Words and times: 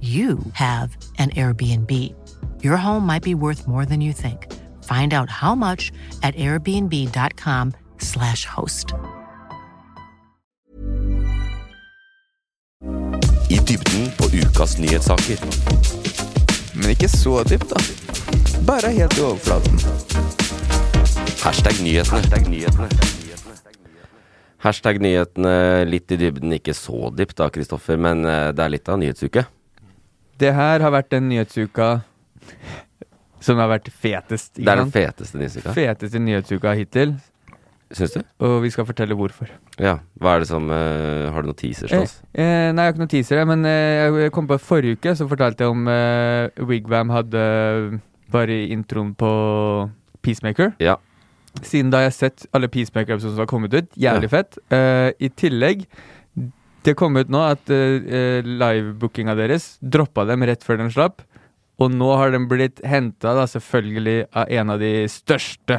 you 0.00 0.38
have 0.52 0.96
an 1.18 1.30
Airbnb. 1.30 2.14
Your 2.62 2.76
home 2.76 3.04
might 3.04 3.24
be 3.24 3.34
worth 3.34 3.66
more 3.66 3.84
than 3.84 4.00
you 4.00 4.12
think. 4.12 4.46
Find 4.84 5.12
out 5.12 5.28
how 5.28 5.56
much 5.56 5.90
at 6.22 6.36
airbnb.com/slash 6.36 8.44
host. 8.44 8.94
I 13.50 13.58
dybden 13.58 14.12
på 14.16 14.24
ukas 14.32 14.78
nyhetssaker. 14.78 15.38
Men 16.74 16.90
ikke 16.90 17.08
så 17.08 17.42
dypt, 17.42 17.70
da. 17.70 17.76
Bare 18.66 18.90
helt 18.92 19.18
i 19.18 19.20
overflaten. 19.20 19.80
Hashtag 21.42 21.82
nyhetene. 21.82 22.20
Hashtag 22.20 22.48
nyhetene. 22.48 22.88
Hashtag 24.58 25.00
nyhetene 25.00 25.84
litt 25.86 26.10
i 26.12 26.16
dybden, 26.18 26.52
ikke 26.56 26.74
så 26.74 27.10
dypt 27.14 27.36
da, 27.38 27.46
Kristoffer, 27.54 27.96
men 27.96 28.24
eh, 28.26 28.50
det 28.52 28.64
er 28.64 28.68
litt 28.74 28.88
av 28.90 28.98
nyhetsuke. 28.98 29.44
Det 30.38 30.52
her 30.54 30.80
har 30.84 30.92
vært 30.94 31.10
den 31.10 31.28
nyhetsuka 31.32 31.88
som 33.42 33.58
har 33.62 33.70
vært 33.70 33.88
fetest. 33.94 34.54
Det 34.58 34.68
er 34.68 34.80
den 34.82 34.92
feteste 34.94 35.38
nyhetsuka. 35.38 35.72
Feteste 35.76 36.20
nyhetsuka 36.22 36.72
hittil, 36.78 37.16
Syns 37.94 38.12
du? 38.18 38.20
og 38.44 38.58
vi 38.64 38.68
skal 38.74 38.84
fortelle 38.84 39.16
hvorfor. 39.16 39.48
Ja. 39.80 39.94
Hva 40.20 40.34
er 40.36 40.42
det 40.44 40.48
som 40.50 40.66
uh, 40.68 41.30
Har 41.32 41.40
du 41.42 41.48
noen 41.48 41.56
teasers 41.56 41.88
til 41.88 41.98
Eh, 42.02 42.04
oss? 42.04 42.16
eh, 42.34 42.68
nei, 42.74 42.82
jeg 42.84 42.90
har 42.90 42.92
ikke 42.92 43.02
noen 43.04 43.12
teaser, 43.14 43.44
men 43.48 43.64
eh, 43.64 44.18
jeg 44.26 44.32
kom 44.36 44.48
på 44.50 44.58
forrige 44.60 44.98
uke, 44.98 45.14
så 45.16 45.28
fortalte 45.30 45.64
jeg 45.64 45.72
om 45.72 45.88
eh, 45.88 46.50
Wigwam 46.68 47.14
hadde 47.14 47.44
bare 48.30 48.58
introen 48.74 49.14
på 49.16 49.30
Peacemaker. 50.20 50.74
Ja. 50.84 50.98
Siden 51.64 51.88
da 51.90 52.02
har 52.02 52.10
jeg 52.10 52.18
sett 52.18 52.44
alle 52.54 52.68
Peacemaker-episodene 52.68 53.38
som 53.38 53.46
har 53.46 53.48
kommet 53.50 53.72
ut. 53.74 53.88
Jævlig 53.96 54.28
fett. 54.34 54.58
Eh, 54.70 55.08
I 55.24 55.30
tillegg, 55.40 55.86
det 56.88 56.96
kom 56.98 57.16
ut 57.20 57.28
nå 57.32 57.42
at 57.44 57.68
uh, 57.70 58.40
livebookinga 58.48 59.36
deres 59.38 59.74
droppa 59.84 60.24
dem 60.28 60.42
rett 60.48 60.64
før 60.66 60.80
den 60.82 60.90
slapp. 60.94 61.20
Og 61.78 61.92
nå 61.94 62.08
har 62.18 62.32
den 62.34 62.48
blitt 62.50 62.80
henta, 62.82 63.36
selvfølgelig, 63.46 64.24
av 64.34 64.48
en 64.50 64.72
av 64.74 64.80
de 64.82 64.92
største. 65.12 65.76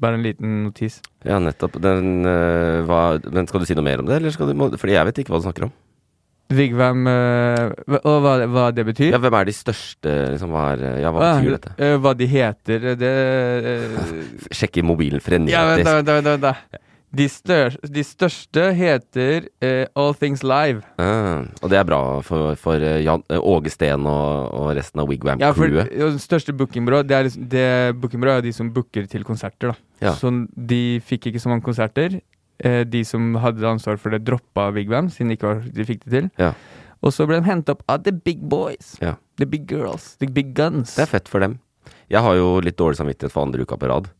Bare 0.00 0.16
en 0.18 0.24
liten 0.26 0.58
notis. 0.66 0.98
Ja, 1.24 1.38
nettopp. 1.40 1.78
Den, 1.80 2.20
uh, 2.26 2.80
hva, 2.88 2.98
men 3.32 3.48
skal 3.48 3.62
du 3.64 3.68
si 3.70 3.76
noe 3.78 3.84
mer 3.86 4.02
om 4.02 4.08
det, 4.10 4.18
eller 4.20 4.32
skal 4.34 4.50
du 4.50 4.56
må, 4.60 4.68
Fordi 4.80 4.96
jeg 4.98 5.08
vet 5.08 5.22
ikke 5.22 5.32
hva 5.34 5.40
du 5.40 5.46
snakker 5.48 5.68
om. 5.70 5.72
Vigvam 6.50 7.04
eh, 7.06 7.68
hva- 7.86 8.00
Og 8.10 8.16
hva, 8.24 8.30
hva 8.50 8.62
det 8.74 8.82
betyr? 8.88 9.12
Ja, 9.12 9.20
Hvem 9.22 9.34
er 9.38 9.44
de 9.46 9.52
største, 9.54 10.14
liksom? 10.32 10.50
Hva, 10.50 10.64
er, 10.74 10.80
ja, 10.98 11.12
hva 11.14 11.20
Ah, 11.22 11.36
betyr 11.38 11.52
dette? 11.54 11.74
eh, 11.78 11.92
hva 12.02 12.10
de 12.18 12.26
heter, 12.26 12.86
det 12.98 13.10
eh, 13.70 14.00
Sjekke 14.58 14.82
mobilen 14.82 15.20
Ja, 15.46 15.62
vent, 15.68 15.86
frenetisk. 15.86 15.86
vent, 15.86 16.10
vent, 16.10 16.42
vent. 16.42 16.80
De, 17.10 17.26
stør, 17.26 17.74
de 17.90 18.02
største 18.06 18.68
heter 18.78 19.48
eh, 19.66 19.86
All 19.98 20.12
Things 20.14 20.44
Live. 20.46 20.84
Ah, 21.02 21.42
og 21.58 21.72
det 21.72 21.80
er 21.80 21.86
bra 21.88 21.98
for, 22.22 22.52
for 22.60 22.78
eh, 22.86 23.00
Jan, 23.02 23.24
eh, 23.32 23.40
Åge 23.42 23.72
Steen 23.74 24.06
og, 24.06 24.52
og 24.54 24.68
resten 24.78 25.02
av 25.02 25.10
Ja, 25.10 25.50
for 25.50 25.64
Wigwam-crewet. 25.66 25.90
det 25.90 26.22
største 26.22 26.54
bookingbyrået 26.54 27.08
Det 27.10 27.16
er 27.16 27.26
liksom, 27.26 27.48
det 27.50 27.66
bookingbyrå 27.98 28.36
er 28.38 28.44
de 28.46 28.52
som 28.54 28.70
booker 28.70 29.08
til 29.10 29.24
konserter. 29.26 29.72
da 29.72 30.06
Ja. 30.06 30.12
Så 30.14 30.30
de 30.54 31.00
fikk 31.02 31.26
ikke 31.32 31.42
så 31.42 31.50
mange 31.50 31.66
konserter. 31.66 32.20
Eh, 32.62 32.84
de 32.84 33.02
som 33.04 33.34
hadde 33.42 33.66
ansvar 33.66 33.98
for 33.98 34.10
det, 34.14 34.22
droppa 34.24 34.68
Wigwam, 34.76 35.08
siden 35.10 35.32
de 35.32 35.36
ikke 35.38 35.48
var, 35.50 35.64
de 35.66 35.84
fikk 35.88 36.04
det 36.06 36.12
til. 36.14 36.30
Ja. 36.38 36.52
Og 37.02 37.10
så 37.16 37.26
ble 37.26 37.40
de 37.40 37.48
henta 37.48 37.72
opp 37.74 37.82
av 37.88 38.04
the 38.04 38.12
big 38.12 38.42
boys. 38.46 38.94
Ja. 39.00 39.16
The 39.40 39.46
big 39.48 39.66
girls. 39.66 40.14
The 40.20 40.28
big 40.28 40.54
guns. 40.54 40.94
Det 40.94 41.08
er 41.08 41.10
fett 41.18 41.28
for 41.28 41.40
dem. 41.40 41.58
Jeg 42.10 42.20
har 42.22 42.34
jo 42.36 42.60
litt 42.60 42.76
dårlig 42.78 42.98
samvittighet 42.98 43.32
for 43.32 43.46
andre 43.46 43.62
uka 43.64 43.78
på 43.80 43.88
rad. 43.88 44.10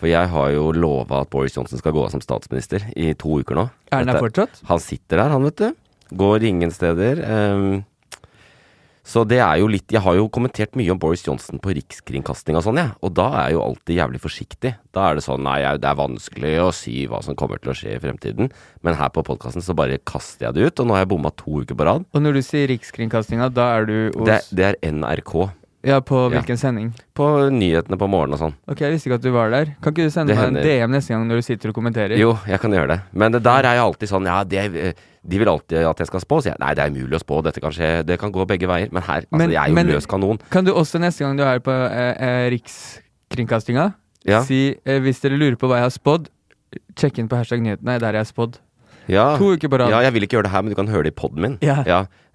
For 0.00 0.08
jeg 0.08 0.32
har 0.32 0.48
jo 0.54 0.70
lova 0.72 1.20
at 1.24 1.30
Boris 1.32 1.58
Johnson 1.58 1.80
skal 1.80 1.92
gå 1.92 2.06
av 2.06 2.14
som 2.14 2.24
statsminister 2.24 2.88
i 2.96 3.12
to 3.20 3.42
uker 3.42 3.58
nå. 3.58 3.68
er 3.92 4.00
han 4.00 4.08
der 4.08 4.22
fortsatt? 4.22 4.62
Han 4.70 4.80
sitter 4.80 5.20
der, 5.20 5.34
han, 5.34 5.44
vet 5.44 5.60
du. 5.60 5.70
Går 6.16 6.48
ingen 6.48 6.72
steder. 6.74 7.20
Um, 7.20 7.82
så 9.10 9.22
det 9.26 9.40
er 9.42 9.58
jo 9.58 9.68
litt 9.70 9.90
Jeg 9.90 10.02
har 10.04 10.14
jo 10.18 10.28
kommentert 10.30 10.76
mye 10.78 10.92
om 10.92 10.98
Boris 11.00 11.24
Johnson 11.26 11.58
på 11.62 11.72
rikskringkasting 11.74 12.58
og 12.58 12.64
sånn, 12.66 12.78
jeg. 12.78 12.92
Og 13.04 13.12
da 13.16 13.26
er 13.32 13.48
jeg 13.48 13.56
jo 13.56 13.62
alltid 13.64 14.00
jævlig 14.00 14.20
forsiktig. 14.22 14.72
Da 14.94 15.06
er 15.08 15.18
det 15.18 15.24
sånn 15.26 15.44
Nei, 15.46 15.58
det 15.80 15.88
er 15.88 15.98
vanskelig 15.98 16.52
å 16.62 16.70
si 16.74 16.96
hva 17.10 17.22
som 17.24 17.36
kommer 17.38 17.60
til 17.62 17.72
å 17.72 17.76
skje 17.76 17.96
i 17.96 18.02
fremtiden. 18.02 18.52
Men 18.86 18.98
her 19.00 19.12
på 19.14 19.24
podkasten 19.26 19.64
så 19.64 19.76
bare 19.76 19.98
kaster 20.06 20.48
jeg 20.48 20.58
det 20.58 20.68
ut, 20.68 20.82
og 20.82 20.90
nå 20.90 20.96
har 20.96 21.04
jeg 21.04 21.12
bomma 21.14 21.32
to 21.34 21.62
uker 21.64 21.78
på 21.78 21.88
rad. 21.88 22.06
Og 22.14 22.24
når 22.24 22.38
du 22.38 22.42
sier 22.46 22.70
Rikskringkastinga, 22.70 23.50
da 23.52 23.70
er 23.78 23.88
du 23.88 23.96
hos 24.14 24.28
Det, 24.28 24.38
det 24.56 24.68
er 24.70 24.80
NRK. 24.94 25.34
Ja, 25.82 26.00
på 26.00 26.30
Ja. 26.30 26.40
hvilken 26.40 26.58
sending? 26.58 26.92
På 27.16 27.48
nyhetene 27.50 27.96
på 27.96 28.06
morgenen 28.08 28.34
og 28.34 28.40
sånn. 28.40 28.54
Ok, 28.68 28.80
jeg 28.80 28.92
visste 28.92 29.08
ikke 29.08 29.14
at 29.14 29.22
du 29.22 29.30
var 29.32 29.50
der. 29.50 29.64
Kan 29.80 29.94
ikke 29.94 30.04
du 30.04 30.10
sende 30.10 30.28
Det 30.28 30.36
meg 30.36 30.48
en 30.48 30.54
hender. 30.56 30.62
DM 30.86 30.90
neste 30.92 31.08
gang 31.14 31.26
når 31.26 31.36
du 31.40 31.42
sitter 31.42 31.68
og 31.70 31.74
kommenterer? 31.74 32.18
Jo, 32.18 32.34
jeg 32.46 32.60
kan 32.60 32.70
gjøre 32.70 32.88
det. 32.88 33.00
Men 33.14 33.32
det 33.32 33.42
der 33.42 33.64
er 33.64 33.74
jeg 33.78 33.84
alltid 33.86 34.08
sånn 34.08 34.26
Ja, 34.26 34.44
det, 34.44 34.76
eh, 34.76 34.92
de 35.26 35.38
vil 35.38 35.48
alltid 35.48 35.78
at 35.86 35.96
jeg 35.98 36.06
skal 36.06 36.20
spå. 36.20 36.40
Så 36.42 36.44
jeg, 36.52 36.56
nei, 36.60 36.74
det 36.74 36.84
er 36.84 36.90
umulig 36.90 37.16
å 37.16 37.24
spå. 37.24 37.42
Dette 37.42 37.60
kan 37.60 37.70
skje. 37.72 38.04
Det 38.04 38.18
kan 38.20 38.30
gå 38.30 38.46
begge 38.46 38.68
veier. 38.68 38.92
Men 38.92 39.02
her, 39.02 39.20
altså, 39.22 39.38
Men- 39.38 39.50
jeg 39.50 39.62
er 39.64 39.68
jo 39.68 39.74
men- 39.74 39.86
løs 39.88 40.06
kanon. 40.06 40.38
Kan 40.50 40.64
du 40.64 40.72
også 40.74 41.00
neste 41.00 41.20
gang 41.24 41.36
du 41.36 41.42
er 41.44 41.58
på 41.60 41.70
eh, 41.72 42.14
eh, 42.20 42.50
Rikskringkastinga, 42.50 43.94
Ja. 44.26 44.42
si 44.42 44.76
eh, 44.84 45.00
hvis 45.00 45.20
dere 45.22 45.38
lurer 45.38 45.56
på 45.56 45.66
hva 45.68 45.76
jeg 45.80 45.88
har 45.88 45.94
spådd, 45.96 46.28
sjekk 46.94 47.18
inn 47.18 47.28
på 47.28 47.36
hashtag 47.38 47.60
nyhetene, 47.62 47.98
der 47.98 48.12
jeg 48.12 48.24
har 48.26 48.32
spådd. 48.32 48.58
Ja. 49.10 49.26
To 49.40 49.52
uker 49.56 49.70
på 49.72 49.78
rad. 49.80 49.90
Ja, 49.92 50.00
jeg 50.06 50.14
vil 50.14 50.26
ikke 50.26 50.38
gjøre 50.38 50.46
det 50.48 50.52
her, 50.54 50.62
men 50.64 50.72
du 50.72 50.78
kan 50.78 50.90
høre 50.92 51.06
det 51.08 51.12
i 51.14 51.18
poden 51.18 51.42
min. 51.44 51.56
Ja. 51.64 51.82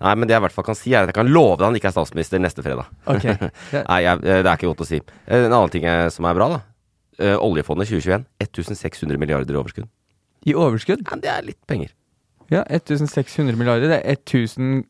Nei, 0.04 0.14
men 0.20 0.28
det 0.28 0.36
jeg 0.36 0.42
i 0.42 0.46
hvert 0.46 0.56
fall 0.58 0.68
kan 0.68 0.76
si, 0.78 0.92
er 0.94 1.06
at 1.06 1.12
jeg 1.14 1.18
kan 1.18 1.30
love 1.32 1.56
deg 1.62 1.70
han 1.70 1.78
ikke 1.80 1.88
er 1.92 1.96
statsminister 1.96 2.42
neste 2.44 2.64
fredag. 2.66 2.90
Okay. 3.08 3.36
Nei, 3.92 4.00
jeg, 4.04 4.24
det 4.28 4.42
er 4.44 4.52
ikke 4.58 4.72
godt 4.74 4.84
å 4.84 4.90
si. 4.90 5.00
Eh, 5.26 5.46
En 5.48 5.54
annen 5.56 5.72
ting 5.74 5.88
eh, 5.88 6.08
som 6.14 6.28
er 6.28 6.36
bra, 6.38 6.50
da. 6.58 6.60
Eh, 7.20 7.38
Oljefondet 7.40 7.88
2021. 7.94 8.26
1600 8.44 9.22
milliarder 9.22 9.56
i 9.56 9.62
overskudd. 9.62 9.88
I 10.46 10.54
overskudd? 10.60 11.06
Ja, 11.08 11.20
det 11.24 11.32
er 11.32 11.48
litt 11.48 11.62
penger. 11.70 11.94
Ja, 12.52 12.66
1600 12.68 13.56
milliarder. 13.58 13.90
Det 13.96 14.02
er 14.04 14.20
1000 14.20 14.84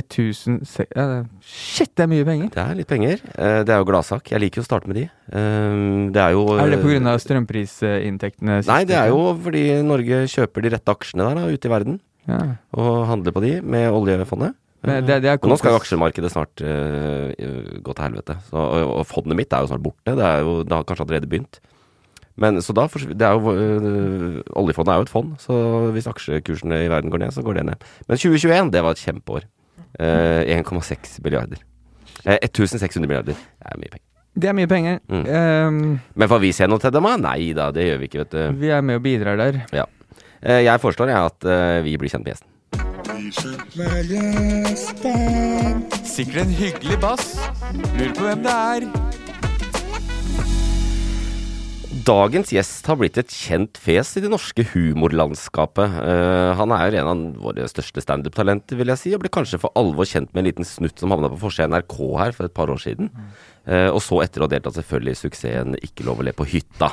1000 0.00 0.64
se- 0.66 0.86
ja, 0.96 1.04
det 1.06 1.16
er- 1.20 1.28
Shit, 1.44 1.94
det 1.94 2.04
er 2.04 2.08
mye 2.08 2.24
penger! 2.24 2.48
Det 2.54 2.62
er 2.64 2.74
litt 2.74 2.88
penger. 2.88 3.20
Eh, 3.36 3.62
Det 3.64 3.68
er 3.68 3.78
jo 3.82 3.84
gladsak. 3.84 4.30
Jeg 4.32 4.40
liker 4.40 4.62
jo 4.62 4.64
å 4.64 4.68
starte 4.70 4.86
med 4.88 4.96
de. 4.96 5.02
Eh, 5.32 6.10
Det 6.12 6.16
er 6.22 6.32
jo 6.32 6.46
Er 6.58 6.70
det 6.70 6.80
pga. 6.80 7.18
strømprisinntektene? 7.20 8.64
Nei, 8.66 8.84
det 8.84 8.96
er 8.96 9.08
jo 9.08 9.34
fordi 9.42 9.82
Norge 9.84 10.24
kjøper 10.32 10.62
de 10.62 10.70
rette 10.70 10.88
aksjene 10.94 11.28
der 11.28 11.34
da, 11.34 11.46
ute 11.52 11.66
i 11.66 11.72
verden. 11.72 12.00
ja. 12.28 12.56
Og 12.74 13.06
handler 13.06 13.32
på 13.32 13.40
de 13.42 13.60
med 13.60 13.90
oljefondet. 13.92 14.54
Det, 14.82 15.06
det 15.06 15.24
er 15.30 15.38
nå 15.38 15.56
skal 15.58 15.70
jo 15.70 15.78
aksjemarkedet 15.78 16.30
snart 16.32 16.58
uh, 16.58 17.30
gå 17.86 17.94
til 17.94 18.02
helvete. 18.04 18.34
Så, 18.50 18.56
og, 18.58 18.96
og 18.98 19.06
fondet 19.06 19.36
mitt 19.38 19.52
er 19.54 19.62
jo 19.62 19.70
snart 19.70 19.82
borte. 19.84 20.16
Det, 20.18 20.18
er 20.26 20.40
jo, 20.42 20.64
det 20.64 20.72
har 20.74 20.82
kanskje 20.82 21.04
allerede 21.06 21.28
begynt. 21.30 21.60
Men 22.34 22.56
så 22.64 22.72
da 22.74 22.88
det 22.90 23.22
er 23.22 23.36
jo, 23.36 23.52
uh, 23.52 24.42
Oljefondet 24.58 24.90
er 24.90 24.98
jo 24.98 25.06
et 25.06 25.12
fond, 25.12 25.36
så 25.38 25.54
hvis 25.94 26.08
aksjekursene 26.10 26.80
i 26.82 26.88
verden 26.90 27.12
går 27.12 27.22
ned, 27.22 27.30
så 27.36 27.44
går 27.46 27.60
det 27.60 27.64
ned. 27.68 27.84
Men 28.08 28.18
2021, 28.18 28.72
det 28.74 28.82
var 28.82 28.96
et 28.96 29.04
kjempeår. 29.04 29.46
Eh, 29.98 30.56
1,6 30.58 31.20
milliarder. 31.24 31.60
Eh, 32.24 32.38
1600 32.40 33.08
milliarder. 33.08 33.34
Det 33.34 33.72
er 33.72 33.78
mye 33.80 33.92
penger. 33.92 34.08
Det 34.32 34.48
er 34.48 34.54
mye 34.56 34.68
penger. 34.68 35.00
Mm. 35.12 35.24
Um, 35.28 36.00
Men 36.16 36.28
får 36.30 36.40
vi 36.40 36.52
se 36.56 36.68
noe 36.70 36.80
til 36.80 36.94
dem, 36.94 37.04
da? 37.04 37.16
Nei 37.20 37.52
da, 37.56 37.68
det 37.74 37.84
gjør 37.84 37.98
vi 38.00 38.08
ikke, 38.08 38.22
vet 38.24 38.32
du. 38.32 38.60
vi 38.62 38.72
er 38.72 38.80
med 38.80 38.96
og 39.00 39.04
bidrar 39.04 39.36
der. 39.36 39.60
Ja. 39.76 39.84
Eh, 40.42 40.64
jeg 40.64 40.80
foreslår 40.80 41.12
jeg 41.12 41.28
at 41.28 41.44
eh, 41.52 41.82
vi 41.84 41.96
blir 42.00 42.10
kjent 42.10 42.24
med 42.24 42.32
gjesten. 42.32 42.48
Sikkert 46.02 46.46
en 46.46 46.54
hyggelig 46.56 46.98
bass. 47.00 47.36
Lurer 47.98 48.14
på 48.16 48.26
hvem 48.26 48.42
det 48.46 48.56
er. 48.56 49.21
Dagens 52.06 52.50
gjest 52.54 52.86
har 52.88 52.98
blitt 52.98 53.18
et 53.20 53.32
kjent 53.32 53.78
fjes 53.80 54.14
i 54.18 54.22
det 54.24 54.30
norske 54.32 54.64
humorlandskapet. 54.72 55.96
Uh, 56.02 56.52
han 56.58 56.74
er 56.74 56.86
jo 56.86 57.00
en 57.02 57.10
av 57.10 57.42
våre 57.44 57.66
største 57.70 58.02
standup-talenter, 58.02 58.78
vil 58.78 58.92
jeg 58.92 59.00
si, 59.00 59.12
og 59.14 59.22
ble 59.22 59.30
kanskje 59.32 59.60
for 59.62 59.74
alvor 59.78 60.08
kjent 60.08 60.32
med 60.32 60.42
en 60.42 60.48
liten 60.50 60.68
snutt 60.68 61.02
som 61.02 61.12
havna 61.14 61.30
på 61.32 61.40
forsida 61.44 61.68
NRK 61.70 61.98
her 62.20 62.34
for 62.36 62.48
et 62.48 62.56
par 62.56 62.72
år 62.72 62.80
siden. 62.82 63.12
Uh, 63.68 63.90
og 63.92 64.00
så 64.04 64.22
etter 64.24 64.42
å 64.42 64.48
ha 64.48 64.54
deltatt 64.54 64.74
selvfølgelig 64.80 65.12
i 65.14 65.20
suksessen 65.20 65.76
Ikke 65.86 66.02
lov 66.08 66.18
å 66.18 66.26
le 66.26 66.34
på 66.34 66.48
hytta. 66.50 66.90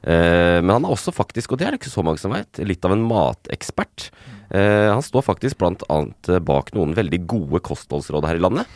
Uh, 0.00 0.58
men 0.58 0.72
han 0.72 0.88
er 0.88 0.96
også 0.96 1.14
faktisk, 1.14 1.52
og 1.52 1.60
det 1.60 1.68
er 1.68 1.76
det 1.76 1.82
ikke 1.82 1.94
så 1.94 2.06
mange 2.06 2.22
som 2.22 2.34
vet, 2.34 2.62
litt 2.64 2.86
av 2.86 2.96
en 2.96 3.06
matekspert. 3.06 4.10
Han 4.50 5.04
står 5.06 5.22
faktisk 5.22 5.60
blant 5.60 5.84
annet 5.94 6.26
bak 6.42 6.72
noen 6.74 6.96
veldig 6.96 7.20
gode 7.30 7.60
kostholdsråd 7.62 8.24
her 8.26 8.40
i 8.40 8.42
landet. 8.42 8.72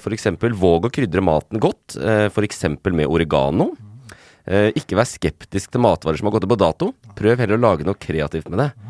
F.eks. 0.00 0.30
våg 0.56 0.88
å 0.88 0.90
krydre 0.96 1.20
maten 1.20 1.60
godt, 1.60 1.98
f.eks. 2.00 2.64
med 2.88 3.04
oregano. 3.04 3.66
Eh, 4.50 4.72
ikke 4.74 4.98
vær 4.98 5.06
skeptisk 5.06 5.70
til 5.70 5.82
matvarer 5.84 6.18
som 6.18 6.26
har 6.26 6.34
gått 6.34 6.48
ut 6.48 6.50
på 6.50 6.58
dato. 6.58 6.92
Prøv 7.18 7.38
heller 7.38 7.60
å 7.60 7.62
lage 7.62 7.86
noe 7.86 7.98
kreativt 7.98 8.50
med 8.50 8.64
det. 8.64 8.89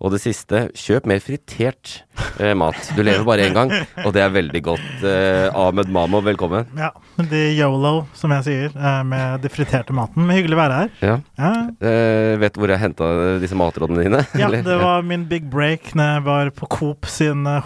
Og 0.00 0.14
det 0.14 0.22
siste, 0.22 0.62
kjøp 0.80 1.04
mer 1.10 1.18
fritert 1.20 1.90
eh, 2.40 2.54
mat. 2.56 2.76
Du 2.96 3.02
lever 3.04 3.20
bare 3.28 3.44
én 3.44 3.52
gang, 3.52 3.68
og 4.06 4.14
det 4.16 4.22
er 4.24 4.30
veldig 4.32 4.62
godt. 4.64 5.02
Eh, 5.04 5.48
Ahmed 5.52 5.90
Mamo, 5.92 6.22
velkommen. 6.24 6.70
Ja, 6.78 6.88
det 7.20 7.40
er 7.50 7.58
yolo, 7.58 8.06
som 8.16 8.32
jeg 8.32 8.46
sier, 8.46 8.70
eh, 8.80 9.02
med 9.04 9.44
det 9.44 9.50
friterte 9.52 9.92
maten. 9.92 10.24
Men 10.24 10.38
hyggelig 10.38 10.56
å 10.56 10.60
være 10.62 10.78
her. 10.78 10.94
Ja. 11.04 11.16
Ja, 11.36 11.50
Eh, 11.80 12.36
vet 12.40 12.54
du 12.54 12.60
hvor 12.62 12.70
jeg 12.72 12.80
henta 12.80 13.06
disse 13.42 13.56
matrådene 13.56 14.02
dine? 14.04 14.20
ja 14.40 14.48
det 14.52 14.76
var 14.80 15.02
min 15.06 15.24
big 15.28 15.46
break 15.52 15.92
når 15.96 16.10
jeg 16.14 16.24
var 16.26 16.50
på 16.56 16.68
Coop 16.72 17.08
sin 17.08 17.44
eh, 17.48 17.60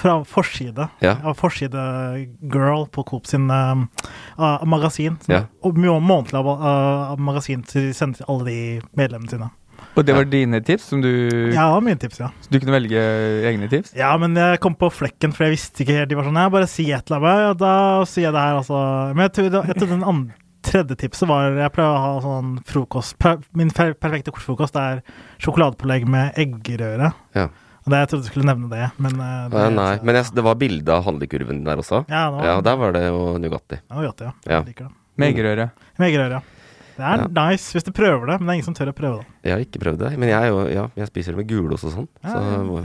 fra 0.00 0.16
forside. 0.26 0.88
Ja. 1.04 1.16
Jeg 1.20 1.26
var 1.28 1.38
forsidegirl 1.38 2.86
på 2.94 3.04
Coop 3.06 3.26
sin 3.30 3.46
ah, 3.50 4.64
magasin. 4.66 5.18
Som, 5.22 5.34
Ja. 5.36 5.44
Og 5.62 5.78
månedlig 5.78 6.42
av 6.42 7.18
magasin 7.22 7.62
til 7.66 7.88
de 7.90 7.94
sender 7.94 8.22
til 8.22 8.26
alle 8.32 8.44
de 8.50 8.58
medlemmene 8.98 9.30
sine. 9.30 9.50
Og 9.96 10.04
det 10.04 10.14
var 10.16 10.26
dine 10.28 10.60
tips, 10.60 10.90
som 10.92 11.00
du 11.00 11.08
Ja, 11.54 11.68
mine 11.80 11.96
tips, 12.00 12.18
ja. 12.20 12.28
Så 12.44 12.50
du 12.52 12.58
kunne 12.60 12.74
velge 12.76 13.00
egne 13.48 13.68
tips? 13.72 13.94
Ja, 13.96 14.10
men 14.20 14.36
jeg 14.36 14.60
kom 14.60 14.74
på 14.76 14.90
flekken, 14.92 15.32
for 15.32 15.46
jeg 15.46 15.56
visste 15.56 15.84
ikke 15.84 15.96
helt. 16.00 16.10
De 16.10 16.18
var 16.18 16.26
sånn 16.28 16.36
jeg 16.40 16.52
bare 16.52 16.68
si 16.68 16.90
et 16.92 17.08
eller 17.10 17.24
annet. 17.24 17.46
og 17.54 17.62
da 17.62 17.74
sier 18.04 18.28
jeg 18.28 18.34
det 18.36 18.42
her, 18.44 18.58
altså. 18.60 18.80
Men 19.14 19.24
jeg 19.28 19.32
tror, 19.38 19.70
jeg 19.70 19.78
tror 19.80 19.92
den 19.94 20.04
andre, 20.04 20.36
tredje 20.66 20.96
tipset 20.98 21.28
var 21.30 21.54
Jeg 21.54 21.72
pleier 21.76 21.92
å 21.94 22.00
ha 22.02 22.14
sånn 22.24 22.56
frokost 22.66 23.14
Min 23.54 23.68
per, 23.70 23.92
perfekte 23.94 24.32
frokost 24.34 24.74
er 24.80 25.00
sjokoladepålegg 25.38 26.08
med 26.10 26.34
eggerøre. 26.42 27.12
Ja. 27.38 27.46
Og 27.86 27.92
det, 27.92 28.00
Jeg 28.02 28.08
trodde 28.10 28.26
du 28.26 28.30
skulle 28.32 28.48
nevne 28.50 28.68
det, 28.72 28.88
men 28.98 29.14
eh, 29.14 29.48
det, 29.52 29.60
Nei, 29.62 29.68
nei, 29.78 29.92
men 30.02 30.18
jeg, 30.18 30.32
det 30.34 30.42
var 30.42 30.58
bilde 30.58 30.90
av 30.92 31.04
handlekurven 31.06 31.62
der 31.68 31.78
også. 31.78 32.02
Ja, 32.10 32.24
det 32.26 32.36
var, 32.40 32.48
Ja, 32.50 32.56
der 32.66 32.76
var 32.82 32.96
det 32.98 33.04
jo 33.06 33.20
Nugatti. 33.38 33.78
Ja, 33.78 34.00
Nugatti, 34.00 34.26
ja. 34.26 34.32
Ja. 34.42 34.58
Jeg 34.58 34.72
liker 34.72 34.88
det. 34.88 34.94
Med 35.16 35.30
eggerøre. 35.32 35.70
Med 35.96 36.10
eggerøre, 36.10 36.40
ja. 36.40 36.55
Det 36.96 37.04
er 37.04 37.18
Ja. 37.20 37.26
nice 37.50 37.72
hvis 37.76 37.84
du 37.84 37.90
prøver 37.92 38.26
det, 38.30 38.36
men 38.40 38.46
det 38.46 38.52
er 38.52 38.56
ingen 38.56 38.64
som 38.70 38.74
tør 38.74 38.88
å 38.88 38.96
prøve 38.96 39.18
det. 39.20 39.26
Jeg 39.44 39.52
har 39.52 39.60
ikke 39.66 39.80
prøvd 39.82 39.98
det, 40.00 40.10
men 40.18 40.28
jeg, 40.30 40.38
er 40.42 40.48
jo, 40.48 40.62
ja, 40.72 40.84
jeg 40.96 41.06
spiser 41.10 41.32
det 41.34 41.36
med 41.42 41.48
gulost 41.50 41.84
og 41.84 41.92
sånn. 41.92 42.08
Ja, 42.24 42.30
Så 42.32 42.38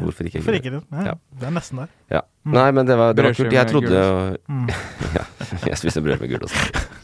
hvorfor 0.04 0.28
ikke? 0.28 0.42
Hvorfor 0.42 0.58
ikke 0.60 0.72
det? 0.76 0.82
Ja, 0.92 1.04
Ja. 1.06 1.14
Det 1.40 1.48
er 1.48 1.52
nesten 1.56 1.78
der. 1.80 1.88
Ja. 2.12 2.22
Nei, 2.44 2.72
men 2.72 2.86
det 2.90 2.98
var, 2.98 3.14
det 3.14 3.24
var 3.24 3.34
kult. 3.38 3.54
Jeg 3.54 3.68
trodde 3.70 4.38
Mm. 4.50 4.68
ja, 5.18 5.24
Jeg 5.68 5.78
spiser 5.78 6.02
brød 6.04 6.20
med 6.20 6.30
gulost. 6.32 6.56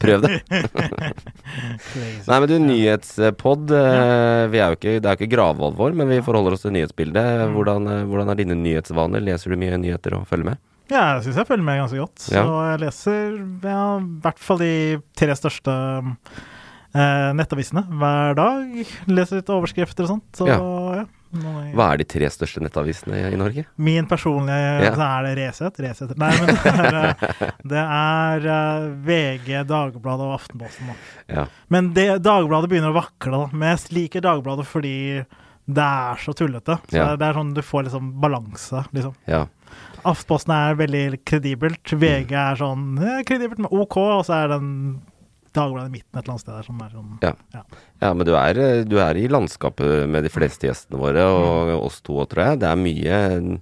Prøv 0.02 0.22
det. 0.26 0.42
Nei, 2.28 2.38
men 2.40 2.48
du, 2.50 2.56
nyhetspod. 2.62 3.70
eh, 3.72 4.46
Vi 4.52 4.58
er 4.60 4.72
jo 4.72 4.76
ikke, 4.78 4.94
det 5.00 5.06
er 5.08 5.14
jo 5.16 5.18
ikke 5.22 5.32
gravalvor, 5.36 5.94
men 5.96 6.08
vi 6.10 6.20
forholder 6.24 6.56
oss 6.56 6.62
til 6.66 6.72
nyhetsbildet. 6.76 7.48
Mm. 7.48 7.54
Hvordan, 7.56 7.88
eh, 7.92 8.04
hvordan 8.10 8.30
er 8.32 8.40
dine 8.42 8.56
nyhetsvaner? 8.58 9.22
Leser 9.24 9.50
du 9.54 9.56
mye 9.60 9.78
nyheter 9.80 10.18
og 10.18 10.26
følger 10.28 10.44
med? 10.52 10.58
Ja, 10.90 11.18
jeg 11.18 11.26
syns 11.28 11.36
jeg 11.42 11.46
følger 11.50 11.64
med 11.64 11.80
ganske 11.82 11.98
godt. 12.00 12.28
Ja. 12.32 12.42
Så 12.44 12.52
jeg 12.70 12.80
leser 12.80 13.18
ja, 13.68 13.82
i 14.00 14.20
hvert 14.24 14.38
fall 14.40 14.58
de 14.62 14.72
tre 15.16 15.34
største 15.36 15.74
eh, 16.94 17.28
nettavisene 17.36 17.82
hver 18.00 18.34
dag. 18.38 18.82
Leser 19.10 19.40
litt 19.42 19.52
overskrifter 19.52 20.06
og 20.06 20.12
sånt. 20.16 20.26
Så 20.36 20.48
Ja. 20.48 20.58
ja. 20.58 21.04
Jeg... 21.28 21.74
Hva 21.76 21.90
er 21.92 21.98
de 22.00 22.04
tre 22.08 22.24
største 22.32 22.62
nettavisene 22.64 23.18
i, 23.28 23.36
Norge? 23.36 23.66
Min 23.76 24.06
personlige 24.08 24.86
Ja. 24.86 24.94
Er 24.96 25.26
det 25.26 25.34
Resett. 25.36 25.76
Resett. 25.84 26.14
Nei, 26.16 26.30
men 26.40 26.54
det 26.54 26.72
er, 26.72 26.96
eh, 26.96 27.50
det 27.74 27.82
er 27.84 28.46
eh, 28.54 28.86
VG, 29.04 29.50
Dagbladet 29.68 30.24
og 30.24 30.32
Aftenposten. 30.38 30.94
Ja. 31.28 31.44
Men 31.68 31.92
det, 31.92 32.06
Dagbladet 32.24 32.70
begynner 32.72 32.94
å 32.94 32.96
vakle, 33.02 33.34
da. 33.44 33.50
Men 33.52 33.74
jeg 33.76 33.92
liker 33.98 34.24
Dagbladet 34.24 34.64
fordi 34.70 34.94
det 35.68 35.84
er 35.84 36.16
så 36.24 36.32
tullete. 36.32 36.78
Så 36.88 36.96
Ja. 36.96 37.10
det 37.20 37.28
er 37.28 37.36
sånn 37.36 37.52
du 37.52 37.60
får 37.60 37.90
liksom 37.90 38.08
balanse, 38.24 38.86
liksom. 38.96 39.12
ja. 39.28 39.44
Aftenposten 40.08 40.54
er 40.54 40.76
veldig 40.80 41.24
kredibelt. 41.28 41.92
VG 41.92 42.32
er 42.32 42.56
sånn 42.56 42.96
eh, 43.04 43.20
kredibelt, 43.28 43.58
men 43.58 43.68
OK. 43.82 43.96
Og 44.00 44.24
så 44.24 44.32
er 44.46 44.54
den 44.56 45.02
Dagbladet 45.54 45.90
midten 45.90 46.18
et 46.18 46.24
eller 46.24 46.34
annet 46.34 46.40
sted 46.44 46.54
der 46.54 46.66
som 46.66 46.80
er 46.84 46.90
sånn 46.90 47.22
Ja. 47.22 47.62
Ja, 48.02 48.12
men 48.14 48.26
du 48.26 48.34
er, 48.36 48.58
eh, 48.58 48.84
du 48.84 48.98
er 48.98 49.14
i 49.16 49.28
landskapet 49.28 50.08
med 50.08 50.22
de 50.24 50.28
fleste 50.30 50.68
gjestene 50.68 50.98
våre, 51.00 51.22
og 51.24 51.68
Mm. 51.68 51.84
oss 51.86 52.00
to 52.00 52.12
òg, 52.14 52.28
tror 52.28 52.44
jeg. 52.44 52.58
Det 52.60 52.68
er 52.68 52.76
mye 52.76 53.60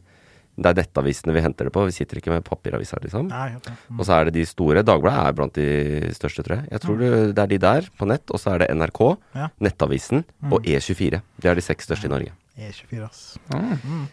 Det 0.58 0.64
er 0.70 0.82
nettavisene 0.82 1.34
vi 1.34 1.40
henter 1.42 1.64
det 1.66 1.72
på. 1.74 1.84
Vi 1.84 1.92
sitter 1.92 2.16
ikke 2.16 2.30
med 2.32 2.42
papiraviser, 2.42 2.96
liksom. 3.04 3.28
Nei, 3.28 3.56
okay. 3.56 3.74
Mm. 3.90 3.98
Og 4.00 4.06
så 4.06 4.12
er 4.16 4.24
det 4.24 4.32
de 4.38 4.44
store. 4.46 4.82
Dagbladet 4.82 5.26
er 5.28 5.32
blant 5.36 5.52
de 5.52 6.00
største, 6.16 6.42
tror 6.42 6.56
jeg. 6.62 6.70
Jeg 6.70 6.80
tror 6.80 6.96
det, 6.98 7.34
det 7.34 7.42
er 7.42 7.46
de 7.46 7.58
der 7.58 7.82
på 7.98 8.06
nett, 8.08 8.24
og 8.32 8.40
så 8.40 8.54
er 8.54 8.58
det 8.64 8.70
NRK, 8.70 9.18
Ja. 9.34 9.48
Nettavisen 9.60 10.24
Mm. 10.42 10.52
og 10.54 10.62
E24. 10.64 11.20
Det 11.38 11.44
er 11.50 11.54
de 11.54 11.60
seks 11.60 11.84
største 11.86 12.06
i 12.06 12.08
Norge. 12.08 12.32
E24, 12.58 13.04
ass. 13.04 13.38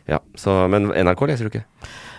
Ja, 0.05 0.19
så, 0.35 0.67
Men 0.69 0.87
NRK 0.91 1.21
leser 1.27 1.47
du 1.47 1.49
ikke? 1.57 1.63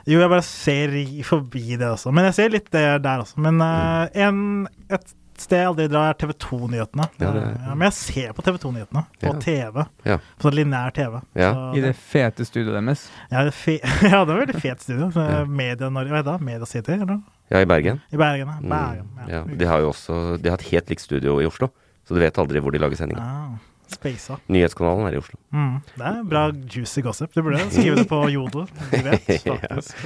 Jo, 0.06 0.20
jeg 0.20 0.30
bare 0.30 0.42
ser 0.42 0.88
forbi 1.22 1.76
det 1.76 1.86
også. 1.92 2.10
Men 2.10 2.24
jeg 2.24 2.34
ser 2.34 2.48
litt 2.48 2.70
det 2.70 3.02
der 3.02 3.18
også. 3.20 3.36
Men 3.36 3.60
uh, 3.60 4.08
en, 4.14 4.66
et 4.88 5.14
sted 5.42 5.58
jeg 5.58 5.66
aldri 5.70 5.86
drar, 5.90 6.10
er 6.12 6.18
TV 6.20 6.32
2-nyhetene. 6.44 7.06
Ja, 7.20 7.30
ja, 7.34 7.74
men 7.74 7.86
jeg 7.88 7.94
ser 7.98 8.32
på 8.36 8.42
TV 8.46 8.58
2-nyhetene 8.62 9.02
på 9.22 9.32
Ja. 9.32 9.34
TV. 9.42 9.84
Ja. 10.06 10.18
På 10.38 10.46
sånn 10.48 10.56
lineær 10.60 10.94
TV. 10.94 11.20
Ja. 11.34 11.50
Så 11.54 11.64
I 11.78 11.84
det 11.84 11.92
fete 11.98 12.46
studioet 12.46 12.76
deres. 12.78 13.06
Ja, 13.32 13.42
det 13.44 13.52
er 13.54 13.58
fe 13.58 13.76
ja, 14.12 14.20
det 14.24 14.30
var 14.30 14.40
veldig 14.44 14.60
fet 14.62 14.80
studio. 14.86 15.10
Media 15.50 15.90
Norge, 15.90 16.10
hva 16.14 16.22
heter 16.22 16.38
det? 16.38 16.48
Media 16.52 16.66
City, 16.70 16.92
eller? 17.00 17.20
Ja, 17.52 17.60
i 17.60 17.66
Bergen. 17.68 18.00
I 18.12 18.16
Bergen. 18.16 18.48
ja. 18.48 18.58
Mm, 18.60 18.70
Bergen 18.70 19.28
ja. 19.28 19.44
De 19.58 19.66
har 19.68 19.80
jo 19.84 19.90
også 19.92 20.38
De 20.40 20.48
har 20.50 20.56
et 20.60 20.70
helt 20.72 20.88
likt 20.94 21.02
studio 21.04 21.40
i 21.42 21.46
Oslo, 21.50 21.68
så 22.08 22.14
du 22.16 22.20
vet 22.22 22.38
aldri 22.40 22.60
hvor 22.64 22.72
de 22.72 22.80
lager 22.80 22.96
sendinga. 22.96 23.20
Ah, 23.20 23.70
Spasa. 23.94 24.38
Nyhetskanalen 24.48 25.04
er 25.06 25.14
i 25.14 25.18
Oslo. 25.20 25.36
Mm, 25.52 25.74
det 25.94 26.06
er 26.08 26.22
bra 26.26 26.46
juicy 26.72 27.02
gossip. 27.04 27.34
Du 27.36 27.42
burde 27.44 27.60
skrive 27.70 27.98
det 28.00 28.06
på 28.08 28.22
Jodel. 28.32 28.64
Du 28.90 28.96
vet, 29.04 29.28
faktisk. 29.44 30.00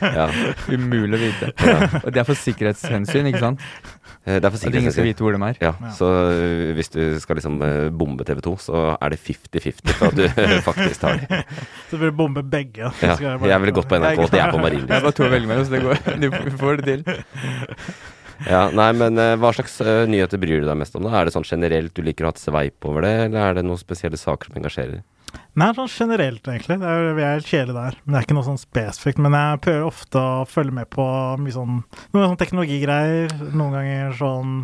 Ja. 0.00 0.24
Umulig 0.72 1.18
å 1.18 1.20
vite. 1.20 1.50
Og 2.00 2.08
det 2.16 2.22
er 2.22 2.26
for 2.26 2.40
sikkerhetshensyn, 2.40 3.28
ikke 3.30 3.42
sant? 3.44 3.60
Eh, 4.26 4.34
Det 4.38 4.44
er 4.44 4.50
for 4.50 4.56
At 4.68 4.74
ingen 4.74 4.92
skal 4.92 5.04
vite 5.04 5.24
hvor 5.24 5.32
de 5.34 5.40
er. 5.42 5.54
Ja, 5.60 5.72
Ja. 5.82 5.90
så 5.98 6.04
øh, 6.30 6.74
hvis 6.74 6.88
du 6.88 7.20
skal 7.20 7.36
liksom 7.36 7.62
øh, 7.62 7.90
bombe 7.98 8.24
TV 8.24 8.40
2, 8.40 8.56
så 8.58 8.96
er 9.02 9.08
det 9.08 9.18
50-50 9.18 9.92
for 9.98 10.06
at 10.06 10.16
du 10.16 10.28
faktisk 10.70 11.00
tar 11.00 11.16
det. 11.18 11.42
Så 11.90 11.96
du 11.96 12.10
bombe 12.12 12.42
begge. 12.42 12.90
Ja, 13.02 13.16
jeg 13.20 13.38
bare- 13.40 13.48
jeg 13.48 13.60
ville 13.60 13.72
gått 13.74 13.88
på 13.88 13.96
NRK, 13.98 14.30
de 14.30 14.38
er 14.38 14.50
på 14.50 14.58
Det 14.86 14.96
er 14.96 15.00
bare 15.02 15.12
to 15.12 15.24
å 15.26 15.30
velge 15.32 15.46
mellom, 15.50 15.64
så 15.66 15.72
det 15.72 15.82
går. 15.82 15.96
Du 16.22 16.56
får 16.58 16.76
det 16.76 16.84
til. 16.84 17.04
Ja, 18.48 18.66
nei, 18.74 18.90
men 18.96 19.18
øh, 19.20 19.36
hva 19.40 19.52
slags 19.56 19.78
øh, 19.84 20.04
nyheter 20.10 20.40
bryr 20.42 20.62
du 20.62 20.68
deg 20.68 20.78
mest 20.80 20.96
om? 20.98 21.06
da? 21.06 21.14
Er 21.18 21.28
det 21.28 21.34
sånn 21.36 21.46
generelt 21.46 21.94
du 21.94 22.02
liker 22.06 22.26
å 22.26 22.32
ha 22.32 22.36
et 22.36 22.42
sveip 22.42 22.88
over 22.88 23.06
det, 23.06 23.14
eller 23.26 23.40
er 23.42 23.58
det 23.58 23.66
noen 23.66 23.80
spesielle 23.80 24.20
saker 24.20 24.50
som 24.50 24.60
engasjerer? 24.60 25.02
Nei, 25.52 25.68
sånn 25.76 25.90
generelt, 25.92 26.46
egentlig. 26.48 26.78
Det 26.80 26.88
er, 26.88 27.10
vi 27.16 27.24
er 27.24 27.34
helt 27.36 27.48
kjedelige 27.48 27.76
der. 27.76 27.96
Men 28.02 28.14
det 28.14 28.18
er 28.18 28.26
ikke 28.26 28.36
noe 28.38 28.46
sånn 28.46 28.60
spesifikt. 28.60 29.20
Men 29.20 29.36
jeg 29.36 29.60
prøver 29.66 29.84
ofte 29.88 30.20
å 30.20 30.46
følge 30.48 30.76
med 30.78 30.88
på 30.92 31.04
mye 31.40 31.54
sånn 31.54 31.82
Noen 32.14 32.30
sånn 32.30 32.40
teknologigreier. 32.40 33.34
Noen 33.52 33.76
ganger 33.76 34.16
sånn 34.16 34.54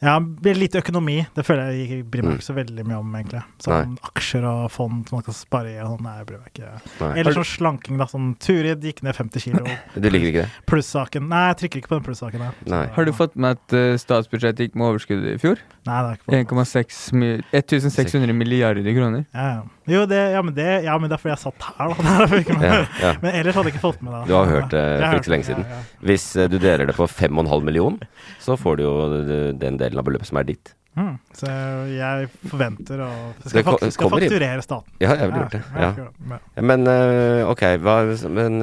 Ja, 0.00 0.14
litt 0.56 0.76
økonomi. 0.78 1.18
Det 1.36 1.44
føler 1.44 1.70
jeg 1.74 1.86
ikke 1.86 2.10
bryr 2.10 2.22
meg 2.24 2.30
Mm. 2.30 2.38
ikke 2.38 2.46
så 2.46 2.54
veldig 2.56 2.84
mye 2.88 2.98
om, 2.98 3.10
egentlig. 3.18 3.42
Sånn 3.60 3.98
aksjer 4.08 4.44
og 4.48 4.70
fond 4.72 5.08
som 5.08 5.16
man 5.18 5.24
kan 5.26 5.34
spare 5.34 5.74
i 5.74 5.78
og 5.80 5.90
sånn. 5.98 6.04
Nei, 6.06 6.14
jeg 6.18 6.26
bryr 6.30 6.38
meg 6.40 6.52
ikke. 6.54 6.70
Nei. 7.00 7.10
Eller 7.20 7.36
sånn 7.36 7.48
slanking, 7.50 7.98
da. 8.00 8.06
Sånn 8.06 8.30
Turid 8.40 8.80
gikk 8.80 9.02
ned 9.02 9.14
50 9.14 9.44
kilo. 9.44 9.64
Du 10.00 10.08
liker 10.08 10.30
ikke 10.30 10.44
det? 10.46 10.64
Pluss-saken. 10.70 11.28
Nei, 11.28 11.42
jeg 11.50 11.58
trykker 11.64 11.82
ikke 11.82 11.92
på 11.92 11.98
den 12.00 12.06
der. 12.40 12.54
Nei. 12.66 12.86
Har 12.96 13.04
du 13.04 13.12
fått 13.12 13.36
med 13.36 13.58
at 13.58 13.76
eh, 13.76 13.96
statsbudsjettet 14.00 14.70
gikk 14.70 14.74
med 14.80 14.88
overskudd 14.88 15.26
i 15.34 15.36
fjor? 15.42 15.60
Nei, 15.84 16.00
det 16.00 16.38
er 16.38 16.44
ikke 16.46 16.56
fått 16.56 16.72
1,6 16.72 17.44
1600 17.52 18.32
milliarder 18.36 18.94
kroner. 18.96 19.26
ja, 19.34 19.48
ja. 19.60 19.62
Jo, 19.90 20.04
det, 20.08 20.18
ja, 20.34 20.40
men 20.46 20.54
det, 20.56 20.66
ja, 20.86 20.96
men 21.00 21.10
det 21.10 21.16
er 21.16 21.22
fordi 21.22 21.32
jeg 21.34 21.42
satt 21.42 21.66
her, 21.66 21.94
da. 21.94 22.16
Ja, 22.70 22.80
ja. 23.02 23.12
Men 23.22 23.34
ellers 23.34 23.56
hadde 23.58 23.70
jeg 23.70 23.76
ikke 23.76 23.84
fått 23.84 24.02
med 24.06 24.14
det. 24.14 24.20
Du 24.30 24.34
har 24.36 24.50
hørt 24.50 24.74
det 24.74 24.82
for 25.02 25.18
ikke 25.18 25.28
så 25.28 25.34
lenge 25.34 25.48
siden. 25.48 25.64
Hvis 26.06 26.26
øh, 26.36 26.50
du 26.52 26.58
deler 26.62 26.90
det 26.90 26.96
på 26.98 27.08
5,5 27.10 27.64
million, 27.66 27.96
så 28.42 28.56
får 28.60 28.78
du 28.78 28.84
jo 28.84 28.92
øh, 29.20 29.48
den 29.58 29.80
delen 29.80 30.00
av 30.00 30.06
beløpet 30.06 30.30
som 30.30 30.40
er 30.40 30.48
ditt. 30.50 30.74
Mm, 30.98 31.14
så 31.38 31.50
jeg 31.94 32.26
forventer 32.50 33.02
å 33.04 33.10
Skal, 33.44 33.62
fak 33.62 33.84
skal 33.94 34.10
fakturere 34.10 34.64
staten. 34.64 34.90
Ja, 34.98 35.14
jeg 35.14 35.30
ville 35.30 35.44
gjort 35.44 35.54
det. 35.54 35.62
Ja. 35.78 36.40
Men 36.66 36.90
ok, 37.46 37.62
hva, 37.84 37.96
men 38.34 38.58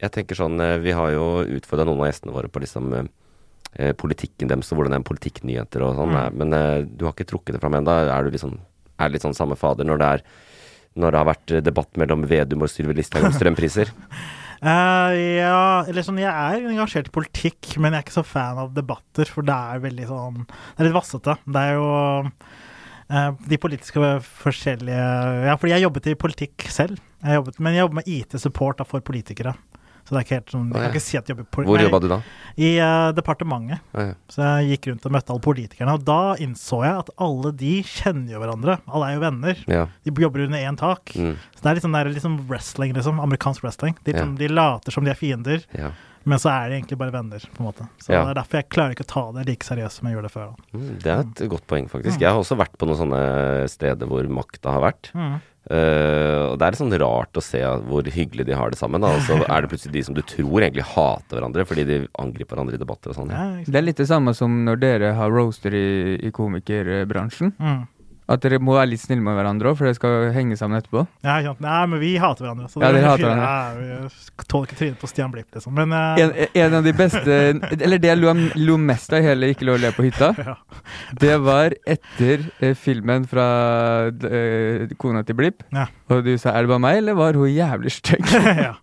jeg 0.00 0.12
tenker 0.16 0.38
sånn 0.38 0.58
Vi 0.82 0.94
har 0.96 1.12
jo 1.14 1.28
utfordra 1.60 1.86
noen 1.86 2.02
av 2.02 2.10
gjestene 2.10 2.34
våre 2.34 2.50
på 2.50 2.62
liksom 2.64 2.90
eh, 2.96 3.92
politikken 3.98 4.50
deres 4.50 4.72
og 4.72 4.80
hvordan 4.80 4.94
det 4.94 4.98
er 4.98 5.04
med 5.04 5.10
politikknyheter 5.12 5.86
og 5.86 5.94
sånn. 6.00 6.16
Mm. 6.16 6.20
eh, 6.24 6.34
Men 6.42 6.90
du 6.98 7.06
har 7.06 7.14
ikke 7.14 7.28
trukket 7.30 7.56
det 7.56 7.62
fram 7.62 7.78
ennå. 7.78 7.96
Er 8.10 8.26
du 8.26 8.34
liksom 8.34 8.58
er 9.04 9.14
litt 9.14 9.26
sånn 9.26 9.36
samme 9.36 9.58
fader 9.58 9.88
når 9.88 10.02
det 10.02 10.12
er 10.16 10.24
når 10.98 11.12
det 11.12 11.20
har 11.20 11.28
vært 11.28 11.52
debatt 11.62 11.98
mellom 12.00 12.24
Vedum 12.26 12.64
og 12.66 12.70
Sylvi 12.70 12.96
Listhaug 12.98 13.28
om 13.28 13.34
strømpriser? 13.34 13.92
Uh, 14.60 15.12
ja, 15.38 15.60
eller 15.86 16.04
sånn, 16.06 16.18
jeg 16.20 16.30
er 16.30 16.66
engasjert 16.72 17.10
i 17.10 17.14
politikk, 17.14 17.76
men 17.78 17.94
jeg 17.94 18.00
er 18.00 18.06
ikke 18.06 18.16
så 18.18 18.26
fan 18.26 18.58
av 18.60 18.72
debatter, 18.76 19.30
for 19.30 19.46
det 19.46 19.54
er 19.54 19.84
veldig 19.84 20.08
sånn 20.10 20.42
Det 20.42 20.82
er 20.82 20.88
litt 20.88 20.96
vassete. 20.98 21.36
Det 21.46 21.62
er 21.62 21.78
jo 21.78 21.86
uh, 22.26 23.30
de 23.54 23.60
politiske 23.62 24.12
forskjellige 24.42 25.06
Ja, 25.46 25.54
fordi 25.54 25.76
jeg 25.76 25.86
jobbet 25.86 26.10
i 26.10 26.18
politikk 26.26 26.66
selv, 26.74 26.98
jeg 27.22 27.38
jobbet, 27.38 27.62
men 27.62 27.76
jeg 27.76 27.84
jobber 27.84 28.00
med 28.00 28.10
IT-support 28.10 28.82
for 28.90 29.06
politikere. 29.06 29.54
Så 30.10 30.16
det 30.16 30.18
er 30.18 30.24
ikke 30.26 30.38
helt 30.40 30.50
sånn 30.50 30.70
Jeg 30.74 30.80
kan 30.82 30.90
ikke 30.90 31.00
si 31.04 31.16
at 31.20 31.28
jeg 31.28 31.36
jobber 31.36 31.46
på 31.54 31.62
Hvor 31.68 31.78
jobba 31.84 31.98
du 32.02 32.08
da? 32.10 32.16
I 32.58 32.70
uh, 32.82 33.12
departementet. 33.14 33.78
Ja, 33.94 34.06
ja. 34.08 34.14
Så 34.26 34.42
jeg 34.42 34.72
gikk 34.74 34.88
rundt 34.90 35.06
og 35.06 35.12
møtte 35.14 35.30
alle 35.30 35.44
politikerne, 35.44 35.94
og 35.94 36.02
da 36.08 36.16
innså 36.42 36.80
jeg 36.82 36.98
at 37.04 37.12
alle 37.22 37.52
de 37.54 37.76
kjenner 37.86 38.34
jo 38.34 38.40
hverandre. 38.42 38.74
Alle 38.90 39.06
er 39.06 39.14
jo 39.14 39.22
venner. 39.22 39.62
Ja. 39.70 39.84
De 40.02 40.10
jobber 40.26 40.42
under 40.48 40.58
én 40.58 40.76
tak. 40.80 41.14
Mm. 41.14 41.36
Så 41.54 41.62
det 41.62 41.70
er 41.70 41.78
litt 41.78 41.86
sånn, 41.86 41.94
der, 41.94 42.10
litt 42.10 42.26
sånn 42.26 42.40
wrestling, 42.50 42.92
liksom. 42.98 43.22
Amerikansk 43.22 43.62
wrestling. 43.62 43.94
De, 44.02 44.12
Ja. 44.18 44.26
de 44.26 44.48
later 44.50 44.90
som 44.90 45.04
de 45.06 45.14
er 45.14 45.20
fiender, 45.22 45.62
men 46.26 46.38
så 46.42 46.50
er 46.52 46.68
de 46.68 46.80
egentlig 46.80 46.98
bare 46.98 47.14
venner, 47.14 47.38
på 47.54 47.62
en 47.62 47.68
måte. 47.70 47.86
Så 48.02 48.10
Ja. 48.12 48.24
det 48.26 48.34
er 48.34 48.40
derfor 48.42 48.58
jeg 48.60 48.68
klarer 48.68 48.90
ikke 48.98 49.06
å 49.06 49.12
ta 49.14 49.32
det 49.38 49.46
like 49.46 49.64
seriøst 49.64 50.00
som 50.02 50.08
jeg 50.10 50.16
gjorde 50.18 50.28
det 50.28 50.34
før. 50.34 50.50
Mm, 50.74 50.98
Det 51.00 51.06
er 51.14 51.20
et 51.20 51.48
godt 51.54 51.66
poeng, 51.70 51.88
faktisk. 51.88 52.18
Jeg 52.20 52.28
har 52.28 52.36
også 52.42 52.58
vært 52.58 52.76
på 52.76 52.86
noen 52.90 52.98
sånne 52.98 53.70
steder 53.70 54.06
hvor 54.10 54.26
makta 54.28 54.74
har 54.74 54.82
vært. 54.82 55.14
Mm. 55.14 55.40
Eh, 55.68 56.42
og 56.48 56.56
det 56.56 56.64
er 56.64 56.72
litt 56.72 56.80
sånn 56.80 56.96
rart 57.02 57.36
å 57.36 57.44
se 57.44 57.60
hvor 57.86 58.06
hyggelig 58.08 58.46
de 58.48 58.56
har 58.56 58.72
det 58.72 58.80
sammen. 58.80 59.04
Da. 59.04 59.12
Og 59.12 59.26
så 59.28 59.36
er 59.44 59.62
det 59.62 59.70
plutselig 59.72 59.94
de 59.98 60.04
som 60.08 60.16
du 60.16 60.22
tror 60.24 60.64
egentlig 60.64 60.86
hater 60.94 61.36
hverandre 61.36 61.66
fordi 61.68 61.86
de 61.88 61.98
angriper 62.22 62.56
hverandre 62.56 62.78
i 62.78 62.82
debatter 62.82 63.12
og 63.12 63.20
sånn. 63.20 63.34
Ja. 63.34 63.46
Det 63.66 63.80
er 63.80 63.86
litt 63.86 64.00
det 64.00 64.08
samme 64.10 64.34
som 64.36 64.62
når 64.66 64.82
dere 64.82 65.14
har 65.18 65.32
roaster 65.34 65.76
i, 65.76 66.16
i 66.24 66.32
komikerbransjen. 66.34 67.54
Mm. 67.60 67.82
At 68.30 68.44
dere 68.44 68.60
må 68.62 68.76
være 68.76 68.92
litt 68.92 69.00
snille 69.02 69.24
med 69.26 69.34
hverandre 69.34 69.72
òg, 69.72 69.76
for 69.80 69.88
det 69.88 69.96
skal 69.98 70.28
henge 70.36 70.54
sammen 70.58 70.78
etterpå. 70.78 71.00
Ja, 71.26 71.40
sant. 71.42 71.58
Nei, 71.64 71.78
men 71.90 71.98
vi 71.98 72.10
hater 72.22 72.46
hverandre. 72.46 72.68
Så 72.70 72.78
Ja, 72.82 72.92
dere 72.94 73.08
hater 73.10 73.26
Ja, 73.26 73.72
vi 73.74 74.44
tåler 74.46 74.68
ikke 74.68 74.78
trynet 74.78 75.00
på 75.02 75.08
Stian 75.10 75.32
Blipp, 75.34 75.48
liksom. 75.56 75.74
Men 75.74 75.90
uh... 75.90 76.20
En, 76.20 76.30
en 76.62 76.76
av 76.78 76.84
de 76.86 76.92
beste 76.94 77.38
Eller 77.80 77.98
det 77.98 78.10
jeg 78.12 78.20
lo, 78.20 78.34
lo 78.60 78.76
mest 78.78 79.12
av 79.12 79.18
i 79.24 79.26
hele 79.26 79.50
Ikke 79.50 79.66
lov 79.66 79.80
å 79.80 79.82
le 79.82 79.90
på 79.96 80.06
hytta, 80.06 80.30
Ja. 80.50 80.54
det 81.20 81.34
var 81.42 81.74
etter 81.90 82.46
eh, 82.62 82.74
filmen 82.78 83.26
fra 83.30 83.46
eh, 84.08 84.86
kona 85.00 85.22
til 85.26 85.36
Blipp. 85.38 85.62
Ja. 85.74 85.88
Og 86.10 86.22
du 86.26 86.32
sa 86.38 86.54
'er 86.54 86.62
det 86.66 86.70
bare 86.72 86.82
meg', 86.86 86.98
eller 87.02 87.14
var 87.18 87.34
hun 87.38 87.50
jævlig 87.50 87.92
stygg? 87.98 88.24
ja. 88.66 88.74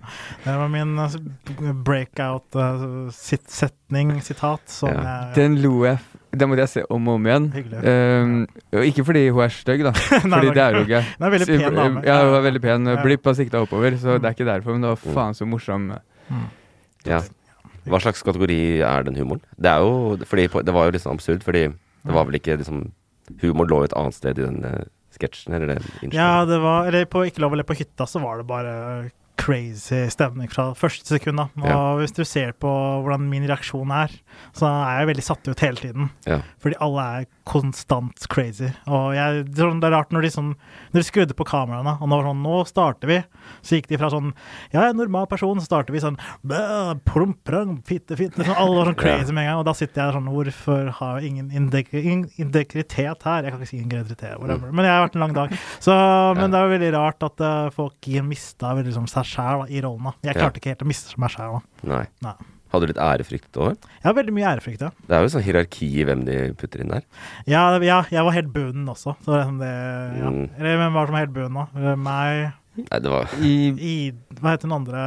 Det 0.43 0.55
var 0.59 0.67
min 0.71 0.97
eh, 0.99 1.73
breakout 1.87 2.55
eh, 2.55 3.09
sit 3.15 3.47
setning, 3.51 4.19
sitat, 4.21 4.61
som 4.67 4.89
Ja. 4.89 5.01
jeg 5.31 5.35
Den 5.35 5.57
lo 5.63 5.83
jeg 5.85 5.97
Den 6.35 6.49
måtte 6.51 6.63
jeg 6.65 6.69
se 6.73 6.81
om 6.91 7.07
og 7.07 7.15
om 7.17 7.25
igjen. 7.29 7.45
Um, 7.79 8.33
ikke 8.83 9.05
fordi 9.07 9.21
hun 9.31 9.41
er 9.45 9.53
stygg, 9.53 9.83
da. 9.87 9.93
Fordi 10.33 10.49
det 10.53 10.61
er 10.63 10.75
hun 10.75 10.83
ikke. 10.83 11.01
Hun 11.17 11.25
er 11.27 11.33
veldig 11.33 11.47
pen 11.47 11.77
dame. 11.79 12.01
Ja, 12.05 12.17
hun 12.25 12.35
er 12.37 12.43
veldig 12.45 12.61
pen. 12.65 12.89
Blipp 13.05 13.25
har 13.29 13.37
sikta 13.39 13.61
oppover, 13.63 13.95
så 14.01 14.17
det 14.19 14.27
er 14.27 14.35
ikke 14.35 14.47
derfor. 14.49 14.75
Men 14.75 14.83
det 14.83 14.91
var 14.91 14.99
Mm. 15.07 15.13
faen 15.15 15.37
så 15.39 15.47
morsom. 15.47 15.87
Ja. 17.07 17.21
Hva 17.87 18.01
slags 18.03 18.21
kategori 18.27 18.59
er 18.83 19.03
den 19.07 19.15
humoren? 19.15 19.41
Det 19.55 19.71
er 19.71 19.79
jo 19.79 20.17
fordi 20.27 20.47
Det 20.67 20.73
var 20.75 20.85
jo 20.89 20.91
litt 20.97 21.01
sånn 21.05 21.15
absurd, 21.15 21.43
fordi 21.47 21.67
det 21.71 22.13
var 22.13 22.25
vel 22.27 22.35
ikke 22.41 22.57
liksom 22.59 22.89
Humor 23.41 23.67
lå 23.67 23.83
et 23.83 23.93
annet 23.95 24.13
sted 24.15 24.37
i 24.39 24.43
den 24.43 24.63
eh, 24.63 24.83
sketsjen, 25.15 25.53
eller 25.55 25.67
det 25.73 26.13
Ja, 26.13 26.45
det 26.47 26.59
var 26.63 26.87
Eller 26.87 27.05
på 27.05 27.25
Ikke 27.27 27.39
lov 27.43 27.51
å 27.55 27.57
le 27.59 27.63
på 27.67 27.75
hytta, 27.75 28.05
så 28.07 28.21
var 28.23 28.37
det 28.39 28.47
bare 28.47 29.09
crazy 29.37 30.07
stemning 30.09 30.49
fra 30.51 30.71
første 30.73 31.05
sekund. 31.17 31.37
da. 31.37 31.47
Og 31.61 31.67
Ja. 31.67 31.95
hvis 32.01 32.13
du 32.13 32.23
ser 32.25 32.51
på 32.53 32.67
hvordan 33.03 33.29
min 33.29 33.45
reaksjon 33.47 33.91
er, 33.91 34.09
så 34.53 34.65
er 34.67 34.99
jeg 35.05 35.15
veldig 35.15 35.23
satt 35.23 35.47
ut 35.47 35.59
hele 35.59 35.75
tiden. 35.77 36.09
Ja. 36.25 36.41
Fordi 36.59 36.75
alle 36.81 37.01
er 37.21 37.25
konstant 37.45 38.27
crazy. 38.29 38.67
Og 38.87 39.13
jeg, 39.15 39.45
det 39.53 39.59
er 39.59 39.69
sånn- 39.71 39.83
rart 39.91 40.09
når 40.11 40.21
de 40.21 40.27
sånn 40.29 40.55
Når 40.93 40.99
de 40.99 41.03
skrudde 41.03 41.33
på 41.37 41.45
kameraene, 41.45 42.01
og 42.01 42.09
nå 42.09 42.17
var 42.17 42.23
sånn 42.33 42.43
Nå 42.43 42.67
starter 42.67 43.07
vi. 43.07 43.23
Så 43.63 43.77
gikk 43.77 43.87
de 43.87 43.97
fra 43.97 44.09
sånn 44.09 44.33
Ja, 44.73 44.81
jeg 44.81 44.87
er 44.87 44.89
en 44.89 44.97
normal 44.97 45.27
person, 45.27 45.57
så 45.59 45.65
starter 45.65 45.91
vi 45.93 45.99
sånn 45.99 46.17
plump, 47.05 47.37
prang, 47.45 47.81
fitte, 47.85 48.17
fitte 48.17 48.37
liksom, 48.41 48.55
Alle 48.57 48.75
var 48.75 48.85
sånn 48.91 48.97
crazy 48.97 49.31
med 49.31 49.45
en 49.45 49.51
gang. 49.53 49.59
Og 49.59 49.65
da 49.65 49.73
sitter 49.73 50.01
jeg 50.03 50.13
sånn 50.17 50.27
Hvorfor 50.33 50.91
har 50.91 51.19
jeg 51.21 51.29
ingen 51.31 51.51
integritet 51.51 53.23
her? 53.23 53.43
Jeg 53.43 53.51
kan 53.53 53.61
ikke 53.61 53.69
si 53.69 53.77
integritet, 53.81 54.39
whatever. 54.39 54.71
Men 54.71 54.85
jeg 54.85 54.93
har 54.93 55.07
vært 55.07 55.15
en 55.15 55.21
lang 55.25 55.33
dag. 55.37 55.55
Så, 55.83 55.93
men 56.37 56.51
det 56.51 56.59
er 56.59 56.71
veldig 56.73 56.91
rart 56.97 57.23
at 57.27 57.43
uh, 57.43 57.69
folk 57.75 58.07
mista 58.27 58.73
liksom, 58.75 59.07
seg 59.27 59.37
sjæl 59.37 59.65
i 59.69 59.81
rollen. 59.85 60.03
da. 60.09 60.13
Jeg 60.23 60.35
Ja. 60.35 60.41
klarte 60.41 60.61
ikke 60.61 60.71
helt 60.73 60.85
å 60.85 60.87
miste 60.87 61.17
meg 61.19 61.29
sjæl. 61.35 61.59
Nei. 61.83 62.05
Nei. 62.23 62.33
Hadde 62.67 62.83
du 62.83 62.91
litt 62.91 62.99
ærefrykt 62.99 63.55
òg? 63.63 63.77
Ja, 64.03 64.11
veldig 64.11 64.33
mye 64.35 64.43
ærefrykt, 64.57 64.81
ja. 64.81 64.89
Det 65.07 65.15
er 65.15 65.21
jo 65.23 65.29
sånn 65.31 65.43
hierarki 65.45 65.87
i 65.87 66.03
hvem 66.03 66.25
de 66.27 66.53
putter 66.59 66.81
inn 66.83 66.89
der. 66.91 67.03
Ja, 67.47 67.77
ja, 67.79 68.01
jeg 68.11 68.23
var 68.27 68.31
helt 68.35 68.51
bunnen 68.51 68.87
også. 68.91 69.15
Så 69.23 69.31
det, 69.37 69.45
sånn 69.47 69.59
det, 69.61 69.71
ja. 70.19 70.29
Mm. 70.29 70.49
Eller 70.59 70.77
hvem 70.81 70.93
var 70.97 71.05
som 71.07 71.13
var 71.15 71.23
helt 71.25 71.33
bunnen, 71.33 71.53
da? 71.53 71.91
Eh, 71.91 71.95
Meg 71.95 72.53
Nei, 72.77 72.99
det 73.01 73.09
var 73.09 73.25
I 73.41 73.53
i 73.81 74.11
Hva 74.37 74.51
heter 74.53 74.67
den 74.67 74.73
andre 74.75 74.99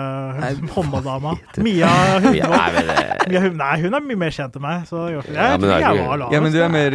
håndballdama? 0.75 1.37
Mia 1.63 1.87
hun, 2.19 2.33
nei, 2.33 2.71
men 2.75 2.87
det- 2.89 3.29
Mia, 3.31 3.41
hun, 3.45 3.57
Nei, 3.61 3.77
hun 3.85 3.95
er 3.95 4.01
mye 4.01 4.19
mer 4.19 4.31
kjent 4.35 4.57
enn 4.57 4.63
meg. 4.65 4.87
Så 4.89 5.05
jeg, 5.13 5.23
jeg, 5.29 5.35
Ja, 5.37 5.51
men 5.57 5.61
det 5.69 5.77
er 5.77 5.85
jeg 5.85 6.07
var 6.09 6.19
lavest. 6.19 6.33
Ja, 6.35 6.41
men 6.41 6.53
du 6.53 6.59
er 6.65 6.73
mer 6.75 6.91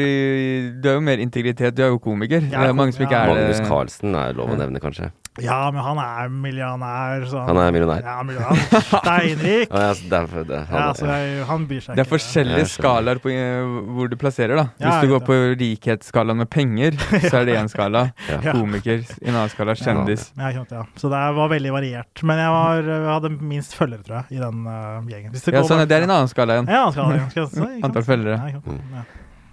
Du 0.81 0.89
er 0.89 0.97
jo 0.97 1.01
mer 1.05 1.17
integritet. 1.23 1.75
Du 1.77 1.83
er 1.85 1.93
jo 1.93 1.99
komiker. 2.03 2.41
Er 2.43 2.65
det 2.65 2.69
er 2.73 2.75
mange 2.75 2.91
som 2.97 3.05
ikke 3.05 3.15
ja. 3.15 3.23
er 3.23 3.35
Magnus. 3.35 3.61
Carlsen 3.69 4.15
er 4.19 4.33
lov 4.35 4.49
å 4.51 4.57
nevne, 4.59 4.81
kanskje. 4.83 5.11
Ja, 5.43 5.57
men 5.73 5.83
han 5.83 5.97
er 5.99 6.29
millionær. 6.31 7.25
Så 7.27 7.41
Han 7.43 7.57
er 7.59 7.71
millionær. 7.75 8.03
Ja, 8.05 8.21
millionær. 8.23 8.61
Steinrik. 8.87 9.73
Ja, 9.75 9.89
så 9.97 10.09
derfor, 10.09 10.45
det, 10.47 10.59
han, 10.69 10.79
Ja, 10.79 10.93
så 10.95 11.07
jeg, 11.09 11.41
han 11.49 11.65
bryr 11.67 11.81
seg 11.83 11.97
Det 11.97 12.03
er 12.05 12.07
forskjellige 12.09 12.67
skjønner. 12.69 12.71
skalaer 12.71 13.19
på 13.23 13.31
eh, 13.33 13.73
hvor 13.97 14.11
du 14.11 14.15
plasserer, 14.21 14.55
da. 14.55 14.65
Ja, 14.79 14.93
Hvis 14.93 15.09
du 15.09 15.13
går 15.15 15.23
på 15.27 15.39
rikhetsskalaen 15.59 16.39
med 16.39 16.49
penger, 16.53 16.95
så 17.29 17.41
er 17.41 17.49
det 17.49 17.57
én 17.59 17.67
skala. 17.71 18.05
Ja. 18.29 18.39
Komiker 18.55 19.01
i 19.03 19.27
en 19.27 19.33
annen 19.35 19.51
skala. 19.51 19.75
Kjendis. 19.75 20.29
Ja, 20.37 20.53
ikke 20.53 20.77
ja. 20.79 20.85
Så 20.95 21.11
det 21.11 21.23
var 21.39 21.51
veldig 21.51 21.73
variert. 21.75 22.23
Men 22.23 22.39
jeg, 22.39 22.53
var, 22.55 22.87
jeg 22.93 23.09
hadde 23.11 23.33
minst 23.51 23.75
følgere, 23.75 24.05
tror 24.07 24.17
jeg, 24.21 24.37
i 24.37 24.41
den 24.45 24.63
uh, 24.69 25.11
gjengen. 25.11 25.33
Hvis 25.35 25.49
Ja, 25.51 25.65
sånn, 25.67 25.83
det 25.89 25.97
er 25.99 26.07
en 26.07 26.15
annen 26.15 26.31
skala 26.31 26.59
igjen. 26.59 26.71
Ja, 26.71 26.85
skala, 26.95 27.19
ikke 27.27 27.47
sant? 27.51 27.83
Antall 27.89 28.07
følgere. 28.07 28.39
Ja, 28.39 28.55
ikke? 28.55 28.79
Ja. 28.95 29.03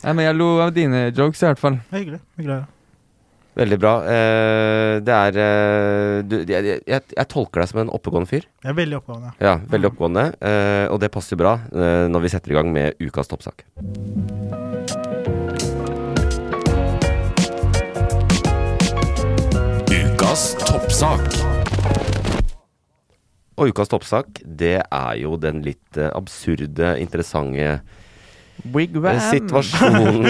Nei, 0.03 0.15
men 0.19 0.25
jeg 0.27 0.39
lo 0.39 0.49
av 0.63 0.71
dine 0.75 1.03
jokes, 1.15 1.43
i 1.43 1.47
hvert 1.51 1.61
fall. 1.63 1.77
Det 1.91 2.01
hyggelig. 2.05 2.23
hyggelig. 2.39 2.63
Veldig 3.53 3.77
bra. 3.77 3.93
Eh, 4.09 4.95
det 5.05 5.13
er 5.13 5.39
eh, 5.43 6.19
du, 6.25 6.39
jeg, 6.49 6.79
jeg, 6.89 7.05
jeg, 7.13 7.27
tolker 7.29 7.61
deg 7.61 7.69
som 7.69 7.83
en 7.83 7.93
oppegående 7.93 8.31
fyr. 8.31 8.47
Jeg 8.65 8.73
er 8.73 8.79
veldig 8.79 9.01
oppegående. 9.03 9.33
Ja, 9.45 9.59
veldig 9.75 9.91
oppegående. 9.91 10.25
eh, 10.41 10.87
og 10.89 11.01
det 11.03 11.13
passer 11.13 11.37
bra 11.37 11.59
når 11.73 12.25
vi 12.25 12.33
setter 12.33 12.53
i 12.53 12.57
gang 12.57 12.73
med 12.73 12.97
ukas 13.03 13.29
toppsak. 13.29 13.67
Ukas 19.93 20.47
toppsak. 20.65 21.29
Og 23.61 23.69
ukas 23.69 23.93
toppsak, 23.93 24.41
det 24.49 24.79
er 24.81 25.15
jo 25.21 25.37
den 25.37 25.61
litt 25.67 26.01
absurde, 26.09 26.97
interessante 27.05 27.83
eh, 28.63 29.21
situasjonen 29.31 30.27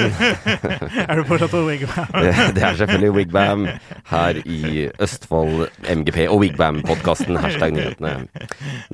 Er 1.08 1.20
du 1.20 1.24
fortsatt 1.28 1.52
på 1.52 1.62
Wigwam? 1.66 2.08
det, 2.56 2.62
er 2.62 2.78
selvfølgelig 2.80 3.12
wigwam 3.16 3.66
her 4.10 4.40
i 4.42 4.88
Østfold 5.02 5.68
MGP 5.84 6.26
og 6.28 6.42
wigwam-podkasten. 6.42 7.38
Hashtag 7.42 7.76
nyhetene. 7.76 8.26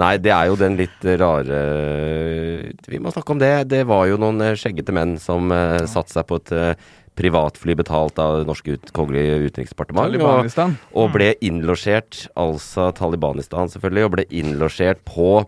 Nei, 0.00 0.12
det 0.23 0.33
er 0.35 0.50
jo 0.50 0.59
den 0.61 0.78
litt 0.78 1.09
rare 1.21 1.62
Vi 2.88 3.02
må 3.02 3.12
snakke 3.14 3.35
om 3.35 3.42
det. 3.42 3.52
Det 3.73 3.85
var 3.88 4.07
jo 4.11 4.21
noen 4.21 4.42
eh, 4.45 4.57
skjeggete 4.59 4.95
menn 4.95 5.18
som 5.23 5.52
uh, 5.54 5.85
satte 5.88 6.14
seg 6.14 6.26
på 6.28 6.40
et 6.42 6.54
uh, 6.57 6.88
privatfly 7.18 7.75
betalt 7.78 8.18
av 8.23 8.42
Norsk 8.47 8.68
norske 8.68 8.76
ut, 8.76 8.92
kongelige 8.95 9.49
utenriksdepartement. 9.49 10.18
Og, 10.23 10.76
og 10.99 11.14
ble 11.14 11.33
innlosjert, 11.45 12.26
altså 12.38 12.90
Talibanistan 12.97 13.71
selvfølgelig, 13.73 14.04
og 14.07 14.14
ble 14.16 14.26
innlosjert 14.30 15.02
på 15.09 15.42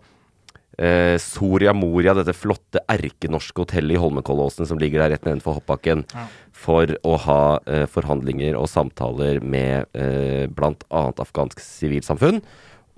eh, 0.81 1.15
Soria 1.21 1.73
Moria, 1.77 2.15
dette 2.17 2.33
flotte 2.35 2.81
erkenorske 2.89 3.61
hotellet 3.63 3.95
i 3.95 4.01
Holmenkollåsen 4.01 4.67
som 4.69 4.81
ligger 4.81 5.03
der 5.03 5.13
rett 5.15 5.27
nedenfor 5.27 5.59
hoppbakken, 5.59 6.03
Ja. 6.15 6.25
for 6.51 6.91
å 7.05 7.15
ha 7.27 7.43
eh, 7.65 7.85
forhandlinger 7.89 8.57
og 8.59 8.67
samtaler 8.69 9.39
med 9.41 9.85
eh, 9.93 10.47
bl.a. 10.49 11.05
afghansk 11.21 11.61
sivilsamfunn 11.63 12.41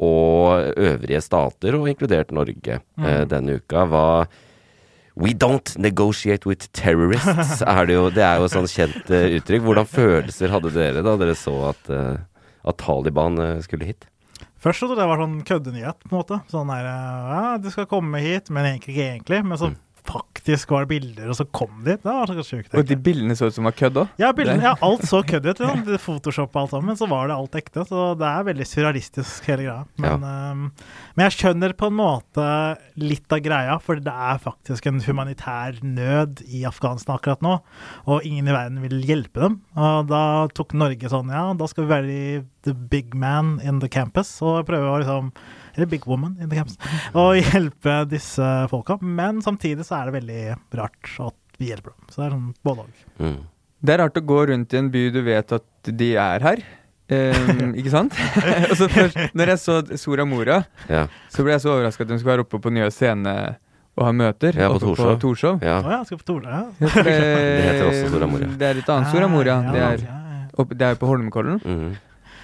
og 0.03 0.73
øvrige 0.79 1.21
stater, 1.21 1.75
og 1.77 1.87
inkludert 1.91 2.31
Norge 2.35 2.79
eh, 2.81 3.23
denne 3.29 3.59
uka. 3.61 3.85
var 3.85 4.27
We 5.15 5.33
don't 5.37 5.77
negotiate 5.77 6.47
with 6.49 6.71
terrorists, 6.73 7.61
er 7.67 7.85
det 7.85 7.93
jo. 7.93 8.07
Det 8.09 8.23
er 8.25 8.39
jo 8.41 8.47
et 8.47 8.55
sånn 8.55 8.65
kjent 8.65 9.11
uh, 9.13 9.27
uttrykk. 9.37 9.61
Hvordan 9.67 9.85
følelser 9.85 10.49
hadde 10.49 10.71
dere 10.73 11.03
da 11.05 11.13
dere 11.21 11.35
så 11.37 11.53
at, 11.69 11.91
uh, 11.93 12.17
at 12.65 12.79
Taliban 12.81 13.37
uh, 13.37 13.59
skulle 13.61 13.85
hit? 13.91 14.07
Først 14.63 14.79
så 14.79 14.87
trodde 14.87 15.01
jeg 15.03 15.09
det 15.09 15.11
var 15.11 15.23
sånn 15.25 15.39
køddenyhet, 15.47 15.97
på 16.05 16.11
en 16.13 16.17
måte. 16.21 16.37
Sånn 16.51 16.69
der 16.71 16.85
Ja, 16.87 17.57
du 17.59 17.69
skal 17.73 17.87
komme 17.91 18.21
hit, 18.23 18.47
men 18.53 18.63
egentlig 18.69 18.93
ikke 18.95 19.07
egentlig. 19.11 19.41
Men 19.43 19.59
så 19.59 19.71
Mm. 19.73 19.79
Faktisk 20.03 20.71
var 20.73 20.83
det 20.83 20.91
bilder, 20.91 21.29
og 21.31 21.37
så 21.37 21.45
kom 21.55 21.71
de. 21.85 21.95
Det 21.95 22.03
var 22.03 22.27
så 22.27 22.43
sjukt. 22.45 22.73
Og 22.75 22.87
de 22.87 22.97
bildene 22.99 23.35
så 23.37 23.47
ut 23.47 23.55
som 23.55 23.67
var 23.67 23.75
kødd 23.77 24.01
òg. 24.01 24.11
Ja, 24.19 24.31
bildene, 24.35 24.65
ja, 24.65 24.73
alt 24.83 25.05
så 25.07 25.21
kødd 25.27 25.47
ut. 25.47 25.61
Ja. 25.63 25.73
Photoshop 26.05 26.51
og 26.51 26.61
alt 26.63 26.73
sammen, 26.73 26.91
men 26.91 26.99
så 26.99 27.07
var 27.11 27.29
det 27.29 27.37
alt 27.37 27.57
ekte. 27.59 27.85
Så 27.87 28.09
det 28.19 28.27
er 28.27 28.47
veldig 28.49 28.67
surrealistisk, 28.67 29.47
hele 29.47 29.67
greia. 29.67 29.85
Men, 30.03 30.27
ehm, 30.27 30.65
men 31.15 31.25
jeg 31.29 31.37
skjønner 31.37 31.75
på 31.79 31.89
en 31.91 31.97
måte 32.01 32.47
litt 32.99 33.35
av 33.35 33.43
greia, 33.45 33.79
for 33.83 34.03
det 34.03 34.13
er 34.29 34.43
faktisk 34.43 34.91
en 34.91 35.01
humanitær 35.05 35.79
nød 35.85 36.43
i 36.51 36.65
Afghanistan 36.69 37.15
akkurat 37.15 37.43
nå. 37.45 37.57
Og 38.07 38.27
ingen 38.27 38.49
i 38.49 38.55
verden 38.55 38.83
vil 38.83 38.99
hjelpe 39.07 39.47
dem. 39.47 39.59
Og 39.79 40.11
da 40.11 40.23
tok 40.53 40.75
Norge 40.77 41.11
sånn 41.11 41.31
Ja, 41.33 41.47
da 41.57 41.67
skal 41.69 41.87
vi 41.87 41.93
være 41.93 42.45
the 42.67 42.73
big 42.73 43.15
man 43.15 43.59
in 43.63 43.79
the 43.79 43.91
campus, 43.91 44.35
og 44.43 44.65
prøve 44.67 44.91
å 44.91 44.99
liksom 45.01 45.31
Eller 45.75 45.89
big 45.89 46.05
woman 46.07 46.35
in 46.41 46.49
the 46.51 46.55
camps. 46.59 46.77
Og 47.17 47.35
hjelpe 47.39 47.95
disse 48.11 48.49
folka. 48.69 48.99
Men 49.01 49.41
samtidig 49.41 49.85
så 49.87 49.97
er 50.01 50.09
det 50.11 50.13
veldig 50.19 50.43
rart 50.77 51.09
at 51.29 51.59
vi 51.59 51.71
hjelper 51.71 51.93
dem. 51.95 52.05
Så 52.13 52.21
det 52.21 52.27
er 52.27 52.35
sånn 52.35 52.53
både 52.65 52.85
òg. 52.85 53.01
Mm. 53.23 53.39
Det 53.83 53.93
er 53.95 53.99
rart 54.03 54.17
å 54.21 54.23
gå 54.29 54.39
rundt 54.51 54.73
i 54.73 54.79
en 54.79 54.91
by 54.93 55.01
du 55.11 55.19
vet 55.25 55.51
at 55.57 55.89
de 55.99 56.11
er 56.15 56.45
her. 56.45 56.61
Um, 57.13 57.73
ikke 57.79 57.91
sant? 57.91 58.15
og 58.71 58.77
så 58.79 58.87
først, 58.89 59.17
når 59.35 59.51
jeg 59.53 59.59
så 59.65 59.81
Sora 59.99 60.23
Mora, 60.25 60.61
Ja. 60.89 61.07
så 61.33 61.43
ble 61.43 61.57
jeg 61.57 61.65
så 61.65 61.73
overraska 61.73 62.05
at 62.05 62.13
hun 62.13 62.21
skulle 62.21 62.35
være 62.37 62.45
oppe 62.47 62.61
på 62.63 62.71
Nye 62.73 62.87
Scene 62.95 63.33
og 63.93 64.05
ha 64.07 64.13
møter. 64.15 64.55
Ja, 64.57 64.69
på 64.73 64.79
Torshov. 64.81 65.17
Torshov. 65.21 65.59
ja. 65.61 65.75
Oh, 65.83 65.91
ja, 65.91 65.99
skal 66.07 66.17
på. 66.23 66.37
Ja. 66.45 66.63
Ja, 66.79 66.87
det, 66.95 67.03
Det 67.03 67.65
heter 67.67 67.85
også 67.89 68.07
Sora 68.15 68.29
Moria. 68.31 68.47
Det 68.57 68.69
er 68.71 68.79
et 68.81 68.89
annet 68.95 69.11
Sora 69.13 69.27
Moria. 69.29 69.57
Ja, 69.67 69.71
Det 69.75 69.83
ja, 69.83 69.91
er, 69.91 70.47
oppe, 70.63 70.77
det 70.79 70.87
er 70.87 70.97
på 71.01 71.09
Holmenkollen. 71.11 71.59
Mhm. 71.61 71.93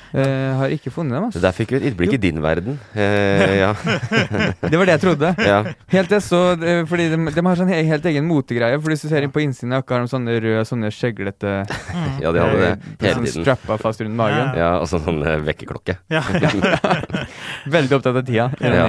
Eh, 0.10 0.56
har 0.58 0.72
ikke 0.74 0.90
funnet 0.94 1.14
dem, 1.14 1.26
Så 1.30 1.38
altså. 1.38 1.42
Der 1.44 1.54
fikk 1.54 1.72
vi 1.74 1.78
et 1.78 1.84
innblikk 1.92 2.14
i 2.16 2.20
din 2.22 2.40
verden. 2.42 2.80
Eh, 2.98 3.60
ja. 3.60 3.74
Det 4.72 4.74
var 4.80 4.86
det 4.90 4.96
jeg 4.96 5.02
trodde. 5.04 5.34
ja. 5.46 5.60
Helt 5.94 6.10
til 6.10 6.22
så 6.26 6.40
eh, 6.58 6.82
Fordi 6.90 7.10
de, 7.12 7.20
de 7.36 7.44
har 7.46 7.60
sånn 7.60 7.70
helt 7.70 8.08
egen 8.10 8.26
motegreie. 8.26 8.80
For 8.82 8.90
hvis 8.94 9.06
du 9.06 9.10
ser 9.12 9.26
inn 9.28 9.34
på 9.36 9.44
innsiden 9.44 9.76
av 9.78 9.84
jakka, 9.84 10.00
har 10.00 10.08
de 10.08 10.14
sånne 10.16 10.38
røde, 10.42 10.66
sånne 10.66 10.90
skjeglete 10.94 11.54
ja, 12.24 12.32
de 12.34 12.42
hadde 12.42 12.58
det 12.58 12.72
eh, 12.72 12.90
hele 13.06 13.14
sånn 13.20 13.28
tiden. 13.30 13.46
strappa 13.46 13.78
fast 13.82 14.02
rundt 14.02 14.18
magen. 14.18 14.58
Ja, 14.58 14.72
og 14.82 14.90
så 14.90 15.02
sånn 15.06 15.22
eh, 15.26 15.38
vekkerklokke. 15.46 16.00
Ja. 16.10 16.24
Veldig 17.78 18.00
opptatt 18.00 18.16
av 18.16 18.26
tida 18.26 18.50
Ja. 18.60 18.88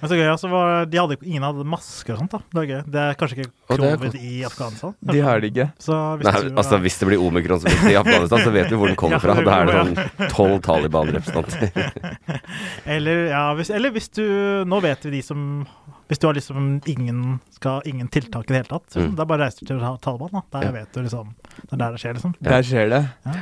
Men 0.00 0.08
så 0.10 0.16
gøy, 0.16 0.26
altså, 0.32 0.48
var, 0.48 0.84
de 0.86 0.96
hadde, 0.98 1.16
ingen 1.26 1.42
hadde 1.44 1.64
masker 1.68 2.14
og 2.14 2.18
sånt. 2.22 2.30
da 2.30 2.38
Det 2.54 2.60
er 2.62 2.68
gøy. 2.70 2.82
Det 2.94 3.00
er 3.04 3.14
kanskje 3.20 3.36
ikke 3.38 3.50
er 3.74 3.76
covid 3.84 4.14
i 4.16 4.42
Afghanistan. 4.48 4.94
De 5.12 5.20
har 5.20 5.40
det 5.40 5.50
ikke. 5.52 5.66
Så 5.78 5.98
hvis 6.20 6.24
Nei, 6.30 6.40
du, 6.48 6.54
altså 6.56 6.78
Hvis 6.80 6.98
det 7.00 7.08
blir 7.10 7.20
omikron 7.26 7.66
i 7.90 7.94
Afghanistan, 8.00 8.40
så 8.44 8.50
vet 8.54 8.70
vi 8.70 8.76
hvor 8.80 8.88
den 8.88 8.96
kommer 8.96 9.20
fra. 9.20 9.34
det 9.34 9.44
Da 9.44 9.58
er 9.60 9.66
det 9.66 9.76
sånn 9.76 10.32
tolv 10.32 10.60
Taliban-representanter. 10.64 12.40
Eller, 12.96 13.26
ja, 13.30 13.44
hvis, 13.58 13.70
eller 13.70 13.90
hvis 13.94 14.08
du 14.16 14.24
Nå 14.66 14.80
vet 14.82 15.04
vi 15.06 15.10
de 15.18 15.22
som 15.22 15.66
Hvis 16.10 16.18
du 16.18 16.26
har 16.26 16.34
liksom 16.34 16.80
ingen, 16.90 17.38
skal, 17.54 17.82
ingen 17.86 18.08
tiltak 18.10 18.48
i 18.48 18.54
det 18.54 18.62
hele 18.64 18.70
tatt, 18.72 18.88
så 18.90 19.00
Mm. 19.04 19.14
da 19.16 19.24
bare 19.24 19.44
reiser 19.46 19.60
du 19.62 19.66
til 19.70 19.80
Taliban. 20.02 20.30
da 20.32 20.42
Der 20.60 20.66
Ja. 20.66 20.72
vet 20.72 20.92
du 20.92 21.02
liksom 21.02 21.34
Det 21.62 21.72
er 21.72 21.76
der 21.76 21.90
det 21.92 22.00
skjer, 22.00 22.14
liksom. 22.14 22.34
Ja. 22.40 22.50
Der 22.50 22.62
skjer 22.62 22.88
det. 22.90 23.02
Ja. 23.26 23.32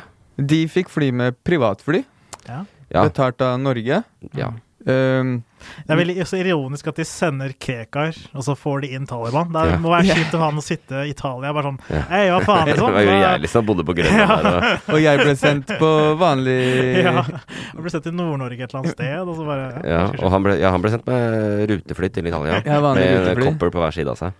De 0.44 0.58
fikk 0.68 0.88
fly 0.88 1.10
med 1.12 1.36
privatfly, 1.44 2.04
Ja. 2.48 2.64
Ja. 2.92 3.02
betalt 3.08 3.40
av 3.42 3.58
Norge. 3.60 4.04
ja. 4.34 4.50
Um, 4.86 5.42
Det 5.58 5.90
er 5.90 5.98
veldig 5.98 6.22
ironisk 6.38 6.86
at 6.86 7.00
de 7.00 7.04
sender 7.04 7.50
Krekar, 7.58 8.14
og 8.32 8.44
så 8.46 8.54
får 8.56 8.82
de 8.84 8.90
inn 8.94 9.06
Taliban. 9.10 9.50
Det 9.52 9.64
Ja. 9.72 9.76
må 9.82 9.90
være 9.90 10.06
kjipt 10.14 10.30
for 10.30 10.38
han 10.38 10.54
å 10.54 10.62
sitte 10.62 11.00
i 11.02 11.10
Italia 11.10 11.52
bare 11.52 11.64
sånn 11.66 11.80
Ja. 11.90 12.02
Hei, 12.08 12.28
hva 12.30 12.38
faen, 12.46 12.64
Det 12.68 12.76
liksom? 12.76 12.92
var 12.94 13.02
jo 13.02 13.16
jeg 13.18 13.40
liksom 13.42 13.66
bodde 13.66 13.84
på 13.88 13.96
Grønland 13.98 14.42
der. 14.46 14.56
Og, 14.62 14.78
og 14.94 15.00
jeg 15.02 15.18
ble 15.18 15.34
sendt 15.36 15.66
på 15.80 15.90
vanlig 16.20 17.02
Ja. 17.02 17.12
Han 17.22 17.82
ble 17.82 17.90
sendt 17.90 18.06
til 18.06 18.14
Nord-Norge 18.14 18.62
et 18.62 18.70
eller 18.70 18.84
annet 18.84 18.94
sted, 18.94 19.18
og 19.26 19.34
så 19.36 19.48
bare 19.50 19.82
ja, 19.84 20.04
og 20.22 20.30
han, 20.30 20.42
ble, 20.46 20.54
ja, 20.62 20.70
han 20.70 20.80
ble 20.86 20.90
sendt 20.94 21.06
med 21.10 21.68
rutefly 21.74 22.08
til 22.14 22.30
Italia. 22.30 22.62
Ja, 22.64 22.80
med 22.94 23.42
kopper 23.42 23.70
på 23.74 23.82
hver 23.82 23.92
side 23.98 24.14
av 24.14 24.16
seg. 24.22 24.32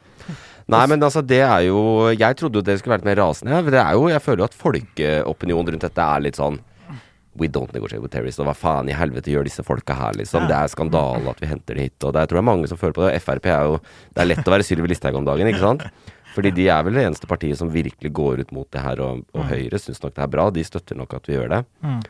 Nei, 0.69 0.87
men 0.87 1.01
altså, 1.01 1.23
det 1.27 1.41
er 1.41 1.63
jo 1.65 2.11
Jeg 2.13 2.37
trodde 2.37 2.61
jo 2.61 2.63
det 2.63 2.79
skulle 2.79 2.99
vært 2.99 3.05
mer 3.09 3.17
rasende. 3.17 3.51
Ja, 3.57 3.63
det 3.65 3.81
er 3.81 3.93
jo, 3.97 4.09
jeg 4.13 4.21
føler 4.23 4.45
jo 4.45 4.49
at 4.53 4.55
folkeopinionen 4.55 5.73
rundt 5.75 5.87
dette 5.87 5.99
er 6.15 6.21
litt 6.21 6.37
sånn 6.39 6.61
We 7.39 7.49
don't 7.53 7.73
negotiate 7.75 8.03
with 8.03 8.13
terrorists. 8.15 8.43
Og 8.43 8.49
hva 8.49 8.57
faen 8.59 8.91
i 8.91 8.97
helvete 8.97 9.33
gjør 9.33 9.49
disse 9.49 9.65
folka 9.67 9.97
her, 9.99 10.19
liksom? 10.19 10.49
Det 10.51 10.57
er 10.59 10.71
skandale 10.73 11.33
at 11.33 11.43
vi 11.43 11.51
henter 11.51 11.79
det 11.79 11.89
hit. 11.89 11.99
Og 12.03 12.15
det, 12.15 12.25
jeg 12.25 12.33
tror 12.33 12.41
det 12.41 12.45
er 12.45 12.51
mange 12.51 12.71
som 12.71 12.81
føler 12.81 12.97
på 12.99 13.07
det. 13.07 13.17
Frp 13.25 13.51
er 13.51 13.67
jo 13.71 13.81
Det 13.81 14.23
er 14.23 14.31
lett 14.33 14.47
å 14.47 14.55
være 14.55 14.67
Sylvi 14.67 14.93
Listhaug 14.93 15.21
om 15.21 15.29
dagen, 15.29 15.51
ikke 15.51 15.65
sant? 15.65 15.89
Fordi 16.35 16.53
de 16.55 16.69
er 16.71 16.87
vel 16.87 16.95
det 16.99 17.09
eneste 17.09 17.27
partiet 17.27 17.59
som 17.59 17.71
virkelig 17.73 18.13
går 18.15 18.45
ut 18.45 18.55
mot 18.55 18.69
det 18.71 18.83
her, 18.85 19.01
og, 19.03 19.25
og 19.35 19.49
Høyre 19.51 19.81
syns 19.83 20.03
nok 20.05 20.15
det 20.15 20.23
er 20.23 20.33
bra. 20.33 20.49
De 20.55 20.63
støtter 20.67 20.99
nok 20.99 21.17
at 21.19 21.27
vi 21.27 21.35
gjør 21.35 21.51
det. 21.57 21.63
Mm. 21.83 22.01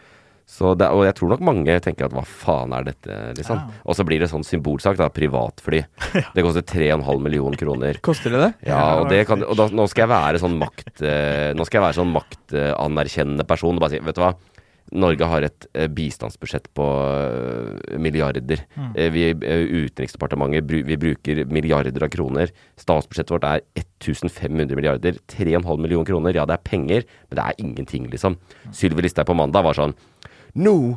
Så 0.49 0.70
det, 0.80 0.87
og 0.97 1.02
jeg 1.04 1.12
tror 1.18 1.35
nok 1.35 1.42
mange 1.44 1.75
tenker 1.85 2.06
at 2.06 2.14
hva 2.16 2.23
faen 2.25 2.73
er 2.73 2.87
dette, 2.87 3.16
liksom. 3.37 3.58
Ja. 3.61 3.82
Og 3.85 3.99
så 3.99 4.04
blir 4.08 4.23
det 4.23 4.30
sånn 4.30 4.47
symbolsak, 4.49 4.97
da. 4.97 5.11
Privatfly. 5.12 5.82
Det 6.35 6.44
koster 6.44 6.64
3,5 6.64 7.20
millioner 7.20 7.61
kroner. 7.61 8.00
Koster 8.04 8.32
det 8.32 8.40
det? 8.40 8.52
Ja, 8.70 8.80
og, 9.02 9.11
det 9.12 9.26
kan, 9.28 9.44
og 9.44 9.58
da, 9.61 9.68
nå 9.68 9.85
skal 9.92 10.06
jeg 10.06 10.12
være 10.14 10.40
sånn 10.40 10.56
makt 10.61 11.02
eh, 11.04 11.50
Nå 11.56 11.66
skal 11.68 11.78
jeg 11.78 11.85
være 11.85 11.99
sånn 11.99 12.14
maktanerkjennende 12.14 13.44
person 13.49 13.76
og 13.76 13.85
bare 13.85 13.97
si 13.97 14.00
Vet 14.08 14.16
du 14.16 14.23
hva? 14.25 14.32
Norge 14.97 15.26
har 15.28 15.45
et 15.45 15.66
eh, 15.75 15.88
bistandsbudsjett 15.92 16.68
på 16.76 16.87
eh, 16.87 17.99
milliarder. 18.00 18.62
Eh, 18.95 19.11
vi, 19.12 19.26
Utenriksdepartementet 19.33 20.71
vi 20.88 20.97
bruker 21.00 21.45
milliarder 21.52 22.07
av 22.07 22.12
kroner. 22.12 22.52
Statsbudsjettet 22.80 23.34
vårt 23.34 23.49
er 23.49 23.65
1500 23.76 24.78
milliarder. 24.78 25.21
3,5 25.28 25.84
millioner 25.84 26.08
kroner. 26.08 26.39
Ja, 26.39 26.47
det 26.49 26.56
er 26.58 26.67
penger, 26.71 27.06
men 27.28 27.41
det 27.41 27.45
er 27.45 27.62
ingenting, 27.65 28.08
liksom. 28.12 28.39
Sylvi 28.73 29.04
Listhaug 29.04 29.28
på 29.28 29.36
mandag 29.39 29.67
var 29.67 29.76
sånn 29.76 29.97
Nå 30.58 30.97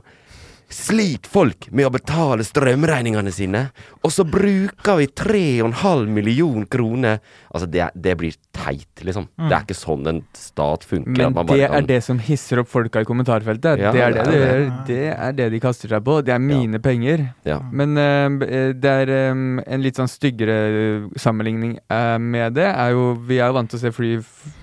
sliter 0.71 1.29
folk 1.31 1.67
med 1.75 1.85
å 1.87 1.91
betale 1.93 2.43
strømregningene 2.47 3.31
sine, 3.35 3.65
og 4.01 4.11
så 4.15 4.23
bruker 4.23 4.97
vi 5.01 5.07
3,5 5.07 6.07
million 6.15 6.65
kroner. 6.71 7.19
Altså, 7.51 7.67
det, 7.67 7.89
det 7.99 8.13
blir 8.17 8.37
teit, 8.55 9.03
liksom. 9.03 9.27
Det 9.35 9.51
er 9.57 9.65
ikke 9.65 9.75
sånn 9.77 10.07
en 10.07 10.21
stat 10.37 10.85
funker. 10.87 11.11
Men 11.11 11.35
bare 11.35 11.51
det 11.51 11.67
kan- 11.67 11.77
er 11.81 11.87
det 11.89 11.99
som 12.05 12.19
hisser 12.23 12.61
opp 12.63 12.69
folka 12.71 13.01
i 13.03 13.07
kommentarfeltet. 13.09 13.79
Ja, 13.83 13.91
det, 13.91 14.01
er 14.01 14.15
det, 14.15 14.23
det 14.25 14.41
er 14.41 14.63
det, 14.63 14.85
det. 14.87 15.01
er 15.17 15.31
det 15.41 15.49
de 15.51 15.59
kaster 15.63 15.91
seg 15.91 16.03
på. 16.07 16.21
Det 16.23 16.33
er 16.35 16.39
mine 16.39 16.79
penger. 16.79 17.27
Ja. 17.45 17.59
Men 17.71 17.97
uh, 17.99 18.71
det 18.73 18.95
er 19.05 19.13
um, 19.31 19.59
en 19.65 19.81
litt 19.83 19.99
sånn 19.99 20.09
styggere 20.11 20.57
eh, 20.71 21.07
sammenligning 21.19 21.77
uh, 21.91 22.17
med 22.17 22.53
det, 22.55 22.67
er 22.71 22.95
jo 22.95 23.09
Vi 23.27 23.39
er 23.43 23.51
jo 23.51 23.59
vant 23.59 23.69
til 23.71 23.79
å 23.79 23.83
se 23.83 23.91
fly 23.95 24.15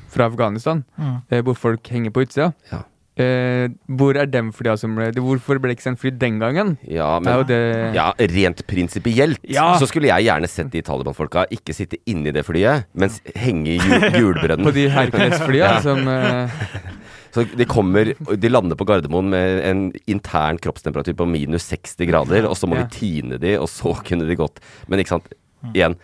fra 0.09 0.25
Afghanistan, 0.31 0.85
Mm. 0.99 1.43
hvor 1.45 1.55
folk 1.55 1.87
henger 1.93 2.11
på 2.11 2.23
utsida. 2.25 2.53
Ja. 2.73 2.81
Eh, 3.19 3.67
hvor 3.99 4.15
er 4.15 4.29
dem 4.31 4.53
flya 4.55 4.77
som 4.79 4.93
ble 4.95 5.09
Hvorfor 5.19 5.59
ble 5.59 5.73
det 5.73 5.79
ikke 5.79 5.87
sendt 5.89 5.99
fly 5.99 6.13
den 6.15 6.37
gangen? 6.39 6.77
Ja, 6.87 7.17
Det 7.19 7.25
men 7.27 7.47
det 7.49 7.95
ja, 7.97 8.13
rent 8.19 8.63
prinsipielt 8.71 9.41
Ja. 9.43 9.73
så 9.81 9.89
skulle 9.91 10.07
jeg 10.13 10.29
gjerne 10.29 10.47
sett 10.49 10.71
de 10.71 10.83
Taliban-folka 10.87 11.47
ikke 11.51 11.75
sitte 11.75 11.99
inni 12.07 12.31
det 12.33 12.45
flyet, 12.47 12.87
mens 12.95 13.19
henge 13.35 13.75
i 13.75 13.79
jul. 14.21 14.39
På 14.39 14.71
de 14.73 14.87
Hercules-flya 14.89 15.73
Ja. 15.75 15.81
som 15.83 16.07
eh, 16.07 16.49
Så 17.35 17.43
de 17.59 17.67
kommer 17.69 18.15
De 18.41 18.49
lander 18.49 18.75
på 18.79 18.87
Gardermoen 18.89 19.29
med 19.35 19.59
en 19.69 19.83
intern 20.09 20.57
kroppstemperatur 20.63 21.13
på 21.19 21.27
minus 21.29 21.67
60 21.69 22.07
grader, 22.09 22.47
og 22.49 22.55
så 22.57 22.67
må 22.71 22.79
vi 22.79 22.87
tine 22.95 23.37
de, 23.43 23.57
og 23.61 23.67
så 23.69 23.93
kunne 24.07 24.25
de 24.31 24.39
gått 24.39 24.63
Men 24.89 25.03
ikke 25.03 25.17
sant, 25.19 25.29
igjen 25.75 25.99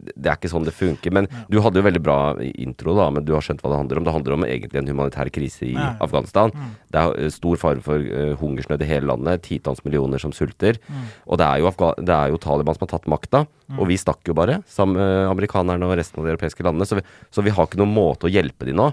det 0.00 0.30
er 0.30 0.38
ikke 0.38 0.50
sånn 0.52 0.66
det 0.66 0.74
funker. 0.76 1.12
Men 1.14 1.28
du 1.50 1.58
hadde 1.64 1.80
jo 1.80 1.86
veldig 1.86 2.02
bra 2.02 2.18
intro, 2.40 2.94
da, 2.98 3.08
men 3.12 3.24
du 3.26 3.34
har 3.36 3.44
skjønt 3.44 3.62
hva 3.64 3.72
det 3.72 3.80
handler 3.80 4.00
om. 4.00 4.06
Det 4.06 4.14
handler 4.16 4.36
om 4.36 4.46
egentlig 4.48 4.80
en 4.80 4.90
humanitær 4.90 5.30
krise 5.34 5.68
i 5.68 5.74
Nei. 5.76 5.92
Afghanistan. 6.02 6.52
Det 6.90 7.00
er 7.00 7.16
eh, 7.26 7.32
stor 7.34 7.60
fare 7.60 7.84
for 7.84 8.02
uh, 8.02 8.34
hungersnød 8.40 8.84
i 8.84 8.90
hele 8.90 9.10
landet. 9.10 9.44
Titalls 9.46 9.84
millioner 9.86 10.22
som 10.22 10.34
sulter. 10.36 10.80
Og 11.26 11.40
det 11.40 11.46
er, 11.46 11.62
jo 11.62 11.72
det 12.00 12.16
er 12.16 12.32
jo 12.32 12.40
Taliban 12.42 12.76
som 12.76 12.86
har 12.86 12.94
tatt 12.96 13.10
makta. 13.10 13.44
Og 13.78 13.86
vi 13.86 13.94
stakk 14.00 14.26
jo 14.26 14.34
bare, 14.34 14.56
sammen 14.66 14.98
med 14.98 15.28
amerikanerne 15.30 15.86
og 15.86 15.94
resten 15.98 16.18
av 16.18 16.26
de 16.26 16.32
europeiske 16.32 16.64
landene. 16.66 16.88
Så 16.88 16.98
vi, 16.98 17.04
så 17.30 17.44
vi 17.46 17.52
har 17.54 17.68
ikke 17.68 17.78
noen 17.78 17.92
måte 17.94 18.26
å 18.26 18.32
hjelpe 18.32 18.66
de 18.66 18.74
nå. 18.76 18.88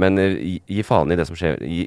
Men 0.00 0.20
uh, 0.20 0.28
gi, 0.36 0.56
gi 0.78 0.86
faen 0.86 1.12
i 1.12 1.18
det 1.18 1.28
som 1.28 1.38
skjer. 1.38 1.60
Gi, 1.60 1.84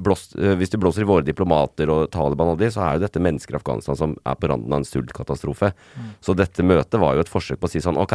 blås, 0.00 0.30
uh, 0.38 0.54
hvis 0.58 0.72
du 0.72 0.80
blåser 0.82 1.04
i 1.04 1.10
våre 1.10 1.26
diplomater 1.26 1.92
og 1.92 2.08
Taliban 2.14 2.54
og 2.54 2.60
de, 2.62 2.72
så 2.74 2.86
er 2.86 2.98
jo 2.98 3.04
dette 3.06 3.22
mennesker 3.22 3.56
i 3.56 3.60
Afghanistan 3.60 3.98
som 3.98 4.16
er 4.24 4.38
på 4.40 4.50
randen 4.50 4.72
av 4.72 4.82
en 4.82 4.88
sultkatastrofe. 4.88 5.74
Så 6.24 6.34
dette 6.38 6.66
møtet 6.66 7.00
var 7.00 7.14
jo 7.14 7.24
et 7.24 7.30
forsøk 7.30 7.60
på 7.60 7.68
å 7.68 7.72
si 7.72 7.82
sånn 7.84 7.98
ok, 8.00 8.13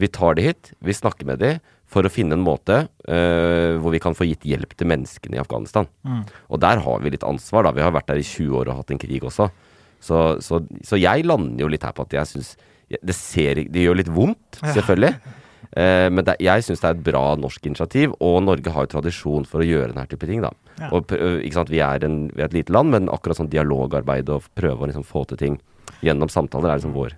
vi 0.00 0.08
tar 0.10 0.36
de 0.38 0.48
hit, 0.48 0.72
vi 0.82 0.96
snakker 0.96 1.28
med 1.28 1.42
de 1.42 1.52
for 1.92 2.06
å 2.06 2.12
finne 2.12 2.38
en 2.38 2.44
måte 2.44 2.78
uh, 2.88 3.76
hvor 3.82 3.92
vi 3.92 4.00
kan 4.00 4.16
få 4.16 4.24
gitt 4.24 4.46
hjelp 4.48 4.72
til 4.78 4.88
menneskene 4.88 5.36
i 5.36 5.42
Afghanistan. 5.42 5.88
Og 6.48 6.62
der 6.64 6.80
har 6.80 7.02
vi 7.04 7.12
litt 7.12 7.26
ansvar, 7.28 7.66
da. 7.66 7.74
Vi 7.76 7.84
har 7.84 7.92
vært 7.92 8.08
der 8.08 8.22
i 8.22 8.24
20 8.24 8.56
år 8.62 8.70
og 8.72 8.80
hatt 8.80 8.94
en 8.94 9.02
krig 9.02 9.26
også. 9.28 9.50
Så, 10.02 10.22
så, 10.42 10.62
så 10.82 10.98
jeg 10.98 11.26
lander 11.28 11.62
jo 11.62 11.68
litt 11.70 11.84
her 11.86 11.94
på 11.94 12.06
at 12.08 12.16
jeg 12.16 12.30
syns 12.32 12.54
det, 12.88 13.14
det 13.72 13.84
gjør 13.84 14.00
litt 14.00 14.12
vondt, 14.12 14.60
selvfølgelig. 14.64 15.14
Eh, 15.72 16.08
men 16.12 16.20
det, 16.26 16.34
jeg 16.42 16.64
syns 16.66 16.82
det 16.82 16.88
er 16.88 16.96
et 16.98 17.04
bra 17.06 17.22
norsk 17.40 17.64
initiativ, 17.64 18.12
og 18.20 18.42
Norge 18.44 18.72
har 18.74 18.84
jo 18.84 18.90
tradisjon 18.92 19.46
for 19.48 19.64
å 19.64 19.64
gjøre 19.64 19.94
denne 19.94 20.04
type 20.10 20.28
ting. 20.28 20.42
da. 20.44 20.50
Ja. 20.76 20.90
Og, 20.92 21.14
sant, 21.54 21.72
vi, 21.72 21.80
er 21.80 22.04
en, 22.04 22.26
vi 22.28 22.42
er 22.42 22.50
et 22.50 22.56
lite 22.58 22.74
land, 22.76 22.92
men 22.92 23.08
akkurat 23.08 23.40
sånn 23.40 23.48
dialogarbeid 23.52 24.28
og 24.34 24.50
prøve 24.58 24.84
å 24.84 24.90
liksom 24.90 25.06
få 25.08 25.24
til 25.30 25.40
ting 25.40 25.56
gjennom 26.04 26.28
samtaler 26.32 26.74
er 26.74 26.82
liksom 26.82 26.92
vår. 26.96 27.16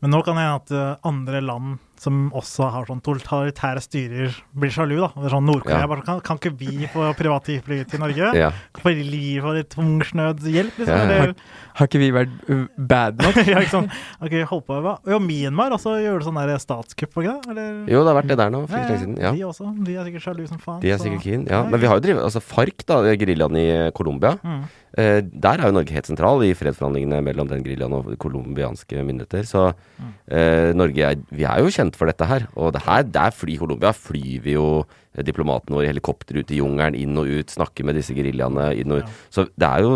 Men 0.00 0.14
nå 0.14 0.22
kan 0.24 0.36
det 0.36 0.42
hende 0.42 0.56
at 0.56 0.70
eh, 0.70 1.06
andre 1.08 1.40
land 1.44 1.78
som 2.00 2.30
også 2.32 2.70
har 2.72 2.86
sånn 2.88 3.02
totalitære 3.04 3.82
styrer, 3.84 4.32
blir 4.56 4.70
sjalu. 4.72 4.96
da. 5.02 5.08
Det 5.20 5.26
er 5.28 5.34
sånn 5.34 5.44
Nord-Korea 5.44 5.82
Ja. 5.84 5.86
bare 5.90 6.04
kan, 6.06 6.20
kan 6.24 6.38
ikke 6.40 6.54
vi 6.56 6.86
få 6.88 7.10
privatfly 7.18 7.82
til 7.90 8.00
Norge? 8.00 8.30
Ja. 8.38 8.48
Kan 8.72 8.88
vi 8.96 9.04
gi 9.04 9.34
for 9.44 9.52
litt 9.58 9.74
hungersnødhjelp, 9.76 10.78
liksom? 10.80 10.96
Ja. 11.10 11.18
har, 11.20 11.34
Har 11.80 11.86
ikke 11.90 12.00
vi 12.00 12.08
vært 12.14 12.32
uh, 12.50 12.64
bad 12.76 13.20
nok? 13.20 13.36
ja, 13.52 13.60
ikke 13.60 13.74
sånn. 13.74 13.90
Ok, 14.24 14.34
hold 14.50 14.64
på 14.66 14.80
hva? 14.84 14.96
Jo, 15.08 15.20
Myanmar 15.20 15.76
også 15.76 15.98
gjør 16.00 16.18
det 16.22 16.28
sånn 16.30 16.40
der 16.40 16.56
statskupp, 16.64 17.12
ikke 17.20 17.36
det? 17.36 17.52
Eller? 17.52 17.78
Jo, 17.92 18.02
det 18.04 18.12
har 18.14 18.18
vært 18.22 18.32
det 18.32 18.38
der 18.40 18.50
nå 18.56 18.62
for 18.66 18.76
Ja, 18.76 18.82
ikke 18.82 18.94
lenge 18.96 19.04
siden. 19.04 19.20
Ja. 19.20 19.32
De 19.36 19.44
også. 19.50 19.70
De 19.84 19.96
er 20.00 20.08
sikkert 20.08 20.26
sjalu 20.26 20.42
som 20.48 20.58
faen. 20.64 20.80
De 20.80 20.90
er 20.90 20.96
så- 20.98 21.04
sikkert 21.06 21.22
keen. 21.28 21.46
Ja. 21.50 21.62
Men 21.68 21.80
vi 21.80 21.86
har 21.86 22.00
jo 22.00 22.04
drevet 22.08 22.24
Altså 22.30 22.40
FARC, 22.40 22.84
da, 22.86 23.02
geriljaen 23.16 23.56
i 23.60 23.90
Colombia. 23.92 24.38
Mm. 24.44 24.64
Eh, 24.98 25.20
der 25.22 25.60
er 25.62 25.68
jo 25.70 25.72
Norge 25.76 25.92
helt 25.94 26.06
sentral 26.10 26.42
i 26.42 26.50
fredsforhandlingene 26.58 27.20
mellom 27.22 27.46
den 27.48 27.62
geriljaen 27.62 27.92
og 27.94 28.08
colombianske 28.18 29.04
myndigheter. 29.06 29.44
Så 29.46 29.74
Mm. 30.00 30.12
eh, 30.30 30.72
Norge 30.74 30.98
er, 30.98 31.16
Vi 31.30 31.44
er 31.44 31.58
jo 31.60 31.66
kjent 31.70 31.89
kjent 31.90 31.98
for 31.98 32.06
dette 32.10 32.26
her. 32.26 32.46
Og 32.56 32.72
det 32.72 32.82
her, 32.86 33.02
der 33.02 33.30
fly, 33.34 33.58
Colombia 33.58 33.92
flyr 33.92 34.40
vi 34.44 34.54
jo 34.54 34.84
diplomatene 35.26 35.74
våre 35.76 35.88
i 35.88 35.90
helikopter 35.90 36.38
ut 36.38 36.50
i 36.54 36.60
jungelen, 36.60 36.94
inn 36.94 37.18
og 37.18 37.26
ut, 37.26 37.50
snakker 37.50 37.84
med 37.84 37.98
disse 37.98 38.14
geriljaene 38.14 38.70
inn 38.78 38.92
og 38.94 39.02
ut. 39.02 39.14
Så 39.34 39.48
det 39.58 39.66
er 39.68 39.82
jo 39.82 39.94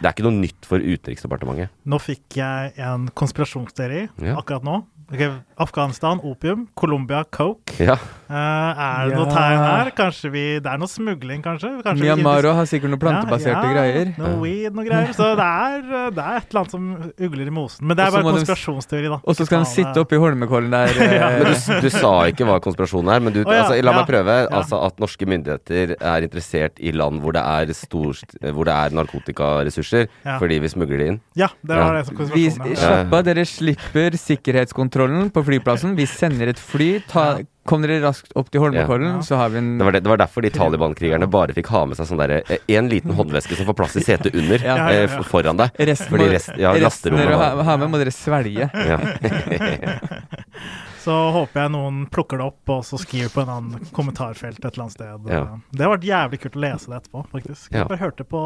det 0.00 0.08
er 0.08 0.12
ikke 0.14 0.24
noe 0.24 0.40
nytt 0.40 0.66
for 0.66 0.80
Utenriksdepartementet. 0.80 1.68
Nå 1.86 1.98
fikk 2.00 2.38
jeg 2.40 2.72
en 2.82 3.08
konspirasjonsteori 3.14 4.08
Ja. 4.24 4.36
akkurat 4.40 4.64
nå. 4.64 4.84
Ok, 5.12 5.20
Afghanistan, 5.58 6.20
opium. 6.22 6.66
Colombia, 6.76 7.24
coke. 7.32 7.72
Ja. 7.80 7.94
Uh, 8.28 8.34
er 8.34 9.08
det 9.08 9.12
Ja. 9.14 9.16
noe 9.22 9.26
tegn 9.30 9.60
her? 9.62 9.90
Kanskje 9.96 10.30
vi 10.32 10.58
Det 10.60 10.66
er 10.66 10.78
noe 10.78 10.88
smugling, 10.88 11.42
kanskje? 11.42 11.80
kanskje 11.84 12.00
vi- 12.02 12.08
Myanmar 12.10 12.42
har 12.42 12.64
sikkert 12.66 12.90
noen 12.90 12.98
plantebaserte 12.98 13.62
ja, 13.62 13.62
ja, 13.62 13.72
greier. 13.72 14.18
Noe 14.18 14.40
weed, 14.42 14.74
noe 14.74 14.84
greier. 14.84 15.12
Så 15.14 15.36
det 15.36 15.46
er, 15.46 16.10
det 16.10 16.18
er 16.24 16.36
et 16.36 16.48
eller 16.50 16.60
annet 16.60 16.70
som 16.70 17.12
ugler 17.20 17.46
i 17.46 17.50
mosen. 17.50 17.86
Men 17.86 17.96
det 17.96 18.04
er 18.04 18.10
også 18.10 18.22
bare 18.22 18.34
konspirasjonsteori, 18.34 19.08
da. 19.08 19.20
Og 19.24 19.36
så 19.36 19.46
skal 19.46 19.58
han 19.62 19.66
sitte 19.70 19.96
oppi 20.02 20.16
Holmenkollen 20.18 20.70
der. 20.70 20.88
eh, 21.06 21.42
Men 21.42 21.54
du, 21.54 21.80
du 21.86 21.90
sa 21.90 22.12
ikke 22.26 22.44
hva 22.44 22.58
konspirasjonen 22.60 23.14
er, 23.14 23.20
men 23.20 23.32
du, 23.32 23.40
oh, 23.46 23.52
ja, 23.54 23.62
altså, 23.62 23.78
la 23.82 23.92
meg 23.92 24.04
ja, 24.04 24.10
prøve. 24.12 24.36
ja. 24.42 24.48
Altså 24.60 24.82
At 24.84 24.98
norske 24.98 25.24
myndigheter 25.26 25.94
er 26.00 26.20
interessert 26.26 26.72
i 26.82 26.90
land 26.92 27.22
hvor 27.22 27.32
det 27.32 27.42
er, 27.46 27.72
stor, 27.72 28.12
hvor 28.52 28.64
det 28.66 28.74
er 28.74 28.90
narkotikaressurser, 28.90 30.08
Ja. 30.26 30.38
fordi 30.38 30.58
vi 30.60 30.68
smugler 30.68 30.98
det 30.98 31.06
inn. 31.14 31.20
Ja, 31.36 31.48
det 31.64 31.76
var 31.76 31.94
Ja. 31.94 32.02
det 32.02 32.06
som 32.06 32.16
Vi, 32.16 32.24
konspirasjonen. 32.26 32.68
ja. 32.74 33.04
slapp 33.06 33.24
dere 33.24 33.44
slipper 33.46 34.10
sikkerhetskontrollen 34.18 35.30
på 35.30 35.44
flyplassen. 35.46 35.96
Vi 35.98 36.06
sender 36.10 36.52
et 36.52 36.60
fly. 36.60 36.96
Ta, 37.10 37.28
kom 37.66 37.82
dere 37.84 37.98
raskt 38.04 38.32
opp 38.38 38.48
til 38.50 38.60
Holmenkollen, 38.64 39.16
Ja. 39.18 39.22
så 39.26 39.36
har 39.40 39.50
vi 39.52 39.58
en 39.58 39.72
Det 39.78 39.84
var, 39.84 39.92
det, 39.96 40.02
det 40.06 40.10
var 40.12 40.20
derfor 40.22 40.42
de 40.46 40.50
Taliban-krigerne 40.54 41.28
bare 41.30 41.52
fikk 41.56 41.66
ha 41.74 41.84
med 41.86 41.96
seg 41.98 42.06
sånn 42.10 42.18
derre 42.22 42.40
En 42.68 42.88
liten 42.92 43.12
håndveske 43.18 43.56
som 43.58 43.66
får 43.68 43.76
plass 43.82 43.96
i 43.96 44.04
setet 44.06 44.34
under, 44.34 44.58
Ja. 44.64 44.76
Ja, 44.76 44.88
eh, 45.04 45.20
foran 45.28 45.56
deg. 45.60 45.70
Resten, 45.78 46.10
Fordi 46.14 46.30
rest, 46.32 46.50
ja, 46.58 46.72
resten 46.74 47.14
dere 47.16 47.36
har, 47.36 47.62
har 47.62 47.78
med, 47.78 47.90
må 47.90 47.98
dere 48.02 48.14
svelge. 48.14 48.70
ja. 48.72 48.98
Så 51.06 51.14
håper 51.30 51.60
jeg 51.62 51.70
noen 51.70 51.98
plukker 52.10 52.40
det 52.40 52.46
opp 52.48 52.70
og 52.74 52.80
så 52.82 52.98
skriver 52.98 53.28
på 53.30 53.42
en 53.44 53.50
annen 53.52 53.84
kommentarfelt 53.94 54.58
et 54.58 54.64
eller 54.72 54.82
annet 54.88 54.94
sted. 54.96 55.28
Ja. 55.30 55.42
Det 55.70 55.84
har 55.86 55.92
vært 55.92 56.06
jævlig 56.08 56.40
kult 56.42 56.56
å 56.58 56.62
lese 56.64 56.90
det 56.90 56.96
etterpå, 56.98 57.22
faktisk. 57.30 57.68
Ja. 57.70 57.84
Jeg 57.84 57.90
bare 57.92 58.00
hørte 58.00 58.26
på 58.26 58.40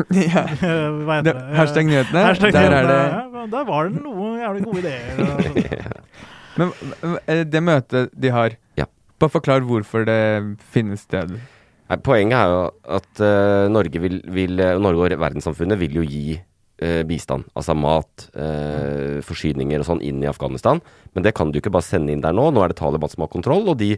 ja. 0.18 0.42
Hva 0.50 1.20
heter 1.20 1.28
Det, 1.28 1.36
det? 1.36 1.54
hashtag 1.60 1.86
nyhetene. 1.86 2.24
Der 2.42 2.58
er 2.74 2.88
det 2.90 2.98
ja, 2.98 3.46
Der 3.54 3.68
var 3.70 3.86
det 3.86 4.02
noen 4.02 4.40
jævlig 4.42 4.64
gode 4.66 4.82
ideer. 4.82 5.94
Men 6.58 6.72
eh, 7.26 7.44
det 7.46 7.62
møtet 7.62 8.10
de 8.16 8.32
har, 8.34 8.56
Ja. 8.78 8.86
bare 9.20 9.30
forklar 9.30 9.62
hvorfor 9.66 10.06
det 10.08 10.58
finnes 10.72 11.04
sted. 11.06 11.36
Nei, 11.90 11.98
Poenget 12.06 12.38
er 12.38 12.52
jo 12.52 12.60
at 12.98 13.20
uh, 13.22 13.66
Norge, 13.72 13.98
vil, 13.98 14.20
vil, 14.30 14.60
eh, 14.62 14.78
Norge 14.78 15.10
og 15.10 15.20
verdenssamfunnet 15.20 15.78
vil 15.80 15.96
jo 15.98 16.04
gi 16.06 16.36
uh, 16.38 17.02
bistand. 17.02 17.48
Altså 17.58 17.74
mat, 17.74 18.28
uh, 18.38 19.18
forsyninger 19.26 19.82
og 19.82 19.88
sånn 19.88 20.02
inn 20.06 20.22
i 20.22 20.28
Afghanistan. 20.30 20.78
Men 21.14 21.26
det 21.26 21.34
kan 21.34 21.50
du 21.50 21.58
ikke 21.58 21.72
bare 21.74 21.86
sende 21.86 22.14
inn 22.14 22.22
der 22.22 22.36
nå. 22.36 22.46
Nå 22.54 22.62
er 22.62 22.70
det 22.70 22.78
Taliban 22.78 23.10
som 23.10 23.26
har 23.26 23.32
kontroll. 23.32 23.66
Og 23.72 23.80
de, 23.82 23.96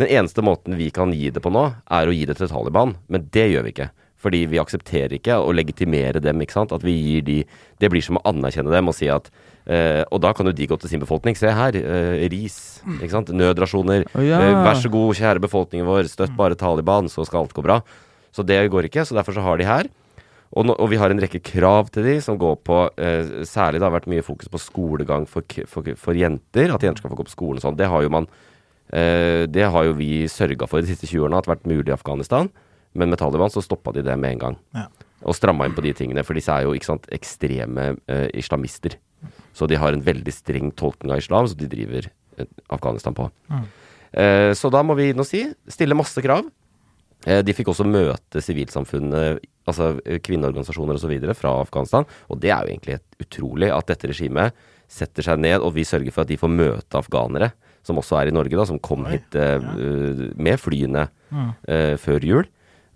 den 0.00 0.08
eneste 0.08 0.44
måten 0.44 0.78
vi 0.80 0.88
kan 0.94 1.12
gi 1.12 1.28
det 1.34 1.44
på 1.44 1.52
nå, 1.52 1.66
er 1.92 2.08
å 2.08 2.16
gi 2.16 2.24
det 2.30 2.38
til 2.40 2.48
Taliban. 2.48 2.96
Men 3.12 3.28
det 3.36 3.50
gjør 3.52 3.68
vi 3.68 3.74
ikke. 3.76 3.90
Fordi 4.24 4.46
vi 4.48 4.62
aksepterer 4.62 5.18
ikke 5.18 5.36
å 5.36 5.52
legitimere 5.52 6.24
dem. 6.24 6.40
ikke 6.40 6.56
sant? 6.56 6.72
At 6.72 6.84
vi 6.86 6.96
gir 6.96 7.26
de 7.28 7.42
Det 7.76 7.90
blir 7.92 8.00
som 8.00 8.16
å 8.16 8.24
anerkjenne 8.24 8.72
dem 8.72 8.88
og 8.88 8.96
si 8.96 9.10
at 9.12 9.28
eh, 9.66 10.04
Og 10.10 10.20
da 10.20 10.32
kan 10.36 10.46
jo 10.46 10.52
de 10.52 10.66
gå 10.66 10.78
til 10.80 10.90
sin 10.90 11.02
befolkning. 11.02 11.36
Se 11.36 11.50
her, 11.50 11.76
eh, 11.76 12.28
ris. 12.28 12.80
ikke 13.00 13.10
sant? 13.10 13.28
Nødrasjoner. 13.32 14.06
Oh, 14.14 14.24
ja. 14.24 14.40
Eh, 14.40 14.62
vær 14.64 14.80
så 14.80 14.90
god, 14.92 15.14
kjære 15.16 15.40
befolkningen 15.44 15.86
vår, 15.88 16.08
støtt 16.08 16.36
bare 16.36 16.56
Taliban, 16.56 17.08
så 17.08 17.24
skal 17.26 17.44
alt 17.44 17.54
gå 17.54 17.62
bra. 17.62 17.80
Så 18.34 18.44
det 18.44 18.58
går 18.70 18.90
ikke, 18.90 19.06
så 19.06 19.14
derfor 19.14 19.36
så 19.36 19.44
har 19.44 19.58
de 19.58 19.64
her. 19.64 19.88
Og, 20.54 20.66
no, 20.66 20.74
og 20.78 20.90
vi 20.92 20.98
har 21.00 21.10
en 21.10 21.18
rekke 21.22 21.40
krav 21.42 21.88
til 21.94 22.06
de 22.06 22.18
som 22.22 22.38
går 22.38 22.60
på 22.66 22.76
eh, 23.02 23.42
Særlig 23.48 23.80
det 23.80 23.88
har 23.88 23.94
vært 23.94 24.10
mye 24.10 24.22
fokus 24.22 24.50
på 24.50 24.60
skolegang 24.62 25.26
for, 25.26 25.42
for, 25.70 25.88
for 25.98 26.18
jenter. 26.18 26.70
At 26.74 26.84
jenter 26.86 27.02
skal 27.02 27.10
få 27.10 27.18
gå 27.18 27.26
på 27.26 27.34
skolen 27.34 27.58
og 27.58 27.64
sånn. 27.64 27.78
Det 27.78 27.88
har 27.90 28.04
jo 28.04 28.12
man 28.14 28.28
eh, 28.94 29.46
Det 29.50 29.66
har 29.74 29.88
jo 29.88 29.96
vi 29.98 30.28
sørga 30.30 30.68
for 30.70 30.82
de 30.82 30.92
siste 30.92 31.10
20 31.10 31.26
årene 31.26 31.40
at 31.42 31.50
vært 31.50 31.66
mulig 31.66 31.90
i 31.90 31.96
Afghanistan. 31.96 32.52
Men 32.94 33.10
med 33.10 33.18
Taliban 33.18 33.50
så 33.50 33.64
stoppa 33.64 33.94
de 33.96 34.04
det 34.06 34.14
med 34.20 34.36
en 34.36 34.44
gang. 34.44 34.60
Ja. 34.76 34.86
Og 35.26 35.34
stramma 35.34 35.66
inn 35.66 35.74
på 35.74 35.82
de 35.82 35.94
tingene. 35.96 36.22
For 36.26 36.38
disse 36.38 36.54
er 36.54 36.68
jo 36.68 36.76
sant, 36.86 37.08
ekstreme 37.14 37.94
eh, 38.06 38.28
islamister. 38.38 38.94
Så 39.54 39.68
de 39.70 39.78
har 39.78 39.94
en 39.94 40.04
veldig 40.04 40.34
streng 40.34 40.72
tolkning 40.74 41.14
av 41.14 41.22
islam, 41.22 41.48
så 41.48 41.56
de 41.58 41.70
driver 41.70 42.10
eh, 42.10 42.50
Afghanistan 42.74 43.14
på. 43.16 43.28
Eh, 44.12 44.50
så 44.58 44.70
da 44.74 44.82
må 44.86 44.96
vi 44.98 45.12
inn 45.12 45.22
og 45.22 45.28
si, 45.28 45.44
stille 45.70 45.96
masse 45.98 46.22
krav. 46.24 46.46
Eh, 47.24 47.40
de 47.44 47.54
fikk 47.56 47.70
også 47.72 47.86
møte 47.88 48.42
sivilsamfunnet, 48.44 49.44
altså 49.68 49.94
eh, 50.04 50.20
kvinneorganisasjoner 50.24 50.98
osv. 50.98 51.14
fra 51.38 51.54
Afghanistan. 51.62 52.08
Og 52.28 52.40
det 52.42 52.52
er 52.52 52.64
jo 52.64 52.74
egentlig 52.74 52.98
helt 52.98 53.26
utrolig 53.26 53.70
at 53.72 53.92
dette 53.92 54.10
regimet 54.10 54.66
setter 54.90 55.24
seg 55.26 55.40
ned, 55.40 55.60
og 55.64 55.74
vi 55.78 55.86
sørger 55.88 56.12
for 56.12 56.24
at 56.24 56.32
de 56.32 56.38
får 56.38 56.52
møte 56.52 57.00
afghanere, 57.00 57.52
som 57.84 57.98
også 58.00 58.18
er 58.20 58.30
i 58.30 58.34
Norge, 58.34 58.56
da, 58.56 58.66
som 58.68 58.80
kom 58.80 59.06
hit 59.08 59.36
eh, 59.36 59.56
ja. 59.60 60.28
med 60.40 60.60
flyene 60.60 61.08
eh, 61.68 61.94
før 62.00 62.28
jul. 62.28 62.50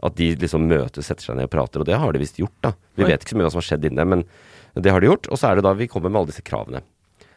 At 0.05 0.15
de 0.15 0.31
liksom 0.39 0.69
møtes, 0.71 1.09
setter 1.09 1.27
seg 1.27 1.39
ned 1.41 1.49
og 1.49 1.55
prater. 1.57 1.83
Og 1.83 1.89
det 1.89 1.97
har 1.99 2.15
de 2.15 2.21
visst 2.23 2.39
gjort, 2.39 2.55
da. 2.63 2.71
Vi 2.95 3.03
Oi. 3.03 3.09
vet 3.11 3.25
ikke 3.25 3.35
så 3.35 3.41
mye 3.41 3.49
hva 3.49 3.55
som 3.55 3.63
har 3.63 3.67
skjedd 3.73 3.89
inne, 3.89 4.05
men 4.07 4.23
det 4.75 4.93
har 4.93 5.01
de 5.01 5.11
gjort. 5.11 5.29
Og 5.33 5.41
så 5.41 5.51
er 5.51 5.59
det 5.59 5.67
da 5.67 5.75
vi 5.79 5.89
kommer 5.91 6.13
med 6.13 6.23
alle 6.23 6.33
disse 6.33 6.45
kravene. 6.45 6.83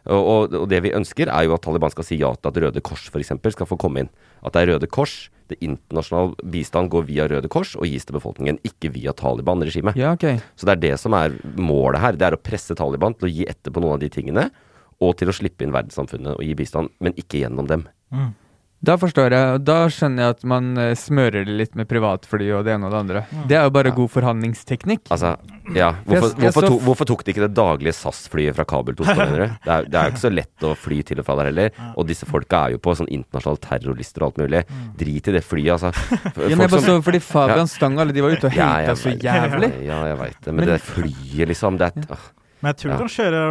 Og, 0.09 0.21
og, 0.21 0.55
og 0.63 0.65
det 0.69 0.79
vi 0.81 0.95
ønsker, 0.97 1.29
er 1.29 1.45
jo 1.45 1.53
at 1.55 1.63
Taliban 1.65 1.93
skal 1.93 2.07
si 2.07 2.17
ja 2.17 2.31
til 2.33 2.49
at 2.49 2.57
Røde 2.63 2.81
Kors 2.81 3.05
f.eks. 3.11 3.35
skal 3.53 3.69
få 3.69 3.77
komme 3.81 4.05
inn. 4.05 4.11
At 4.41 4.55
det 4.55 4.63
er 4.63 4.73
Røde 4.73 4.89
Kors, 4.89 5.29
det 5.51 5.59
internasjonale 5.61 6.49
bistand 6.53 6.89
går 6.93 7.05
via 7.09 7.27
Røde 7.29 7.51
Kors 7.51 7.75
og 7.77 7.85
gis 7.89 8.07
til 8.07 8.17
befolkningen, 8.17 8.57
ikke 8.65 8.93
via 8.95 9.13
Taliban-regimet. 9.13 9.99
Ja, 9.99 10.15
okay. 10.17 10.39
Så 10.55 10.65
det 10.65 10.77
er 10.77 10.83
det 10.87 10.93
som 11.01 11.15
er 11.17 11.35
målet 11.59 12.01
her. 12.01 12.17
Det 12.17 12.27
er 12.27 12.37
å 12.37 12.41
presse 12.41 12.77
Taliban 12.77 13.17
til 13.17 13.29
å 13.29 13.33
gi 13.33 13.47
etter 13.51 13.73
på 13.73 13.83
noen 13.83 13.99
av 13.99 14.03
de 14.03 14.09
tingene, 14.13 14.47
og 15.01 15.17
til 15.19 15.29
å 15.29 15.35
slippe 15.35 15.65
inn 15.65 15.73
verdenssamfunnet 15.75 16.37
og 16.37 16.45
gi 16.45 16.55
bistand, 16.57 16.93
men 17.03 17.17
ikke 17.19 17.43
gjennom 17.43 17.69
dem. 17.69 17.85
Da 18.81 18.95
forstår 18.97 19.29
jeg, 19.35 19.59
da 19.61 19.75
skjønner 19.93 20.23
jeg 20.25 20.33
at 20.35 20.43
man 20.49 20.71
eh, 20.81 20.95
smører 20.97 21.43
det 21.45 21.53
litt 21.53 21.75
med 21.77 21.85
privatfly 21.85 22.47
og 22.57 22.63
det 22.65 22.73
ene 22.73 22.87
og 22.89 22.93
det 22.95 22.99
andre. 23.03 23.21
Det 23.45 23.57
er 23.59 23.67
jo 23.67 23.73
bare 23.75 23.91
god 23.93 24.09
forhandlingsteknikk. 24.09 25.03
Altså, 25.13 25.35
ja. 25.77 25.91
Hvorfor, 26.07 26.31
jeg 26.33 26.47
hvorfor, 26.47 26.65
så- 26.65 26.71
to, 26.73 26.79
hvorfor 26.87 27.09
tok 27.11 27.21
de 27.27 27.35
ikke 27.35 27.43
det 27.45 27.51
daglige 27.59 27.93
SAS-flyet 27.93 28.57
fra 28.57 28.65
Kabul 28.65 28.97
til 28.97 29.05
Oslo? 29.05 29.27
Det 29.37 29.51
er, 29.75 29.85
det 29.85 29.99
er 30.01 30.09
jo 30.09 30.15
ikke 30.15 30.23
så 30.25 30.33
lett 30.33 30.65
å 30.65 30.73
fly 30.75 30.97
til 31.05 31.21
og 31.21 31.29
fra 31.29 31.37
der 31.43 31.51
heller. 31.51 31.77
Og 31.93 32.09
disse 32.09 32.25
folka 32.25 32.63
er 32.65 32.73
jo 32.75 32.81
på 32.81 32.97
sånn 32.97 33.11
internasjonale 33.13 33.61
terrorister 33.67 34.25
og 34.25 34.31
alt 34.31 34.41
mulig. 34.47 34.63
Drit 34.97 35.29
i 35.29 35.37
det 35.37 35.45
flyet, 35.45 35.77
altså. 35.77 35.93
Ja, 36.41 36.55
men 36.57 36.65
jeg 36.65 36.73
bare 36.73 36.81
så 36.89 36.97
fordi 37.05 37.21
Fabian 37.21 37.69
Stang 37.69 37.99
og 37.99 38.07
alle 38.07 38.17
de 38.17 38.25
var 38.25 38.33
ute 38.33 38.49
og 38.49 38.57
Ja, 38.57 38.95
så 38.97 39.13
jævlig. 39.13 39.69
Ja, 39.85 40.01
jeg 40.09 40.17
veit 40.25 40.41
det. 40.41 40.53
Men, 40.57 40.65
det 40.73 40.81
flyet, 40.81 41.47
liksom. 41.53 41.77
Det 41.77 41.91
er. 41.93 42.29
Men 42.61 42.69
jeg 42.69 42.77
tror 42.77 42.91
Ja. 42.91 42.95
du 42.97 43.01
kan 43.01 43.09
kjøre 43.09 43.41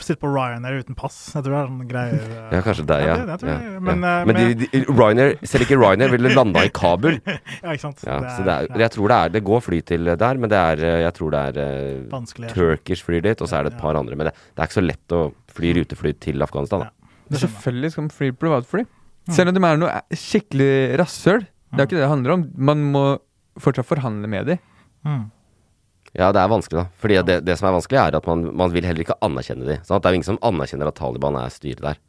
sitte 0.00 0.20
på 0.22 0.28
Ryanair 0.32 0.78
uten 0.80 0.94
pass. 0.96 1.16
Jeg 1.34 1.44
tror 1.44 1.52
det 1.52 1.60
er 1.60 1.66
en 1.68 1.88
greier. 1.88 2.14
eh, 2.24 2.52
Ja, 2.56 2.60
kanskje 2.64 2.86
det, 2.88 2.98
ja. 3.04 3.16
det- 3.28 3.38
tror 3.42 3.50
ja, 3.50 3.58
ja. 3.74 3.80
Men, 3.80 4.04
eh, 4.04 4.24
Men 4.24 4.34
de, 4.36 4.54
de, 4.64 4.84
Ryanair, 4.88 5.34
selv 5.44 5.66
ikke 5.66 5.76
Ryanair 5.76 6.10
ville 6.14 6.32
landa 6.34 6.64
i 6.64 6.70
Kabul. 6.72 7.18
Ja, 7.26 7.74
ikke 7.74 7.80
sant. 7.84 8.00
Ja, 8.06 8.20
Det 8.20 8.30
så 8.38 8.44
det 8.46 8.54
er, 8.54 8.66
ja, 8.70 8.78
jeg 8.86 8.90
tror 8.96 9.08
det 9.12 9.18
er 9.20 9.28
Det 9.36 9.44
går 9.44 9.60
fly 9.62 9.80
til 9.84 10.04
der, 10.16 10.34
men 10.40 10.48
det 10.50 10.58
er 10.58 10.84
eh, 10.84 11.00
Jeg 11.04 11.14
tror 11.14 11.30
det 11.36 11.42
er 11.44 11.60
eh, 11.60 12.02
Vanskelig. 12.10 12.48
Turkish 12.54 13.04
flyr 13.04 13.20
dit, 13.22 13.40
og 13.44 13.48
så 13.48 13.58
er 13.60 13.62
det 13.68 13.72
et 13.74 13.78
Ja. 13.78 13.82
par 13.84 13.96
andre. 14.00 14.16
Men 14.16 14.26
det, 14.30 14.34
det 14.56 14.62
er 14.62 14.66
ikke 14.66 14.80
så 14.80 14.86
lett 14.86 15.08
å 15.12 15.22
fly 15.54 15.72
rutefly 15.76 16.12
til 16.18 16.42
Afghanistan. 16.42 16.80
Da. 16.80 16.84
Ja. 16.88 16.90
det 17.30 17.38
skjønner. 17.40 17.54
Selvfølgelig 17.60 17.90
skal 17.92 18.02
man 18.02 18.10
fly 18.10 18.30
privatfly. 18.32 18.86
Selv 19.30 19.48
om 19.48 19.54
de 19.54 19.60
er 19.64 19.76
noe 19.80 20.00
skikkelig 20.12 20.72
rasshøl. 21.00 21.46
Det 21.74 21.80
er 21.80 21.86
ikke 21.88 21.96
det 21.96 22.04
det 22.04 22.10
handler 22.10 22.32
om. 22.38 22.42
Man 22.56 22.82
må 22.92 23.04
fortsatt 23.60 23.86
forhandle 23.88 24.28
med 24.28 24.46
dem. 24.46 24.58
Mm. 25.04 25.30
Ja, 26.14 26.30
det 26.34 26.40
er 26.42 26.50
vanskelig, 26.50 26.84
da. 26.84 27.00
Fordi 27.02 27.18
det, 27.26 27.38
det 27.46 27.56
som 27.58 27.68
er 27.68 27.76
vanskelig, 27.76 27.98
er 28.00 28.18
at 28.18 28.28
man, 28.30 28.46
man 28.54 28.72
vil 28.74 28.86
heller 28.86 29.02
ikke 29.02 29.18
anerkjenne 29.24 29.66
de. 29.66 29.78
Sant? 29.82 30.02
Det 30.02 30.10
er 30.10 30.14
jo 30.14 30.20
ingen 30.20 30.30
som 30.30 30.40
anerkjenner 30.46 30.90
at 30.90 30.98
Taliban 31.00 31.38
er 31.40 31.54
styret 31.54 31.82
der. 31.82 32.00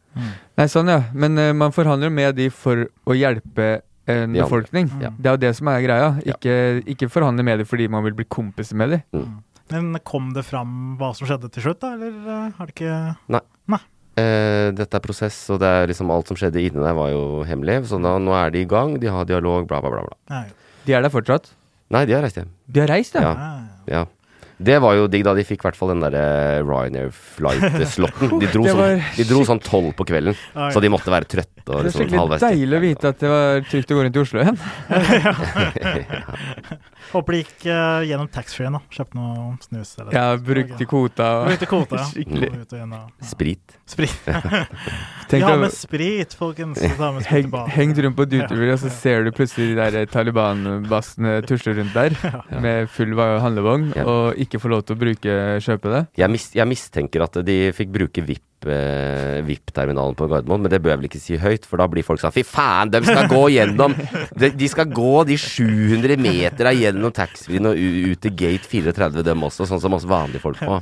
Nei, 0.55 0.67
sånn 0.71 0.91
ja. 0.91 1.01
Men 1.17 1.39
uh, 1.41 1.49
man 1.57 1.73
forhandler 1.75 2.13
med 2.13 2.37
de 2.37 2.47
for 2.53 2.85
å 2.85 3.17
hjelpe 3.17 3.81
en 4.05 4.35
De 4.35 4.43
befolkning. 4.43 4.91
Ja. 5.01 5.09
Det 5.17 5.31
er 5.31 5.37
jo 5.37 5.41
det 5.41 5.51
som 5.57 5.71
er 5.71 5.81
greia. 5.83 6.13
Ja. 6.21 6.37
Ikke, 6.37 6.55
ikke 6.93 7.09
forhandle 7.09 7.43
med 7.47 7.63
dem 7.63 7.69
fordi 7.69 7.89
man 7.91 8.05
vil 8.05 8.13
bli 8.17 8.27
kompiser 8.29 8.77
med 8.77 8.93
dem. 8.93 9.25
Men 9.73 9.97
kom 10.05 10.29
det 10.35 10.45
fram 10.45 10.93
hva 10.99 11.09
som 11.17 11.25
skjedde 11.25 11.49
til 11.55 11.65
slutt, 11.65 11.81
da? 11.81 11.95
Eller 11.97 12.13
eh, 12.13 12.53
har 12.53 12.69
det 12.69 12.75
ikke 12.77 12.93
Eh, 14.15 14.69
dette 14.71 14.95
er 14.95 15.03
prosess, 15.03 15.35
og 15.51 15.59
det 15.59 15.67
er 15.67 15.89
liksom 15.91 16.11
alt 16.13 16.29
som 16.31 16.37
skjedde 16.39 16.61
inni 16.61 16.79
der, 16.79 16.95
var 16.95 17.09
jo 17.11 17.43
hemmelig. 17.47 17.81
Så 17.89 17.99
da, 17.99 18.13
nå 18.21 18.35
er 18.37 18.53
de 18.53 18.61
i 18.63 18.69
gang, 18.69 18.95
de 19.01 19.11
har 19.11 19.27
dialog, 19.27 19.67
bla, 19.67 19.81
bla, 19.83 19.91
bla. 19.91 20.05
bla. 20.07 20.19
Nei. 20.31 20.45
De 20.85 20.95
er 20.95 21.03
der 21.03 21.11
fortsatt. 21.11 21.49
Nei, 21.91 22.05
de 22.07 22.15
har 22.15 22.23
reist 22.23 22.39
hjem. 22.39 22.53
De 22.71 22.81
har 22.81 22.93
reist, 22.93 23.17
ja. 23.17 23.33
Ja. 23.33 23.49
Ja. 23.89 24.05
Det 24.55 24.77
var 24.79 24.95
jo 24.95 25.09
digg, 25.11 25.25
da. 25.27 25.33
De 25.35 25.43
fikk 25.43 25.59
i 25.59 25.65
hvert 25.67 25.75
fall 25.75 25.89
den 25.91 25.99
derre 26.05 26.61
Ryanair 26.63 27.09
flight-slotten. 27.11 28.29
De 28.41 28.47
dro 28.53 28.63
sånn, 28.69 29.01
de 29.17 29.23
dro 29.27 29.41
sånn 29.47 29.59
tolv 29.59 29.91
på 29.99 30.05
kvelden, 30.07 30.35
Oi. 30.55 30.69
så 30.71 30.79
de 30.83 30.89
måtte 30.93 31.11
være 31.11 31.27
trøtte. 31.27 31.65
Og 31.65 31.73
Det 31.73 31.79
er 31.81 31.85
liksom 31.89 32.05
skikkelig 32.05 32.39
deilig 32.45 32.77
å 32.77 32.79
vite 32.85 33.05
at 33.11 33.19
det 33.19 33.29
var 33.33 33.59
trygt 33.67 33.91
å 33.91 33.95
gå 33.99 34.01
rundt 34.07 34.15
i 34.15 34.23
Oslo 34.23 34.37
igjen. 34.45 34.57
Håper 37.11 37.35
det 37.35 37.39
gikk 37.43 37.65
uh, 37.69 38.01
gjennom 38.07 38.27
taxfree-en. 38.33 38.77
Kjøpte 38.91 39.15
noe 39.19 39.55
snus. 39.63 39.93
Eller 40.01 40.15
ja, 40.17 40.25
brukte 40.37 40.87
kvota. 40.89 41.29
Brukte 41.47 41.69
kvota, 41.69 41.99
ja. 42.01 42.07
Skikkelig. 42.13 42.49
Ut 42.63 42.73
og 42.75 42.81
inn 42.85 42.95
og- 42.97 43.27
Sprit. 43.33 43.77
Sprit. 43.85 44.17
Ja, 45.35 45.55
med 45.57 45.73
sprit, 45.73 46.35
folkens. 46.37 46.77
Ta 46.79 47.07
med 47.11 47.23
sprit 47.25 47.47
tilbake. 47.47 47.71
hengt 47.73 47.97
rundt 48.05 48.15
på 48.15 48.25
duty-free, 48.29 48.71
og 48.75 48.79
så 48.79 48.91
ser 48.93 49.23
du 49.25 49.31
plutselig 49.35 49.71
de 49.73 49.87
der 49.89 50.05
Taliban-bassene 50.13 51.39
tusle 51.49 51.73
rundt 51.79 51.95
der 51.97 52.13
med 52.63 52.87
full 52.93 53.15
handlevogn, 53.19 53.89
Ja. 53.97 54.05
og 54.05 54.37
ikke 54.39 54.59
får 54.61 54.69
lov 54.69 54.83
til 54.85 54.95
å 54.95 54.99
bruke 55.01 55.35
kjøpe 55.65 55.91
det. 55.91 56.03
Jeg, 56.21 56.29
mis, 56.31 56.45
jeg 56.55 56.67
mistenker 56.69 57.25
at 57.25 57.41
de 57.45 57.57
fikk 57.75 57.89
bruke 57.95 58.21
VIP 58.25 58.39
eh, 58.39 58.54
VIP-terminalen 58.65 60.17
på 60.17 60.27
Gardermoen, 60.31 60.65
men 60.65 60.73
det 60.73 60.81
bør 60.83 60.93
jeg 60.93 61.01
vel 61.01 61.09
ikke 61.09 61.21
si 61.21 61.39
høyt, 61.41 61.67
for 61.69 61.81
da 61.81 61.87
blir 61.91 62.05
folk 62.05 62.21
sånn 62.21 62.33
Fy 62.35 62.43
faen, 62.47 62.91
de 62.93 63.01
skal 63.05 63.29
gå 63.31 63.43
gjennom 63.53 63.95
De, 64.41 64.49
de 64.57 64.69
skal 64.71 64.89
gå 64.91 65.23
de 65.29 65.37
700 65.39 66.17
metera 66.21 66.73
gjennom 66.75 67.13
taxfree-en 67.15 67.71
og 67.71 67.79
ut 67.79 68.21
til 68.25 68.35
gate 68.35 68.69
34, 68.71 69.23
dem 69.25 69.47
også, 69.47 69.67
sånn 69.69 69.81
som 69.83 69.95
oss 69.97 70.07
vanlige 70.09 70.43
folk 70.43 70.61
må. 70.65 70.81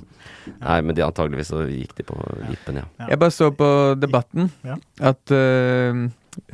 Nei, 0.60 0.80
men 0.84 0.96
de 0.98 1.06
antageligvis 1.06 1.52
så 1.54 1.63
gikk 1.67 1.96
de 2.00 2.06
på 2.08 2.17
vippen, 2.50 2.82
ja. 2.82 2.88
Jeg 3.10 3.19
bare 3.22 3.34
så 3.34 3.50
på 3.56 3.69
debatten 4.00 4.50
at 5.04 5.34
uh, 5.36 6.04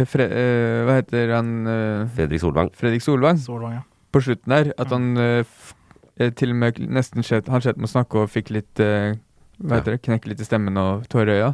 Fre 0.09 0.25
uh, 0.27 0.79
Hva 0.87 0.99
heter 0.99 1.33
han 1.37 1.51
uh, 1.65 2.07
Fredrik 2.15 2.43
Solvang. 2.43 2.71
Fredrik 2.77 3.05
Solvang 3.05 3.39
Solvang, 3.41 3.79
ja. 3.79 3.83
på 4.13 4.21
slutten 4.25 4.55
der. 4.55 4.71
At 4.79 4.91
han 4.93 5.13
eh, 5.17 5.41
f 5.43 5.73
eh, 6.19 6.33
til 6.35 6.53
og 6.53 6.61
med 6.61 6.79
nesten 6.91 7.25
skjøt 7.25 7.49
Han 7.51 7.63
skjøt 7.63 7.79
med 7.79 7.89
å 7.89 7.93
snakke 7.93 8.23
og 8.23 8.31
fikk 8.31 8.51
litt 8.55 8.83
eh, 8.83 9.15
Hva 9.59 9.79
heter 9.79 9.95
det? 9.97 10.01
Knekke 10.05 10.29
litt 10.31 10.39
i 10.43 10.47
stemmen 10.47 10.77
og 10.79 11.07
tårer 11.11 11.33
i 11.33 11.39
øya. 11.41 11.49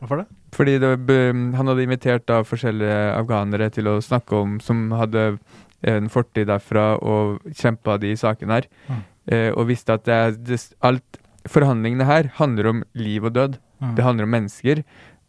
Hvorfor 0.00 0.22
det? 0.22 0.26
Fordi 0.56 0.78
det, 0.80 0.90
be- 1.08 1.32
han 1.56 1.66
hadde 1.70 1.84
invitert 1.84 2.26
da 2.28 2.42
forskjellige 2.46 2.98
afghanere 3.16 3.70
til 3.72 3.88
å 3.90 3.96
snakke 4.04 4.36
om 4.38 4.58
Som 4.60 4.90
hadde 4.96 5.38
en 5.86 6.08
fortid 6.08 6.48
derfra 6.48 6.96
og 7.02 7.42
kjempa 7.52 7.98
de 8.00 8.14
sakene 8.16 8.56
her. 8.60 8.66
Mm. 8.88 9.02
Eh, 9.32 9.50
og 9.52 9.66
visste 9.68 9.92
at 9.96 10.04
det, 10.08 10.14
er- 10.14 10.38
det, 10.38 10.60
alt 10.82 11.20
Forhandlingene 11.46 12.04
her 12.08 12.26
handler 12.40 12.66
om 12.72 12.80
liv 12.98 13.22
og 13.28 13.32
død. 13.36 13.58
Mm. 13.80 13.92
Det 13.94 14.02
handler 14.04 14.26
om 14.26 14.32
mennesker. 14.34 14.80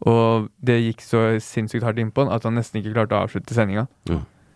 Og 0.08 0.48
det 0.66 0.80
gikk 0.82 1.02
så 1.06 1.20
sinnssykt 1.42 1.84
hardt 1.86 2.00
innpå 2.02 2.24
han 2.26 2.34
at 2.34 2.44
han 2.48 2.56
nesten 2.58 2.80
ikke 2.82 2.94
klarte 2.96 3.14
å 3.18 3.26
avslutte 3.28 3.54
sendinga. 3.54 3.88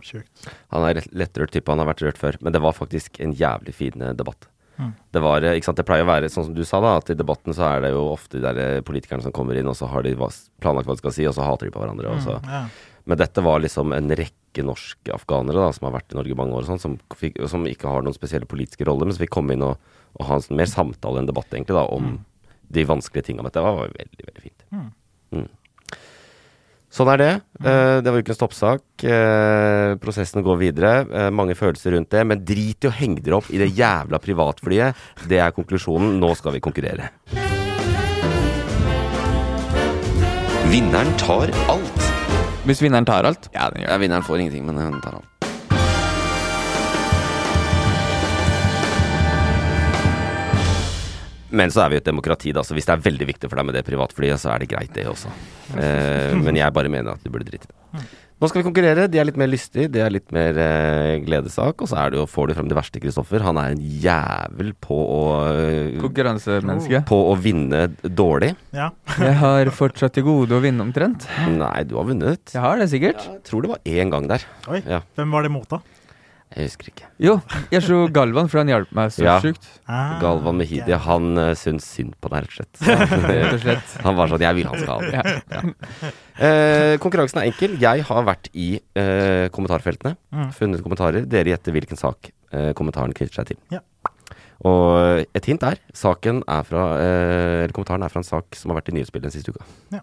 Sjukt. 0.01 0.47
Han 0.73 0.81
er 0.87 1.03
lettrørt 1.13 1.51
type, 1.53 1.69
han 1.69 1.77
har 1.83 1.91
vært 1.91 2.01
rørt 2.07 2.17
før. 2.17 2.37
Men 2.41 2.53
det 2.55 2.61
var 2.63 2.73
faktisk 2.73 3.19
en 3.21 3.35
jævlig 3.37 3.75
fin 3.77 4.01
eh, 4.01 4.15
debatt. 4.17 4.47
Mm. 4.77 4.91
Det 5.13 5.21
var, 5.23 5.45
sant, 5.65 5.77
det 5.77 5.85
pleier 5.87 6.05
å 6.05 6.09
være 6.09 6.29
sånn 6.31 6.47
som 6.49 6.55
du 6.57 6.63
sa, 6.67 6.79
da, 6.83 6.95
at 7.01 7.11
i 7.11 7.17
debatten 7.17 7.55
så 7.55 7.67
er 7.67 7.83
det 7.85 7.91
jo 7.93 8.05
ofte 8.13 8.39
de 8.39 8.45
der 8.45 8.61
eh, 8.61 8.83
politikerne 8.85 9.25
som 9.25 9.35
kommer 9.35 9.57
inn, 9.59 9.69
og 9.69 9.77
så 9.77 9.89
har 9.91 10.05
de 10.05 10.15
planlagt 10.15 10.89
hva 10.89 10.95
de 10.95 11.03
skal 11.03 11.15
si, 11.15 11.27
og 11.29 11.35
så 11.37 11.45
hater 11.45 11.69
de 11.69 11.75
på 11.75 11.83
hverandre. 11.83 12.15
Mm, 12.17 12.49
ja. 12.49 12.63
Men 13.09 13.19
dette 13.21 13.43
var 13.45 13.61
liksom 13.63 13.93
en 13.97 14.15
rekke 14.17 14.65
norske 14.65 15.13
afghanere 15.13 15.61
da, 15.61 15.69
som 15.75 15.89
har 15.89 15.97
vært 15.97 16.13
i 16.13 16.19
Norge 16.19 16.33
i 16.33 16.39
mange 16.39 16.57
år, 16.57 16.65
og 16.65 16.71
sånn, 16.71 16.81
som, 16.81 16.97
fikk, 17.17 17.39
som 17.51 17.65
ikke 17.69 17.89
har 17.91 18.05
noen 18.05 18.17
spesielle 18.17 18.49
politiske 18.49 18.87
roller, 18.87 19.09
men 19.09 19.17
som 19.17 19.25
fikk 19.25 19.35
komme 19.37 19.57
inn 19.57 19.65
og, 19.65 19.93
og 20.17 20.27
ha 20.29 20.37
en 20.37 20.45
sånn 20.45 20.59
mer 20.59 20.69
samtale 20.69 21.21
enn 21.21 21.29
debatt 21.29 21.53
egentlig 21.53 21.77
da, 21.77 21.87
om 21.89 22.19
de 22.71 22.87
vanskelige 22.87 23.29
tingene. 23.29 23.49
dette. 23.49 23.59
det 23.59 23.67
var 23.67 23.95
veldig, 23.97 24.27
veldig 24.29 24.43
fint. 24.45 24.67
Mm. 24.71 25.47
Sånn 26.91 27.07
er 27.13 27.21
det. 27.21 27.31
Eh, 27.63 28.01
det 28.03 28.11
var 28.11 28.19
ukens 28.19 28.39
toppsak. 28.41 28.83
Eh, 29.07 29.93
prosessen 30.03 30.43
går 30.43 30.59
videre. 30.59 30.91
Eh, 31.07 31.29
mange 31.31 31.55
følelser 31.55 31.95
rundt 31.95 32.11
det. 32.11 32.25
Men 32.27 32.43
drit 32.43 32.83
i 32.83 32.89
å 32.89 32.91
henge 32.91 33.23
dere 33.23 33.39
opp 33.39 33.47
i 33.47 33.61
det 33.61 33.69
jævla 33.77 34.19
privatflyet. 34.19 35.07
Det 35.31 35.39
er 35.39 35.55
konklusjonen. 35.55 36.19
Nå 36.19 36.33
skal 36.35 36.57
vi 36.57 36.63
konkurrere. 36.63 37.13
Vinneren 40.71 41.15
tar 41.19 41.51
alt. 41.71 42.07
Hvis 42.67 42.83
vinneren 42.83 43.07
tar 43.07 43.27
alt? 43.27 43.47
Ja, 43.55 43.71
den 43.71 43.85
gjør 43.85 43.95
Ja, 43.95 44.01
vinneren 44.03 44.27
får 44.27 44.43
ingenting, 44.43 44.67
men 44.67 44.75
han 44.77 44.99
tar 45.01 45.21
alt. 45.21 45.30
Men 51.51 51.73
så 51.73 51.83
er 51.85 51.91
vi 51.91 51.99
jo 51.99 52.03
et 52.03 52.09
demokrati, 52.09 52.53
da, 52.55 52.63
så 52.63 52.75
hvis 52.77 52.87
det 52.87 52.95
er 52.95 53.05
veldig 53.05 53.27
viktig 53.33 53.49
for 53.51 53.59
deg 53.59 53.67
med 53.69 53.75
det 53.79 53.85
privatflyet, 53.87 54.39
så 54.41 54.53
er 54.53 54.63
det 54.63 54.71
greit, 54.71 54.91
det 54.95 55.07
også. 55.11 55.31
Eh, 55.75 56.33
men 56.39 56.59
jeg 56.59 56.75
bare 56.75 56.91
mener 56.91 57.15
at 57.17 57.23
du 57.23 57.31
burde 57.33 57.47
drite 57.47 57.67
i 57.67 57.71
det. 57.71 58.05
Nå 58.41 58.47
skal 58.49 58.63
vi 58.63 58.65
konkurrere. 58.65 59.03
De 59.05 59.19
er 59.21 59.27
litt 59.27 59.35
mer 59.37 59.51
lystige, 59.51 59.85
de 59.93 59.99
er 60.01 60.09
litt 60.15 60.31
mer 60.33 60.57
eh, 60.57 61.19
gledessak. 61.21 61.83
Og 61.83 61.91
så 61.91 61.99
er 62.01 62.09
det 62.09 62.17
jo, 62.17 62.23
får 62.25 62.49
du 62.49 62.55
frem 62.57 62.71
det 62.71 62.77
verste, 62.79 63.01
Kristoffer. 63.03 63.43
Han 63.45 63.59
er 63.61 63.75
en 63.75 63.83
jævel 64.01 64.71
på 64.81 64.97
å 64.97 65.19
eh, 65.51 65.99
Konkurransemenneske. 66.01 67.03
På 67.05 67.19
å 67.29 67.35
vinne 67.37 67.83
dårlig. 68.01 68.55
ja. 68.73 68.89
Jeg 69.21 69.37
har 69.43 69.69
fortsatt 69.75 70.15
til 70.17 70.25
gode 70.25 70.57
å 70.57 70.63
vinne 70.63 70.81
omtrent. 70.87 71.27
Nei, 71.53 71.83
du 71.85 71.93
har 71.99 72.09
vunnet. 72.09 72.41
Jeg 72.49 72.63
har 72.65 72.81
det 72.81 72.89
sikkert. 72.89 73.21
Jeg 73.29 73.43
tror 73.45 73.67
det 73.67 73.75
var 73.75 73.85
én 73.85 74.09
gang 74.09 74.25
der. 74.31 74.47
Oi. 74.73 74.81
Ja. 74.89 75.03
Hvem 75.19 75.37
var 75.37 75.45
det 75.45 75.53
mot, 75.53 75.69
da? 75.69 75.83
Jeg 76.51 76.67
husker 76.67 76.89
ikke. 76.91 77.05
Jo, 77.23 77.37
jeg 77.71 77.83
slo 77.85 77.97
Galvan, 78.11 78.49
for 78.51 78.59
han 78.59 78.67
hjalp 78.67 78.89
meg 78.97 79.11
så 79.15 79.23
Ja. 79.23 79.37
sjukt. 79.39 79.67
Ah, 79.87 80.17
Galvan 80.19 80.57
Mehidi, 80.59 80.91
han 80.91 81.37
uh, 81.39 81.53
syns 81.55 81.85
synd 81.87 82.13
på 82.19 82.27
deg, 82.33 82.49
rett 82.59 82.81
og 83.53 83.61
slett. 83.63 83.93
Han 84.03 84.17
var 84.17 84.27
sånn 84.27 84.43
'jeg 84.43 84.55
vil 84.59 84.67
han 84.67 84.79
skal 84.79 84.91
ha 84.91 84.99
det'. 84.99 85.43
Ja. 85.55 86.11
Eh, 86.41 86.97
konkurransen 86.97 87.37
er 87.39 87.51
enkel. 87.51 87.77
Jeg 87.79 88.03
har 88.03 88.23
vært 88.25 88.49
i 88.53 88.81
eh, 88.97 89.47
kommentarfeltene. 89.53 90.15
Mm. 90.33 90.51
Funnet 90.57 90.81
kommentarer. 90.83 91.25
Dere 91.29 91.51
gjetter 91.53 91.71
hvilken 91.71 91.97
sak 91.99 92.31
eh, 92.51 92.73
kommentaren 92.73 93.13
knytter 93.13 93.35
seg 93.41 93.51
til. 93.51 93.57
Ja. 93.69 93.79
Og 94.65 95.25
et 95.33 95.45
hint 95.45 95.63
er 95.63 95.77
saken 95.93 96.43
er 96.47 96.63
fra 96.63 96.83
eh, 96.99 97.63
Eller 97.63 97.73
kommentaren 97.73 98.03
er 98.03 98.09
fra 98.09 98.19
en 98.21 98.27
sak 98.27 98.53
som 98.57 98.71
har 98.71 98.81
vært 98.81 98.89
i 98.89 98.97
nyhetsbildet 98.97 99.29
den 99.31 99.35
siste 99.37 99.53
uka. 99.53 99.63
Ja. 99.91 100.01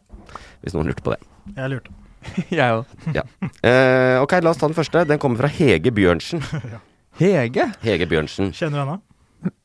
Hvis 0.62 0.74
noen 0.74 0.86
lurte 0.86 1.02
på 1.02 1.10
det. 1.14 1.20
Jeg 1.56 1.70
lurte. 1.74 1.90
Jeg 2.60 2.78
òg. 2.80 2.96
Ja. 3.16 3.22
Eh, 3.62 4.16
ok, 4.22 4.36
la 4.44 4.50
oss 4.54 4.60
ta 4.60 4.68
den 4.70 4.76
første. 4.78 5.04
Den 5.08 5.18
kommer 5.22 5.40
fra 5.44 5.50
Hege 5.52 5.92
Bjørnsen. 5.94 6.42
Hege? 7.20 7.68
Hege 7.82 8.06
Bjørnsen. 8.10 8.52
Kjenner 8.56 8.78
du 8.78 8.84
henne? 8.84 8.98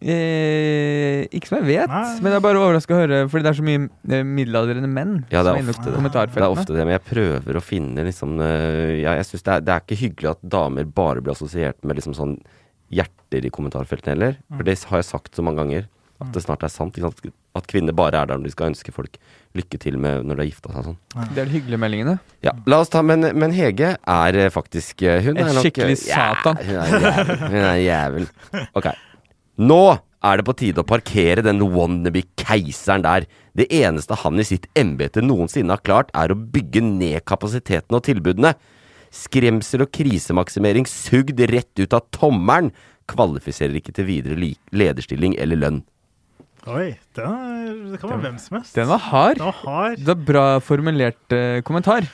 Eh, 0.06 1.24
ikke 1.34 1.50
som 1.50 1.58
jeg 1.64 1.80
vet, 1.80 1.90
Nei. 1.90 2.02
men 2.22 2.30
jeg 2.30 2.38
er 2.38 2.44
bare 2.46 2.60
overraska 2.62 2.94
å 2.94 3.00
høre, 3.00 3.22
fordi 3.32 3.46
det 3.46 3.52
er 3.54 3.58
så 3.58 3.64
mye 3.66 3.80
eh, 4.14 4.22
middelaldrende 4.28 4.90
menn 4.92 5.16
Ja, 5.34 5.42
det 5.42 5.56
er 5.56 5.64
som 5.64 5.72
er 5.72 5.74
ofte 5.74 5.94
det. 5.96 6.04
Det 6.36 6.44
er 6.46 6.54
ofte 6.54 6.76
det, 6.76 6.84
men 6.86 6.94
jeg 6.94 7.04
prøver 7.08 7.58
å 7.58 7.64
finne 7.66 8.06
liksom 8.06 8.36
eh, 8.46 9.00
ja, 9.02 9.16
Jeg 9.18 9.26
syns 9.32 9.46
det, 9.48 9.56
er- 9.56 9.66
det 9.66 9.74
er 9.74 9.82
ikke 9.86 9.98
hyggelig 10.04 10.30
at 10.36 10.44
damer 10.58 10.86
bare 11.02 11.24
blir 11.26 11.34
assosiert 11.34 11.80
med 11.82 11.98
liksom 11.98 12.14
sånn 12.18 12.36
hjerter 12.94 13.48
i 13.50 13.54
kommentarfeltene 13.54 14.14
heller. 14.14 14.38
Mm. 14.46 14.60
For 14.60 14.68
det 14.70 14.78
har 14.92 15.02
jeg 15.02 15.10
sagt 15.10 15.34
så 15.40 15.46
mange 15.48 15.64
ganger, 15.64 15.88
at 16.22 16.30
det 16.38 16.44
snart 16.46 16.68
er 16.68 16.70
sant. 16.74 16.94
Ikke 17.00 17.10
sant? 17.10 17.34
At 17.54 17.68
kvinner 17.70 17.94
bare 17.94 18.18
er 18.18 18.30
der 18.30 18.40
når 18.40 18.50
de 18.50 18.54
skal 18.56 18.72
ønske 18.72 18.94
folk 18.96 19.20
lykke 19.54 19.78
til 19.78 20.00
med 20.02 20.26
når 20.26 20.40
de 20.40 20.42
har 20.42 20.50
gifta 20.50 20.72
seg 20.74 20.88
sånn. 20.88 20.96
Det 21.36 21.44
er 21.44 21.50
de 21.50 21.54
hyggelige 21.54 21.82
meldingene. 21.84 22.16
Ja, 22.46 22.56
la 22.70 22.80
oss 22.82 22.90
ta, 22.94 23.04
men, 23.06 23.28
men 23.38 23.54
Hege 23.54 23.94
er 23.98 24.40
eh, 24.42 24.50
faktisk 24.54 25.04
eh, 25.06 25.20
Hun 25.22 25.38
En 25.38 25.52
er 25.52 25.54
nok 25.60 25.68
skikkelig 25.68 26.00
satan. 26.02 26.58
Ja, 26.66 26.88
hun 26.90 27.06
er 27.06 27.14
jævel. 27.14 27.44
Hun 27.44 27.60
er 27.62 27.78
jævel. 27.84 28.28
Ok. 28.80 28.90
Nå 29.62 29.84
er 30.24 30.40
det 30.40 30.48
på 30.48 30.56
tide 30.58 30.82
å 30.82 30.88
parkere 30.88 31.44
den 31.46 31.62
wannabe-keiseren 31.62 33.04
der. 33.06 33.28
Det 33.54 33.68
eneste 33.76 34.18
han 34.24 34.40
i 34.42 34.48
sitt 34.48 34.66
embete 34.80 35.22
noensinne 35.22 35.76
har 35.76 35.84
klart, 35.86 36.10
er 36.18 36.34
å 36.34 36.40
bygge 36.40 36.82
ned 36.88 37.22
kapasiteten 37.30 37.98
og 37.98 38.06
tilbudene. 38.08 38.56
Skremsel 39.14 39.86
og 39.86 39.92
krisemaksimering 39.94 40.88
sugd 40.90 41.44
rett 41.52 41.84
ut 41.84 41.94
av 41.94 42.08
tommelen 42.16 42.72
kvalifiserer 43.12 43.76
ikke 43.78 43.94
til 43.94 44.08
videre 44.08 44.54
lederstilling 44.74 45.36
eller 45.38 45.60
lønn. 45.60 45.82
Oi, 46.68 46.94
den 47.18 47.26
er, 47.28 47.72
det 47.92 47.98
kan 48.00 48.10
være 48.14 48.22
hvem 48.24 48.38
som 48.40 48.56
helst. 48.58 48.76
Den 48.78 48.88
var 48.88 49.02
hard. 49.10 49.36
Den 49.42 49.50
var 49.50 49.58
hard. 49.66 49.98
Det 50.00 50.08
var 50.14 50.22
bra 50.30 50.44
formulert 50.64 51.36
eh, 51.36 51.58
kommentar. 51.68 52.08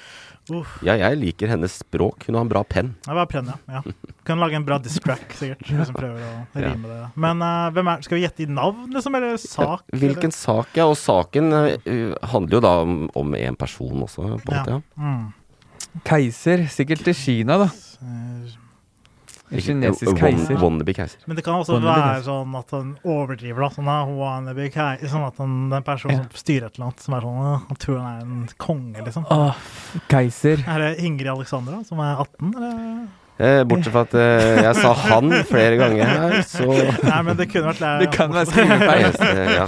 Uff. 0.50 0.80
Ja, 0.82 0.96
jeg 0.98 1.20
liker 1.22 1.52
hennes 1.52 1.76
språk. 1.84 2.24
Hun 2.26 2.34
har 2.40 2.42
en 2.42 2.50
bra 2.50 2.64
penn. 2.66 2.96
Det 3.06 3.14
var 3.14 3.28
penn, 3.30 3.52
ja. 3.52 3.76
ja. 3.76 3.82
Kan 4.26 4.40
lage 4.42 4.58
en 4.58 4.66
bra 4.66 4.80
distrack, 4.82 5.28
sikkert. 5.38 5.62
Hvis 5.70 5.92
som 5.92 5.94
prøver 6.00 6.18
å 6.26 6.32
Ja. 6.58 6.72
rime 6.72 6.90
det. 6.90 7.02
Men 7.22 7.44
eh, 7.46 7.68
hvem 7.76 7.92
er 7.94 8.02
Skal 8.08 8.18
vi 8.18 8.24
gjette 8.26 8.46
i 8.48 8.50
navn, 8.50 8.88
liksom? 8.96 9.18
Eller 9.20 9.38
sak? 9.44 9.84
Hvilken 9.94 10.34
sak, 10.34 10.72
ja. 10.80 10.88
Og 10.90 10.98
saken 10.98 11.54
eh, 11.54 12.16
handler 12.34 12.58
jo 12.58 12.64
da 12.66 12.74
om, 12.88 12.96
om 13.22 13.36
en 13.38 13.60
person 13.62 14.02
også, 14.08 14.26
på 14.42 14.50
en 14.50 14.58
Ja. 14.58 14.64
måte. 14.64 14.80
Ja. 14.80 14.82
Mm. 14.98 16.02
Keiser. 16.10 16.66
Sikkert 16.74 17.06
til 17.06 17.14
Kina, 17.22 17.60
da. 17.68 17.70
Ikke- 17.70 18.58
kinesisk 19.50 20.20
keiser. 20.20 20.58
Wannabe 20.62 20.94
keiser. 20.94 21.22
Men 21.26 21.40
det 21.40 21.46
kan 21.46 21.60
også 21.62 21.80
være 21.84 22.24
sånn 22.26 22.58
at 22.60 22.74
han 22.76 22.92
overdriver, 23.04 23.64
da. 23.66 23.70
Sånn 23.76 23.92
at 23.94 24.12
wannabe 24.20 24.68
er 24.70 25.08
Sånn 25.10 25.26
at 25.26 25.40
han, 25.42 25.56
den 25.74 25.86
personen 25.88 26.26
som 26.28 26.42
styrer 26.42 26.70
et 26.70 26.78
eller 26.78 26.90
annet, 26.90 27.06
som 27.06 27.16
er 27.18 27.26
sånn 27.26 27.40
«Åh, 27.40 27.64
Han 27.70 27.80
tror 27.82 27.98
han 28.00 28.12
er 28.12 28.28
en 28.28 28.52
konge, 28.62 29.06
liksom. 29.06 29.26
Åh, 29.34 29.64
keiser. 30.12 30.62
Er 30.68 30.86
det 30.86 30.92
Ingrid 31.06 31.32
Alexandra, 31.34 31.82
som 31.88 32.02
er 32.04 32.22
18, 32.22 32.54
eller? 32.54 33.08
Eh, 33.40 33.62
bortsett 33.64 33.94
fra 33.94 34.02
at 34.04 34.16
eh, 34.20 34.58
jeg 34.66 34.76
sa 34.82 34.90
han 35.00 35.32
flere 35.48 35.78
ganger 35.80 36.10
her, 36.12 36.34
så 36.44 36.66
Nei, 37.08 37.20
men 37.24 37.38
det 37.40 37.46
kunne 37.48 37.72
vært 37.72 38.02
Det 38.02 38.10
kan 38.12 38.34
være 38.36 38.50
skrivefeil. 38.50 39.06
Eh, 39.30 39.52
ja. 39.62 39.68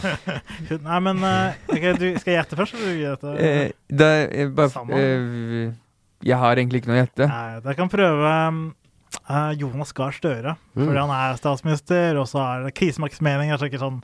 Nei, 0.90 0.98
men 1.06 1.24
okay, 1.24 1.94
du, 1.96 2.04
Skal 2.20 2.34
jeg 2.34 2.42
gjette 2.42 2.60
først, 2.60 2.76
eller 2.76 2.90
vil 2.90 2.98
du 2.98 3.06
gjette? 3.06 3.36
Eh, 3.40 3.72
det 3.88 4.12
er 4.28 4.52
bare 4.58 4.84
eh, 5.00 5.72
Jeg 6.28 6.42
har 6.44 6.60
egentlig 6.60 6.84
ikke 6.84 6.92
noe 6.92 7.00
å 7.00 7.02
gjette. 7.06 7.30
Nei, 7.32 7.48
jeg 7.64 7.80
kan 7.80 7.94
prøve 7.96 8.36
Jonas 9.60 9.92
Gahr 9.98 10.12
Støre, 10.16 10.56
Mm. 10.76 10.86
fordi 10.88 10.98
han 11.02 11.10
er 11.16 11.38
statsminister, 11.40 12.18
og 12.22 12.28
så 12.32 12.40
er 12.44 12.64
det 12.68 12.76
krisemaksimering. 12.80 13.52
Altså 13.52 13.68
ikke 13.70 13.82
sånn 13.82 14.02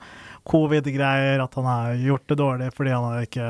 covid-greier, 0.47 1.41
at 1.43 1.55
han 1.59 1.65
har 1.67 1.95
gjort 1.99 2.27
det 2.31 2.37
dårlig 2.39 2.69
fordi 2.75 2.91
han 2.95 3.03
har 3.03 3.25
ikke 3.25 3.47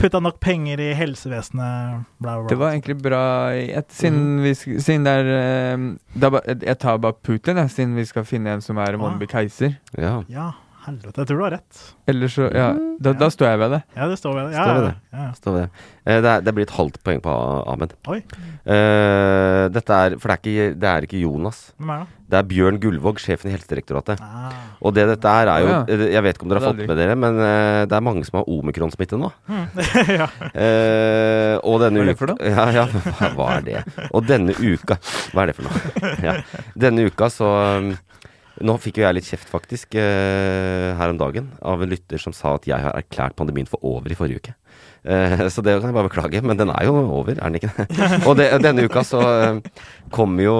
putta 0.00 0.20
nok 0.20 0.38
penger 0.44 0.80
i 0.84 0.90
helsevesenet, 0.98 2.04
bla, 2.20 2.34
bla, 2.34 2.42
bla. 2.42 2.48
Det 2.52 2.58
var 2.60 2.74
egentlig 2.74 2.98
bra 3.02 3.22
et, 3.56 3.88
siden, 3.96 4.42
vi, 4.44 4.52
siden 4.54 5.04
det 5.08 5.14
er 5.22 5.30
eh, 5.38 5.86
det 6.20 6.30
ba- 6.34 6.44
Jeg 6.48 6.78
tar 6.84 6.98
bare 6.98 7.16
Putin, 7.22 7.56
jeg, 7.62 7.70
siden 7.70 7.96
vi 7.96 8.04
skal 8.04 8.24
finne 8.28 8.56
en 8.58 8.60
som 8.64 8.78
er 8.78 8.94
Ah. 8.94 8.98
wannabe 9.00 9.26
keiser. 9.28 9.78
ja. 9.96 10.22
Ja, 10.28 10.52
Helvete, 10.88 11.20
jeg 11.22 11.28
tror 11.30 11.38
du 11.38 11.44
har 11.46 11.54
rett. 11.58 11.80
Eller 12.08 12.32
så 12.32 12.48
Ja, 12.54 12.68
da, 13.04 13.12
da 13.20 13.28
står 13.30 13.50
jeg 13.52 13.60
ved 13.62 13.70
det. 13.76 13.80
Ja, 13.94 14.08
det 14.10 14.18
står 14.18 14.34
ved 14.38 14.48
det. 14.48 14.56
Ja, 14.56 14.64
Står 14.64 14.74
ved 14.78 14.86
det. 14.88 14.94
ja, 15.12 15.22
ja. 15.28 15.32
Står 15.38 15.54
ved 15.58 15.62
det. 15.66 15.70
Eh, 16.08 16.20
det, 16.24 16.30
er, 16.34 16.44
det 16.48 16.54
blir 16.56 16.64
et 16.68 16.76
halvt 16.78 17.00
poeng 17.04 17.20
på 17.24 17.38
Ahmed. 17.74 17.92
Oi, 18.08 18.22
Eh, 18.68 19.64
dette 19.72 19.96
er 19.96 20.14
For 20.20 20.28
det 20.28 20.34
er, 20.34 20.40
ikke, 20.44 20.64
det 20.82 20.88
er 20.90 21.04
ikke 21.06 21.20
Jonas. 21.22 21.60
hvem 21.78 21.92
er 21.94 22.00
det? 22.02 22.14
Det 22.28 22.36
er 22.36 22.44
Bjørn 22.50 22.76
Gullvåg, 22.82 23.16
sjefen 23.24 23.48
i 23.48 23.54
Helsedirektoratet. 23.54 24.20
Ah. 24.20 24.52
Og 24.84 24.92
det 24.92 25.06
dette 25.08 25.30
er, 25.32 25.48
er 25.48 25.62
jo 25.64 25.70
eh, 25.88 26.02
Jeg 26.12 26.22
vet 26.26 26.36
ikke 26.36 26.44
om 26.44 26.50
dere 26.52 26.60
har 26.60 26.74
fått 26.74 26.82
med 26.90 26.98
dere, 27.00 27.14
men 27.16 27.38
eh, 27.40 27.84
det 27.88 27.96
er 27.96 28.04
mange 28.04 28.24
som 28.28 28.36
har 28.42 28.50
omikron-smitte 28.52 29.16
nå. 29.20 29.30
ja. 30.18 30.26
Eh, 30.52 31.54
og 31.64 31.80
denne 31.80 32.04
Hva 32.04 32.04
er 32.04 32.10
det 32.10 32.12
uka 32.12 32.18
for 32.20 32.34
noe? 32.34 32.50
Ja, 32.52 32.66
ja, 32.76 32.84
hva, 32.92 33.30
hva 33.38 33.48
er 33.56 33.64
det? 33.70 33.80
Og 34.12 34.26
denne 34.28 34.52
uka 34.58 34.98
Hva 35.32 35.46
er 35.46 35.52
det 35.52 35.56
for 35.56 35.68
noe? 35.70 36.12
Ja. 36.26 36.36
Denne 36.76 37.08
uka 37.08 37.30
så 37.32 37.48
um, 37.80 37.90
Nå 38.64 38.74
fikk 38.82 38.98
jo 38.98 39.04
jeg 39.04 39.16
litt 39.16 39.28
kjeft, 39.28 39.50
faktisk, 39.50 39.94
eh, 39.98 40.94
her 40.98 41.12
om 41.12 41.18
dagen, 41.20 41.52
av 41.62 41.82
en 41.82 41.90
lytter 41.90 42.18
som 42.18 42.34
sa 42.34 42.56
at 42.56 42.66
jeg 42.66 42.78
har 42.80 42.96
erklært 42.98 43.36
pandemien 43.38 43.68
for 43.68 43.78
over 43.86 44.10
i 44.10 44.16
forrige 44.18 44.42
uke. 44.42 44.54
Eh, 45.04 45.44
så 45.52 45.62
det 45.62 45.76
kan 45.78 45.90
jeg 45.90 45.96
bare 45.96 46.08
beklage, 46.08 46.42
men 46.42 46.58
den 46.58 46.72
er 46.74 46.88
jo 46.88 46.96
over, 46.98 47.36
er 47.38 47.50
den 47.50 47.58
ikke 47.60 47.70
det? 47.76 47.86
Og 48.28 48.36
det, 48.38 48.48
denne 48.64 48.84
uka 48.88 49.04
så 49.06 49.20
eh, 49.22 49.60
kom 50.14 50.38
jo 50.42 50.56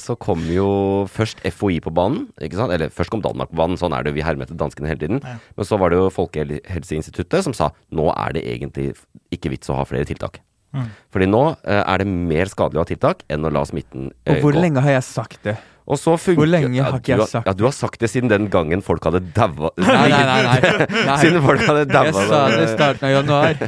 Så 0.00 0.16
kom 0.20 0.40
jo 0.50 1.04
først 1.12 1.42
FHI 1.44 1.80
på 1.84 1.92
banen, 1.92 2.30
ikke 2.40 2.58
sant? 2.58 2.72
Eller 2.72 2.92
først 2.92 3.12
kom 3.12 3.22
Danmark 3.24 3.52
på 3.52 3.60
banen, 3.60 3.76
sånn 3.80 3.92
er 3.92 4.06
det 4.06 4.14
vi 4.16 4.24
hermet 4.24 4.52
danskene 4.52 4.88
hele 4.88 5.02
tiden. 5.02 5.20
Men 5.22 5.68
så 5.68 5.78
var 5.80 5.92
det 5.92 6.00
jo 6.00 6.12
Folkehelseinstituttet 6.12 7.44
som 7.44 7.56
sa 7.56 7.70
nå 7.92 8.08
er 8.14 8.38
det 8.38 8.46
egentlig 8.48 8.92
ikke 9.34 9.52
vits 9.52 9.70
å 9.70 9.76
ha 9.78 9.84
flere 9.88 10.08
tiltak. 10.08 10.40
Mm. 10.72 10.88
Fordi 11.12 11.28
nå 11.28 11.42
er 11.68 12.00
det 12.00 12.08
mer 12.08 12.48
skadelig 12.48 12.80
å 12.80 12.86
ha 12.86 12.88
tiltak 12.88 13.26
enn 13.28 13.44
å 13.44 13.52
la 13.52 13.64
smitten 13.68 14.08
gå. 14.08 14.38
Og 14.38 14.46
hvor 14.46 14.56
lenge 14.56 14.80
har 14.84 14.96
jeg 14.96 15.06
sagt 15.10 15.44
det? 15.44 15.58
Og 15.92 15.98
så 16.00 16.14
funker, 16.16 16.40
Hvor 16.40 16.48
lenge 16.48 16.84
har 16.84 16.96
ikke 16.96 17.12
jeg 17.12 17.28
sagt 17.28 17.48
Ja, 17.48 17.52
du 17.56 17.64
har 17.66 17.74
sagt 17.76 18.00
det 18.00 18.08
siden 18.08 18.30
den 18.32 18.48
gangen 18.52 18.80
folk 18.84 19.04
hadde 19.04 19.20
daua 19.36 19.72
Nei, 19.76 20.08
nei, 20.08 20.20
nei. 20.26 20.42
nei. 20.56 21.16
Siden 21.22 21.42
folk 21.44 21.64
hadde 21.66 21.84
daua 21.90 22.08
Jeg 22.08 22.28
sa 22.30 22.40
det 22.52 22.62
i 22.62 22.68
starten 22.70 23.08
av 23.08 23.12
januar. 23.12 23.58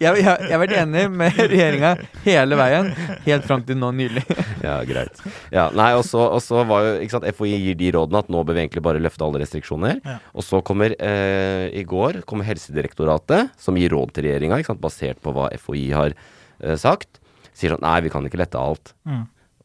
jeg, 0.00 0.24
jeg 0.24 0.52
har 0.54 0.62
vært 0.62 0.76
enig 0.80 1.04
med 1.12 1.40
regjeringa 1.40 1.90
hele 2.24 2.58
veien, 2.58 2.90
helt 3.26 3.48
fram 3.48 3.64
til 3.66 3.78
nå 3.80 3.90
nylig. 3.96 4.22
Ja, 4.64 4.76
greit. 4.88 5.20
Ja, 5.52 5.66
nei, 5.76 5.90
og 5.98 6.04
så, 6.08 6.22
og 6.36 6.40
så 6.44 6.62
var 6.68 6.86
jo 6.86 6.94
ikke 7.04 7.16
sant, 7.16 7.28
FHI 7.36 7.58
gir 7.66 7.78
de 7.80 7.90
rådene 7.96 8.22
at 8.24 8.30
nå 8.32 8.42
bør 8.46 8.56
vi 8.56 8.64
egentlig 8.64 8.84
bare 8.86 9.02
løfte 9.02 9.26
alle 9.26 9.42
restriksjoner. 9.42 10.00
Ja. 10.04 10.16
Og 10.34 10.46
så 10.46 10.62
kommer 10.66 10.94
eh, 10.96 11.66
i 11.76 11.84
går 11.88 12.22
kommer 12.28 12.48
Helsedirektoratet, 12.48 13.52
som 13.60 13.78
gir 13.80 13.92
råd 13.94 14.14
til 14.16 14.28
regjeringa, 14.28 14.62
basert 14.80 15.20
på 15.24 15.34
hva 15.34 15.50
FHI 15.60 15.84
har 15.94 16.16
eh, 16.16 16.76
sagt. 16.80 17.20
Sier 17.54 17.74
sånn 17.74 17.84
nei, 17.84 17.98
vi 18.06 18.12
kan 18.12 18.24
ikke 18.26 18.40
lette 18.40 18.60
alt. 18.60 18.94
Mm. 19.06 19.24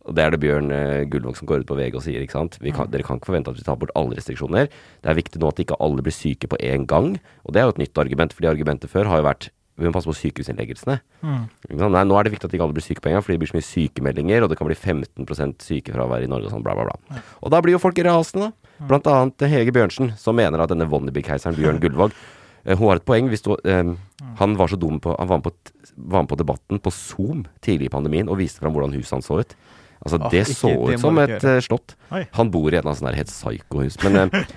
Og 0.09 0.17
det 0.17 0.25
er 0.25 0.33
det 0.33 0.41
Bjørn 0.41 0.73
eh, 0.73 1.05
Gullvåg 1.11 1.37
som 1.37 1.49
går 1.49 1.63
ut 1.63 1.69
på 1.69 1.77
VG 1.77 1.99
og 1.99 2.03
sier. 2.05 2.23
ikke 2.25 2.37
sant? 2.37 2.57
Vi 2.63 2.73
kan, 2.73 2.89
Dere 2.89 3.05
kan 3.05 3.21
ikke 3.21 3.29
forvente 3.29 3.53
at 3.53 3.59
vi 3.59 3.67
tar 3.67 3.77
bort 3.79 3.93
alle 3.99 4.17
restriksjoner. 4.17 4.67
Det 4.69 5.11
er 5.11 5.19
viktig 5.19 5.41
nå 5.41 5.51
at 5.53 5.61
ikke 5.61 5.77
alle 5.85 6.05
blir 6.05 6.15
syke 6.15 6.49
på 6.49 6.57
én 6.65 6.89
gang. 6.89 7.13
Og 7.45 7.53
det 7.53 7.61
er 7.61 7.69
jo 7.69 7.77
et 7.77 7.83
nytt 7.85 8.01
argument, 8.01 8.33
fordi 8.33 8.49
argumentet 8.49 8.91
før 8.91 9.11
har 9.11 9.21
jo 9.21 9.29
vært 9.29 9.51
vi 9.79 9.87
må 9.87 9.95
passe 9.95 10.09
på 10.09 10.17
sykehusinnleggelsene. 10.17 10.97
Mm. 11.23 11.43
Nei, 11.79 12.01
nå 12.03 12.17
er 12.19 12.27
det 12.27 12.33
viktig 12.33 12.49
at 12.49 12.55
ikke 12.55 12.65
alle 12.65 12.75
blir 12.75 12.83
syke 12.83 13.03
på 13.03 13.11
en 13.11 13.15
gang, 13.15 13.23
fordi 13.23 13.37
det 13.37 13.43
blir 13.45 13.51
så 13.51 13.55
mye 13.55 13.67
sykemeldinger, 13.67 14.43
og 14.43 14.51
det 14.51 14.57
kan 14.59 14.67
bli 14.67 14.75
15% 14.75 15.63
sykefravær 15.63 16.25
i 16.25 16.27
Norge 16.31 16.49
og 16.49 16.55
sånn, 16.55 16.65
bla, 16.65 16.75
bla, 16.75 16.89
bla. 16.89 17.21
Og 17.39 17.53
da 17.53 17.61
blir 17.63 17.77
jo 17.77 17.79
folk 17.79 18.01
rasende, 18.03 18.49
da. 18.49 18.75
Blant 18.89 19.07
annet 19.11 19.43
Hege 19.51 19.73
Bjørnsen, 19.75 20.13
som 20.19 20.37
mener 20.39 20.61
at 20.63 20.71
denne 20.71 20.87
Wonderby-keiseren 20.91 21.57
Bjørn 21.57 21.79
Gullvåg 21.83 22.13
eh, 22.15 22.75
Hun 22.75 22.85
har 22.89 22.99
et 22.99 23.07
poeng. 23.07 23.31
Du, 23.31 23.55
eh, 23.67 23.95
han 24.39 24.59
var 24.59 24.71
så 24.71 24.79
dum 24.79 25.01
på 25.03 25.15
Han 25.19 25.27
var 25.27 25.41
med 25.41 25.49
på, 25.49 25.73
var 25.97 26.23
med 26.23 26.31
på 26.31 26.39
debatten 26.39 26.79
på 26.83 26.93
Zoom 26.95 27.43
tidlig 27.63 27.89
i 27.89 27.95
pandemien 27.95 28.31
og 28.31 28.39
viste 28.39 28.63
fram 28.63 28.75
hvordan 28.75 28.95
huset 28.95 29.17
hans 29.17 29.27
så 29.27 29.41
ut. 29.43 29.55
Altså, 29.99 30.19
Åh, 30.21 30.31
det 30.31 30.43
så 30.47 30.69
ut 30.71 31.01
som 31.01 31.17
et 31.19 31.33
uh, 31.43 31.49
eh, 31.51 31.61
slott. 31.65 31.95
Oi. 32.15 32.21
Han 32.37 32.51
bor 32.53 32.69
i 32.69 32.77
et 32.77 32.79
eller 32.79 32.93
annet 32.93 32.99
sånn 33.01 33.09
der 33.09 33.17
helt 33.19 33.33
psyko-hus. 33.33 33.97
Men 34.05 34.19
eh, 34.21 34.53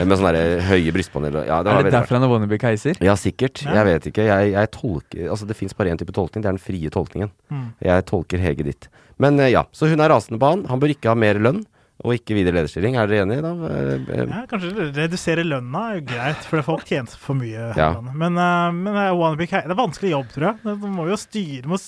med 0.00 0.16
sånne 0.16 0.32
der 0.34 0.64
høye 0.66 0.94
brystpaneler 0.96 1.46
ja, 1.46 1.60
det 1.62 1.74
Er 1.74 1.86
det 1.86 1.94
derfor 1.94 2.18
han 2.18 2.26
er 2.26 2.32
wannabe 2.32 2.58
keiser? 2.62 2.98
Ja, 3.04 3.14
sikkert. 3.18 3.62
Ja. 3.62 3.76
Jeg 3.78 3.90
vet 3.92 4.10
ikke. 4.10 4.26
Jeg, 4.26 4.54
jeg 4.56 4.72
tolker 4.74 5.28
Altså, 5.28 5.46
det 5.46 5.58
fins 5.58 5.76
bare 5.78 5.94
én 5.94 6.00
type 6.00 6.14
tolkning. 6.16 6.42
Det 6.42 6.50
er 6.50 6.58
den 6.58 6.64
frie 6.64 6.90
tolkningen. 6.92 7.30
Mm. 7.52 7.68
Jeg 7.86 8.08
tolker 8.10 8.42
Hege 8.42 8.66
ditt. 8.72 8.90
Men 9.22 9.38
uh, 9.38 9.46
ja, 9.50 9.66
så 9.76 9.90
hun 9.92 10.02
er 10.02 10.10
rasende 10.10 10.42
på 10.42 10.50
han. 10.50 10.66
Han 10.72 10.82
bør 10.82 10.96
ikke 10.96 11.12
ha 11.12 11.18
mer 11.18 11.38
lønn, 11.38 11.62
og 12.02 12.16
ikke 12.16 12.34
videre 12.34 12.58
lederstilling. 12.58 12.96
Er 12.98 13.10
dere 13.10 13.26
enige, 13.26 13.42
da? 13.44 13.52
Eh, 13.68 13.92
eh, 14.16 14.24
Ja, 14.26 14.42
kanskje 14.50 14.88
redusere 14.96 15.44
lønna 15.46 15.84
er 15.90 16.00
jo 16.00 16.04
greit, 16.10 16.46
for 16.48 16.66
folk 16.66 16.84
tjener 16.88 17.14
for 17.22 17.38
mye. 17.38 17.70
Ja. 17.78 17.92
Men, 18.02 18.38
uh, 18.38 18.70
men 18.74 18.96
eh, 18.96 19.10
wannabe 19.14 19.46
det 19.46 19.62
er 19.62 19.78
vanskelig 19.78 20.14
jobb, 20.16 20.32
tror 20.34 20.48
jeg. 20.48 20.78
Du 20.82 20.88
må 20.90 21.06
jo 21.10 21.18
styre, 21.20 21.70
må 21.70 21.78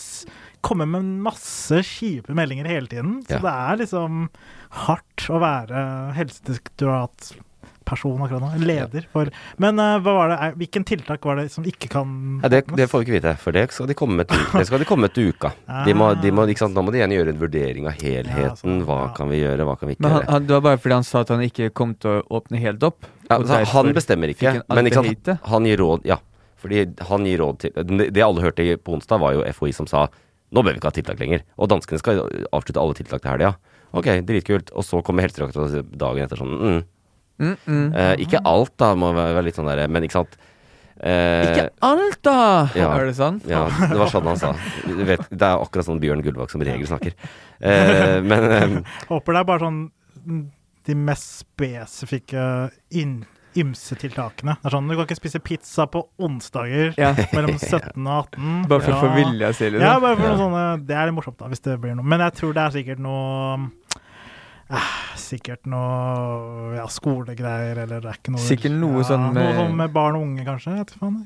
s 0.65 0.69
komme 0.69 0.89
med 0.89 1.05
masse 1.29 1.83
kjipe 1.85 2.33
meldinger 2.35 2.65
hele 2.73 2.89
tiden. 2.89 3.19
Så 3.29 3.37
Ja. 3.37 3.41
det 3.45 3.53
er 3.55 3.77
liksom 3.85 4.29
hardt 4.85 5.29
å 5.31 5.39
være 5.43 5.85
helsedirektoratperson 6.17 8.23
akkurat 8.25 8.43
nå. 8.43 8.51
Leder 8.65 9.05
for 9.13 9.29
Men 9.61 9.79
uh, 9.79 9.99
hva 10.01 10.15
var 10.17 10.29
det, 10.33 10.39
er- 10.41 10.55
hvilken 10.59 10.85
tiltak 10.89 11.25
var 11.25 11.37
det 11.37 11.51
som 11.53 11.65
ikke 11.69 11.89
kan 11.93 12.41
ja, 12.43 12.49
det, 12.49 12.63
det 12.77 12.89
får 12.91 12.99
vi 13.03 13.07
ikke 13.07 13.17
vite, 13.21 13.35
for 13.41 13.53
det 13.53 13.67
skal 13.73 13.87
de 13.91 13.95
komme 13.99 14.25
til, 14.29 14.41
det 14.57 14.67
skal 14.67 14.79
de 14.83 14.89
komme 14.89 15.09
til 15.13 15.29
uka. 15.35 15.53
De 15.87 15.95
må, 15.95 16.11
de 16.21 16.31
må, 16.35 16.47
ikke 16.49 16.65
sant? 16.65 16.75
Nå 16.75 16.83
må 16.87 16.91
de 16.95 16.99
igjen 17.03 17.15
gjøre 17.17 17.31
en 17.35 17.41
vurdering 17.45 17.85
av 17.91 17.95
helheten. 18.01 18.81
Ja, 18.81 18.85
Hva 18.89 18.99
ja. 19.05 19.11
kan 19.17 19.27
vi 19.33 19.37
gjøre, 19.43 19.63
hva 19.69 19.77
kan 19.79 19.89
vi 19.91 19.95
ikke 19.99 20.07
Men 20.09 20.13
han, 20.17 20.23
gjøre? 20.27 20.41
det 20.49 20.55
var 20.57 20.65
bare 20.71 20.79
fordi 20.83 20.95
han 20.99 21.05
sa 21.09 21.17
at 21.25 21.31
han 21.35 21.43
ikke 21.45 21.71
kom 21.77 21.91
til 21.95 22.11
å 22.11 22.13
åpne 22.41 22.57
helt 22.65 22.83
opp. 22.89 23.01
Ja, 23.29 23.35
altså, 23.39 23.55
han 23.77 23.87
bestemmer 23.97 24.29
ikke, 24.35 24.51
men 24.69 24.87
ikke 24.91 25.03
sant? 25.05 25.29
han 25.49 25.63
gir 25.69 25.79
råd 25.81 26.01
Ja, 26.09 26.19
fordi 26.61 26.77
han 27.09 27.25
gir 27.29 27.39
råd 27.41 27.57
til 27.61 27.71
Det 27.75 28.11
det 28.17 28.23
alle 28.25 28.41
hørte 28.45 28.65
på 28.81 28.93
onsdag, 28.99 29.19
var 29.21 29.33
jo 29.37 29.43
FHI 29.53 29.73
som 29.77 29.87
sa 29.89 30.01
nå 30.55 30.63
bør 30.63 30.75
vi 30.75 30.81
ikke 30.81 30.91
ha 30.93 30.97
tiltak 30.97 31.21
lenger. 31.21 31.45
Og 31.59 31.71
danskene 31.73 32.01
skal 32.01 32.25
avslutte 32.55 32.81
alle 32.83 32.97
tiltak 32.99 33.23
til 33.25 33.33
helga. 33.35 33.55
Ok, 33.95 34.09
dritkult. 34.27 34.73
Og 34.75 34.87
så 34.87 35.03
kommer 35.07 35.27
Helsedirektoratet 35.27 35.95
dagen 35.99 36.27
etter 36.27 36.41
sånn 36.41 36.55
mm. 36.55 36.83
Mm, 37.43 37.55
mm. 37.67 37.87
Eh, 37.99 38.13
ikke 38.23 38.43
alt, 38.47 38.71
da, 38.79 38.93
må 38.99 39.11
være 39.15 39.35
være 39.35 39.49
litt 39.49 39.57
sånn 39.59 39.67
der, 39.67 39.89
men 39.91 40.07
ikke 40.07 40.21
sant. 40.21 40.37
Eh, 41.03 41.49
Ikke 41.51 41.65
alt, 41.83 42.21
da! 42.23 42.37
ja. 42.79 42.93
Er 42.95 43.09
det 43.09 43.17
sånn? 43.19 43.41
Ja, 43.51 43.65
det 43.67 43.97
var 43.99 44.13
sånn 44.13 44.29
han 44.31 44.39
sa. 44.39 44.53
Vet, 44.87 45.25
det 45.27 45.43
er 45.43 45.59
akkurat 45.59 45.89
sånn 45.89 45.99
Bjørn 46.03 46.23
Gullvåg 46.23 46.53
som 46.53 46.63
regel 46.63 46.87
snakker. 46.87 47.17
Eh, 47.59 48.21
men 48.23 48.47
eh, 48.59 48.77
Håper 49.11 49.35
det 49.35 49.43
er 49.43 49.49
bare 49.49 49.65
sånn 49.67 49.81
mm, 50.23 50.45
de 50.87 50.97
mest 51.11 51.41
spesifikke 51.43 52.47
inn, 52.95 53.19
ymse 53.61 53.97
tiltakene. 54.01 54.57
Det 54.63 54.67
er 54.71 54.75
sånn, 54.77 54.89
Du 54.89 54.95
kan 54.97 55.07
ikke 55.07 55.19
spise 55.21 55.41
pizza 55.43 55.87
på 55.87 56.03
onsdager 56.19 56.95
Ja. 56.99 57.13
mellom 57.33 57.59
17 57.63 58.07
og 58.07 58.27
18. 58.35 58.67
Bare 58.69 58.81
for 58.81 58.93
å 58.93 59.01
få 59.01 59.09
Ja. 59.11 59.15
vilja 59.21 59.53
si, 59.55 59.71
det? 59.71 59.81
Ja, 59.81 59.99
bare 60.01 60.17
for 60.17 60.29
noe 60.29 60.39
sånne 60.43 60.87
Det 60.87 60.97
er 60.97 61.07
litt 61.11 61.15
morsomt, 61.19 61.39
da, 61.39 61.49
hvis 61.49 61.63
det 61.63 61.81
blir 61.81 61.95
noe. 61.95 62.05
Men 62.05 62.21
jeg 62.21 62.35
tror 62.41 62.55
det 62.55 62.63
er 62.67 62.71
sikkert 62.79 62.99
noe 62.99 63.71
eh, 64.71 64.93
Sikkert 65.17 65.67
noe 65.71 66.77
ja, 66.77 66.87
skolegreier, 66.91 67.79
eller 67.85 68.01
det 68.03 68.11
er 68.11 68.19
ikke 68.19 68.33
noe 68.35 68.45
Sikkert 68.45 68.75
noe 68.79 69.03
ja, 69.03 69.09
sånn 69.11 69.29
med- 69.33 69.43
Noe 69.45 69.55
sånn 69.61 69.77
med 69.77 69.93
barn 69.95 70.17
og 70.19 70.23
unge, 70.27 70.45
kanskje. 70.47 70.79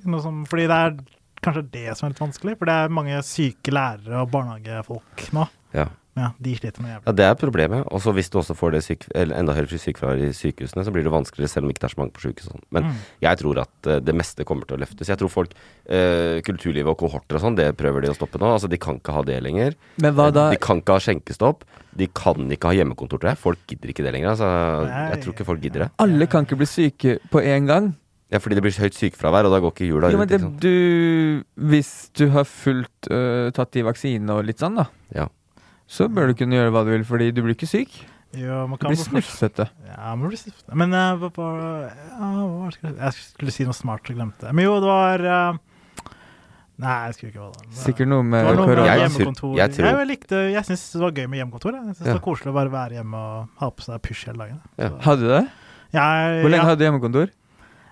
Noe 0.07 0.21
som, 0.23 0.45
fordi 0.49 0.67
det 0.69 0.79
er 0.79 0.99
kanskje 1.43 1.71
det 1.71 1.97
som 1.97 2.07
er 2.09 2.13
litt 2.15 2.21
vanskelig. 2.25 2.57
For 2.59 2.67
det 2.67 2.75
er 2.75 2.89
mange 2.93 3.23
syke 3.23 3.71
lærere 3.75 4.23
og 4.23 4.31
barnehagefolk 4.35 5.29
nå. 5.33 5.49
ja. 5.75 5.87
Ja, 6.19 6.31
De 6.43 6.55
sliter 6.59 6.83
med 6.83 6.91
jævlig. 6.97 7.07
ja, 7.07 7.13
det 7.21 7.25
er 7.29 7.35
problemet. 7.39 7.85
Og 7.95 8.01
så 8.03 8.13
hvis 8.17 8.29
du 8.31 8.39
også 8.41 8.57
får 8.59 8.73
det 8.75 8.83
syk, 8.85 9.07
eller 9.15 9.39
enda 9.39 9.55
høyere 9.55 9.79
sykefravær 9.79 10.19
i 10.27 10.33
sykehusene, 10.35 10.85
så 10.85 10.91
blir 10.95 11.05
det 11.07 11.13
vanskeligere 11.15 11.49
selv 11.53 11.65
om 11.69 11.71
ikke 11.71 11.85
det 11.85 11.89
er 11.91 11.95
så 11.95 12.01
mange 12.03 12.13
på 12.17 12.25
sykehus 12.27 12.49
sånn. 12.51 12.63
Men 12.75 12.85
Mm. 12.89 12.95
jeg 13.23 13.39
tror 13.39 13.61
at 13.63 13.87
eh, 13.87 14.01
det 14.01 14.15
meste 14.19 14.45
kommer 14.45 14.67
til 14.67 14.77
å 14.77 14.81
løftes. 14.83 15.07
Jeg 15.09 15.19
tror 15.19 15.31
folk, 15.31 15.55
eh, 15.89 16.41
kulturlivet 16.43 16.89
og 16.91 16.99
kohorter 16.99 17.37
og 17.39 17.41
sånn, 17.47 17.57
det 17.57 17.77
prøver 17.77 18.03
de 18.03 18.09
å 18.11 18.17
stoppe 18.19 18.39
nå. 18.43 18.51
Altså, 18.59 18.69
de 18.69 18.77
kan 18.79 18.99
ikke 18.99 19.13
ha 19.15 19.23
det 19.23 19.43
lenger. 19.43 19.75
Men 19.99 20.15
hva 20.15 20.33
da? 20.33 20.51
De 20.51 20.57
kan 20.57 20.81
ikke 20.83 20.93
ha 20.99 20.99
skjenkestopp. 20.99 21.63
De 21.97 22.07
kan 22.09 22.35
ikke 22.51 22.69
ha 22.71 22.75
hjemmekontor, 22.75 23.19
tror 23.19 23.31
jeg. 23.33 23.39
Folk 23.39 23.59
gidder 23.67 23.89
ikke 23.95 24.05
det 24.05 24.13
lenger. 24.15 24.31
Altså, 24.35 24.49
Nei. 24.87 25.09
jeg 25.15 25.23
tror 25.25 25.33
ikke 25.35 25.47
folk 25.47 25.61
gidder 25.63 25.79
det. 25.87 25.91
Alle 25.99 26.27
kan 26.27 26.45
ikke 26.45 26.57
bli 26.61 26.67
syke 26.67 27.19
på 27.31 27.43
en 27.45 27.67
gang. 27.67 27.95
Ja, 28.31 28.37
fordi 28.45 28.59
det 28.59 28.63
blir 28.63 28.75
høyt 28.77 28.93
sykefravær, 28.93 29.47
og 29.49 29.53
da 29.55 29.59
går 29.65 29.73
ikke 29.73 29.87
hjula 29.89 30.11
Ja, 30.13 30.19
men 30.21 30.29
det, 30.29 30.61
du 30.61 31.45
Hvis 31.57 32.11
du 32.13 32.29
har 32.29 32.45
fullt 32.45 33.09
uh, 33.11 33.49
tatt 33.57 33.73
de 33.73 33.83
vaksinene 33.87 34.35
og 34.37 34.45
litt 34.45 34.59
sånn, 34.61 34.77
da, 34.77 34.85
Ja. 35.17 35.29
Så 35.89 36.07
bør 36.13 36.31
du 36.31 36.35
kunne 36.39 36.59
gjøre 36.59 36.73
hva 36.75 36.85
du 36.85 36.93
vil, 36.93 37.05
fordi 37.09 37.31
du 37.33 37.41
blir 37.45 37.57
ikke 37.57 37.69
syk. 37.71 37.95
Jo, 38.37 38.67
man 38.69 38.77
Du 38.77 38.91
blir 38.91 38.99
snufsete. 39.01 39.65
Ja, 39.89 40.11
man 40.15 40.29
blir 40.29 40.37
snufsete. 40.37 40.77
Men 40.77 40.93
uh, 40.93 41.17
hva 41.17 41.31
hva, 41.33 41.47
hva 42.21 42.67
jeg 42.69 42.75
skulle- 42.77 42.99
Jeg 43.01 43.13
skulle 43.25 43.55
si 43.55 43.65
noe 43.65 43.73
smart 43.77 44.05
og 44.11 44.19
glemte. 44.19 44.53
Men 44.53 44.67
jo, 44.69 44.75
det 44.85 44.91
var 44.91 45.25
uh, 45.25 45.59
Nei, 46.79 46.93
jeg 47.09 47.15
skulle 47.17 47.31
ikke 47.33 47.41
hva 47.43 47.49
det 47.57 47.65
var. 47.65 47.79
Sikkert 47.81 48.07
noe 48.13 48.23
med 48.23 48.45
noe 48.45 48.53
med 48.55 48.61
korona. 48.61 48.85
Jeg 48.85 48.99
tror- 48.99 49.03
hjemmekontor. 49.03 49.57
jeg 49.59 49.79
Jeg, 49.83 50.07
likte, 50.07 50.37
jeg 50.53 50.65
syns 50.69 50.85
det 50.93 51.01
var 51.03 51.11
gøy 51.17 51.27
med 51.27 51.39
hjemmekontor. 51.41 51.73
Jeg 51.75 51.83
synes 51.97 51.99
Ja. 52.07 52.13
det 52.13 52.21
var 52.21 52.27
koselig 52.29 52.53
å 52.53 52.55
bare 52.55 52.71
være 52.71 52.93
hjemme 53.01 53.17
og 53.19 53.49
ha 53.59 53.71
på 53.71 53.83
seg 53.83 54.03
pysj 54.05 54.27
hele 54.29 54.39
dagen. 54.45 54.61
Ja. 54.79 54.91
Hadde 55.03 55.21
du 55.25 55.29
det? 55.33 55.43
Jeg, 55.97 56.43
Hvor 56.45 56.51
lenge 56.53 56.63
ja, 56.63 56.69
hadde 56.69 56.79
du 56.79 56.85
hjemmekontor? 56.87 57.31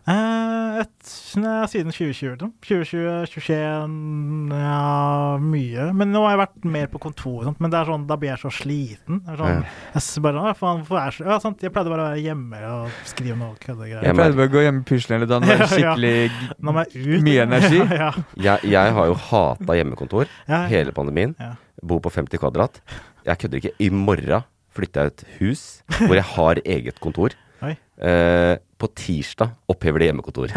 Eh, 0.09 0.81
et, 0.83 1.11
nei, 1.41 1.67
Siden 1.73 1.91
2020. 1.95 2.33
liksom. 2.37 2.51
2020, 2.67 3.27
2021 3.33 4.53
Ja, 4.53 5.39
mye. 5.41 5.87
Men 5.97 6.13
nå 6.13 6.23
har 6.25 6.35
jeg 6.35 6.41
vært 6.43 6.67
mer 6.77 6.91
på 6.93 7.01
kontor, 7.03 7.45
Sant? 7.49 7.61
men 7.65 7.73
det 7.73 7.79
er 7.81 7.89
sånn, 7.91 8.05
da 8.09 8.19
blir 8.21 8.33
jeg 8.35 8.43
så 8.43 8.53
sliten. 8.53 9.21
Det 9.25 9.35
er 9.35 9.41
sånn, 9.41 9.63
jeg, 9.97 10.23
bare, 10.27 10.43
«Å, 10.43 10.55
faen, 10.59 10.83
er 11.01 11.17
så, 11.17 11.27
ja, 11.29 11.39
sant? 11.43 11.65
jeg 11.65 11.73
pleide 11.75 11.93
bare 11.93 12.05
å 12.05 12.09
være 12.11 12.25
hjemme 12.25 12.61
og 12.71 12.99
skrive 13.09 13.39
noe 13.41 13.57
køddegreier. 13.63 14.05
Jeg 14.07 14.19
pleide 14.21 14.39
bare 14.41 14.51
å 14.51 14.55
gå 14.57 14.65
hjem 14.67 14.83
og 14.83 14.89
pusle 14.93 15.19
hele 15.19 15.31
dagen. 15.31 15.49
Ja, 15.57 15.61
ja. 15.63 15.71
skikkelig. 15.73 17.23
Mye 17.27 17.47
energi. 17.47 17.81
ja, 18.03 18.11
Jeg, 18.37 18.73
jeg 18.77 18.97
har 18.99 19.09
jo 19.11 19.17
hata 19.31 19.79
hjemmekontor 19.79 20.29
ja. 20.53 20.65
hele 20.71 20.93
pandemien. 20.97 21.35
Ja. 21.41 21.55
Bor 21.87 22.01
på 22.05 22.13
50 22.13 22.41
kvadrat. 22.43 22.83
Jeg 23.27 23.41
kødder 23.43 23.63
ikke. 23.63 23.75
I 23.83 23.91
morgen 23.95 24.45
flytter 24.77 25.07
jeg 25.09 25.13
ut 25.15 25.23
hus 25.41 25.61
hvor 26.03 26.15
jeg 26.19 26.27
har 26.35 26.61
eget 26.69 26.99
kontor. 27.01 27.33
Oi. 27.65 27.73
Eh, 28.05 28.55
på 28.77 28.89
tirsdag 28.93 29.55
opphever 29.73 30.03
de 30.03 30.09
hjemmekontor. 30.11 30.53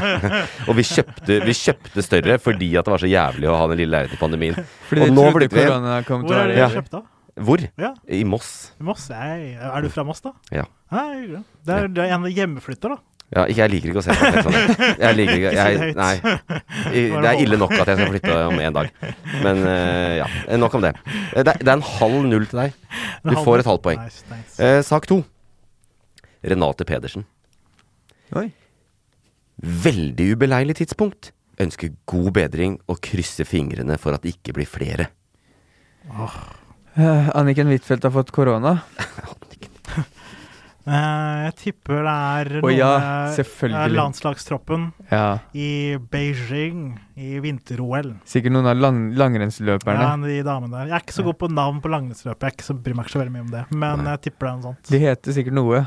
og 0.68 0.76
vi 0.78 0.84
kjøpte, 0.88 1.40
vi 1.44 1.54
kjøpte 1.56 2.04
større 2.06 2.38
fordi 2.40 2.70
at 2.80 2.86
det 2.88 2.94
var 2.94 3.02
så 3.02 3.10
jævlig 3.10 3.50
å 3.52 3.56
ha 3.60 3.66
den 3.72 3.82
lille 3.82 3.92
leiligheten 3.98 4.16
i 4.16 4.22
pandemien. 4.22 4.60
Fordi 4.88 5.04
og 5.08 5.12
nå 5.16 5.26
flytter 5.36 5.60
vi 5.60 5.66
til 5.68 6.24
Hvor 6.24 6.38
er 6.40 6.48
det 6.54 6.56
ja. 6.62 6.70
kjøpt, 6.78 6.94
da? 6.96 7.02
Hvor? 7.40 7.62
Ja, 7.80 7.92
I 8.10 8.24
Moss. 8.28 8.48
i 8.80 8.84
Moss. 8.84 9.06
Nei, 9.12 9.52
er 9.60 9.84
du 9.84 9.88
fra 9.92 10.02
Moss, 10.08 10.20
da? 10.24 10.32
Ja. 10.52 10.64
Nei, 10.92 11.38
det 11.64 11.76
er, 11.76 11.86
det 11.94 12.04
er 12.08 12.16
en 12.16 12.26
hjemmeflytter, 12.28 12.96
da. 12.96 13.04
Ja, 13.30 13.44
jeg 13.46 13.70
liker 13.70 13.92
ikke 13.92 14.00
å 14.00 14.02
se 14.02 14.14
på 14.18 14.26
det. 14.34 14.40
sånn. 14.42 14.96
Jeg 14.98 15.16
liker 15.20 15.36
ikke 15.38 15.52
jeg. 15.60 15.92
Nei. 15.94 16.14
Det 17.20 17.28
er 17.30 17.38
ille 17.44 17.58
nok 17.60 17.76
at 17.76 17.92
jeg 17.92 18.00
skal 18.00 18.08
flytte 18.10 18.38
om 18.48 18.56
en 18.58 18.74
dag. 18.74 18.88
Men 19.44 19.60
eh, 19.70 20.16
ja, 20.18 20.26
nok 20.58 20.74
om 20.80 20.82
det. 20.82 20.90
Eh, 21.30 21.44
Det 21.44 21.52
er, 21.54 21.60
det 21.62 21.68
er 21.70 21.76
en 21.76 21.86
halv 21.92 22.24
null 22.26 22.48
til 22.50 22.64
deg. 22.64 22.74
Du 23.22 23.36
får 23.38 23.62
et 23.62 23.68
halvt 23.70 23.84
poeng. 23.86 24.02
Eh, 24.58 24.80
sak 24.88 25.06
to. 25.06 25.20
Renate 26.42 26.86
Pedersen. 26.88 27.22
Oi. 28.38 28.46
Veldig 29.60 30.30
ubeleilig 30.36 30.76
tidspunkt. 30.80 31.32
Ønsker 31.60 31.92
god 32.08 32.30
bedring 32.38 32.78
og 32.88 33.00
krysser 33.04 33.44
fingrene 33.48 33.98
for 34.00 34.16
at 34.16 34.22
det 34.24 34.36
ikke 34.38 34.54
blir 34.56 34.68
flere. 34.70 35.10
Eh, 36.96 37.28
Anniken 37.36 37.68
Huitfeldt 37.70 38.06
har 38.08 38.14
fått 38.16 38.32
korona. 38.34 38.78
Eh, 40.90 41.40
jeg 41.44 41.52
tipper 41.60 41.98
det 42.06 42.12
er 42.16 42.48
Å 42.64 42.70
ja, 42.72 42.86
med, 42.98 43.34
selvfølgelig. 43.36 43.82
eh, 43.84 43.92
landslagstroppen 43.94 44.86
Ja. 45.10 45.26
i 45.52 45.96
Beijing 46.00 46.96
i 47.20 47.36
vinter-OL. 47.44 48.14
Sikkert 48.24 48.54
noen 48.56 48.66
av 48.66 48.80
lang 48.80 49.12
Ja, 49.14 49.28
de 49.28 50.42
damene 50.42 50.72
der. 50.72 50.86
Jeg 50.88 50.96
er 50.96 51.04
ikke 51.04 51.18
så 51.20 51.26
god 51.28 51.38
på 51.38 51.50
navn 51.52 51.82
på 51.84 51.92
langrennsløpet, 51.92 52.40
jeg 52.40 52.48
er 52.48 52.56
ikke 52.56 52.64
så, 52.64 52.74
bryr 52.80 52.96
meg 52.96 53.04
ikke 53.06 53.12
så 53.12 53.20
veldig 53.20 53.34
mye 53.36 53.44
om 53.44 53.52
det. 53.52 53.64
Men 53.76 54.06
jeg 54.08 54.20
tipper 54.24 54.46
det 54.46 54.50
er 54.50 54.56
noe 54.56 54.62
sånt. 54.70 54.90
De 54.90 54.98
heter 55.04 55.36
sikkert 55.36 55.58
noe. 55.60 55.82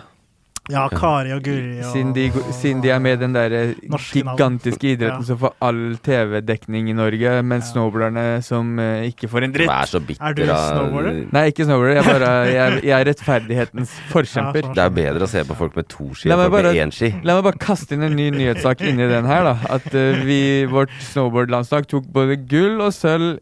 Ja, 0.72 0.86
Kari 0.88 1.34
og 1.36 1.42
Guri 1.44 1.82
og 1.84 1.90
Siden 1.92 2.14
de, 2.16 2.30
siden 2.56 2.80
de 2.84 2.90
er 2.94 3.00
med 3.04 3.18
i 3.18 3.22
den 3.26 3.34
der 3.36 3.74
gigantiske 4.14 4.94
idretten 4.94 5.20
Ja. 5.20 5.28
som 5.28 5.38
får 5.42 5.54
all 5.62 5.98
TV-dekning 6.00 6.88
i 6.90 6.94
Norge, 6.96 7.44
mens 7.44 7.66
Ja. 7.68 7.74
snowboarderne 7.74 8.42
som 8.42 8.80
uh, 8.80 9.04
ikke 9.04 9.28
får 9.28 9.44
en 9.44 9.52
dritt. 9.52 9.70
er 9.70 9.86
så 9.86 10.00
bitter. 10.00 10.24
Er 10.24 10.34
du 10.34 10.44
snowboarder? 10.46 11.28
Nei, 11.36 11.46
ikke 11.52 11.66
snowboarder. 11.68 11.96
Jeg, 11.96 12.04
bare, 12.06 12.32
jeg, 12.48 12.84
jeg 12.84 13.02
er 13.02 13.06
rettferdighetens 13.12 13.92
forkjemper. 14.16 14.64
Ja, 14.64 14.74
Det 14.74 14.84
er 14.88 14.90
bedre 14.90 15.28
å 15.28 15.28
se 15.36 15.44
på 15.44 15.54
folk 15.56 15.76
med 15.76 15.88
to 15.92 16.14
ski 16.16 16.30
enn 16.32 16.40
folk 16.40 16.52
med 16.64 16.76
én 16.80 16.92
ski. 16.96 17.12
La 17.28 17.36
meg 17.36 17.44
bare 17.44 17.60
kaste 17.60 17.94
inn 17.98 18.04
en 18.08 18.16
ny 18.16 18.30
nyhetssak 18.32 18.82
inni 18.88 19.08
den 19.12 19.26
her, 19.26 19.44
da. 19.44 19.58
At 19.68 19.92
uh, 19.92 20.24
vi, 20.24 20.64
vårt 20.72 20.96
snowboardlandslag 21.12 21.88
tok 21.92 22.08
både 22.08 22.40
gull 22.48 22.80
og 22.80 22.94
sølv 22.96 23.40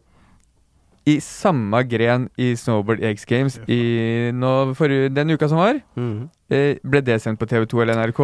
i 1.06 1.16
samme 1.18 1.80
gren 1.90 2.28
i 2.38 2.52
Snowboard 2.54 3.00
X 3.02 3.24
Games 3.26 3.56
i 3.66 4.30
nå, 4.34 4.74
forrige, 4.78 5.08
den 5.10 5.30
uka 5.34 5.48
som 5.50 5.58
var. 5.58 5.78
Mhm. 5.98 6.20
Eh, 6.22 6.41
ble 6.84 7.02
det 7.06 7.18
sendt 7.24 7.40
på 7.40 7.48
TV2 7.50 7.82
eller 7.84 7.98
NRK? 8.02 8.22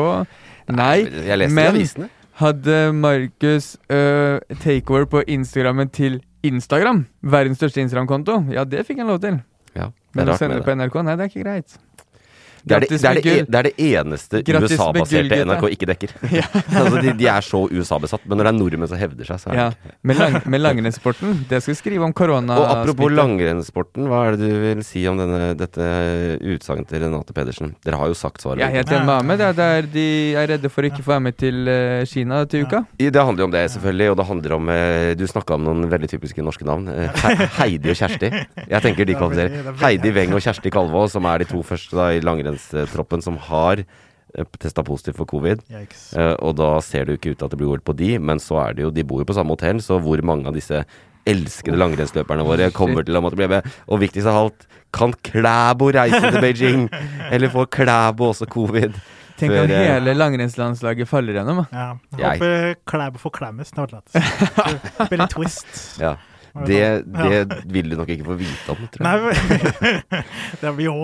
Nei. 0.76 0.96
Jeg 1.28 1.38
leste 1.42 1.54
men- 1.58 1.74
i 1.74 1.78
avisene. 1.78 2.08
Hadde 2.38 2.74
Markus 2.94 3.72
uh, 3.90 4.38
takeover 4.62 5.08
på 5.10 5.22
Instagrammen 5.26 5.88
til 5.90 6.20
Instagram, 6.46 7.00
verdens 7.26 7.58
største 7.58 7.80
Instagram-konto, 7.82 8.36
ja, 8.54 8.62
det 8.62 8.84
fikk 8.86 9.00
han 9.02 9.08
lov 9.10 9.18
til. 9.24 9.40
Ja, 9.74 9.88
det 9.90 10.14
Men 10.20 10.28
er 10.28 10.32
å 10.32 10.38
sende 10.38 10.60
det 10.60 10.64
på. 10.68 10.70
NRK, 10.78 11.00
nei, 11.02 11.16
det 11.18 11.24
er 11.26 11.32
ikke 11.32 11.42
greit. 11.42 11.74
Det 12.64 12.76
er 12.76 12.80
det, 12.84 12.88
det, 12.90 13.04
er 13.04 13.18
det, 13.18 13.32
e- 13.32 13.44
det 13.48 13.58
er 13.60 13.68
det 13.68 13.74
eneste 13.78 14.42
USA-baserte. 14.42 15.38
NRK 15.48 15.64
ikke 15.74 15.88
dekker. 15.92 16.14
altså, 16.78 17.02
de, 17.04 17.12
de 17.18 17.28
er 17.30 17.44
så 17.46 17.60
USA-besatt, 17.70 18.24
men 18.26 18.40
når 18.40 18.48
det 18.48 18.52
er 18.54 18.58
nordmenn 18.58 18.90
som 18.90 19.00
hevder 19.00 19.28
seg, 19.32 19.42
så 19.42 19.52
er 19.52 19.58
Ja. 19.58 19.68
det 19.70 19.78
ikke 19.78 19.96
Med, 20.08 20.16
lang, 20.18 20.36
med 20.54 20.60
langrennssporten, 20.62 21.34
det 21.50 21.62
skal 21.62 21.74
vi 21.74 21.78
skrive 21.82 22.04
om 22.08 22.12
korona. 22.16 22.56
Og 22.58 22.66
apropos 22.76 23.12
langrennssporten, 23.12 24.08
hva 24.10 24.24
er 24.28 24.36
det 24.38 24.48
du 24.48 24.58
vil 24.62 24.82
si 24.86 25.04
om 25.10 25.18
denne, 25.20 25.52
dette 25.58 25.88
utsagnet 26.54 26.88
til 26.90 27.02
Renate 27.04 27.34
Pedersen? 27.36 27.74
Dere 27.84 28.00
har 28.00 28.10
jo 28.10 28.16
sagt 28.18 28.42
svaret. 28.42 28.62
Jeg 28.62 28.70
er 28.72 28.80
helt 28.80 28.92
enig 28.92 29.06
med 29.08 29.14
Ahmed. 29.18 29.38
Det 29.38 29.48
er 29.48 29.58
der 29.58 29.88
de 29.92 30.06
er 30.38 30.48
redde 30.54 30.70
for 30.72 30.82
å 30.86 30.90
ikke 30.90 31.04
få 31.04 31.14
være 31.14 31.24
med 31.28 31.38
til 31.40 31.68
eh, 31.70 32.04
Kina 32.08 32.42
til 32.50 32.66
uka. 32.66 32.82
Det 32.98 33.14
handler 33.14 33.44
jo 33.44 33.48
om 33.48 33.54
det, 33.54 33.64
selvfølgelig. 33.74 34.10
Og 34.12 34.16
det 34.20 34.26
handler 34.28 34.56
om 34.58 34.68
eh, 34.74 35.14
Du 35.18 35.24
snakka 35.30 35.56
om 35.58 35.66
noen 35.66 35.86
veldig 35.90 36.10
typiske 36.10 36.44
norske 36.44 36.66
navn. 36.68 36.88
Eh, 36.92 37.24
Heidi 37.58 37.92
og 37.92 37.98
Kjersti. 37.98 38.30
Jeg 38.68 38.82
tenker 38.84 39.08
de 39.08 39.14
er 39.16 39.20
kvalifiserer. 39.20 39.70
er 39.72 39.78
Heidi 39.82 40.12
Weng 40.16 40.34
og 40.36 40.42
Kjersti 40.44 40.72
Kalvå, 40.74 41.06
som 41.12 41.26
er 41.30 41.44
de 41.44 41.48
to 41.50 41.62
første 41.66 41.96
da, 41.98 42.10
i 42.16 42.22
langrennstroppen 42.48 43.24
som 43.24 43.36
har 43.48 43.84
testa 44.60 44.84
positivt 44.84 45.16
for 45.16 45.26
covid. 45.26 45.62
Eh, 45.72 46.34
og 46.44 46.56
da 46.58 46.78
ser 46.84 47.04
det 47.06 47.14
jo 47.14 47.20
ikke 47.20 47.32
ut 47.32 47.38
til 47.40 47.46
at 47.48 47.52
det 47.54 47.60
blir 47.60 47.72
OL 47.72 47.84
på 47.84 47.96
de, 47.96 48.16
men 48.18 48.40
så 48.42 48.60
er 48.66 48.76
det 48.76 48.84
jo 48.84 48.90
De 48.94 49.04
bor 49.04 49.22
jo 49.22 49.28
på 49.28 49.36
samme 49.36 49.54
hotell, 49.56 49.80
så 49.82 49.98
hvor 50.02 50.20
mange 50.22 50.48
av 50.48 50.56
disse 50.56 50.84
elskede 51.28 51.76
langrennsløperne 51.76 52.44
våre 52.46 52.70
kommer 52.72 53.04
til 53.04 53.16
å 53.18 53.22
måtte 53.24 53.38
bli 53.40 53.48
med? 53.50 53.66
Og 53.88 54.02
viktigst 54.04 54.28
av 54.28 54.42
alt, 54.44 54.66
kan 54.94 55.12
Klæbo 55.12 55.90
reise 55.92 56.20
til 56.24 56.40
Beijing? 56.40 56.88
Eller 57.32 57.52
får 57.52 57.70
Klæbo 57.74 58.30
også 58.32 58.48
covid? 58.52 58.96
Tenk 59.38 59.54
om 59.54 59.70
eh, 59.70 59.84
hele 59.86 60.16
langrennslandslaget 60.16 61.08
faller 61.08 61.38
gjennom. 61.38 61.62
Ja. 61.70 61.92
Jeg 62.18 62.40
håper 62.40 62.80
Klæbo 62.90 63.20
får 63.22 63.36
klemmes. 63.38 63.70
Det 63.70 63.84
hadde 63.84 65.10
vært 65.12 65.30
twist. 65.36 65.68
Ja. 66.02 66.16
Det, 66.66 66.80
det 67.06 67.58
vil 67.72 67.90
du 67.92 67.96
nok 67.98 68.08
ikke 68.14 68.24
få 68.26 68.34
vite 68.40 68.72
om, 68.74 68.80
tror 68.94 69.06
jeg. 69.06 70.02
Nei, 70.10 70.22
det 70.62 70.72
jo, 70.86 70.94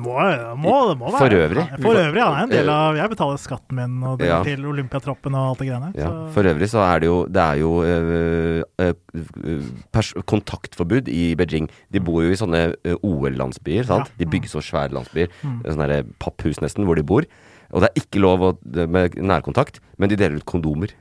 må, 0.00 0.14
må, 0.60 0.74
det 0.88 0.96
må 1.00 1.10
være 1.12 1.20
For 1.20 1.36
øvrig. 1.38 1.64
Ja, 1.64 1.78
For 1.84 2.00
øvrig, 2.00 2.20
ja. 2.22 2.28
En 2.44 2.52
del 2.52 2.70
av 2.72 2.96
Jeg 2.98 3.12
betaler 3.12 3.40
skatten 3.42 3.78
min 3.80 3.96
og 4.08 4.18
det 4.22 4.28
Ja. 4.30 4.40
til 4.46 4.64
Olympiatroppen 4.70 5.34
og 5.36 5.50
alt 5.52 5.62
det 5.64 5.68
greiene. 5.70 5.90
Ja, 5.98 6.10
for 6.34 6.48
øvrig 6.50 6.68
så 6.72 6.80
er 6.86 7.02
det 7.04 7.10
jo 7.10 7.18
Det 7.26 7.42
er 7.44 7.60
jo 7.60 7.72
øh, 7.84 8.62
øh, 8.80 10.22
kontaktforbud 10.26 11.08
i 11.08 11.34
Beijing. 11.38 11.68
De 11.92 12.00
bor 12.00 12.22
jo 12.24 12.30
i 12.32 12.38
sånne 12.38 12.62
OL-landsbyer, 13.02 13.84
sant? 13.88 14.10
Ja. 14.14 14.24
De 14.24 14.30
bygger 14.30 14.48
så 14.56 14.62
svære 14.64 14.94
landsbyer. 14.94 15.28
Mm. 15.42 15.60
Sånne 15.66 16.00
papphus 16.22 16.60
nesten, 16.64 16.86
hvor 16.88 16.98
de 16.98 17.04
bor. 17.06 17.26
Og 17.74 17.82
det 17.82 17.90
er 17.90 18.02
ikke 18.04 18.20
lov 18.22 18.42
å, 18.44 18.50
med 18.86 19.16
nærkontakt, 19.18 19.80
men 19.98 20.10
de 20.12 20.18
deler 20.20 20.38
ut 20.38 20.46
kondomer. 20.46 20.92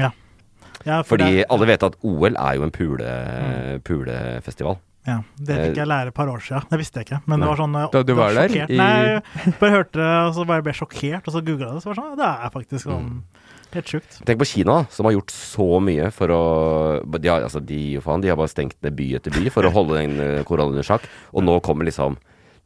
ja, 0.00 0.10
for 0.86 1.16
Fordi 1.16 1.30
det- 1.40 1.46
alle 1.50 1.66
vet 1.66 1.82
at 1.82 1.96
OL 2.06 2.36
er 2.36 2.54
jo 2.58 2.62
en 2.66 2.70
pule, 2.70 3.10
pulefestival. 3.84 4.78
Ja, 5.06 5.20
Det 5.38 5.54
fikk 5.60 5.76
jeg 5.78 5.86
lære 5.86 6.08
et 6.10 6.14
par 6.16 6.26
år 6.26 6.40
siden. 6.42 6.64
Det 6.70 6.78
visste 6.80 6.98
jeg 6.98 7.06
ikke. 7.06 7.20
Men 7.30 7.38
det 7.42 7.46
var 7.48 7.56
sånn 7.60 7.76
Da 7.92 8.02
du 8.02 8.14
var 8.18 8.32
der, 8.34 8.48
sjokkert. 8.48 8.70
i- 8.70 8.76
Nei, 8.76 9.52
bare 9.60 9.70
hørte 9.70 9.92
det, 9.92 10.08
og 10.26 10.34
så 10.34 10.46
bare 10.46 10.62
ble 10.66 10.72
sjokkert, 10.72 11.22
og 11.28 11.32
så 11.34 11.42
googla 11.46 11.74
det, 11.74 11.82
så 11.82 11.86
var 11.86 11.94
det 11.94 12.02
sånn 12.02 12.16
Det 12.16 12.26
er 12.26 12.50
faktisk 12.50 12.86
Mm. 12.86 12.90
sånn 12.90 13.22
helt 13.72 13.86
sjukt. 13.86 14.24
Tenk 14.24 14.38
på 14.40 14.46
Kina, 14.46 14.86
som 14.90 15.04
har 15.06 15.12
gjort 15.12 15.30
så 15.30 15.80
mye 15.80 16.10
for 16.12 16.26
å 16.28 17.20
De 17.20 17.28
har, 17.28 17.40
altså, 17.42 17.64
de, 17.64 17.98
faen, 18.00 18.20
de 18.20 18.28
har 18.28 18.36
bare 18.36 18.48
stengt 18.48 18.74
ned 18.82 18.96
by 18.96 19.14
etter 19.14 19.30
by 19.30 19.48
for 19.48 19.62
å 19.62 19.70
holde 19.72 19.94
den 19.94 20.18
øh, 20.18 20.44
koronaen 20.44 20.70
under 20.74 20.82
sjakk. 20.82 21.02
Og 21.32 21.42
nå 21.44 21.60
kommer 21.62 21.84
liksom 21.84 22.16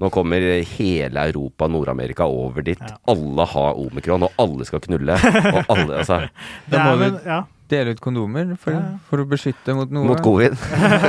Nå 0.01 0.11
kommer 0.11 0.41
hele 0.65 1.29
Europa, 1.29 1.69
Nord-Amerika 1.69 2.21
over 2.25 2.63
dit. 2.63 2.79
Ja. 2.81 2.97
Alle 3.07 3.45
har 3.45 3.75
omikron, 3.75 4.23
og 4.23 4.31
alle 4.39 4.65
skal 4.65 4.81
knulle. 4.81 5.13
Og 5.55 5.65
alle, 5.69 5.99
altså, 5.99 6.31
Det 6.71 6.79
er 6.81 6.97
men, 6.97 7.21
ja, 7.27 7.43
Dele 7.71 7.95
ut 7.95 8.01
kondomer 8.03 8.57
for, 8.59 8.75
Ja, 8.75 8.83
for 9.09 9.23
å 9.23 9.27
beskytte 9.31 9.75
mot 9.79 9.91
noe. 9.95 10.05
mot 10.11 10.21
covid. 10.25 10.57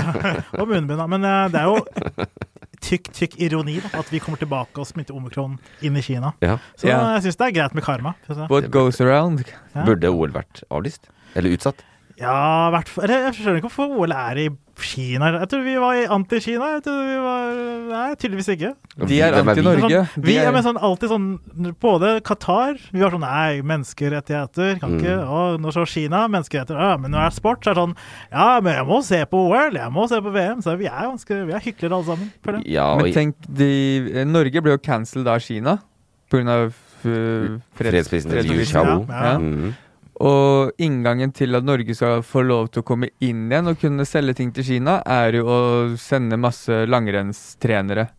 og 0.59 0.67
munnbind. 0.69 1.01
Men 1.09 1.25
eh, 1.25 1.47
det 1.53 1.61
er 1.63 1.69
jo 1.71 2.27
tykk, 2.81 3.11
tykk 3.17 3.37
ironi 3.47 3.79
da, 3.83 3.91
at 4.01 4.09
vi 4.13 4.19
kommer 4.23 4.41
tilbake 4.41 4.81
og 4.81 4.87
smitter 4.89 5.17
omikron 5.17 5.57
inn 5.85 5.97
i 5.97 6.03
Kina. 6.05 6.33
Ja. 6.41 6.57
Så 6.77 6.87
Ja. 6.89 6.99
jeg 7.17 7.27
syns 7.27 7.39
det 7.41 7.47
er 7.49 7.55
greit 7.59 7.73
med 7.77 7.83
karma. 7.85 8.13
What 8.49 8.69
goes 8.73 9.01
around. 9.01 9.43
Ja. 9.75 9.85
Burde 9.87 10.11
OL 10.13 10.33
vært 10.35 10.63
avlyst? 10.69 11.09
Eller 11.35 11.53
utsatt? 11.55 11.81
Ja, 12.19 12.69
hvert 12.73 12.89
fall 12.91 13.07
Jeg 13.11 13.33
skjønner 13.37 13.61
ikke 13.61 13.69
hvorfor 13.69 13.93
OL 14.01 14.11
er 14.11 14.39
i 14.41 14.49
Kina. 14.81 15.27
Jeg 15.35 15.49
tror 15.51 15.61
vi 15.61 15.73
var 15.77 15.93
i 15.93 16.05
anti-Kina. 16.09 16.67
Jeg 16.73 16.83
tror 16.87 17.01
vi 17.05 17.17
var 17.21 17.59
Nei, 17.91 18.15
tydeligvis 18.17 18.49
ikke. 18.55 18.71
De 19.07 19.19
er 19.21 19.35
anti-Norge. 19.37 19.99
Sånn, 20.09 20.23
vi 20.25 20.37
er 20.41 20.49
med 20.55 20.65
sånn, 20.65 20.79
alltid 20.81 21.11
sånn 21.11 21.27
Både 21.83 22.15
Qatar 22.25 22.79
Vi 22.89 23.03
var 23.03 23.13
sånn 23.13 23.21
Nei, 23.25 23.61
menneskerettigheter 23.61 24.79
kan 24.81 24.97
ikke 24.97 25.17
Mm. 25.21 25.27
Og 25.31 25.61
nå 25.61 25.71
så 25.75 25.83
Kina, 25.89 26.23
menneskerettigheter 26.31 26.79
ja, 26.81 26.97
Men 26.97 27.11
når 27.13 27.19
det 27.19 27.27
er 27.27 27.35
sport, 27.37 27.61
så 27.63 27.71
er 27.71 27.77
det 27.77 27.83
sånn 27.83 27.95
Ja, 28.31 28.47
men 28.63 28.73
jeg 28.79 28.87
må 28.89 29.01
se 29.05 29.21
på 29.29 29.43
OL, 29.51 29.77
jeg 29.77 29.91
må 29.93 30.07
se 30.09 30.21
på 30.23 30.33
VM. 30.33 30.61
Så 30.65 30.77
vi 30.79 30.89
er 30.89 31.05
ganske 31.11 31.39
Vi 31.45 31.53
er 31.53 31.65
hyklere 31.67 31.99
alle 31.99 32.09
sammen. 32.09 32.31
føler 32.43 32.61
jeg. 32.63 32.73
Ja, 32.73 32.95
Men 32.97 33.13
tenk, 33.13 33.35
de, 33.47 33.71
eh, 34.15 34.25
Norge 34.25 34.61
ble 34.65 34.71
jo 34.77 34.81
cancelled 34.81 35.27
av 35.27 35.39
Kina 35.45 35.77
pga. 36.31 36.71
Uh, 37.01 37.57
freds, 37.73 38.11
fredsprisen 38.11 38.29
til 38.29 38.45
Liu. 38.45 38.59
Xiaobo. 38.65 39.07
Ja, 39.09 39.23
ja. 39.31 39.37
Mm. 39.41 39.71
Og 40.21 40.71
inngangen 40.81 41.31
til 41.33 41.57
at 41.57 41.65
Norge 41.65 41.95
skal 41.97 42.21
få 42.25 42.43
lov 42.45 42.67
til 42.69 42.83
å 42.83 42.85
komme 42.85 43.09
inn 43.25 43.47
igjen 43.49 43.71
og 43.71 43.79
kunne 43.81 44.05
selge 44.05 44.35
ting 44.37 44.51
til 44.53 44.67
Kina, 44.67 44.99
er 45.01 45.39
jo 45.39 45.47
å 45.49 45.59
sende 45.97 46.37
masse 46.37 46.83
langrennstrenere 46.89 48.09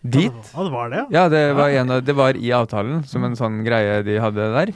dit. 0.00 0.32
Ja, 0.54 0.64
det 0.64 0.72
var 0.72 0.88
det, 0.94 1.02
ja. 1.12 1.26
Det 1.28 1.42
var, 1.58 1.74
en 1.76 1.90
av, 1.92 2.00
det 2.06 2.14
var 2.16 2.38
i 2.40 2.52
avtalen, 2.56 3.02
som 3.04 3.26
en 3.28 3.36
sånn 3.36 3.60
greie 3.66 4.00
de 4.06 4.16
hadde 4.22 4.46
der. 4.56 4.72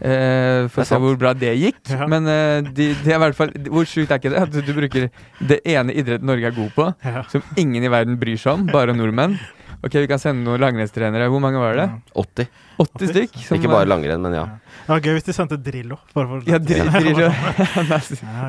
Eh, 0.00 0.64
å 0.72 0.84
se 0.88 0.96
hvor 0.96 1.18
bra 1.20 1.34
det 1.36 1.52
gikk. 1.60 1.82
Ja. 1.92 2.06
Men 2.08 2.24
eh, 2.30 2.62
de, 2.64 2.86
det 3.04 3.12
er 3.12 3.18
i 3.18 3.22
hvert 3.26 3.36
fall 3.36 3.50
Hvor 3.68 3.84
sjukt 3.84 4.08
er 4.14 4.22
ikke 4.22 4.30
det? 4.32 4.40
At 4.46 4.54
du, 4.54 4.62
du 4.64 4.70
bruker 4.72 5.10
det 5.44 5.58
ene 5.68 5.92
idretten 5.92 6.24
Norge 6.30 6.48
er 6.48 6.56
god 6.56 6.70
på, 6.72 6.86
Ja. 7.04 7.26
som 7.28 7.44
ingen 7.60 7.84
i 7.84 7.90
verden 7.92 8.16
bryr 8.20 8.40
seg 8.40 8.54
om, 8.56 8.64
bare 8.72 8.94
nordmenn. 8.96 9.36
Ok, 9.82 9.96
vi 9.98 10.06
kan 10.06 10.20
sende 10.22 10.44
noen 10.46 10.60
langrennstrenere. 10.62 11.26
Hvor 11.32 11.40
mange 11.42 11.58
var 11.58 11.74
det? 11.74 11.86
80. 12.14 12.46
80 12.82 13.08
stykk? 13.10 13.32
som 13.48 13.56
Ikke 13.58 13.70
bare 13.72 13.88
langrenn, 13.90 14.22
men 14.22 14.36
ja. 14.36 14.44
Det 14.86 14.92
var 14.92 15.00
gøy 15.02 15.16
hvis 15.16 15.26
de 15.26 15.34
sendte 15.34 15.58
Drillo. 15.62 15.98
Ja, 16.46 16.58
dri- 16.62 16.84
Drillo. 16.86 17.26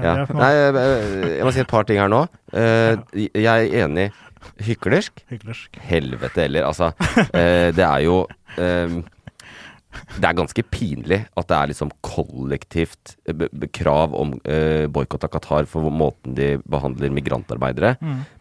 Ja, 0.04 0.14
Nei, 0.30 0.52
jeg 0.60 1.44
må 1.48 1.54
si 1.56 1.64
et 1.64 1.72
par 1.74 1.88
ting 1.90 1.98
her 2.02 2.12
nå. 2.12 2.24
Eh, 2.54 2.98
Jeg 3.34 3.48
er 3.72 3.86
enig. 3.88 4.12
Hyklersk? 4.62 5.24
Hyklersk. 5.32 5.78
Helvete 5.88 6.46
heller. 6.46 6.66
Altså, 6.70 6.92
eh, 7.34 7.72
det 7.74 7.86
er 7.88 8.02
jo 8.06 8.18
eh, 8.60 8.98
det 10.18 10.28
er 10.28 10.38
ganske 10.38 10.66
pinlig 10.74 11.20
at 11.40 11.50
det 11.50 11.58
er 11.58 11.72
liksom 11.72 11.94
kollektivt 12.06 13.16
eh, 13.30 13.68
krav 13.76 14.16
om 14.18 14.36
uh, 14.48 14.86
boikott 14.92 15.28
av 15.28 15.34
Qatar 15.34 15.70
for 15.70 15.90
måten 15.94 16.36
de 16.38 16.56
behandler 16.70 17.14
migrantarbeidere, 17.14 17.96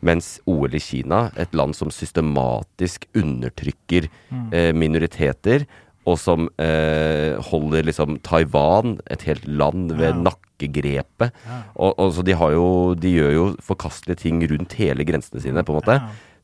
mens 0.04 0.34
OL 0.48 0.74
i 0.74 0.82
Kina, 0.82 1.26
et 1.40 1.54
land 1.56 1.76
som 1.76 1.92
systematisk 1.92 3.06
undertrykker 3.18 4.08
eh, 4.52 4.72
minoriteter, 4.76 5.66
og 6.08 6.18
som 6.18 6.48
eh, 6.58 7.38
holder 7.50 7.86
liksom 7.86 8.18
Taiwan, 8.26 8.96
et 9.12 9.22
helt 9.28 9.46
land, 9.46 9.92
ved 9.98 10.18
nakkegrepet. 10.24 11.34
Og, 11.76 11.94
og 11.94 12.14
så 12.16 12.24
de 12.26 12.34
har 12.38 12.54
jo 12.56 12.66
De 12.98 13.12
gjør 13.14 13.32
jo 13.36 13.46
forkastelige 13.62 14.24
ting 14.24 14.42
rundt 14.50 14.74
hele 14.80 15.06
grensene 15.06 15.42
sine, 15.44 15.62
på 15.62 15.74
en 15.74 15.80
måte. 15.80 15.98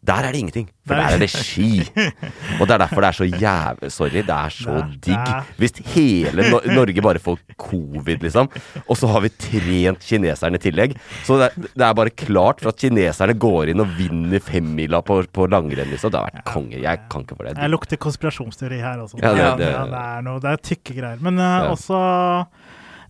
Der 0.09 0.25
er 0.25 0.33
det 0.33 0.39
ingenting, 0.41 0.69
for 0.89 0.95
Der- 0.97 1.03
der 1.09 1.15
er 1.17 1.19
det 1.21 1.29
ski. 1.31 1.83
Og 2.61 2.65
det 2.67 2.75
er 2.75 2.81
derfor 2.81 3.05
det 3.05 3.09
er 3.11 3.17
så 3.19 3.27
jævlig 3.29 3.91
Sorry, 3.93 4.23
det 4.25 4.31
er 4.33 4.49
så 4.55 4.77
det 4.81 5.01
digg. 5.05 5.27
Der. 5.29 5.43
Hvis 5.61 5.73
hele 5.93 6.47
no 6.51 6.61
Norge 6.79 7.03
bare 7.05 7.21
får 7.21 7.39
covid, 7.61 8.23
liksom, 8.25 8.49
og 8.89 8.97
så 8.97 9.11
har 9.13 9.21
vi 9.27 9.29
trent 9.29 10.01
kineserne 10.09 10.57
i 10.57 10.63
tillegg. 10.65 10.97
Så 11.29 11.37
det, 11.43 11.51
det 11.75 11.85
er 11.85 11.93
bare 11.99 12.11
klart 12.17 12.61
for 12.65 12.73
at 12.73 12.81
kineserne 12.81 13.37
går 13.39 13.75
inn 13.75 13.85
og 13.85 13.93
vinner 13.99 14.41
femmila 14.41 15.03
på, 15.05 15.21
på 15.33 15.47
langrenn, 15.53 15.91
liksom. 15.93 16.11
Det 16.15 16.19
har 16.23 16.31
vært 16.31 16.45
konge. 16.49 16.81
Jeg 16.81 17.05
kan 17.13 17.27
ikke 17.27 17.37
for 17.37 17.45
det. 17.51 17.57
Jeg 17.61 17.71
lukter 17.77 18.01
konspirasjonsteori 18.01 18.81
her 18.81 19.05
også. 19.05 19.21
Ja, 19.23 19.35
det- 19.35 19.59
det- 19.61 19.73
ja, 19.75 19.85
det 19.93 20.03
er 20.17 20.23
noe, 20.25 20.41
det 20.41 20.55
er 20.57 20.65
tykke 20.73 20.97
greier. 21.03 21.21
Men 21.21 21.39
uh, 21.39 21.45
Ja. 21.45 21.71
også 21.77 22.47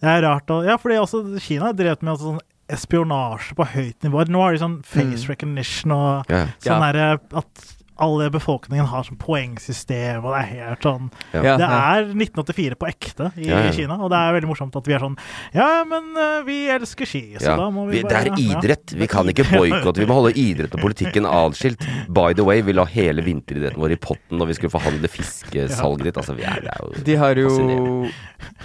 Det 0.01 0.07
er 0.09 0.22
rart 0.22 0.46
å 0.55 0.61
Ja, 0.64 0.76
fordi 0.78 0.94
også 1.01 1.40
Kina 1.42 1.64
har 1.66 1.72
drevet 1.74 2.03
med 2.07 2.12
altså 2.14 2.32
sånn 2.34 2.40
espionasje 2.69 3.57
på 3.59 3.66
høyt 3.75 4.07
nivå. 4.07 4.27
Nå 4.29 4.45
har 4.45 4.55
de 4.55 4.62
sånn 4.62 4.79
face 4.87 5.29
recognition 5.31 5.95
og 5.97 6.31
yeah. 6.33 6.55
sånn 6.64 6.85
derre 6.85 7.11
at 7.41 7.66
alle 7.99 8.29
befolkningen 8.31 8.87
har 8.89 9.07
sånn 9.07 9.19
poengsystem, 9.19 10.23
og 10.23 10.35
det 10.35 10.41
er 10.41 10.49
helt 10.53 10.87
sånn 10.87 11.09
Ja. 11.33 11.57
Det 11.59 11.66
ja. 11.66 11.79
er 11.99 12.11
1984 12.14 12.79
på 12.79 12.89
ekte 12.89 13.31
i 13.37 13.49
Ja, 13.49 13.64
ja. 13.66 13.73
Kina, 13.75 13.99
og 13.99 14.12
det 14.12 14.21
er 14.21 14.37
veldig 14.37 14.51
morsomt 14.51 14.77
at 14.79 14.87
vi 14.87 14.95
er 14.95 15.03
sånn 15.03 15.16
Ja, 15.55 15.83
men 15.89 16.12
eh, 16.14 16.45
vi 16.47 16.59
elsker 16.71 17.09
ski, 17.09 17.23
så 17.39 17.51
Ja. 17.51 17.57
da 17.59 17.69
må 17.75 17.89
vi 17.89 17.99
Vi, 17.99 18.03
det 18.03 18.12
bare 18.12 18.31
er 18.31 18.39
ja. 18.39 18.59
idrett. 18.59 18.95
Vi 18.95 19.07
kan 19.11 19.27
ikke 19.27 19.49
boikotte. 19.51 19.99
Vi 19.99 20.07
må 20.07 20.21
holde 20.21 20.37
idrett 20.39 20.75
og 20.75 20.81
politikken 20.81 21.27
atskilt. 21.27 21.83
By 22.09 22.35
the 22.35 22.45
way, 22.45 22.62
vi 22.62 22.73
la 22.73 22.85
hele 22.85 23.23
vinteridretten 23.23 23.81
vår 23.81 23.97
i 23.97 24.01
potten 24.01 24.39
når 24.39 24.53
vi 24.53 24.59
skulle 24.59 24.75
forhandle 24.75 25.09
fiskesalget 25.11 26.05
ditt. 26.05 26.21
Altså, 26.21 26.37
vi 26.39 26.47
er, 26.47 26.62
det 26.62 26.71
er 26.71 26.85
jo 26.85 27.05
De 27.05 27.16
har 27.16 27.35
jo 27.35 28.07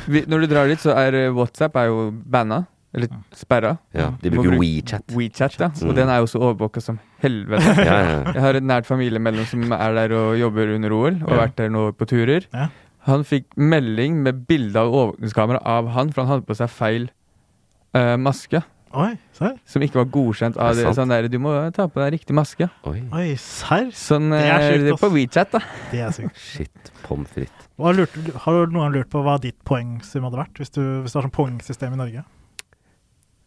vi, 0.06 0.24
Når 0.28 0.45
du 0.45 0.47
drar 0.47 0.68
dit, 0.68 0.80
så 0.80 0.93
er 0.93 1.18
eh, 1.18 1.34
WhatsApp 1.34 1.76
er 1.76 1.89
jo 1.89 2.12
banna. 2.12 2.66
Eller 2.94 3.10
sperra. 3.34 3.78
Ja, 3.96 4.12
de 4.22 4.30
bruker 4.30 4.52
bruke 4.52 4.60
WeChat. 4.62 5.08
WeChat, 5.16 5.56
ja. 5.60 5.72
Mm. 5.74 5.89
Og 5.89 5.96
den 5.98 6.12
er 6.14 6.20
jo 6.22 6.28
så 6.30 6.41
overvåka 6.44 6.82
som 6.84 7.00
helvete. 7.24 7.74
Ja, 7.82 7.96
ja. 8.06 8.20
Jeg 8.36 8.44
har 8.46 8.60
et 8.60 8.68
nært 8.70 8.89
familiemedlem 8.89 9.48
som 9.50 9.66
er 9.74 9.96
der 9.98 10.14
og 10.18 10.38
jobber 10.38 10.76
under 10.76 10.94
OL, 10.94 11.18
og 11.24 11.32
har 11.34 11.41
vært 11.48 11.58
der 11.58 11.74
nå 11.74 11.88
på 11.98 12.06
turer. 12.10 12.46
Ja. 12.54 12.68
Han 13.10 13.26
fikk 13.28 13.50
melding 13.60 14.22
med 14.24 14.46
bilde 14.48 14.80
av 14.80 14.94
overvåkningskamera 14.94 15.64
av 15.66 15.89
han, 15.96 16.14
for 16.14 16.24
han 16.24 16.36
hadde 16.36 16.48
på 16.48 16.56
seg 16.56 16.70
feil 16.72 17.10
uh, 17.98 18.14
maske. 18.22 18.62
Oi, 18.94 19.16
serr? 19.34 19.56
Som 19.66 19.82
ikke 19.82 19.98
var 20.04 20.06
godkjent 20.14 20.58
av 20.62 20.76
Det 20.78 20.86
det. 20.86 20.94
Sånn 20.94 21.10
der, 21.10 21.26
du 21.34 21.39
må 21.41 21.56
ta 21.74 21.88
på 21.89 21.98
deg 21.98 22.14
riktig 22.14 22.36
maske. 22.38 22.68
Oi, 22.86 23.00
Oi, 23.10 23.32
serr? 23.41 23.89
Sånn 23.98 24.30
Det 24.30 24.44
er 24.46 24.68
eh, 24.68 24.76
er 24.78 24.94
ass. 24.94 25.02
på 25.02 25.10
WeChat, 25.16 25.56
da. 25.56 25.64
Det 25.89 26.04
er 26.06 26.14
sykt. 26.14 26.38
shit. 26.38 26.94
Pommes 27.08 27.34
frites. 27.34 27.68
Har 27.82 27.98
du 27.98 28.06
noen 28.70 28.84
gang 28.84 28.94
lurt 29.00 29.10
på 29.10 29.24
hva 29.26 29.39
ditt 29.41 29.58
poengsum 29.66 30.28
hadde 30.30 30.38
vært, 30.44 30.62
hvis 30.62 30.76
du, 30.78 30.84
hvis 31.02 31.16
du 31.16 31.18
har 31.18 31.26
sånn 31.26 31.34
poengsystem 31.34 31.98
i 31.98 32.02
Norge? 32.04 32.26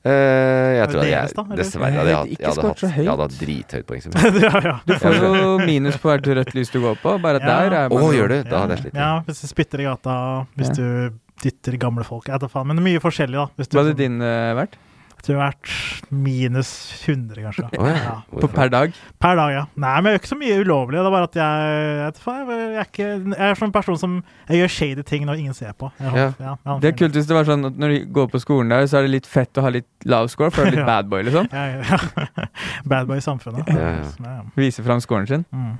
Eh, 0.06 0.72
jeg 0.76 0.88
tror 0.92 1.02
deres 1.02 1.32
jeg 1.32 1.36
da, 1.36 1.44
dessverre 1.58 1.90
hadde 1.96 2.12
jeg, 2.12 2.36
jeg 2.38 2.46
hadde 2.52 2.66
hatt. 2.68 2.82
Jeg 2.86 3.08
hadde 3.10 3.24
hatt 3.26 3.36
drithøyt 3.40 3.86
poeng. 3.88 4.04
ja, 4.46 4.52
ja. 4.68 4.74
Du 4.86 4.92
får 5.02 5.16
jo 5.18 5.52
minus 5.66 5.98
på 6.02 6.12
hvert 6.12 6.28
rødt 6.38 6.52
lys 6.54 6.70
du 6.70 6.78
går 6.84 6.98
på, 7.02 7.16
bare 7.24 7.40
Ja. 7.42 7.46
der 7.66 7.76
er 7.80 7.88
man 7.90 8.04
jo- 8.04 8.12
gjør 8.14 8.28
du? 8.34 8.36
Da 8.50 8.60
hadde 8.62 8.76
jeg 8.76 8.84
slitt. 8.86 8.94
Ja, 9.02 9.10
hvis 9.26 9.40
du 9.42 9.46
spytter 9.50 9.82
i 9.82 9.88
gata, 9.88 10.16
hvis 10.56 10.70
Ja. 10.70 10.74
du 10.78 11.18
dytter 11.42 11.76
gamle 11.76 12.04
folk. 12.06 12.28
Jeg 12.28 12.38
vet 12.38 12.46
da 12.46 12.48
faen, 12.52 12.66
men 12.70 12.76
det 12.78 12.84
er 12.84 12.88
mye 12.92 13.02
forskjellig, 13.02 13.36
da. 13.36 13.64
Hva 13.66 13.82
hadde 13.82 13.96
din 13.98 14.20
uh, 14.22 14.54
vært? 14.56 14.78
Jeg 15.26 15.34
tror 15.34 15.40
det 15.40 15.42
har 15.42 15.54
vært 15.56 16.10
minus 16.22 16.68
100, 17.02 17.40
kanskje. 17.42 17.64
Oh, 17.80 17.86
ja. 17.90 17.94
Ja. 17.98 18.12
På 18.30 18.46
per 18.52 18.68
dag? 18.70 18.92
Per 19.18 19.34
dag, 19.34 19.50
ja. 19.50 19.62
Nei, 19.74 19.94
men 19.98 20.12
jeg 20.12 20.14
gjør 20.14 20.20
ikke 20.22 20.30
så 20.30 20.38
mye 20.38 20.58
ulovlig. 20.62 21.00
Det 21.00 21.08
er 21.08 21.14
bare 21.16 21.26
at 21.26 21.38
jeg 21.40 21.64
Jeg, 21.66 22.12
jeg, 22.46 22.68
er, 22.76 22.86
ikke, 22.86 23.08
jeg 23.34 23.48
er 23.48 23.58
sånn 23.58 23.72
person 23.74 23.98
som 23.98 24.14
Jeg 24.46 24.60
gjør 24.60 24.72
shady 24.76 25.06
ting 25.08 25.26
når 25.26 25.42
ingen 25.42 25.56
ser 25.58 25.72
på. 25.74 25.90
Jeg 25.98 26.28
ja. 26.38 26.54
Det 26.78 26.92
er 26.92 26.94
kult 27.00 27.18
hvis 27.18 27.26
det 27.26 27.34
var 27.34 27.48
sånn 27.48 27.66
at 27.72 27.80
når 27.82 27.96
du 27.96 28.06
går 28.20 28.30
på 28.36 28.42
skolen 28.44 28.70
der, 28.70 28.86
så 28.86 29.00
er 29.00 29.08
det 29.08 29.14
litt 29.16 29.26
fett 29.26 29.58
å 29.58 29.66
ha 29.66 29.74
litt 29.74 29.88
lav 30.06 30.30
score, 30.30 30.54
for 30.54 30.62
du 30.62 30.70
er 30.70 30.76
litt 30.76 30.82
Ja. 30.86 30.86
bad 30.86 31.10
boy, 31.10 31.26
liksom. 31.26 31.50
Ja, 31.50 31.66
ja. 31.82 31.98
Bad 32.94 33.10
boy 33.10 33.18
i 33.18 33.26
samfunnet. 33.26 33.66
Ja, 33.66 33.90
ja. 33.98 34.06
Ja, 34.22 34.38
ja. 34.38 34.46
Vise 34.54 34.86
fram 34.86 35.02
scoren 35.02 35.26
sin. 35.26 35.42
Mm. 35.50 35.74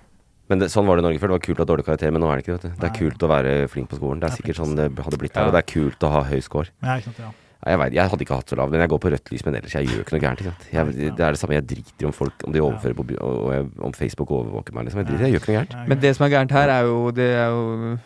Men 0.51 0.62
det, 0.62 0.72
sånn 0.74 0.86
var 0.90 0.99
det 0.99 1.03
i 1.03 1.07
Norge 1.09 1.22
før. 1.22 1.30
Det 1.30 1.38
var 1.38 1.47
kult 1.47 1.59
å 1.59 1.64
ha 1.64 1.70
dårlig 1.70 1.86
karakter, 1.86 2.11
men 2.14 2.22
nå 2.22 2.28
er 2.30 2.38
det 2.40 2.47
ikke 2.47 2.57
det. 2.57 2.61
vet 2.66 2.74
du. 2.74 2.82
Det 2.82 2.90
er 2.90 2.99
kult 2.99 3.22
å 3.26 3.30
være 3.30 3.57
flink 3.70 3.90
på 3.90 3.99
skolen. 3.99 4.22
Det 4.22 4.28
er 4.28 4.34
er 4.34 4.40
sikkert 4.42 4.61
sånn 4.61 4.76
det 4.78 4.90
hadde 4.90 5.18
blitt 5.22 5.34
her. 5.38 5.47
Ja. 5.47 5.51
Og 5.51 5.57
det 5.57 5.62
er 5.62 5.68
kult 5.70 6.07
å 6.07 6.12
ha 6.18 6.22
høy 6.26 6.38
score. 6.42 6.70
Ja, 6.82 6.99
ikke 6.99 7.11
sant, 7.12 7.22
ja. 7.28 7.32
Jeg, 7.67 7.79
vet, 7.81 7.95
jeg 7.97 8.11
hadde 8.12 8.23
ikke 8.23 8.39
hatt 8.39 8.53
så 8.53 8.59
lav, 8.59 8.71
men 8.71 8.83
jeg 8.85 8.91
går 8.93 9.01
på 9.03 9.11
rødt 9.11 9.31
lys. 9.33 9.45
Men 9.47 9.57
ellers, 9.59 9.75
jeg 9.75 9.89
gjør 9.91 10.03
ikke 10.05 10.14
noe 10.14 10.23
gærent. 10.23 10.43
Ikke 10.43 10.53
sant? 10.53 10.67
Jeg, 10.73 11.14
det 11.19 11.25
er 11.27 11.37
det 11.37 11.41
samme, 11.41 11.57
jeg 11.57 11.67
driter 11.73 12.09
om 12.09 12.14
folk 12.14 12.45
Om 12.47 12.55
de 12.55 12.62
overfører 12.62 12.99
på 12.99 13.07
og 13.27 13.49
jeg, 13.55 13.71
om 13.89 13.97
Facebook 13.97 14.35
overvåker 14.37 14.77
meg. 14.77 14.87
Liksom. 14.87 15.03
Jeg 15.03 15.09
driter, 15.11 15.25
jeg 15.27 15.35
gjør 15.35 15.43
ikke 15.43 15.53
noe 15.53 15.59
gærent. 15.59 15.79
Men 15.91 16.05
det 16.05 16.12
som 16.17 16.27
er 16.27 16.35
gærent 16.37 16.55
her, 16.55 16.75
er 16.77 16.91
jo 16.91 17.01
Det 17.17 17.31
er 17.35 17.49
jo 17.57 17.97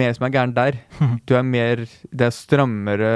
mer 0.00 0.16
som 0.16 0.26
er 0.26 0.34
gærent 0.34 0.56
der. 0.58 0.80
Du 1.28 1.36
er 1.38 1.46
mer 1.46 1.84
Det 1.86 2.26
er 2.26 2.34
strammere 2.34 3.12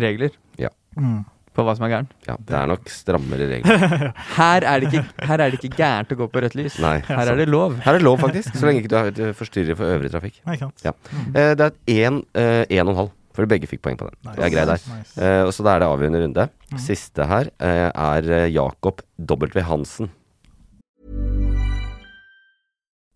regler 0.00 0.32
ja. 0.56 0.70
på 0.96 1.64
hva 1.66 1.74
som 1.76 1.84
er 1.84 1.92
gærent. 1.92 2.12
Ja, 2.24 2.38
det 2.40 2.56
er 2.56 2.68
nok 2.70 2.88
strammere 2.88 3.48
regler. 3.50 4.06
Her 4.38 4.64
er 4.64 4.80
det 4.80 4.88
ikke, 4.88 5.02
her 5.26 5.42
er 5.42 5.52
det 5.52 5.58
ikke 5.58 5.76
gærent 5.76 6.14
å 6.14 6.18
gå 6.22 6.28
på 6.32 6.40
rødt 6.40 6.56
lys. 6.56 6.78
Nei. 6.80 6.94
Her 7.04 7.34
er 7.34 7.40
det 7.42 7.48
lov. 7.50 7.74
Her 7.84 7.92
er 7.92 8.00
det 8.00 8.06
lov, 8.06 8.20
faktisk. 8.22 8.54
Så 8.56 8.68
lenge 8.68 8.80
ikke 8.80 8.92
du 8.94 9.10
ikke 9.10 9.32
forstyrrer 9.36 9.76
for 9.76 9.92
øvrig 9.92 10.12
trafikk. 10.14 10.38
Nei, 10.46 10.56
ikke 10.56 10.70
sant. 10.70 10.86
Ja. 10.86 10.94
Eh, 11.34 11.52
det 11.58 11.66
er 11.66 12.06
én 12.06 12.22
eh, 12.38 12.80
og 12.80 12.94
en 12.94 13.00
halv, 13.02 13.12
for 13.34 13.46
begge 13.50 13.68
fikk 13.70 13.82
poeng 13.84 13.98
på 13.98 14.08
den. 14.08 14.16
Nice. 14.24 14.36
Det 14.36 14.46
er 14.46 14.54
grei 14.54 14.64
der. 14.68 14.86
Nice. 14.96 15.12
Uh, 15.18 15.46
og 15.46 15.52
så 15.54 15.66
da 15.66 15.74
er 15.74 15.82
det 15.82 15.90
avgjørende 15.90 16.22
runde. 16.24 16.48
Siste 16.86 17.26
her 17.26 17.50
uh, 17.60 17.90
er 17.90 18.32
eh, 18.38 18.54
Jakob 18.54 19.02
W. 19.18 19.60
Hansen. 19.60 20.10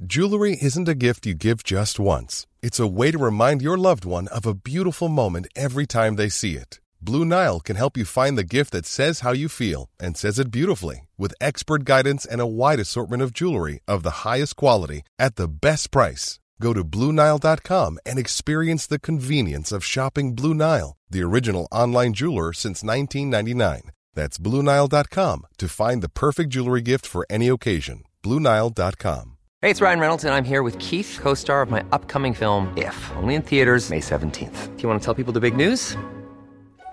Jewelry 0.06 0.56
isn't 0.60 0.88
a 0.88 0.94
gift 0.94 1.24
you 1.24 1.34
give 1.34 1.62
just 1.62 1.98
once. 1.98 2.46
It's 2.62 2.80
a 2.80 2.86
way 2.86 3.10
to 3.10 3.18
remind 3.18 3.62
your 3.62 3.78
loved 3.78 4.04
one 4.04 4.28
of 4.28 4.44
a 4.44 4.54
beautiful 4.54 5.08
moment 5.08 5.46
every 5.54 5.86
time 5.86 6.16
they 6.16 6.28
see 6.28 6.56
it. 6.56 6.80
Blue 7.00 7.24
Nile 7.24 7.60
can 7.60 7.76
help 7.76 7.96
you 7.96 8.04
find 8.04 8.36
the 8.36 8.44
gift 8.44 8.72
that 8.72 8.86
says 8.86 9.20
how 9.20 9.32
you 9.32 9.48
feel 9.48 9.90
and 10.00 10.16
says 10.16 10.38
it 10.38 10.50
beautifully 10.50 11.06
with 11.18 11.34
expert 11.40 11.84
guidance 11.84 12.24
and 12.24 12.40
a 12.40 12.46
wide 12.46 12.80
assortment 12.80 13.22
of 13.22 13.32
jewelry 13.32 13.80
of 13.86 14.02
the 14.02 14.24
highest 14.28 14.56
quality 14.56 15.02
at 15.18 15.36
the 15.36 15.46
best 15.46 15.90
price. 15.90 16.40
Go 16.60 16.72
to 16.72 16.84
BlueNile.com 16.84 17.98
and 18.06 18.18
experience 18.18 18.86
the 18.86 19.00
convenience 19.00 19.72
of 19.72 19.84
shopping 19.84 20.34
Blue 20.34 20.54
Nile, 20.54 20.96
the 21.10 21.22
original 21.22 21.66
online 21.72 22.14
jeweler 22.14 22.52
since 22.52 22.82
1999. 22.82 23.90
That's 24.14 24.38
BlueNile.com 24.38 25.46
to 25.58 25.68
find 25.68 26.02
the 26.02 26.08
perfect 26.08 26.50
jewelry 26.50 26.82
gift 26.82 27.06
for 27.06 27.26
any 27.28 27.48
occasion. 27.48 28.04
BlueNile.com. 28.22 29.36
Hey, 29.62 29.70
it's 29.70 29.80
Ryan 29.80 30.00
Reynolds, 30.00 30.24
and 30.24 30.34
I'm 30.34 30.44
here 30.44 30.62
with 30.62 30.78
Keith, 30.78 31.18
co 31.20 31.32
star 31.34 31.62
of 31.62 31.70
my 31.70 31.82
upcoming 31.90 32.34
film, 32.34 32.72
If, 32.76 33.10
only 33.16 33.34
in 33.34 33.42
theaters, 33.42 33.90
May 33.90 34.00
17th. 34.00 34.76
Do 34.76 34.82
you 34.82 34.88
want 34.88 35.00
to 35.00 35.04
tell 35.04 35.14
people 35.14 35.32
the 35.32 35.40
big 35.40 35.56
news? 35.56 35.96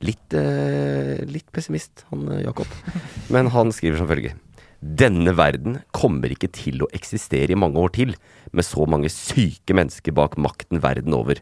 Litt, 0.00 0.34
eh, 0.38 1.24
litt 1.26 1.48
pessimist, 1.52 2.04
han 2.12 2.28
eh, 2.30 2.44
Jakob. 2.44 2.66
Men 3.34 3.48
han 3.50 3.72
skriver 3.74 3.98
som 3.98 4.06
følger. 4.10 4.36
Denne 4.78 5.32
verden 5.34 5.80
kommer 5.90 6.30
ikke 6.30 6.46
til 6.54 6.84
å 6.84 6.88
eksistere 6.94 7.50
i 7.50 7.58
mange 7.58 7.80
år 7.82 7.90
til, 7.96 8.12
med 8.54 8.62
så 8.64 8.86
mange 8.86 9.10
syke 9.10 9.74
mennesker 9.74 10.14
bak 10.14 10.36
makten 10.38 10.78
verden 10.84 11.16
over. 11.18 11.40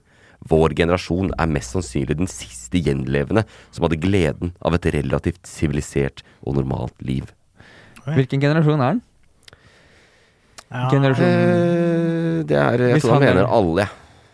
Vår 0.49 0.73
generasjon 0.79 1.35
er 1.37 1.51
mest 1.53 1.75
sannsynlig 1.77 2.17
den 2.17 2.31
siste 2.33 2.81
gjenlevende 2.81 3.45
som 3.75 3.85
hadde 3.85 4.01
gleden 4.01 4.55
av 4.65 4.77
et 4.77 4.89
relativt 4.95 5.45
sivilisert 5.49 6.23
og 6.47 6.57
normalt 6.57 6.97
liv. 7.05 7.29
Hvilken 8.07 8.41
generasjon 8.41 8.81
er 8.81 8.95
han? 8.95 9.03
Ja. 10.71 10.89
Generasjon 10.91 11.29
Eh, 11.29 12.43
det 12.47 12.57
er 12.59 12.79
Jeg 12.79 12.95
Hvis 12.97 13.05
tror 13.05 13.13
han 13.17 13.23
han 13.23 13.29
er- 13.29 13.35
mener 13.35 13.49
alle. 13.53 13.85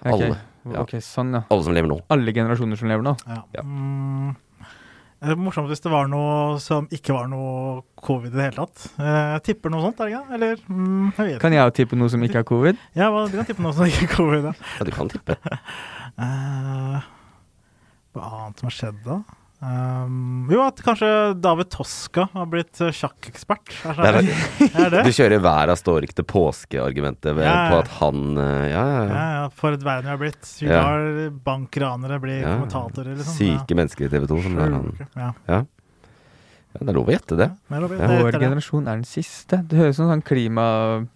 Ok. 0.04 0.12
Alle. 0.12 0.38
Ja. 0.70 0.80
Ok, 0.84 0.92
sånn, 1.02 1.32
ja. 1.34 1.42
Alle 1.50 1.64
som 1.66 1.74
lever 1.74 1.88
nå. 1.90 2.00
Alle 2.14 2.32
generasjoner 2.36 2.78
som 2.78 2.88
lever 2.88 3.02
nå. 3.02 3.16
Ja. 3.26 3.40
Ja. 3.56 3.62
Mm, 3.66 4.36
det 5.22 5.30
er 5.30 5.38
morsomt 5.38 5.68
hvis 5.70 5.82
det 5.82 5.90
var 5.92 6.08
noe 6.10 6.58
som 6.62 6.86
ikke 6.90 7.14
var 7.14 7.28
noe 7.30 7.82
covid 8.02 8.32
i 8.32 8.36
det 8.36 8.46
hele 8.50 8.64
tatt. 8.66 8.86
Eh, 8.98 9.32
Jeg 9.36 9.42
tipper 9.50 9.70
noe 9.70 9.82
sånt, 9.84 10.00
er 10.00 10.10
det 10.10 10.14
ikke? 10.16 10.34
Eller 10.38 10.56
mm, 10.68 11.12
jeg 11.18 11.26
vet 11.28 11.40
Kan 11.42 11.52
jeg 11.54 11.62
jo 11.66 11.74
tippe 11.80 11.98
noe 11.98 12.08
som 12.10 12.22
ikke 12.26 12.38
er 12.42 12.48
covid? 12.48 12.78
Ja, 12.98 13.10
hva- 13.14 13.28
du 13.30 13.36
kan 13.38 13.46
tippe 13.46 13.62
noe 13.62 13.72
som 13.74 13.86
ikke 13.86 14.06
er 14.08 14.14
covid. 14.16 14.44
Ja. 14.50 14.54
Ja, 14.78 14.84
du 14.84 14.90
kan 14.94 15.08
tippe. 15.12 15.36
uh, 16.18 17.00
hva 18.14 18.30
annet 18.42 18.58
som 18.62 18.68
har 18.70 18.76
skjedd 18.78 18.98
da? 19.06 19.20
Um, 19.62 20.48
jo, 20.50 20.58
at 20.66 20.80
kanskje 20.82 21.08
David 21.38 21.68
Toska 21.70 22.24
har 22.32 22.46
blitt 22.50 22.80
eh, 22.82 22.88
sjakkekspert. 22.98 23.70
Er 23.86 24.00
er, 24.08 24.16
er 24.88 24.96
du 25.06 25.10
kjører 25.14 25.38
hver 25.44 25.70
står 25.78 26.02
ikke 26.08 26.16
til 26.18 26.26
påske-argumentet 26.32 27.38
Ja, 27.38 27.44
ja. 27.46 27.68
på 27.70 27.76
at 27.78 27.92
han 28.00 28.24
eh, 28.42 28.64
Ja, 28.72 28.82
ja, 28.82 28.96
Ja, 28.96 29.04
ja. 29.06 29.28
ja, 29.36 29.44
for 29.54 29.76
et 29.76 29.84
verden 29.86 30.08
vi 30.08 30.10
har 30.16 30.18
blitt. 30.18 30.50
Vi 30.58 30.66
Ja. 30.66 30.82
bankranere 31.46 32.18
bli 32.24 32.40
Ja. 32.40 32.56
kommentatorer, 32.56 33.14
liksom. 33.14 33.38
Syke 33.38 33.78
mennesker 33.78 34.08
i 34.08 34.10
TV 34.10 34.26
2 34.26 34.42
som 34.48 34.58
han 34.58 34.76
Ja. 34.98 35.06
Ja. 35.14 35.30
ja. 35.46 35.62
Det 36.72 36.88
er 36.88 36.96
lov 36.98 37.06
å 37.06 37.14
gjette 37.14 37.36
det. 37.38 37.50
Men 37.70 37.82
Ja. 37.86 37.88
det 37.88 38.20
Vår 38.24 38.40
generasjon 38.42 38.88
er 38.88 38.94
den 38.98 39.04
siste. 39.06 39.62
Det 39.62 39.78
høres 39.78 39.94
ut 39.94 40.02
som 40.02 40.10
sånn 40.10 40.26
klima... 40.26 41.06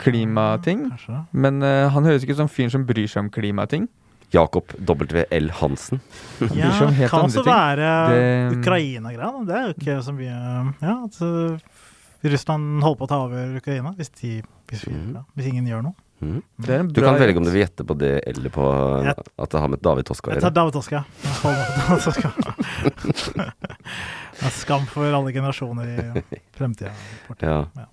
Klimating. 0.00 0.86
Men 1.32 1.60
uh, 1.62 1.88
han 1.92 2.04
høres 2.06 2.22
ikke 2.24 2.32
ut 2.32 2.44
som 2.46 2.48
fyren 2.48 2.70
som 2.72 2.86
bryr 2.86 3.08
seg 3.10 3.24
om 3.26 3.28
klimating. 3.34 3.88
Jakob 4.32 4.64
W.L. 4.86 5.50
Hansen. 5.60 6.00
Ja, 6.54 6.70
det 6.90 7.08
kan 7.10 7.26
også 7.26 7.42
ting. 7.42 7.52
være 7.52 7.88
Ukraina-greia. 8.58 9.44
Det 9.46 9.54
er 9.56 9.64
jo 9.68 9.74
ikke 9.76 9.96
så 10.06 10.12
mye 10.16 10.36
Ja, 10.80 10.94
at 11.04 11.18
uh, 11.22 11.58
Russland 12.24 12.82
holder 12.84 12.98
på 13.00 13.06
å 13.06 13.10
ta 13.10 13.18
over 13.24 13.56
Ukraina 13.58 13.94
hvis, 13.96 14.10
de, 14.20 14.42
hvis, 14.70 14.86
vi, 14.86 14.92
Mhm. 14.94 15.14
ja, 15.16 15.22
hvis 15.36 15.46
ingen 15.50 15.66
gjør 15.66 15.82
noe. 15.88 15.94
Mm. 16.20 16.42
Det 16.60 16.68
er 16.74 16.80
en 16.82 16.88
Du 16.92 17.00
kan 17.00 17.16
velge 17.16 17.38
om 17.40 17.44
du 17.46 17.50
vil 17.50 17.62
gjette 17.62 17.84
på 17.88 17.94
det 17.96 18.10
eller 18.28 18.50
på 18.52 18.64
Jeg- 19.06 19.14
at 19.40 19.50
det 19.54 19.60
har 19.62 19.68
med 19.72 19.80
David 19.80 20.04
Toska 20.04 20.28
å 20.28 20.34
Jeg 20.34 20.42
tar 20.42 20.50
gjøre. 20.50 20.58
David 20.58 20.72
Toska. 20.76 21.04
David 21.40 22.04
Toska. 22.04 22.28
Skam 24.60 24.84
for 24.88 25.08
alle 25.16 25.32
generasjoner 25.32 25.88
i 25.88 26.22
fremtida. 26.56 26.92
Ja. 27.40 27.64
Ja. 27.76 27.86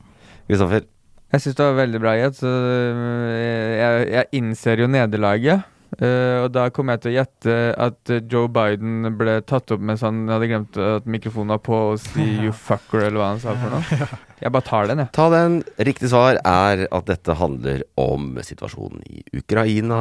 Kristoffer. 0.48 0.86
Jeg 1.32 1.44
syns 1.44 1.56
det 1.60 1.66
var 1.68 1.74
veldig 1.82 2.00
bra 2.04 2.14
gjett. 2.16 2.38
øh, 2.44 3.32
Jeg, 3.80 4.06
jeg 4.14 4.26
innser 4.40 4.80
jo 4.84 4.88
nederlaget. 4.92 5.64
Øh, 6.02 6.44
og 6.44 6.52
da 6.56 6.68
kommer 6.74 6.98
jeg 6.98 7.04
til 7.04 7.12
å 7.12 7.16
gjette 7.18 7.58
at 7.88 8.12
øh, 8.14 8.22
Joe 8.32 8.50
Biden 8.52 9.08
ble 9.18 9.40
tatt 9.48 9.72
opp 9.74 9.84
mens 9.84 10.04
han 10.06 10.26
hadde 10.32 10.50
glemt 10.52 10.80
at 10.82 11.08
mikrofonen 11.10 11.56
var 11.56 11.62
på, 11.64 11.80
og 11.94 12.00
si 12.04 12.26
'you 12.44 12.52
fucker', 12.54 13.08
eller 13.08 13.22
hva 13.22 13.30
han 13.34 13.44
sa 13.44 13.56
for 13.58 13.78
noe. 13.78 14.10
Jeg 14.38 14.54
bare 14.54 14.68
tar 14.68 14.86
den, 14.86 15.00
jeg. 15.02 15.10
Ta 15.18 15.24
den. 15.34 15.54
Riktig 15.82 16.12
svar 16.12 16.38
er 16.46 16.84
at 16.94 17.08
dette 17.10 17.34
handler 17.40 17.80
om 17.98 18.36
situasjonen 18.46 19.02
i 19.10 19.24
Ukraina. 19.34 19.98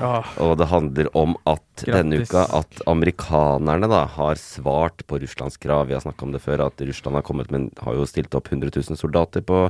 Ah, 0.00 0.30
Og 0.40 0.54
det 0.56 0.70
handler 0.70 1.10
om 1.12 1.34
at 1.44 1.84
denne 1.84 2.22
uka 2.24 2.46
at 2.56 2.80
amerikanerne 2.88 3.90
da 3.92 4.06
har 4.14 4.40
svart 4.40 5.04
på 5.04 5.20
Russlands 5.20 5.60
krav. 5.60 5.90
Vi 5.90 5.92
har 5.92 6.00
snakka 6.00 6.24
om 6.24 6.32
det 6.32 6.40
før, 6.40 6.64
at 6.70 6.80
Russland 6.80 7.20
har 7.20 7.26
kommet 7.28 7.52
med 7.52 7.68
Har 7.84 7.92
jo 8.00 8.08
stilt 8.08 8.32
opp 8.34 8.48
100 8.48 8.72
000 8.72 8.96
soldater 8.96 9.44
på 9.44 9.66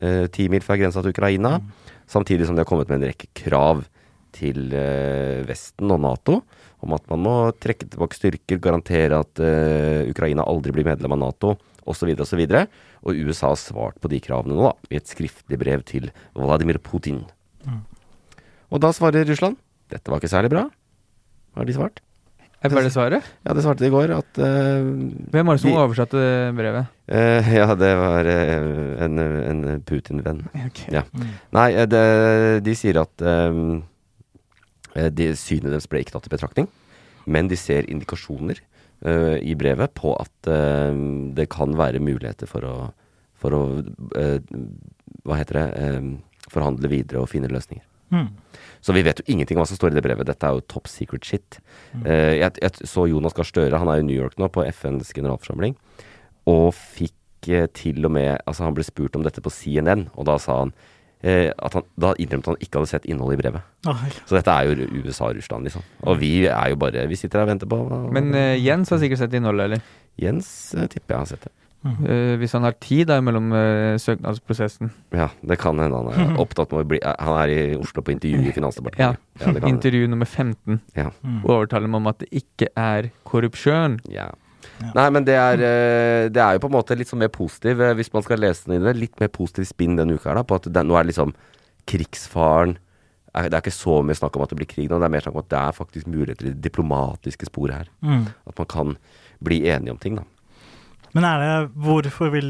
eh, 0.00 0.26
ti 0.30 0.46
mil 0.48 0.62
fra 0.62 0.78
grensa 0.78 1.02
til 1.02 1.10
Ukraina. 1.10 1.58
Samtidig 2.06 2.46
som 2.46 2.54
de 2.54 2.62
har 2.62 2.70
kommet 2.70 2.88
med 2.88 3.02
en 3.02 3.10
rekke 3.10 3.26
krav 3.34 3.82
til 4.38 4.72
eh, 4.76 5.44
Vesten 5.48 5.90
og 5.94 6.00
Nato 6.04 6.40
om 6.86 6.94
at 6.94 7.08
man 7.10 7.24
må 7.24 7.34
trekke 7.58 7.88
tilbake 7.90 8.14
styrker, 8.14 8.60
garantere 8.62 9.18
at 9.18 9.42
eh, 9.42 10.06
Ukraina 10.10 10.46
aldri 10.46 10.74
blir 10.76 10.86
medlem 10.86 11.16
av 11.16 11.22
Nato, 11.24 11.56
osv. 11.90 12.12
osv. 12.14 12.44
Og, 12.46 12.80
og 13.02 13.22
USA 13.26 13.50
har 13.50 13.58
svart 13.58 13.98
på 13.98 14.10
de 14.12 14.20
kravene 14.22 14.54
nå, 14.54 14.68
da, 14.70 14.92
i 14.94 15.00
et 15.00 15.10
skriftlig 15.10 15.58
brev 15.58 15.82
til 15.88 16.12
Vladimir 16.38 16.78
Putin. 16.78 17.24
Og 18.68 18.82
da 18.84 18.92
svarer 18.94 19.26
Russland 19.26 19.58
dette 19.88 20.12
var 20.12 20.20
ikke 20.20 20.30
særlig 20.30 20.52
bra. 20.52 20.68
Hva 21.54 21.62
har 21.62 21.68
de 21.68 21.74
svart? 21.74 22.02
Er 22.58 22.72
det 22.74 22.90
svaret? 22.90 23.26
Ja, 23.46 23.54
det 23.54 23.62
svarte 23.62 23.84
de 23.84 23.86
i 23.86 23.92
går 23.92 24.10
at 24.16 24.38
uh, 24.42 24.82
Hvem 25.30 25.46
var 25.46 25.54
det 25.54 25.62
som 25.62 25.70
de, 25.70 25.76
oversatte 25.78 26.22
brevet? 26.58 26.88
Uh, 27.06 27.50
Ja, 27.54 27.68
det 27.78 27.90
var 28.00 28.26
uh, 28.26 29.04
en, 29.04 29.18
en 29.22 29.82
Putin-venn. 29.86 30.42
Okay. 30.68 30.90
Ja. 30.92 31.04
Nei, 31.54 31.68
eh, 31.78 31.86
det, 31.86 32.02
de 32.66 32.74
sier 32.76 32.98
at 33.00 33.22
eh, 33.22 33.60
de, 34.94 35.32
synet 35.36 35.72
deres 35.72 35.88
ble 35.90 36.02
ikke 36.02 36.14
tatt 36.16 36.28
i 36.30 36.32
betraktning, 36.32 36.68
men 37.28 37.50
de 37.50 37.58
ser 37.60 37.88
indikasjoner 37.90 38.60
uh, 39.06 39.36
i 39.36 39.52
brevet 39.58 39.92
på 39.98 40.14
at 40.16 40.48
uh, 40.48 40.96
det 41.36 41.48
kan 41.52 41.76
være 41.76 42.00
muligheter 42.00 42.48
for 42.48 42.64
å, 42.64 42.76
for 43.36 43.56
å 43.56 43.62
uh, 43.82 44.38
Hva 45.28 45.36
heter 45.36 45.58
det? 45.60 45.66
eh, 45.76 46.08
forhandle 46.52 46.88
videre 46.88 47.22
og 47.22 47.30
finne 47.30 47.50
løsninger. 47.52 47.84
Mm. 48.08 48.28
Så 48.80 48.94
vi 48.96 49.02
vet 49.04 49.20
jo 49.20 49.26
ingenting 49.28 49.58
om 49.58 49.64
hva 49.64 49.68
som 49.68 49.78
står 49.78 49.92
i 49.92 49.98
det 49.98 50.04
brevet. 50.06 50.28
Dette 50.28 50.48
er 50.48 50.56
jo 50.56 50.64
top 50.70 50.88
secret 50.88 51.26
shit. 51.28 51.58
Eh, 52.04 52.38
jeg, 52.40 52.54
jeg 52.62 52.88
så 52.88 53.04
Jonas 53.10 53.36
Gahr 53.36 53.48
Støre, 53.48 53.80
han 53.80 53.90
er 53.92 54.00
i 54.00 54.06
New 54.06 54.16
York 54.16 54.38
nå, 54.40 54.48
på 54.52 54.64
FNs 54.70 55.12
generalforsamling, 55.16 55.76
og 56.48 56.70
fikk 56.76 57.50
eh, 57.52 57.68
til 57.76 58.06
og 58.08 58.14
med 58.16 58.38
Altså, 58.46 58.64
han 58.64 58.76
ble 58.78 58.86
spurt 58.86 59.18
om 59.18 59.26
dette 59.26 59.44
på 59.44 59.52
CNN, 59.52 60.08
og 60.14 60.28
da 60.30 60.38
sa 60.40 60.62
han 60.62 60.72
eh, 60.72 60.94
at 61.18 61.74
han 61.74 61.86
Da 61.98 62.12
innrømte 62.22 62.52
han 62.52 62.60
ikke 62.62 62.78
hadde 62.78 62.90
sett 62.92 63.06
innholdet 63.10 63.38
i 63.38 63.42
brevet. 63.42 63.70
Oi. 63.90 64.10
Så 64.22 64.36
dette 64.36 64.54
er 64.54 64.68
jo 64.68 64.86
USA 65.02 65.32
og 65.32 65.38
Russland, 65.40 65.66
liksom. 65.66 65.82
Og 66.06 66.20
vi 66.20 66.46
er 66.46 66.68
jo 66.70 66.78
bare 66.78 67.08
Vi 67.10 67.18
sitter 67.18 67.40
her 67.40 67.48
og 67.48 67.50
venter 67.50 67.70
på 67.70 67.80
Men 68.14 68.30
uh, 68.36 68.54
Jens 68.54 68.94
har 68.94 69.02
sikkert 69.02 69.24
sett 69.24 69.34
innholdet, 69.34 69.64
eller? 69.64 69.88
Jens 70.18 70.50
uh, 70.78 70.86
tipper 70.86 71.16
jeg 71.16 71.24
har 71.24 71.32
sett 71.32 71.48
det. 71.48 71.54
Eh, 71.86 72.34
hvis 72.40 72.52
han 72.56 72.64
har 72.66 72.74
tid 72.82 73.06
da 73.06 73.20
mellom 73.22 73.52
uh, 73.54 73.94
søknadsprosessen. 74.02 74.90
Ja, 75.14 75.28
det 75.46 75.60
kan 75.62 75.78
hende 75.78 76.00
han 76.00 76.10
er 76.10 76.34
opptatt 76.42 76.72
med 76.74 76.82
å 76.82 76.88
bli 76.90 76.98
eh, 76.98 77.14
Han 77.22 77.38
er 77.38 77.52
i 77.52 77.60
Oslo 77.78 78.02
på 78.02 78.12
intervju 78.16 78.50
i 78.50 78.54
Finansdepartementet. 78.56 79.22
Ja, 79.38 79.52
ja. 79.54 79.62
Intervju 79.70 80.08
nummer 80.10 80.26
15. 80.26 80.80
Ja. 80.98 81.12
Mm. 81.22 81.40
Overtaler 81.46 81.90
meg 81.90 82.02
om 82.02 82.10
at 82.10 82.24
det 82.24 82.42
ikke 82.42 82.72
er 82.74 83.12
korrupsjon. 83.28 84.00
Ja. 84.10 84.32
Nei, 84.94 85.06
men 85.14 85.24
det 85.26 85.36
er, 85.36 85.62
eh, 85.64 86.24
det 86.32 86.42
er 86.42 86.56
jo 86.56 86.62
på 86.64 86.68
en 86.70 86.76
måte 86.76 86.96
litt 86.98 87.10
sånn 87.10 87.22
mer 87.22 87.32
positiv, 87.34 87.80
eh, 87.82 87.94
hvis 87.98 88.12
man 88.14 88.24
skal 88.24 88.42
lese 88.42 88.68
den 88.68 88.78
i 88.78 88.84
det, 88.84 88.96
litt 88.98 89.22
mer 89.22 89.30
positiv 89.34 89.66
spinn 89.70 89.96
denne 89.98 90.14
uka 90.14 90.30
her, 90.30 90.40
da, 90.40 90.44
på 90.46 90.58
at 90.58 90.68
det, 90.70 90.84
nå 90.86 90.96
er 90.96 91.06
det 91.06 91.12
liksom 91.12 91.34
krigsfaren 91.88 92.78
Det 93.38 93.52
er 93.54 93.60
ikke 93.60 93.70
så 93.70 94.00
mye 94.02 94.16
snakk 94.16 94.34
om 94.34 94.42
at 94.42 94.50
det 94.50 94.56
blir 94.58 94.66
krig 94.66 94.88
nå, 94.90 94.98
det 94.98 95.06
er 95.06 95.12
mer 95.12 95.22
snakk 95.22 95.36
om 95.36 95.44
at 95.44 95.50
det 95.52 95.58
er 95.60 95.76
faktisk 95.76 96.08
muligheter 96.10 96.48
i 96.48 96.52
det 96.54 96.62
diplomatiske 96.64 97.46
sporet 97.46 97.76
her. 97.76 97.90
Mm. 98.02 98.24
At 98.50 98.58
man 98.58 98.68
kan 98.72 98.94
bli 99.44 99.60
enige 99.68 99.94
om 99.94 100.00
ting, 100.02 100.16
da. 100.18 100.24
Men 101.14 101.26
er 101.28 101.44
det 101.44 101.52
Hvorfor 101.76 102.32
vil 102.34 102.48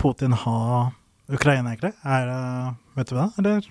Putin 0.00 0.32
ha 0.32 0.90
Ukraina, 1.28 1.74
egentlig? 1.74 1.92
Er 2.04 2.30
det 2.30 2.40
Vet 2.96 3.10
du 3.10 3.16
det, 3.18 3.28
eller? 3.42 3.68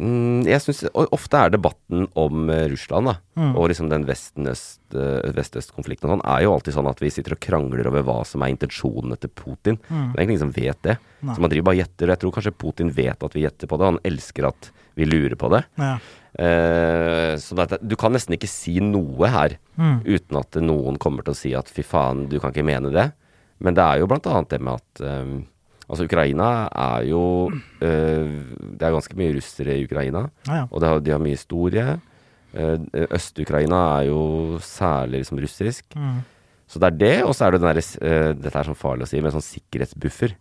Jeg 0.00 0.60
synes, 0.64 0.84
Ofte 1.12 1.36
er 1.36 1.50
debatten 1.52 2.06
om 2.16 2.48
eh, 2.50 2.66
Russland 2.72 3.06
da, 3.10 3.14
Mm. 3.40 3.54
og 3.56 3.68
liksom 3.70 3.88
den 3.88 4.02
eh, 4.04 5.32
vest-øst-konflikten 5.36 6.08
og 6.10 6.12
sånn, 6.18 6.24
er 6.28 6.42
jo 6.44 6.52
alltid 6.54 6.74
sånn 6.74 6.88
at 6.90 6.98
vi 7.00 7.08
sitter 7.12 7.32
og 7.36 7.40
krangler 7.40 7.86
over 7.88 8.02
hva 8.04 8.18
som 8.26 8.42
er 8.44 8.52
intensjonene 8.52 9.16
til 9.20 9.30
Putin. 9.32 9.78
Mm. 9.88 10.12
Det 10.12 10.18
er 10.18 10.22
egentlig 10.24 10.34
ingen 10.36 10.44
som 10.46 10.52
vet 10.56 10.82
det. 10.82 10.96
Nei. 11.22 11.34
Så 11.36 11.40
man 11.44 11.50
driver 11.52 11.68
bare 11.70 11.80
gjetter. 11.80 12.04
Og 12.08 12.14
jeg 12.14 12.20
tror 12.24 12.34
kanskje 12.36 12.52
Putin 12.58 12.90
vet 12.96 13.22
at 13.24 13.36
vi 13.36 13.44
gjetter 13.46 13.70
på 13.70 13.78
det. 13.80 13.88
Han 13.92 14.00
elsker 14.10 14.48
at 14.50 14.70
vi 14.96 15.04
lurer 15.08 15.36
på 15.40 15.50
det. 15.54 15.62
Ja. 15.80 15.94
Eh, 16.40 17.34
så 17.40 17.56
det, 17.58 17.78
du 17.86 17.96
kan 18.00 18.12
nesten 18.14 18.36
ikke 18.36 18.48
si 18.50 18.78
noe 18.80 19.28
her 19.32 19.56
Mm. 19.80 20.02
uten 20.04 20.36
at 20.36 20.52
noen 20.60 20.98
kommer 21.00 21.24
til 21.24 21.32
å 21.32 21.36
si 21.38 21.54
at 21.56 21.68
fy 21.72 21.80
faen, 21.82 22.28
du 22.28 22.38
kan 22.38 22.52
ikke 22.52 22.64
mene 22.66 22.90
det. 22.92 23.12
Men 23.60 23.74
det 23.74 23.82
er 23.84 23.98
jo 24.00 24.06
blant 24.10 24.26
annet 24.28 24.48
det 24.52 24.60
med 24.60 24.74
at 24.74 25.00
eh, 25.00 25.40
Altså, 25.90 26.06
Ukraina 26.06 26.68
er 26.70 27.08
jo 27.10 27.22
eh, 27.82 28.28
Det 28.78 28.86
er 28.86 28.94
ganske 28.94 29.16
mye 29.18 29.34
russere 29.34 29.74
i 29.74 29.86
Ukraina. 29.88 30.28
ah, 30.46 30.60
ja. 30.62 30.66
Og 30.70 30.80
det 30.80 30.88
har, 30.88 31.00
de 31.02 31.14
har 31.16 31.22
mye 31.22 31.38
historie. 31.38 31.86
Eh, 32.54 33.06
Øst-Ukraina 33.10 33.80
er 34.00 34.10
jo 34.10 34.58
særlig 34.62 35.24
liksom 35.24 35.40
russisk. 35.42 35.96
Mm. 35.96 36.20
Så 36.70 36.78
det 36.78 36.86
er 36.92 36.98
det, 36.98 37.16
og 37.26 37.34
så 37.34 37.46
er 37.46 37.50
det 37.50 37.60
den 37.60 37.68
derre 37.68 37.82
eh, 37.82 38.30
Dette 38.38 38.58
er 38.58 38.68
sånn 38.70 38.78
farlig 38.78 39.06
å 39.06 39.10
si, 39.10 39.20
men 39.22 39.34
sånn 39.34 39.46
sikkerhetsbuffer. 39.46 40.36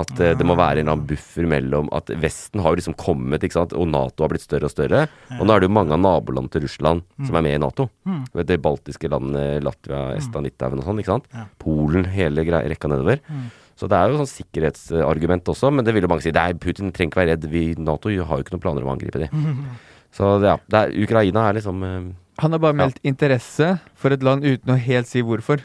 At 0.00 0.12
eh, 0.22 0.36
det 0.38 0.46
må 0.46 0.54
være 0.54 0.78
en 0.78 0.84
eller 0.84 0.94
annen 0.94 1.06
buffer 1.08 1.48
mellom 1.50 1.88
At 1.96 2.12
Vesten 2.22 2.62
har 2.62 2.70
jo 2.70 2.78
liksom 2.78 2.94
kommet, 3.00 3.42
ikke 3.42 3.56
sant, 3.56 3.72
og 3.74 3.88
Nato 3.90 4.22
har 4.22 4.30
blitt 4.30 4.44
større 4.44 4.68
og 4.68 4.74
større. 4.74 5.06
Og 5.38 5.42
nå 5.42 5.54
er 5.54 5.62
det 5.64 5.70
jo 5.70 5.74
mange 5.74 5.96
av 5.96 6.02
nabolandene 6.04 6.52
til 6.54 6.62
Russland 6.66 7.02
som 7.26 7.40
er 7.40 7.46
med 7.46 7.56
i 7.56 7.62
Nato. 7.64 7.88
Mm. 8.06 8.20
De 8.52 8.60
baltiske 8.62 9.10
landene, 9.10 9.64
Latvia, 9.64 10.04
Estland, 10.20 10.46
Litauen 10.46 10.78
og 10.78 10.86
sånn, 10.86 11.02
ikke 11.02 11.14
sant. 11.16 11.26
Ja. 11.34 11.48
Polen, 11.64 12.06
hele 12.12 12.44
rekka 12.46 12.92
nedover. 12.92 13.24
Mm. 13.26 13.48
Så 13.80 13.88
det 13.88 13.96
er 13.96 14.10
jo 14.12 14.18
sånn 14.20 14.28
sikkerhetsargument 14.28 15.48
også, 15.48 15.70
men 15.72 15.86
det 15.86 15.94
vil 15.96 16.04
jo 16.04 16.10
mange 16.12 16.24
si. 16.26 16.32
Nei, 16.36 16.50
Putin 16.60 16.90
trenger 16.92 17.14
ikke 17.14 17.20
være 17.22 17.32
redd. 17.34 17.46
Vi, 17.48 17.62
Nato 17.80 18.10
har 18.12 18.36
jo 18.36 18.44
ikke 18.44 18.52
noen 18.52 18.64
planer 18.66 18.84
om 18.84 18.90
å 18.92 18.96
angripe 18.98 19.22
de. 19.22 19.30
Så 20.16 20.34
det, 20.42 20.50
ja, 20.50 20.56
det 20.68 20.78
er, 20.82 20.92
Ukraina 21.06 21.44
er 21.48 21.54
liksom 21.60 21.84
eh, 21.86 22.08
Han 22.42 22.56
har 22.56 22.60
bare 22.64 22.74
meldt 22.76 22.98
interesse 23.06 23.68
for 23.94 24.10
et 24.12 24.24
land 24.26 24.42
uten 24.44 24.72
å 24.74 24.78
helt 24.82 25.08
si 25.08 25.22
hvorfor. 25.24 25.62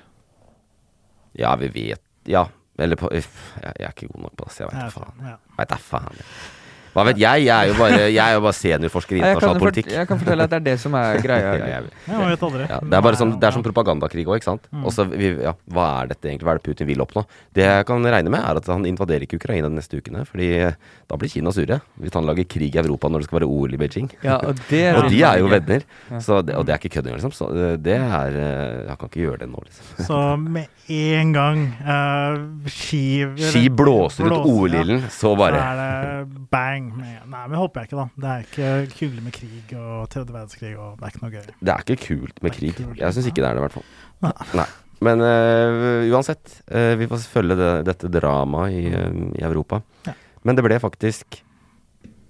Ja, 1.35 1.55
vi 1.59 1.71
vet 1.75 2.01
Ja. 2.29 2.45
Eller 2.77 2.99
på 2.99 3.07
uff, 3.07 3.35
jeg, 3.63 3.71
jeg 3.79 3.87
er 3.87 3.93
ikke 3.93 4.09
god 4.11 4.23
nok 4.25 4.33
på 4.35 4.45
det, 4.47 4.53
så 4.53 4.63
jeg 4.65 4.71
veit 4.71 4.79
Ja, 4.79 4.85
da 4.85 4.95
faen. 4.99 5.27
ja. 5.29 5.35
Vet 5.57 5.69
da 5.71 5.77
faen. 5.79 6.23
Hva 6.95 7.03
vet 7.09 7.17
jeg? 7.19 7.43
Jeg 7.45 7.51
er 7.51 7.67
jo 7.67 7.75
bare, 7.75 7.97
jeg 8.07 8.23
er 8.23 8.37
jo 8.37 8.41
bare 8.45 8.55
seniorforsker 8.55 9.17
i 9.17 9.19
internasjonal 9.19 9.59
politikk. 9.59 9.89
jeg 9.91 10.07
kan 10.07 10.19
fortelle 10.21 10.45
at 10.47 10.53
det 10.53 10.59
er 10.61 10.65
det 10.69 10.75
som 10.79 10.93
er 10.95 11.19
greia. 11.23 11.43
Ja, 11.55 11.65
jeg, 11.75 11.89
Ja, 12.07 12.19
vet 12.31 12.43
aldri. 12.47 12.65
ja, 12.69 12.77
det 12.79 12.95
er 12.97 13.03
bare 13.03 13.17
sånn, 13.19 13.33
det 13.39 13.47
er 13.49 13.55
sånn 13.55 13.65
propagandakrig 13.65 14.23
òg, 14.29 14.37
ikke 14.39 14.47
sant. 14.47 14.69
Mm. 14.71 14.85
Og 14.87 15.11
vi- 15.11 15.31
ja, 15.43 15.53
hva 15.75 15.85
er 16.01 16.07
dette 16.13 16.29
egentlig? 16.29 16.47
Hva 16.47 16.53
er 16.55 16.61
det 16.61 16.65
Putin 16.69 16.87
vil 16.87 17.03
oppnå? 17.03 17.25
Det 17.53 17.65
jeg 17.67 17.85
kan 17.89 18.03
regne 18.15 18.31
med, 18.31 18.39
er 18.39 18.59
at 18.61 18.67
han 18.71 18.85
invaderer 18.87 19.25
ikke 19.27 19.39
Ukraina 19.41 19.67
de 19.67 19.75
neste 19.75 19.99
ukene. 19.99 20.23
Fordi 20.29 20.47
eh, 20.69 20.79
da 21.09 21.17
blir 21.19 21.29
Kina 21.29 21.51
sure. 21.51 21.81
Hvis 21.99 22.13
han 22.15 22.25
lager 22.25 22.47
krig 22.47 22.75
i 22.75 22.79
Europa 22.79 23.09
når 23.11 23.25
det 23.25 23.27
skal 23.29 23.39
være 23.41 23.49
OL 23.51 23.75
i 23.75 23.81
Beijing. 23.81 24.09
Ja, 24.23 24.37
og 24.39 24.55
det 24.69 24.83
og 24.97 25.09
de 25.11 25.21
er 25.27 25.39
jo 25.43 25.51
venner. 25.51 25.83
Så 26.23 26.39
det, 26.45 26.55
og 26.55 26.65
det 26.65 26.75
er 26.75 26.79
ikke 26.79 26.95
kødd 26.97 27.09
engang, 27.11 27.19
liksom. 27.21 27.35
Så 27.35 27.49
eh, 27.51 27.75
det 27.77 27.99
er 27.99 28.39
eh, 28.39 28.87
Han 28.87 28.97
kan 29.01 29.11
ikke 29.11 29.23
gjøre 29.25 29.43
det 29.43 29.49
nå, 29.51 29.59
liksom. 29.67 29.91
Så 30.09 30.21
med 30.39 30.71
en 30.87 31.31
gang 31.33 31.61
uh, 31.81 32.69
ski 32.69 33.25
Ski 33.49 33.63
blåser 33.73 34.27
ut 34.29 34.45
OL-ilden, 34.45 35.07
så 35.09 35.31
bare 35.37 35.57
Så 35.57 35.65
er 35.65 35.79
det 35.81 36.49
bang. 36.53 36.84
Med, 36.85 37.19
nei, 37.31 37.43
men 37.49 37.57
håper 37.59 37.81
jeg 37.81 37.89
ikke, 37.89 37.97
da. 38.01 38.07
Det 38.21 38.31
er 38.31 38.45
ikke 38.45 38.97
hyggelig 38.99 39.23
med 39.25 39.35
krig 39.35 39.75
og 39.79 40.09
tredje 40.13 40.33
verdenskrig, 40.35 40.73
og 40.77 40.97
det 40.99 41.07
er 41.07 41.13
ikke 41.13 41.23
noe 41.23 41.33
gøy. 41.33 41.45
Det 41.59 41.73
er 41.73 41.85
ikke 41.85 41.97
kult 42.05 42.41
med 42.45 42.55
krig. 42.57 42.73
kult. 42.77 42.97
Jeg 43.01 43.15
syns 43.17 43.29
ikke 43.31 43.41
det 43.43 43.49
er 43.49 43.57
det, 43.57 43.63
i 43.63 43.65
hvert 43.65 43.77
fall. 43.77 43.87
Nei. 44.61 44.67
Men 45.05 45.21
uh, 45.21 46.05
uansett, 46.15 46.59
uh, 46.71 46.93
vi 46.99 47.07
får 47.11 47.25
følge 47.33 47.57
det, 47.59 47.71
dette 47.89 48.09
dramaet 48.13 48.77
i, 48.77 48.85
uh, 48.95 49.21
i 49.35 49.43
Europa. 49.43 49.81
Ja. 50.07 50.13
Men 50.47 50.57
det 50.57 50.63
ble 50.67 50.79
faktisk 50.79 51.41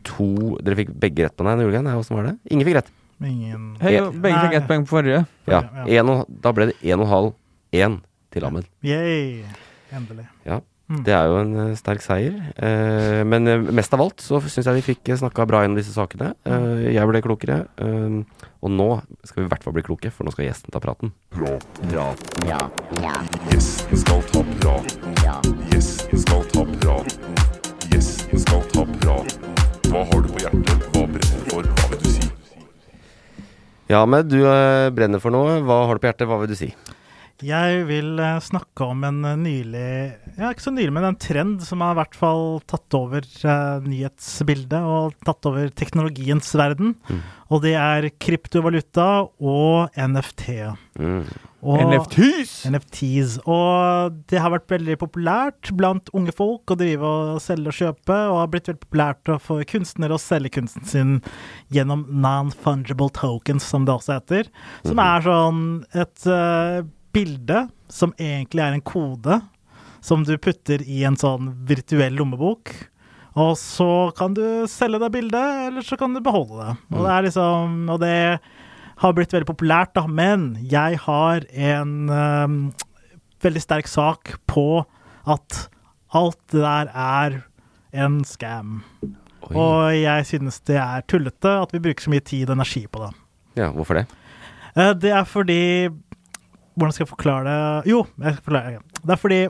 to 0.05 0.27
Dere 0.61 0.77
fikk 0.77 0.91
begge 1.01 1.25
rett 1.25 1.35
på 1.37 1.45
den? 1.47 1.63
Gjorde 1.65 1.81
dere? 1.81 1.97
Åssen 1.99 2.17
var 2.17 2.27
det? 2.29 2.35
Ingen 2.53 2.67
fikk 2.67 2.77
rett. 2.79 2.91
Ingen 3.25 3.69
Hei, 3.81 3.95
begge 4.11 4.41
fikk 4.43 4.57
ett 4.59 4.67
poeng 4.69 4.85
på 4.85 4.97
forrige. 4.97 5.23
Ja, 5.49 5.61
Ja. 5.63 5.85
en 6.01 6.09
og, 6.13 6.25
Da 6.29 6.51
ble 6.53 6.67
det 6.71 6.75
én 6.83 6.99
og 6.99 7.07
en 7.07 7.13
halv 7.13 7.33
én 7.73 7.99
til 8.31 8.45
Ahmed. 8.45 8.67
Yay. 8.83 9.45
Endelig. 9.95 10.27
Ja. 10.45 10.59
Mm. 10.85 10.99
Det 11.01 11.13
er 11.17 11.25
jo 11.31 11.37
en 11.41 11.53
eh, 11.63 11.69
sterk 11.79 12.03
seier. 12.05 12.35
Eh, 12.61 13.23
men 13.25 13.47
eh, 13.49 13.57
mest 13.73 13.93
av 13.97 14.03
alt 14.03 14.21
så 14.21 14.37
syns 14.43 14.67
jeg 14.69 14.75
vi 14.77 14.83
fikk 14.93 15.09
snakka 15.17 15.47
bra 15.49 15.63
gjennom 15.63 15.79
disse 15.79 15.95
sakene. 15.95 16.35
Eh, 16.45 16.91
jeg 16.93 17.09
ble 17.09 17.21
klokere. 17.25 17.63
eh, 17.81 18.45
og 18.65 18.71
nå 18.73 18.87
skal 19.25 19.43
vi 19.43 19.47
i 19.47 19.49
hvert 19.51 19.65
fall 19.65 19.73
bli 19.77 19.83
kloke, 19.85 20.09
for 20.13 20.25
nå 20.25 20.33
skal 20.33 20.45
gjesten 20.47 20.73
ta 20.73 20.81
praten. 20.81 21.09
Gjesten 23.49 23.97
skal 23.97 24.21
ta 24.31 24.41
praten. 24.61 25.57
Gjesten 25.73 26.21
skal 26.21 26.45
ta 26.53 26.63
praten. 26.79 27.35
Gjesten 27.91 28.39
skal 28.45 28.61
ta 28.73 28.85
praten. 29.01 29.53
Hva 29.89 30.01
har 30.09 30.21
du 30.21 30.29
på 30.33 30.41
hjertet? 30.41 30.85
Hva 30.93 31.05
brenner 31.09 31.41
du 31.41 31.49
for? 31.51 31.69
Hva 31.77 31.89
vil 31.91 32.01
du 32.05 32.09
si? 32.13 32.29
Ja, 33.89 34.01
Ahmed, 34.01 34.29
du 34.33 34.39
brenner 34.97 35.21
for 35.21 35.33
noe. 35.33 35.59
Hva 35.65 35.81
har 35.89 35.97
du 35.97 36.01
på 36.05 36.09
hjertet? 36.09 36.27
Hva 36.29 36.39
vil 36.41 36.49
du 36.53 36.57
si? 36.57 36.71
Jeg 37.43 37.81
vil 37.89 38.19
eh, 38.23 38.37
snakke 38.39 38.85
om 38.87 39.01
en 39.03 39.17
eh, 39.27 39.35
nylig 39.35 39.87
Ja, 40.37 40.53
ikke 40.53 40.63
så 40.63 40.71
nylig, 40.71 40.93
men 40.95 41.07
en 41.09 41.17
trend 41.19 41.65
som 41.67 41.81
har 41.83 41.91
i 41.91 41.99
hvert 41.99 42.15
fall 42.15 42.45
tatt 42.69 42.95
over 42.95 43.25
eh, 43.25 43.83
nyhetsbildet 43.83 44.79
og 44.79 45.17
tatt 45.27 45.49
over 45.49 45.67
teknologiens 45.75 46.53
verden. 46.55 46.93
Mm. 47.09 47.19
Og 47.51 47.65
det 47.65 47.75
er 47.75 48.07
kryptovaluta 48.23 49.09
og 49.27 49.99
NFT. 49.99 50.47
Mm. 50.95 51.27
Og, 51.65 51.81
NFTs! 51.81 52.53
NFTs. 52.69 53.37
Og 53.49 54.17
det 54.29 54.39
har 54.41 54.53
vært 54.53 54.71
veldig 54.71 54.97
populært 55.01 55.71
blant 55.77 56.11
unge 56.15 56.33
folk 56.35 56.71
å 56.71 56.77
drive 56.79 57.09
og 57.09 57.43
selge 57.43 57.71
og 57.71 57.79
kjøpe, 57.79 58.19
og 58.31 58.41
har 58.41 58.51
blitt 58.53 58.69
veldig 58.69 58.83
populært 58.85 59.31
for 59.43 59.65
kunstnere 59.69 60.15
å 60.15 60.21
selge 60.21 60.55
kunsten 60.59 60.85
sin 60.87 61.15
gjennom 61.73 62.05
non-fungible 62.09 63.11
tokens, 63.17 63.65
som 63.65 63.87
det 63.87 63.97
også 63.97 64.19
heter. 64.19 64.51
Som 64.85 65.01
er 65.01 65.25
sånn 65.25 65.65
et 65.97 66.29
eh, 66.29 66.85
bilde 67.15 67.65
som 67.91 68.13
egentlig 68.19 68.63
er 68.65 68.75
en 68.75 68.83
kode 68.85 69.39
som 70.05 70.25
du 70.27 70.35
putter 70.37 70.83
i 70.85 71.01
en 71.07 71.17
sånn 71.17 71.53
virtuell 71.65 72.13
lommebok. 72.19 72.73
Og 73.41 73.55
så 73.59 73.89
kan 74.15 74.35
du 74.37 74.43
selge 74.71 74.99
deg 75.01 75.11
bildet, 75.15 75.67
eller 75.69 75.83
så 75.83 75.97
kan 75.99 76.13
du 76.15 76.21
beholde 76.23 76.59
det. 76.61 76.75
Og 76.93 77.01
det 77.03 77.11
er 77.15 77.25
liksom 77.25 77.73
Og 77.91 77.99
det 78.03 78.17
har 79.01 79.15
blitt 79.17 79.33
veldig 79.35 79.49
populært, 79.49 79.91
da. 79.97 80.05
Men 80.07 80.53
jeg 80.71 80.99
har 81.03 81.43
en 81.51 81.95
um, 82.07 82.59
veldig 83.43 83.63
sterk 83.63 83.89
sak 83.91 84.37
på 84.47 84.85
at 85.27 85.65
alt 86.15 86.39
det 86.53 86.61
der 86.63 86.91
er 86.93 87.41
en 87.95 88.21
scam. 88.23 88.83
Oi. 89.49 89.51
Og 89.51 89.95
jeg 89.99 90.25
synes 90.31 90.61
det 90.69 90.77
er 90.79 91.03
tullete 91.11 91.51
at 91.65 91.73
vi 91.75 91.81
bruker 91.83 92.05
så 92.07 92.13
mye 92.13 92.23
tid 92.23 92.47
og 92.49 92.55
energi 92.55 92.85
på 92.87 93.03
det. 93.03 93.11
Ja, 93.59 93.67
hvorfor 93.75 93.99
det? 93.99 94.05
Eh, 94.75 94.93
Det 94.93 95.11
er 95.11 95.27
fordi 95.27 95.89
Hvordan 96.75 96.95
skal 96.95 97.05
jeg 97.05 97.11
forklare 97.11 97.45
det? 97.47 97.91
Jo, 97.91 98.03
jeg 98.19 98.35
skal 98.35 98.47
forklare 98.49 98.73
det. 98.75 99.01
Det 99.01 99.15
er 99.15 99.21
fordi 99.21 99.41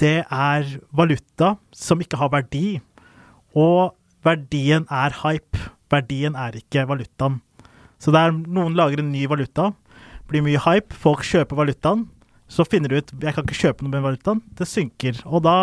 det 0.00 0.16
er 0.24 0.70
valuta 0.96 1.54
som 1.76 2.00
ikke 2.02 2.18
har 2.18 2.32
verdi. 2.32 2.80
Og 3.54 3.94
verdien 4.26 4.86
er 4.90 5.14
hype. 5.22 5.60
Verdien 5.90 6.36
er 6.38 6.56
ikke 6.58 6.86
valutaen. 6.88 7.40
Så 8.00 8.12
det 8.14 8.20
er 8.22 8.32
noen 8.32 8.76
lager 8.78 9.02
en 9.02 9.10
ny 9.12 9.26
valuta, 9.28 9.70
blir 10.30 10.44
mye 10.46 10.60
hype, 10.64 10.94
folk 10.96 11.24
kjøper 11.26 11.58
valutaen. 11.58 12.06
Så 12.50 12.64
finner 12.66 12.90
du 12.90 12.98
ut 12.98 13.10
jeg 13.12 13.34
kan 13.36 13.44
ikke 13.44 13.58
kjøpe 13.58 13.84
noe 13.84 13.92
med 13.92 14.04
valutaen. 14.06 14.40
Det 14.56 14.66
synker. 14.66 15.20
Og 15.28 15.44
da 15.44 15.56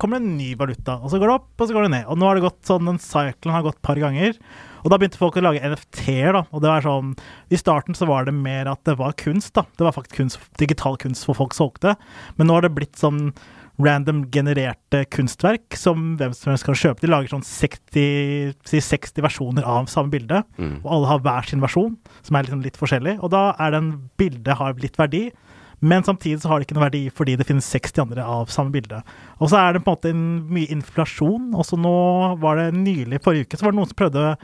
kommer 0.00 0.20
det 0.20 0.28
en 0.28 0.36
ny 0.38 0.50
valuta. 0.60 0.98
Og 1.00 1.10
så 1.12 1.20
går 1.20 1.30
det 1.30 1.38
opp, 1.38 1.48
og 1.56 1.66
så 1.66 1.76
går 1.76 1.86
det 1.86 1.94
ned. 1.96 2.04
Og 2.10 2.20
nå 2.20 2.28
har 2.28 2.38
det 2.38 2.44
gått 2.44 2.60
sånn, 2.68 2.86
den 2.86 3.00
cyclen 3.02 3.54
har 3.54 3.64
gått 3.66 3.80
et 3.80 3.86
par 3.88 4.00
ganger. 4.00 4.36
Og 4.84 4.90
da 4.90 4.98
begynte 5.00 5.20
folk 5.20 5.36
å 5.36 5.44
lage 5.44 5.60
NFT-er, 5.62 6.32
da. 6.38 6.42
Og 6.52 6.62
det 6.64 6.70
var 6.72 6.84
sånn 6.86 7.14
I 7.50 7.58
starten 7.60 7.94
så 7.96 8.06
var 8.08 8.24
det 8.28 8.34
mer 8.34 8.70
at 8.72 8.82
det 8.88 8.96
var 9.00 9.12
kunst, 9.20 9.52
da. 9.54 9.64
Det 9.76 9.84
var 9.86 9.92
faktisk 9.96 10.16
kunst, 10.20 10.38
digital 10.60 10.96
kunst 11.00 11.24
for 11.28 11.34
folk 11.38 11.54
solgte. 11.56 11.96
Men 12.36 12.46
nå 12.50 12.54
har 12.58 12.62
det 12.68 12.74
blitt 12.76 12.96
sånn 13.00 13.32
random 13.80 14.26
genererte 14.30 15.06
kunstverk 15.08 15.72
som 15.78 16.16
hvem 16.20 16.34
som 16.36 16.50
helst 16.52 16.66
kan 16.66 16.76
kjøpe. 16.76 17.00
De 17.00 17.08
lager 17.08 17.30
sånn 17.32 17.44
60, 17.46 18.56
si 18.68 18.80
60 18.84 19.22
versjoner 19.24 19.64
av 19.64 19.86
samme 19.88 20.12
bilde, 20.12 20.42
Mm. 20.58 20.80
og 20.84 20.90
alle 20.92 21.06
har 21.08 21.22
hver 21.24 21.48
sin 21.48 21.62
versjon, 21.64 21.96
som 22.22 22.36
er 22.36 22.42
liksom 22.44 22.60
litt 22.62 22.76
forskjellig. 22.76 23.18
Og 23.22 23.30
da 23.30 23.54
er 23.58 23.70
den 23.70 24.10
bildet 24.18 24.58
har 24.58 24.74
litt 24.74 24.96
verdi, 25.00 25.30
men 25.80 26.02
samtidig 26.04 26.42
så 26.42 26.48
har 26.50 26.58
det 26.60 26.66
ikke 26.68 26.76
noe 26.76 26.90
verdi 26.90 27.08
fordi 27.08 27.38
det 27.40 27.46
finnes 27.48 27.64
60 27.64 28.02
andre 28.02 28.22
av 28.22 28.50
samme 28.52 28.70
bilde. 28.70 29.02
Og 29.40 29.48
så 29.48 29.56
er 29.56 29.72
det 29.72 29.82
på 29.86 29.88
en 29.88 29.96
måte 29.96 30.10
en, 30.12 30.48
mye 30.52 30.68
inflasjon. 30.68 31.54
Og 31.54 31.64
så 31.64 31.78
nå 31.80 32.36
var 32.38 32.56
det 32.60 32.74
nylig, 32.76 33.22
forrige 33.24 33.46
uke, 33.48 33.56
så 33.56 33.64
var 33.64 33.72
det 33.72 33.78
noen 33.80 33.88
som 33.88 33.96
prøvde 33.96 34.36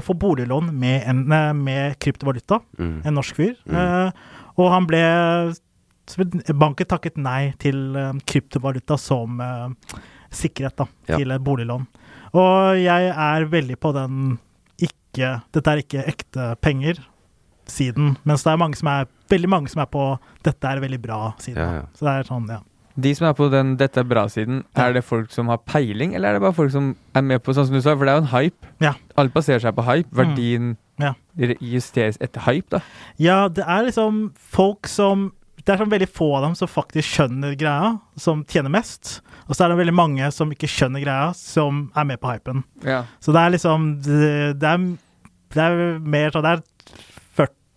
å 0.00 0.04
få 0.04 0.14
boliglån 0.18 0.70
med, 0.72 1.02
en, 1.10 1.20
eh, 1.32 1.52
med 1.54 1.98
kryptovaluta. 2.02 2.60
Mm. 2.78 2.96
En 3.04 3.14
norsk 3.14 3.36
fyr. 3.36 3.54
Mm. 3.68 3.76
Eh, 3.76 4.10
og 4.58 4.70
han 4.72 4.86
ble 4.90 5.04
Banken 6.52 6.84
takket 6.86 7.16
nei 7.16 7.54
til 7.58 7.94
eh, 7.96 8.12
kryptovaluta 8.28 8.98
som 9.00 9.38
sikkerhet 10.34 10.76
da, 10.76 10.86
Ja. 11.08 11.16
til 11.16 11.30
et 11.32 11.40
boliglån. 11.44 11.86
Og 12.34 12.76
jeg 12.76 13.08
er 13.14 13.46
veldig 13.46 13.76
på 13.80 13.92
den 13.94 14.38
ikke 14.82 15.42
Dette 15.54 15.70
er 15.70 15.80
ikke 15.80 16.04
ekte 16.10 16.56
penger 16.60 16.98
siden. 17.70 18.16
Mens 18.26 18.42
det 18.44 18.52
er 18.52 18.58
mange 18.60 18.76
som 18.76 18.88
er, 18.88 19.06
veldig 19.30 19.48
mange 19.48 19.70
som 19.70 19.80
er 19.80 19.86
på 19.86 20.18
dette 20.44 20.64
er 20.68 20.82
veldig 20.82 21.00
bra 21.00 21.20
siden. 21.38 21.56
Ja, 21.62 21.74
ja. 21.80 21.84
Så 21.94 22.04
det 22.04 22.14
er 22.18 22.28
sånn, 22.28 22.48
ja. 22.50 22.60
De 23.00 23.10
som 23.14 23.26
er 23.26 23.32
på 23.34 23.48
den 23.50 23.76
'dette 23.76 23.98
er 23.98 24.04
bra'-siden, 24.06 24.62
er 24.76 24.92
det 24.92 25.02
folk 25.04 25.30
som 25.32 25.48
har 25.48 25.58
peiling, 25.58 26.14
eller 26.14 26.28
er 26.28 26.32
det 26.34 26.42
bare 26.42 26.54
folk 26.54 26.70
som 26.70 26.96
er 27.14 27.22
med 27.22 27.42
på 27.42 27.52
sånn 27.54 27.66
som 27.66 27.74
du 27.74 27.80
sa? 27.82 27.96
For 27.96 28.04
det 28.06 28.12
er 28.12 28.20
jo 28.20 28.26
en 28.26 28.34
hype. 28.34 28.66
Ja. 28.80 28.92
Alt 29.18 29.34
baserer 29.34 29.58
seg 29.60 29.74
på 29.74 29.82
hype. 29.84 30.10
Verdien 30.14 30.76
Ja. 31.00 31.14
justeres 31.36 32.16
etter 32.20 32.40
hype, 32.46 32.70
da. 32.70 32.80
Ja, 33.18 33.48
det 33.48 33.64
er 33.66 33.84
liksom 33.86 34.30
folk 34.36 34.86
som 34.86 35.32
Det 35.66 35.72
er 35.72 35.78
sånn 35.78 35.88
veldig 35.90 36.08
få 36.12 36.36
av 36.36 36.42
dem 36.42 36.54
som 36.54 36.68
faktisk 36.68 37.08
skjønner 37.08 37.56
greia, 37.56 37.98
som 38.18 38.44
tjener 38.44 38.68
mest. 38.68 39.22
Og 39.48 39.56
så 39.56 39.64
er 39.64 39.68
det 39.70 39.78
veldig 39.78 39.94
mange 39.94 40.30
som 40.30 40.50
ikke 40.50 40.68
skjønner 40.68 41.00
greia, 41.02 41.34
som 41.34 41.90
er 41.96 42.04
med 42.04 42.20
på 42.20 42.28
hypen. 42.34 42.64
Ja. 42.84 43.04
Så 43.18 43.32
det 43.32 43.40
er 43.40 43.50
liksom 43.50 44.02
Det, 44.02 44.58
det, 44.60 44.68
er, 44.68 44.98
det 45.54 45.62
er 45.62 45.98
mer 46.00 46.30
sånn 46.30 46.42
Det 46.42 46.52
er 46.52 46.62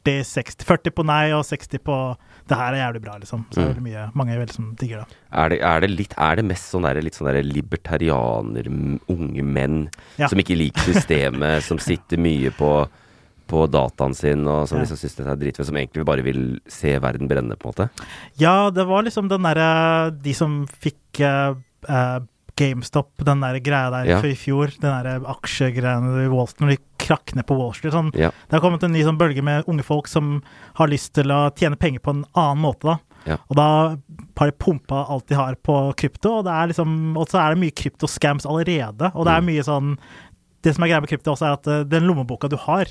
40-60 0.05 0.63
40 0.65 0.91
på 0.95 1.05
nei 1.05 1.31
og 1.31 1.45
60 1.45 1.79
på 1.83 2.17
det 2.47 2.57
her 2.57 2.73
er 2.73 2.79
jævlig 2.91 3.01
bra, 3.03 3.17
liksom. 3.19 3.45
Så 3.51 3.55
det 3.55 3.63
er 3.63 3.67
Mm. 3.67 3.73
veldig 3.75 3.83
mye 3.87 4.11
Mange 4.15 4.33
er 4.33 4.39
veldig 4.45 4.55
som 4.55 4.75
digger 4.79 4.97
det. 5.03 5.15
Er 5.31 5.49
det, 5.49 5.59
er 5.61 5.79
det, 5.81 5.89
litt, 5.91 6.13
er 6.17 6.35
det 6.35 6.45
mest 6.45 6.71
sånn 6.71 6.83
der, 6.87 7.01
litt 7.01 7.13
sånn 7.17 7.27
der 7.31 7.43
libertarianer, 7.43 8.67
unge 9.09 9.43
menn, 9.43 9.89
Ja. 10.17 10.27
som 10.27 10.39
ikke 10.39 10.57
liker 10.57 10.93
systemet, 10.93 11.63
som 11.69 11.77
sitter 11.79 12.17
mye 12.17 12.51
på, 12.51 12.87
på 13.47 13.67
dataen 13.71 14.13
sin, 14.15 14.45
og 14.47 14.67
som 14.67 14.79
liksom 14.79 14.97
syns 14.99 15.15
dette 15.15 15.29
er 15.31 15.35
dritfett, 15.39 15.65
som 15.69 15.75
egentlig 15.75 16.05
bare 16.05 16.23
vil 16.23 16.59
se 16.67 16.97
verden 16.99 17.27
brenne, 17.29 17.55
på 17.55 17.67
en 17.69 17.73
måte? 17.73 17.89
Ja, 18.37 18.69
det 18.69 18.85
var 18.87 19.03
liksom 19.03 19.29
den 19.29 19.41
derre 19.43 20.11
De 20.11 20.33
som 20.33 20.65
fikk 20.67 21.21
eh, 21.21 21.53
eh, 21.87 22.19
GameStop, 22.57 23.11
den 23.23 23.41
der 23.45 23.59
greia 23.63 23.89
der 23.93 24.05
Ja. 24.09 24.19
for 24.21 24.27
i 24.27 24.35
fjor, 24.35 24.73
den 24.81 25.03
der 25.03 25.19
aksjegreiene 25.29 26.25
i 26.25 26.29
Wall 26.31 26.47
Street, 26.49 26.65
når 26.65 26.75
de 26.75 26.83
krakk 27.07 27.35
ned 27.37 27.45
på 27.47 27.57
Wall 27.57 27.73
Street. 27.77 27.93
Sånn, 27.93 28.11
Ja. 28.17 28.29
Det 28.49 28.51
har 28.57 28.59
kommet 28.61 28.83
en 28.83 28.91
ny 28.91 29.03
sånn 29.03 29.17
bølge 29.17 29.43
med 29.43 29.65
unge 29.67 29.83
folk 29.85 30.07
som 30.07 30.41
har 30.75 30.87
lyst 30.87 31.13
til 31.13 31.25
å 31.31 31.51
tjene 31.55 31.77
penger 31.79 31.99
på 32.01 32.09
en 32.15 32.25
annen 32.35 32.61
måte. 32.61 32.81
da. 32.81 32.97
Ja. 33.25 33.37
Og 33.49 33.55
da 33.57 33.97
har 34.39 34.51
de 34.51 34.57
pumpa 34.57 35.05
alt 35.09 35.27
de 35.27 35.35
har 35.35 35.55
på 35.55 35.93
krypto, 35.95 36.39
og, 36.39 36.45
det 36.45 36.51
er 36.53 36.67
liksom, 36.73 37.17
og 37.17 37.27
så 37.27 37.39
er 37.39 37.55
det 37.55 37.61
mye 37.63 37.75
kryptoscams 37.75 38.45
allerede. 38.45 39.11
Og 39.15 39.25
det 39.25 39.33
er 39.33 39.41
Mm. 39.41 39.45
mye 39.45 39.63
sånn 39.63 39.97
Det 40.63 40.73
som 40.75 40.83
er 40.83 40.87
greia 40.89 40.99
med 41.01 41.09
krypto 41.09 41.31
også, 41.31 41.45
er 41.45 41.53
at 41.53 41.67
eh, 41.67 41.83
den 41.83 42.03
lommeboka 42.03 42.49
du 42.49 42.57
har, 42.57 42.85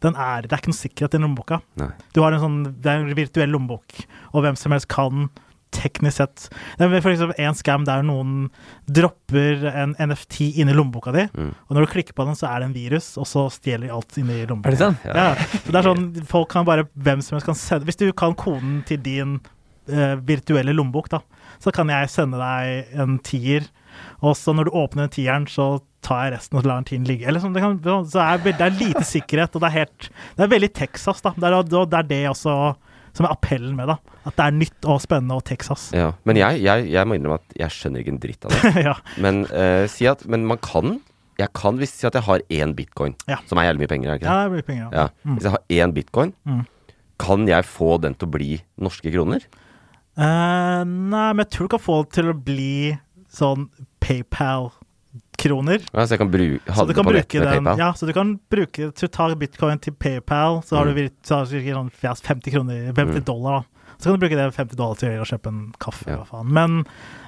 den 0.00 0.14
er, 0.14 0.42
det 0.42 0.52
er 0.52 0.58
ikke 0.58 0.68
noe 0.68 0.84
sikkerhet 0.84 1.14
i 1.14 1.18
den 1.18 1.22
lommeboka. 1.22 1.60
Nei. 1.76 1.88
Du 2.12 2.20
har 2.22 2.30
en 2.32 2.40
sånn, 2.40 2.74
det 2.80 2.86
er 2.86 2.98
en 3.00 3.14
virtuell 3.14 3.48
lommebok, 3.50 4.04
og 4.34 4.42
hvem 4.44 4.54
som 4.56 4.70
helst 4.70 4.86
kan 4.88 5.30
teknisk 5.76 6.16
sett 6.18 6.46
Det 6.78 6.86
er 6.88 7.00
for 7.04 7.12
eksempel 7.12 7.38
en 7.46 7.54
scam 7.58 7.84
der 7.86 8.02
noen 8.06 8.48
dropper 8.88 9.64
en 9.72 9.94
NFT 10.00 10.52
inni 10.62 10.74
lommeboka 10.76 11.12
di, 11.14 11.26
Mm. 11.36 11.52
og 11.68 11.76
når 11.76 11.86
du 11.86 11.92
klikker 11.92 12.14
på 12.16 12.24
den, 12.26 12.34
så 12.38 12.48
er 12.50 12.60
det 12.60 12.68
en 12.70 12.76
virus, 12.76 13.08
og 13.18 13.26
så 13.28 13.46
stjeler 13.52 13.86
de 13.88 13.92
alt 13.96 14.18
inni 14.18 14.40
lommeboka. 14.46 14.68
Er 14.68 14.76
det 14.76 14.78
sant? 14.78 15.04
Ja. 15.04 15.34
Så 15.64 15.72
det 15.72 15.80
er 15.80 15.88
sånn, 15.90 16.06
folk 16.26 16.48
kan 16.52 16.64
bare, 16.68 16.86
hvem 16.96 17.22
som 17.22 17.36
helst 17.36 17.46
kan 17.46 17.54
sende 17.58 17.84
Hvis 17.88 17.98
du 18.00 18.06
kan 18.12 18.34
koden 18.34 18.82
til 18.88 18.98
din 19.02 19.40
eh, 19.88 20.16
virtuelle 20.26 20.72
lommebok, 20.74 21.08
da, 21.12 21.20
så 21.62 21.72
kan 21.72 21.88
jeg 21.92 22.08
sende 22.12 22.38
deg 22.40 22.94
en 22.98 23.18
tier, 23.18 23.68
og 24.20 24.34
så 24.36 24.52
når 24.54 24.68
du 24.68 24.70
åpner 24.76 25.06
den 25.06 25.14
tieren, 25.14 25.46
så 25.48 25.80
tar 26.06 26.26
jeg 26.28 26.34
resten 26.36 26.58
og 26.58 26.66
lar 26.68 26.80
den 26.80 26.84
tieren 26.90 27.06
ligge. 27.08 27.26
Eller 27.26 27.40
sånn, 27.42 27.54
det, 27.56 27.62
kan, 27.64 27.78
så 28.06 28.20
er, 28.22 28.38
det 28.44 28.60
er 28.60 28.74
lite 28.78 29.02
sikkerhet, 29.06 29.54
og 29.56 29.62
det 29.64 29.70
er 29.72 29.78
helt 29.80 30.10
Det 30.36 30.44
er 30.44 30.52
veldig 30.52 30.72
Texas, 30.76 31.22
da. 31.24 31.32
Det 31.36 31.48
er, 31.48 31.62
det 31.66 31.98
er 31.98 32.06
det 32.10 32.20
også 32.30 32.76
som 33.16 33.26
er 33.26 33.32
appellen 33.32 33.74
med 33.78 33.88
det. 33.88 33.96
At 34.28 34.36
det 34.36 34.44
er 34.46 34.54
nytt 34.58 34.86
og 34.92 35.00
spennende 35.02 35.38
og 35.40 35.44
Texas. 35.48 35.88
Ja. 35.96 36.10
Men 36.28 36.36
jeg, 36.36 36.60
jeg, 36.62 36.86
jeg 36.92 37.08
må 37.08 37.16
innrømme 37.16 37.38
at 37.40 37.56
jeg 37.58 37.72
skjønner 37.72 38.02
ikke 38.04 38.12
en 38.14 38.20
dritt 38.22 38.44
av 38.48 38.52
det. 38.54 38.72
ja. 38.90 38.94
Men 39.24 39.42
uh, 39.48 39.84
si 39.90 40.06
at 40.10 40.22
Men 40.28 40.44
man 40.48 40.60
kan 40.62 40.98
Jeg 41.40 41.50
kan 41.56 41.76
hvis 41.80 41.92
si 41.98 42.06
at 42.08 42.14
jeg 42.16 42.24
har 42.28 42.40
én 42.48 42.72
bitcoin, 42.76 43.14
Ja. 43.28 43.36
som 43.48 43.58
er 43.60 43.66
jævlig 43.68 43.82
mye 43.84 43.90
penger, 43.92 44.12
er 44.14 44.22
ja, 44.24 44.36
det? 44.44 44.52
blir 44.54 44.66
penger. 44.68 44.88
Ja. 44.92 45.06
Mm. 45.24 45.34
Hvis 45.36 45.44
jeg 45.48 45.52
har 45.56 45.64
én 45.80 45.92
bitcoin, 45.96 46.32
Mm. 46.48 46.62
kan 47.20 47.48
jeg 47.48 47.64
få 47.64 47.96
den 48.00 48.14
til 48.14 48.28
å 48.28 48.32
bli 48.32 48.50
norske 48.80 49.12
kroner? 49.12 49.44
Uh, 50.16 50.80
nei, 50.84 51.26
men 51.36 51.42
jeg 51.44 51.50
tror 51.52 51.68
du 51.68 51.74
kan 51.76 51.82
få 51.84 51.98
det 52.04 52.12
til 52.16 52.30
å 52.32 52.36
bli 52.40 52.98
sånn 53.28 53.66
PayPal-kroner. 54.00 54.82
Ja, 55.92 56.06
så 56.06 56.16
bruke 56.30 56.60
Så 56.74 56.86
du 56.86 56.94
kan 56.94 57.04
bruke 57.04 57.40
den, 57.44 57.64
ja, 57.78 57.92
så 57.92 58.06
du 58.06 58.12
kan 58.12 58.38
bruke 58.50 58.92
du 58.92 59.06
tar 59.08 59.34
bitcoin 59.36 59.80
til 59.80 59.92
PayPal, 59.92 60.62
så 60.64 60.76
har 60.78 60.86
Mm. 60.86 60.94
du 60.94 60.94
så 61.22 61.36
har 61.36 61.44
du 61.44 61.50
sikkert 61.50 61.76
sånn 61.76 61.90
50 62.20 62.50
kroner, 62.52 62.92
50 62.94 63.20
Mm. 63.20 63.24
dollar, 63.24 63.52
da. 63.60 63.64
Så 63.98 64.04
kan 64.10 64.18
du 64.18 64.26
bruke 64.26 64.36
det 64.36 64.54
50 64.54 64.76
dollar 64.76 64.94
til 64.96 65.08
å 65.20 65.24
kjøpe 65.24 65.46
en 65.48 65.72
kaffe, 65.80 66.06
Ja. 66.06 66.16
hva 66.18 66.26
faen. 66.26 66.46
Men, 66.52 66.84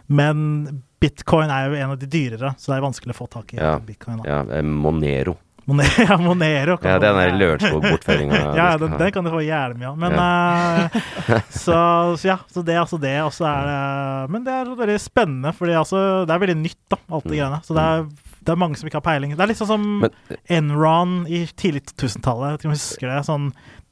men 0.08 0.82
bitcoin 1.00 1.48
er 1.50 1.68
jo 1.70 1.76
en 1.76 1.90
av 1.90 1.98
de 1.98 2.06
dyrere, 2.06 2.54
så 2.58 2.72
det 2.72 2.76
er 2.78 2.86
vanskelig 2.88 3.14
å 3.14 3.18
få 3.24 3.30
tak 3.30 3.54
i 3.54 3.56
Ja. 3.56 3.78
bitcoin. 3.78 4.22
Da. 4.22 4.28
Ja, 4.28 4.40
eh, 4.58 4.62
Monero. 4.62 5.36
Monero, 5.68 6.04
ja, 6.08 6.16
Monero 6.26 6.76
kan 6.80 6.94
Ja, 6.94 6.98
den 7.02 7.18
der 7.20 7.34
Lørenskog-bortføringa. 7.36 8.38
ja, 8.60 8.68
den, 8.80 8.94
den 8.98 9.10
kan 9.12 9.26
du 9.26 9.30
få 9.34 9.42
jævlig 9.44 9.76
mye 9.82 9.90
av. 9.90 9.98
Men 10.00 10.16
eh, 10.22 11.02
så, 11.64 11.78
så 12.16 12.30
ja, 12.30 12.38
så 12.48 12.62
det 12.64 12.74
er 12.76 12.80
altså 12.86 12.98
det. 13.02 13.14
Og 13.26 13.34
så 13.36 13.44
er 13.50 13.68
det 13.68 14.32
Men 14.32 14.46
det 14.46 14.54
er 14.56 14.70
veldig 14.80 14.96
spennende, 15.04 15.52
for 15.56 15.68
det 15.68 15.76
altså, 15.76 16.00
det 16.28 16.34
er 16.34 16.42
veldig 16.46 16.58
nytt, 16.62 16.80
da, 16.94 17.00
alt 17.12 17.28
de 17.28 17.34
Mm. 17.34 17.36
greiene. 17.36 17.60
Så 17.68 17.76
det 17.76 17.84
er, 17.84 18.06
det 18.48 18.54
er 18.54 18.60
mange 18.64 18.80
som 18.80 18.88
ikke 18.88 19.00
har 19.02 19.06
peiling. 19.10 19.34
Det 19.36 19.44
er 19.44 19.50
litt 19.52 19.60
sånn 19.60 19.72
som 19.74 19.88
Men- 20.06 20.38
Enron 20.58 21.18
i 21.28 21.42
tidlig 21.52 21.84
2000-tallet. 21.92 22.48
Jeg 22.48 22.56
vet 22.56 22.62
ikke 22.64 22.70
om 22.70 22.76
du 22.76 22.80
husker 22.80 23.12
det. 23.12 23.18
Sånn, 23.28 23.50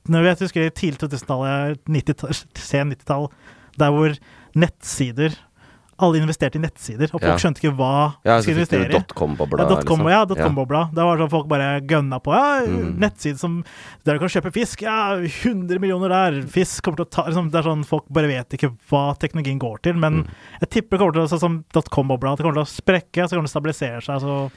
når 0.08 0.30
jeg 0.30 0.38
husker 0.46 0.64
i 0.64 0.72
tidlig 0.80 1.02
2000-tallet, 1.04 1.82
90 1.92 2.44
sen 2.62 2.94
90-tall, 2.94 3.28
der 3.76 3.92
hvor 3.92 4.16
nettsider 4.56 5.36
alle 5.98 6.18
investerte 6.20 6.56
i 6.56 6.60
nettsider, 6.60 7.04
og 7.14 7.20
folk 7.20 7.22
Ja. 7.22 7.36
skjønte 7.40 7.60
ikke 7.62 7.74
hva 7.76 8.16
Ja, 8.24 8.36
de 8.36 8.42
skulle 8.42 8.58
investere 8.60 8.90
i. 8.90 8.92
dotcom-bobla, 8.92 9.58
Ja, 9.62 9.68
dotcom, 9.68 9.98
liksom. 10.04 10.10
ja, 10.10 10.24
dotcom-bobla. 10.26 10.90
Det 10.94 11.02
var 11.04 11.16
sånn 11.16 11.30
folk 11.30 11.48
bare 11.48 11.80
gønna 11.80 12.20
på. 12.22 12.32
Ja, 12.34 12.66
Mm. 12.66 12.98
nettside 12.98 13.38
som 13.38 13.64
der 14.04 14.14
du 14.14 14.18
kan 14.18 14.28
kjøpe 14.28 14.52
fisk. 14.52 14.82
Ja, 14.82 15.16
100 15.16 15.78
millioner 15.78 16.08
der. 16.08 16.42
Fisk 16.42 16.82
kommer 16.84 16.96
til 16.96 17.06
å 17.06 17.10
ta 17.10 17.22
liksom, 17.24 17.50
Det 17.50 17.64
er 17.64 17.68
sånn 17.70 17.84
Folk 17.86 18.04
bare 18.10 18.26
vet 18.28 18.50
ikke 18.50 18.76
hva 18.90 19.16
teknologien 19.18 19.58
går 19.58 19.80
til. 19.82 19.94
Men 19.94 20.24
Mm. 20.24 20.28
jeg 20.60 20.70
tipper 20.70 20.90
det 20.90 21.00
kommer 21.00 21.12
til 21.14 21.22
å 21.22 21.28
sånn 21.28 21.40
som 21.40 21.64
dotcom-bobla. 21.72 22.32
At 22.32 22.38
det 22.38 22.44
kommer 22.44 22.60
til 22.60 22.64
å 22.64 22.82
sprekke, 22.82 23.28
så 23.28 23.30
kommer 23.36 23.44
det 23.46 23.50
til 23.50 23.60
å 23.60 23.62
stabilisere 23.62 24.02
seg, 24.02 24.20
så 24.20 24.50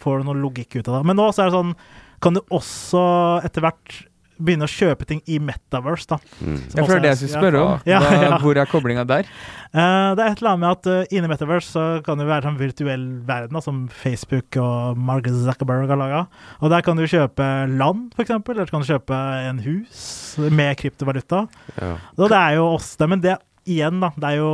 får 0.00 0.18
du 0.18 0.24
noe 0.24 0.34
logikk 0.50 0.76
ut 0.76 0.88
av 0.88 1.02
det. 1.02 1.06
Men 1.06 1.16
nå 1.16 1.28
så 1.32 1.42
er 1.46 1.50
det 1.50 1.54
sånn 1.58 1.74
Kan 2.22 2.34
du 2.34 2.40
også 2.50 3.42
etter 3.44 3.60
hvert 3.60 4.06
begynne 4.38 4.66
å 4.66 4.70
kjøpe 4.70 5.06
ting 5.08 5.20
i 5.30 5.38
Metaverse, 5.42 6.08
da. 6.10 6.18
Mm. 6.40 6.58
Føler 6.74 6.96
er- 6.96 7.02
det 7.04 7.10
jeg 7.12 7.18
skulle 7.20 7.40
spørre 7.42 7.62
om. 7.62 7.84
Ja, 7.88 8.00
Hva, 8.02 8.10
ja. 8.22 8.38
Hvor 8.42 8.60
er 8.60 8.70
koblinga 8.70 9.04
der? 9.06 9.28
Uh, 9.74 10.14
det 10.14 10.24
er 10.24 10.28
et 10.32 10.42
eller 10.42 10.50
annet 10.52 10.62
med 10.64 10.70
at 10.70 10.90
uh, 10.90 11.14
inni 11.14 11.30
Metaverse 11.30 11.70
så 11.74 11.84
kan 12.06 12.20
det 12.20 12.26
være 12.28 12.50
en 12.50 12.58
virtuell 12.60 13.06
verden, 13.26 13.54
da, 13.54 13.62
som 13.64 13.84
Facebook 13.88 14.58
og 14.60 14.98
Mark 14.98 15.26
Zuckerberg 15.30 15.90
har 15.90 16.00
laga. 16.00 16.22
Og 16.60 16.70
der 16.74 16.84
kan 16.86 16.98
du 16.98 17.06
kjøpe 17.06 17.48
land, 17.74 18.10
f.eks., 18.14 18.34
eller 18.34 18.66
så 18.66 18.74
kan 18.76 18.84
du 18.86 18.92
kjøpe 18.92 19.18
en 19.50 19.64
hus 19.64 20.04
med 20.50 20.76
kryptovaluta. 20.82 21.46
Ja. 21.80 21.96
Og 22.18 22.30
det 22.30 22.38
er 22.40 22.56
jo 22.58 22.70
oss, 22.74 22.94
det, 23.00 23.10
men 23.10 23.22
det 23.24 23.38
igjen, 23.70 24.00
da. 24.02 24.12
Det 24.18 24.32
er 24.34 24.40
jo 24.42 24.50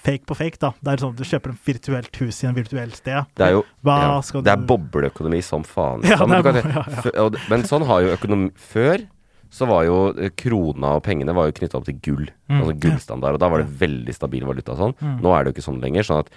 fake 0.00 0.26
på 0.28 0.36
fake, 0.38 0.60
da. 0.62 0.72
Det 0.80 0.92
er 0.92 1.02
sånn 1.04 1.14
at 1.14 1.20
du 1.20 1.28
kjøper 1.28 1.54
et 1.54 1.70
virtuelt 1.70 2.20
hus 2.22 2.42
i 2.42 2.48
en 2.48 2.56
virtuell 2.56 2.92
sted. 2.96 3.30
Det 3.38 3.46
er 3.46 3.56
jo 3.58 3.62
Hva 3.86 3.96
ja, 4.02 4.42
Det 4.46 4.52
er 4.52 4.66
bobleøkonomi 4.72 5.40
som 5.44 5.64
faen. 5.66 6.04
Ja, 6.10 6.20
men, 6.26 6.40
er 6.40 6.60
kan, 6.66 7.40
men 7.52 7.66
sånn 7.68 7.86
har 7.88 8.04
jo 8.04 8.14
økonomi 8.16 8.50
Før 8.58 9.06
så 9.50 9.66
var 9.66 9.82
jo 9.82 9.96
eh, 10.14 10.30
krona 10.38 10.94
og 10.96 11.02
pengene 11.02 11.34
var 11.34 11.48
jo 11.48 11.56
knytta 11.58 11.80
opp 11.80 11.88
til 11.88 11.98
gull. 12.04 12.28
Mm. 12.46 12.60
Altså 12.60 12.74
gullstandard. 12.84 13.36
Og 13.36 13.42
da 13.42 13.48
var 13.50 13.64
det 13.64 13.80
veldig 13.80 14.14
stabil 14.14 14.46
valuta 14.46 14.76
og 14.76 14.78
sånn. 14.78 14.94
Mm. 15.00 15.16
Nå 15.24 15.32
er 15.34 15.42
det 15.42 15.50
jo 15.50 15.56
ikke 15.56 15.66
sånn 15.66 15.80
lenger. 15.82 16.06
Sånn 16.06 16.22
at 16.22 16.30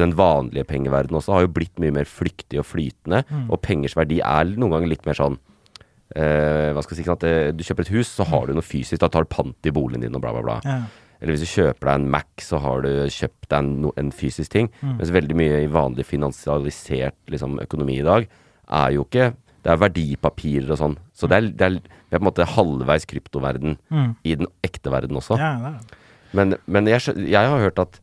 den 0.00 0.14
vanlige 0.16 0.68
pengeverdenen 0.68 1.20
også 1.20 1.36
har 1.36 1.44
jo 1.44 1.52
blitt 1.58 1.76
mye 1.80 1.92
mer 2.00 2.08
flyktig 2.08 2.60
og 2.62 2.66
flytende. 2.70 3.20
Mm. 3.28 3.44
Og 3.52 3.60
pengers 3.64 3.96
verdi 3.98 4.22
er 4.24 4.54
noen 4.56 4.78
ganger 4.78 4.92
litt 4.94 5.04
mer 5.08 5.18
sånn 5.18 5.36
eh, 6.16 6.72
Hva 6.72 6.84
skal 6.84 6.96
jeg 6.96 7.02
si? 7.02 7.08
Sånn 7.10 7.20
at 7.20 7.28
eh, 7.28 7.50
du 7.52 7.64
kjøper 7.66 7.84
et 7.84 7.92
hus, 7.98 8.14
så 8.16 8.26
har 8.32 8.48
du 8.48 8.56
noe 8.56 8.64
fysisk. 8.64 9.02
Da 9.04 9.12
tar 9.12 9.28
du 9.28 9.32
pant 9.34 9.68
i 9.68 9.74
boligen 9.74 10.06
din 10.06 10.16
og 10.16 10.24
bla, 10.24 10.32
bla, 10.38 10.44
bla. 10.48 10.58
Ja. 10.64 10.80
Eller 11.20 11.34
hvis 11.34 11.42
du 11.42 11.50
kjøper 11.50 11.88
deg 11.88 11.94
en 11.98 12.10
Mac, 12.14 12.28
så 12.46 12.60
har 12.62 12.82
du 12.84 12.88
kjøpt 13.10 13.48
deg 13.50 13.58
en, 13.58 13.88
en 13.98 14.10
fysisk 14.14 14.52
ting. 14.54 14.68
Mm. 14.80 14.96
Mens 15.00 15.10
veldig 15.16 15.36
mye 15.40 15.60
i 15.64 15.70
vanlig 15.74 16.06
finansialisert 16.06 17.16
liksom, 17.32 17.58
økonomi 17.64 17.96
i 17.98 18.06
dag 18.06 18.28
er 18.68 18.90
jo 18.94 19.04
ikke 19.08 19.32
Det 19.64 19.72
er 19.72 19.80
verdipapirer 19.82 20.70
og 20.70 20.78
sånn. 20.78 20.92
Så 21.12 21.26
det 21.28 21.36
er, 21.36 21.48
det 21.58 21.64
er, 21.66 21.78
vi 21.82 22.14
er 22.14 22.20
på 22.20 22.22
en 22.22 22.28
måte 22.28 22.44
halvveis 22.46 23.04
kryptoverden 23.10 23.74
Mm. 23.90 24.12
i 24.24 24.34
den 24.38 24.46
ekte 24.64 24.92
verden 24.94 25.16
også. 25.18 25.36
Ja, 25.36 25.56
det. 25.64 25.96
Men, 26.32 26.54
men 26.66 26.86
jeg, 26.86 27.02
jeg 27.26 27.48
har 27.50 27.58
hørt 27.58 27.78
at 27.82 27.98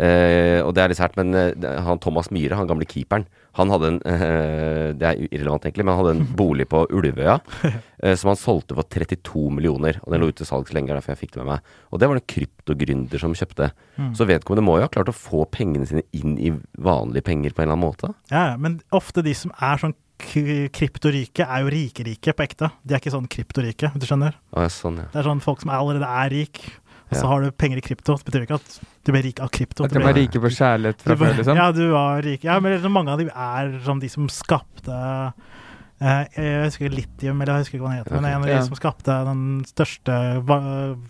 eh, 0.00 0.62
Og 0.64 0.72
det 0.74 0.82
er 0.82 0.88
litt 0.92 0.98
sært, 1.00 1.16
men 1.20 1.34
eh, 1.36 1.52
han 1.84 2.00
Thomas 2.02 2.30
Myhre, 2.32 2.56
han 2.58 2.68
gamle 2.70 2.86
keeperen, 2.88 3.26
han 3.58 3.72
hadde 3.72 3.88
en 3.90 3.98
eh, 4.08 4.88
Det 4.96 5.08
er 5.08 5.22
irrelevant 5.28 5.66
egentlig, 5.66 5.84
men 5.84 5.94
han 5.94 6.00
hadde 6.02 6.14
en 6.16 6.28
bolig 6.40 6.66
på 6.70 6.84
Ulvøya 6.88 7.38
eh, 7.68 8.14
som 8.18 8.32
han 8.32 8.40
solgte 8.40 8.76
for 8.78 8.88
32 8.88 9.48
millioner. 9.58 9.98
Og 10.02 10.14
den 10.14 10.22
lå 10.22 10.30
ute 10.30 10.42
til 10.42 10.48
salgs 10.48 10.72
lenge, 10.76 10.92
derfor 10.94 11.14
jeg 11.14 11.22
fikk 11.24 11.34
det 11.36 11.42
med 11.42 11.50
meg. 11.54 11.74
Og 11.90 12.00
det 12.00 12.08
var 12.08 12.18
det 12.18 12.24
en 12.24 12.32
kryptogründer 12.34 13.22
som 13.22 13.36
kjøpte. 13.36 13.72
Mm. 13.98 14.12
Så 14.18 14.28
vedkommende 14.28 14.66
må 14.66 14.78
jo 14.78 14.86
ha 14.86 14.92
klart 14.92 15.12
å 15.12 15.16
få 15.16 15.44
pengene 15.52 15.88
sine 15.88 16.06
inn 16.16 16.38
i 16.40 16.54
vanlige 16.80 17.28
penger 17.28 17.52
på 17.52 17.62
en 17.62 17.68
eller 17.68 17.78
annen 17.78 17.88
måte. 17.90 18.14
Ja, 18.32 18.52
men 18.60 18.80
ofte 18.94 19.24
de 19.24 19.36
som 19.36 19.54
er 19.60 19.82
sånn 19.82 19.96
kryptorike, 20.22 21.46
er 21.46 21.64
jo 21.64 21.70
rike-rike 21.72 22.34
på 22.36 22.44
ekte. 22.44 22.70
De 22.86 22.94
er 22.94 23.02
ikke 23.02 23.12
sånn 23.14 23.28
kryptorike, 23.30 23.90
hvis 23.92 24.04
du 24.04 24.08
skjønner. 24.08 24.36
Ah, 24.54 24.66
ja, 24.66 24.72
sånn, 24.72 25.00
ja. 25.02 25.08
Det 25.12 25.22
er 25.22 25.28
sånn 25.28 25.42
folk 25.44 25.62
som 25.64 25.72
allerede 25.74 26.08
er 26.08 26.30
rik, 26.32 26.60
og 27.12 27.18
så 27.20 27.28
har 27.30 27.42
du 27.44 27.50
penger 27.52 27.78
i 27.78 27.84
krypto. 27.84 28.16
Det 28.18 28.24
betyr 28.30 28.46
ikke 28.48 28.58
at 28.58 28.76
du 29.04 29.12
blir 29.12 29.22
rik 29.28 29.40
av 29.44 29.50
krypto. 29.54 29.84
At 29.86 29.92
Du 29.92 30.00
er 30.00 30.16
rike 30.16 30.40
på 30.42 30.50
kjærlighet 30.56 31.02
fra 31.04 31.16
før, 31.20 31.34
liksom? 31.38 31.56
Ja, 31.60 31.70
du 31.76 31.82
var 31.92 32.22
rik. 32.24 32.44
Ja, 32.48 32.58
men 32.60 32.72
liksom 32.74 32.92
mange 32.96 33.12
av 33.14 33.18
dem 33.22 33.30
er 33.34 33.72
som 33.84 34.00
de 34.02 34.08
som 34.12 34.28
skapte 34.32 34.96
eh, 36.02 36.24
Jeg 36.34 36.64
husker 36.66 36.90
litium, 36.90 37.40
eller 37.42 37.60
jeg 37.60 37.66
husker 37.66 37.78
ikke 37.78 37.86
hva 37.86 37.92
det 37.94 38.00
heter, 38.02 38.16
men 38.20 38.30
en 38.32 38.42
av 38.42 38.48
de 38.50 38.62
som 38.66 38.78
skapte 38.80 39.18
den 39.28 39.44
største 39.68 40.16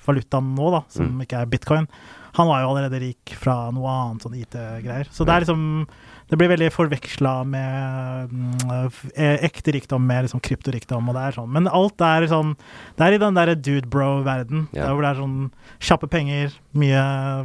valutaen 0.07 0.55
nå, 0.57 0.71
da, 0.75 0.83
som 0.93 1.07
Mm. 1.13 1.23
ikke 1.25 1.41
er 1.41 1.47
bitcoin, 1.47 1.89
han 2.35 2.47
var 2.49 2.62
jo 2.62 2.68
allerede 2.72 3.01
rik 3.01 3.35
fra 3.37 3.70
noe 3.70 3.89
annet 3.89 4.22
sånn 4.24 4.35
IT-greier. 4.41 5.07
Så 5.12 5.24
det 5.26 5.35
er 5.35 5.41
liksom 5.47 5.87
Det 6.33 6.39
blir 6.41 6.49
veldig 6.49 6.70
forveksla 6.72 7.45
med 7.45 8.30
mm, 8.33 9.11
eh, 9.20 9.43
ekte 9.45 9.72
rikdom 9.74 10.01
med 10.07 10.24
liksom 10.24 10.41
kryptorikdom, 10.41 11.11
og 11.11 11.14
det 11.18 11.22
er 11.28 11.33
sånn. 11.37 11.51
Men 11.53 11.66
alt 11.68 12.01
er 12.01 12.24
sånn 12.30 12.55
Det 12.97 13.05
er 13.05 13.12
i 13.12 13.18
den 13.20 13.35
derre 13.37 13.55
dude 13.55 13.85
bro-verden, 13.91 14.68
Ja. 14.72 14.87
der 14.87 14.95
hvor 14.95 15.03
det 15.03 15.11
er 15.11 15.20
sånn 15.20 15.51
kjappe 15.78 16.09
penger, 16.09 16.55
mye 16.72 17.03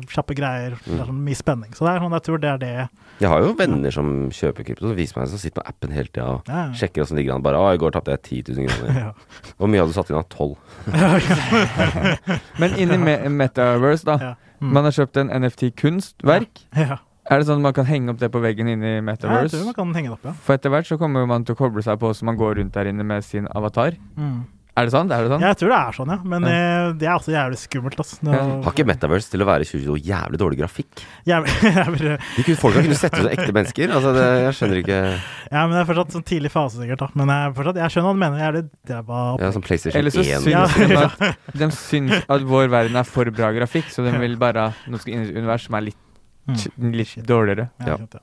kjappe 0.07 0.33
greier, 0.39 0.77
det 0.85 0.87
Mm. 0.93 1.01
er 1.01 1.05
sånn 1.05 1.19
mye 1.25 1.35
spenning. 1.35 1.71
Så 1.75 1.83
det 1.83 1.95
er 1.95 1.99
sånn, 1.99 2.13
jeg 2.15 2.23
tror 2.23 2.39
det 2.39 2.49
er 2.53 2.57
det 2.57 2.89
Jeg 3.19 3.29
har 3.29 3.41
jo 3.41 3.53
venner 3.55 3.91
som 3.91 4.29
kjøper 4.29 4.63
krypto, 4.63 4.87
som 4.87 4.95
viser 4.95 5.17
meg 5.19 5.27
som 5.27 5.37
sitter 5.39 5.61
med 5.63 5.67
appen 5.67 5.91
hele 5.91 6.07
tida 6.07 6.25
og 6.29 6.41
Ja, 6.47 6.53
ja. 6.67 6.71
sjekker 6.71 7.01
åssen 7.03 7.17
ligger 7.17 7.33
an. 7.35 7.41
Bare 7.41 7.55
'Å, 7.57 7.73
i 7.73 7.77
går 7.77 7.91
tapte 7.91 8.11
jeg 8.15 8.23
10 8.45 8.53
000 8.55 8.67
kroner'. 8.67 8.95
Ja. 9.03 9.11
Hvor 9.59 9.67
mye 9.67 9.79
hadde 9.83 9.91
du 9.91 9.99
satt 9.99 10.09
inn 10.11 10.15
av? 10.15 10.29
12? 10.29 10.55
Men 12.59 12.71
inni 12.77 12.97
me 12.97 13.17
Metaverse, 13.29 14.05
da. 14.05 14.17
Ja. 14.21 14.35
Mm. 14.59 14.71
Man 14.73 14.87
har 14.87 14.95
kjøpt 14.95 15.21
en 15.21 15.33
NFT-kunstverk. 15.41 16.63
Ja. 16.87 17.01
Er 17.27 17.41
det 17.41 17.49
sånn 17.49 17.59
at 17.59 17.65
man 17.65 17.73
kan 17.75 17.87
henge 17.89 18.13
opp 18.13 18.21
det 18.21 18.29
på 18.31 18.39
veggen 18.39 18.69
inni 18.71 18.91
Ja, 19.01 19.01
jeg 19.03 19.51
tror 19.51 19.65
man 19.67 19.75
kan 19.75 19.89
henge 19.97 20.07
det 20.07 20.15
opp, 20.15 20.27
ja. 20.29 20.31
For 20.45 20.55
etter 20.55 20.71
hvert 20.71 20.87
så 20.87 20.95
kommer 20.95 21.25
man 21.27 21.43
til 21.43 21.57
å 21.57 21.59
koble 21.59 21.83
seg 21.83 21.99
på 21.99 22.13
så 22.15 22.23
man 22.23 22.37
går 22.39 22.61
rundt 22.61 22.77
der 22.77 22.87
inne 22.87 23.03
med 23.03 23.25
sin 23.27 23.49
avatar. 23.51 23.97
Mm. 24.15 24.45
Er 24.77 24.85
det 24.85 24.91
sant? 24.93 25.09
Er 25.11 25.23
det 25.25 25.31
sånn? 25.31 25.41
Jeg 25.41 25.57
tror 25.57 25.71
det 25.73 25.77
er 25.81 25.95
sånn, 25.97 26.09
ja. 26.13 26.17
Men 26.23 26.43
Ja. 26.45 26.49
eh, 26.53 26.91
det 27.01 27.07
er 27.09 27.13
også 27.17 27.31
jævlig 27.33 27.57
skummelt. 27.57 27.97
Altså. 27.97 28.17
Nå, 28.21 28.33
Har 28.63 28.71
ikke 28.75 28.85
Metaverse 28.85 29.31
til 29.33 29.41
å 29.41 29.47
være 29.49 29.65
2022 29.65 29.95
jævlig 30.05 30.37
dårlig 30.37 30.59
grafikk? 30.61 31.01
jævlig, 31.25 31.55
jævlig, 31.79 32.11
De 32.37 32.43
kunne, 32.45 32.59
folk 32.61 32.75
har 32.77 32.85
kunnet 32.85 32.99
sette 33.01 33.17
ut 33.17 33.25
som 33.25 33.31
ekte 33.33 33.55
mennesker. 33.57 33.89
Altså, 33.97 34.13
det, 34.13 34.25
jeg 34.45 34.53
skjønner 34.59 34.81
ikke 34.83 34.99
ja, 35.07 35.61
men 35.65 35.71
det 35.73 35.81
er 35.81 35.89
fortsatt 35.89 36.13
sånn 36.13 36.27
tidlig 36.29 36.51
fase, 36.53 36.77
sikkert. 36.77 36.99
da 36.99 37.07
Men 37.17 37.33
jeg, 37.33 37.55
fortsatt, 37.57 37.81
jeg 37.81 37.95
skjønner 37.95 38.07
hva 38.07 38.13
du 38.13 38.21
mener. 38.21 38.43
Jævlig, 38.45 38.63
det 38.85 38.95
er 38.99 39.05
bare 39.09 39.37
Ja, 39.41 39.51
som 39.57 39.61
PlayStation 39.65 39.99
Eller 39.99 40.11
så 40.11 40.21
1. 40.21 40.43
syns 40.45 40.51
Ja. 40.53 40.65
de 40.67 40.97
at, 41.01 41.53
de 41.57 41.71
syns 41.73 42.13
at 42.29 42.41
vår 42.53 42.69
verden 42.69 42.95
er 43.01 43.03
for 43.09 43.25
bra 43.33 43.49
grafikk, 43.57 43.89
så 43.89 44.05
de 44.05 44.13
vil 44.21 44.37
bare 44.37 44.67
ha 44.69 44.73
noe 44.87 44.99
univers 45.07 45.65
som 45.65 45.75
er 45.81 45.81
litt, 45.89 46.03
Mm. 46.47 46.93
litt 46.95 47.17
dårligere. 47.27 47.69
Ja. 47.83 47.97
Ja. 47.99 48.21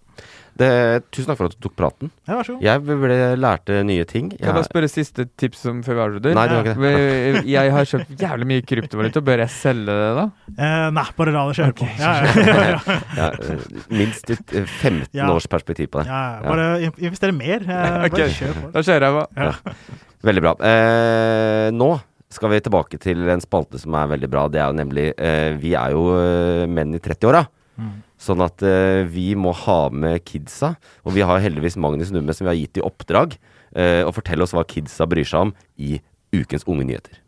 Det, 0.54 0.68
tusen 1.10 1.32
takk 1.32 1.38
for 1.40 1.50
at 1.50 1.56
du 1.56 1.62
tok 1.66 1.72
praten. 1.74 2.10
Ja, 2.28 2.36
vær 2.36 2.46
så 2.46 2.54
god. 2.54 2.62
Jeg 2.62 2.82
ble, 2.86 3.16
lærte 3.42 3.80
nye 3.86 4.04
ting. 4.06 4.28
Kan 4.30 4.38
jeg 4.38 4.52
bare 4.54 4.62
Jeg, 4.62 4.68
spørre 4.68 4.90
siste 4.92 5.26
tips 5.40 5.64
om 5.70 5.80
før 5.82 5.96
vi 5.98 6.02
avslutter? 6.04 6.36
Nei, 6.38 6.44
det 6.50 6.58
var 6.58 6.68
ikke 6.70 6.84
det. 6.84 7.42
Jeg 7.50 7.72
har 7.74 7.88
kjøpt 7.90 8.22
jævlig 8.22 8.48
mye 8.52 8.64
kryptovaluta. 8.70 9.24
Bør 9.26 9.42
jeg 9.42 9.54
selge 9.56 9.98
det, 9.98 10.12
da? 10.20 10.26
Eh, 10.54 10.86
nei, 10.94 11.06
bare 11.18 11.34
la 11.34 11.44
det 11.48 11.58
kjøre 11.58 11.74
okay. 11.74 11.90
på. 11.90 12.04
Ja, 12.04 12.14
ja, 12.22 12.46
ja, 12.46 12.68
ja. 12.70 12.98
ja, 13.18 13.28
eh, 13.50 13.84
minst 13.98 14.30
et 14.30 14.54
eh, 14.54 14.64
15 14.68 15.10
Ja. 15.18 15.28
års 15.34 15.50
perspektiv 15.50 15.90
på 15.90 16.04
det. 16.04 16.08
ja, 16.12 16.22
ja. 16.38 16.48
Bare 16.48 16.70
investere 17.08 17.34
mer. 17.34 17.66
Eh, 17.66 18.00
okay. 18.08 18.30
Kjør 18.38 18.58
på. 18.60 18.72
Da 18.78 18.86
kjører 18.86 19.08
jeg 19.08 19.18
på. 19.18 19.26
Ja. 19.42 20.02
Veldig 20.30 20.46
bra. 20.46 20.54
Eh, 20.70 21.68
nå 21.74 21.90
skal 22.34 22.50
vi 22.50 22.62
tilbake 22.64 22.98
til 23.02 23.26
en 23.30 23.42
spalte 23.42 23.78
som 23.82 23.94
er 23.98 24.08
veldig 24.14 24.30
bra. 24.30 24.46
Det 24.50 24.62
er 24.62 24.70
jo 24.70 24.78
nemlig 24.78 25.10
eh, 25.18 25.52
Vi 25.60 25.74
er 25.78 25.94
jo 25.94 26.08
eh, 26.18 26.64
menn 26.70 26.94
i 26.96 27.02
30-åra. 27.02 27.44
Mm. 27.78 27.94
Sånn 28.24 28.40
at 28.44 28.62
eh, 28.64 29.04
vi 29.04 29.34
må 29.36 29.52
ha 29.64 29.80
med 29.92 30.22
kidsa. 30.24 30.74
Og 31.04 31.16
vi 31.16 31.24
har 31.26 31.42
heldigvis 31.44 31.76
Magnus 31.80 32.12
Numme 32.14 32.32
som 32.32 32.46
vi 32.46 32.52
har 32.54 32.60
gitt 32.60 32.80
i 32.80 32.84
oppdrag 32.84 33.36
eh, 33.76 34.00
å 34.06 34.12
fortelle 34.16 34.46
oss 34.46 34.54
hva 34.56 34.64
kidsa 34.68 35.08
bryr 35.10 35.28
seg 35.28 35.50
om 35.50 35.54
i 35.76 35.98
ukens 36.34 36.64
Unge 36.66 36.86
nyheter. 36.88 37.20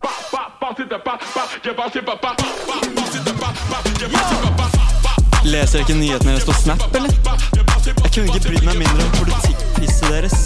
Leser 5.47 5.79
dere 5.79 5.85
ikke 5.85 5.95
nyhetene 5.95 6.33
deres 6.33 6.47
på 6.49 6.57
Snap, 6.59 6.89
eller? 6.97 7.13
Jeg 7.87 8.11
kunne 8.17 8.33
ikke 8.33 8.49
brydd 8.49 8.67
meg 8.67 8.81
mindre 8.81 9.05
om 9.05 9.13
politikkpisset 9.21 10.09
deres. 10.11 10.37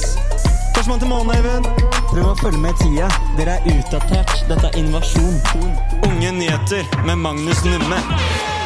Førstemann 0.76 1.00
til 1.00 1.08
månen, 1.08 1.32
Eivind. 1.38 1.70
Dere 2.10 2.26
må 2.26 2.36
følge 2.42 2.60
med 2.60 2.76
i 2.76 2.84
tida. 2.84 3.08
Dere 3.38 3.56
er 3.56 3.78
utdatert. 3.78 4.36
Dette 4.50 4.68
er 4.68 4.80
invasjon. 4.82 5.40
Unge 6.10 6.32
nyheter 6.42 7.04
med 7.06 7.22
Magnus 7.24 7.64
Numme. 7.64 8.59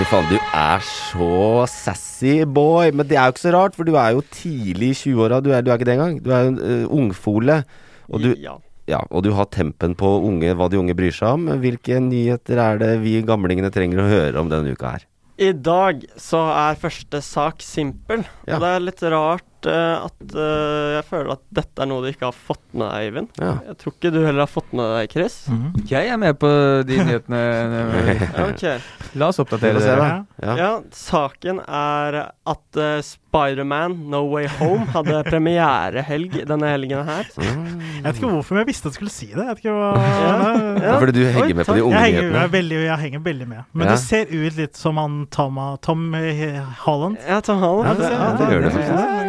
Fy 0.00 0.06
faen, 0.08 0.28
du 0.32 0.38
er 0.56 0.80
så 0.80 1.66
sassy 1.68 2.38
boy. 2.48 2.88
Men 2.96 3.04
det 3.04 3.18
er 3.20 3.26
jo 3.28 3.34
ikke 3.34 3.42
så 3.42 3.50
rart, 3.52 3.74
for 3.76 3.84
du 3.84 3.98
er 4.00 4.14
jo 4.14 4.22
tidlig 4.32 4.94
i 4.94 4.96
20-åra. 4.96 5.42
Du, 5.44 5.50
du 5.52 5.58
er 5.68 5.76
ikke 5.76 5.88
det 5.90 5.92
engang. 5.98 6.14
Du 6.24 6.30
er 6.32 6.46
jo 6.46 6.52
en 6.54 6.56
uh, 6.62 6.94
ungfole. 7.02 7.58
Og 8.08 8.24
du, 8.24 8.30
Ja. 8.40 8.54
ja, 8.88 9.02
og 9.12 9.26
du 9.26 9.34
har 9.36 9.50
tempen 9.52 9.92
på 10.00 10.08
unge, 10.24 10.54
hva 10.56 10.70
de 10.72 10.80
unge 10.80 10.96
bryr 10.96 11.12
seg 11.12 11.36
om. 11.36 11.44
Hvilke 11.60 12.00
nyheter 12.00 12.62
er 12.64 12.80
det 12.80 12.88
vi 13.04 13.18
gamlingene 13.28 13.68
trenger 13.74 14.00
å 14.00 14.08
høre 14.08 14.40
om 14.40 14.48
denne 14.48 14.72
uka 14.72 14.94
her? 14.94 15.04
I 15.36 15.52
dag 15.52 16.00
så 16.16 16.46
er 16.48 16.80
første 16.80 17.20
sak 17.20 17.60
simpel. 17.60 18.24
Ja. 18.48 18.56
Og 18.56 18.64
det 18.64 18.72
er 18.72 18.86
litt 18.88 19.04
rart 19.12 19.44
at 19.68 20.34
uh, 20.34 20.96
jeg 20.96 21.04
føler 21.08 21.32
at 21.34 21.42
dette 21.60 21.82
er 21.84 21.88
noe 21.90 22.04
du 22.04 22.08
ikke 22.12 22.28
har 22.30 22.36
fått 22.36 22.62
med 22.72 22.86
deg, 22.86 23.08
Eivind. 23.10 23.28
Ja. 23.40 23.52
Jeg 23.68 23.76
tror 23.82 23.94
ikke 23.96 24.12
du 24.14 24.18
heller 24.24 24.44
har 24.46 24.50
fått 24.52 24.72
med 24.76 24.92
deg, 24.96 25.10
Chris. 25.12 25.36
Mhm. 25.52 25.84
Jeg 25.90 26.08
er 26.14 26.20
med 26.22 26.38
på 26.40 26.50
de 26.88 26.98
nyhetene. 27.08 27.42
okay. 28.48 28.78
La 29.20 29.28
oss 29.32 29.40
oppdatere 29.42 29.82
dere. 29.82 30.08
Ja. 30.40 30.54
Ja, 30.60 30.70
saken 30.94 31.60
er 31.66 32.20
at 32.30 32.80
uh, 32.80 32.98
Spiderman 33.30 33.92
No 34.10 34.24
Way 34.26 34.48
Home 34.58 34.88
hadde 34.90 35.20
premierehelg 35.28 36.32
denne 36.50 36.66
helgen 36.72 37.04
her. 37.06 37.28
Jeg 37.38 38.02
vet 38.02 38.16
ikke 38.18 38.30
hvorfor, 38.32 38.56
men 38.56 38.64
jeg 38.64 38.68
visste 38.72 38.90
at 38.90 38.94
du 38.94 38.98
skulle 38.98 39.12
si 39.14 39.28
det. 39.30 39.44
Jeg 39.44 39.54
vet 39.54 39.60
ikke 39.62 39.74
hva 39.76 39.90
Ja. 40.00 40.38
Ja. 40.80 40.94
Fordi 40.98 41.12
du 41.14 41.20
henger 41.28 41.44
Oi, 41.44 41.54
med 41.60 41.66
på 41.68 41.74
de 41.76 41.82
unge 41.84 41.94
Jeg 41.94 42.02
henger, 42.16 42.34
jeg, 42.40 42.50
veldig, 42.56 42.78
jeg 42.88 42.98
henger 43.04 43.22
veldig 43.28 43.46
med. 43.52 43.60
Men 43.72 43.86
Ja. 43.86 43.92
du 43.94 44.00
ser 44.02 44.26
ut 44.32 44.56
litt 44.56 44.76
som 44.76 44.96
han 44.98 45.26
Tom, 45.30 45.60
Tom 45.80 46.14
eh, 46.18 46.58
Holland. 46.82 47.18
Ja, 47.28 47.38
Tom 47.40 47.60
Holland. 47.62 48.00
Ja, 48.02 48.32
det 48.34 48.38
Det 48.40 48.48
gjør 48.50 48.62
det. 48.66 48.72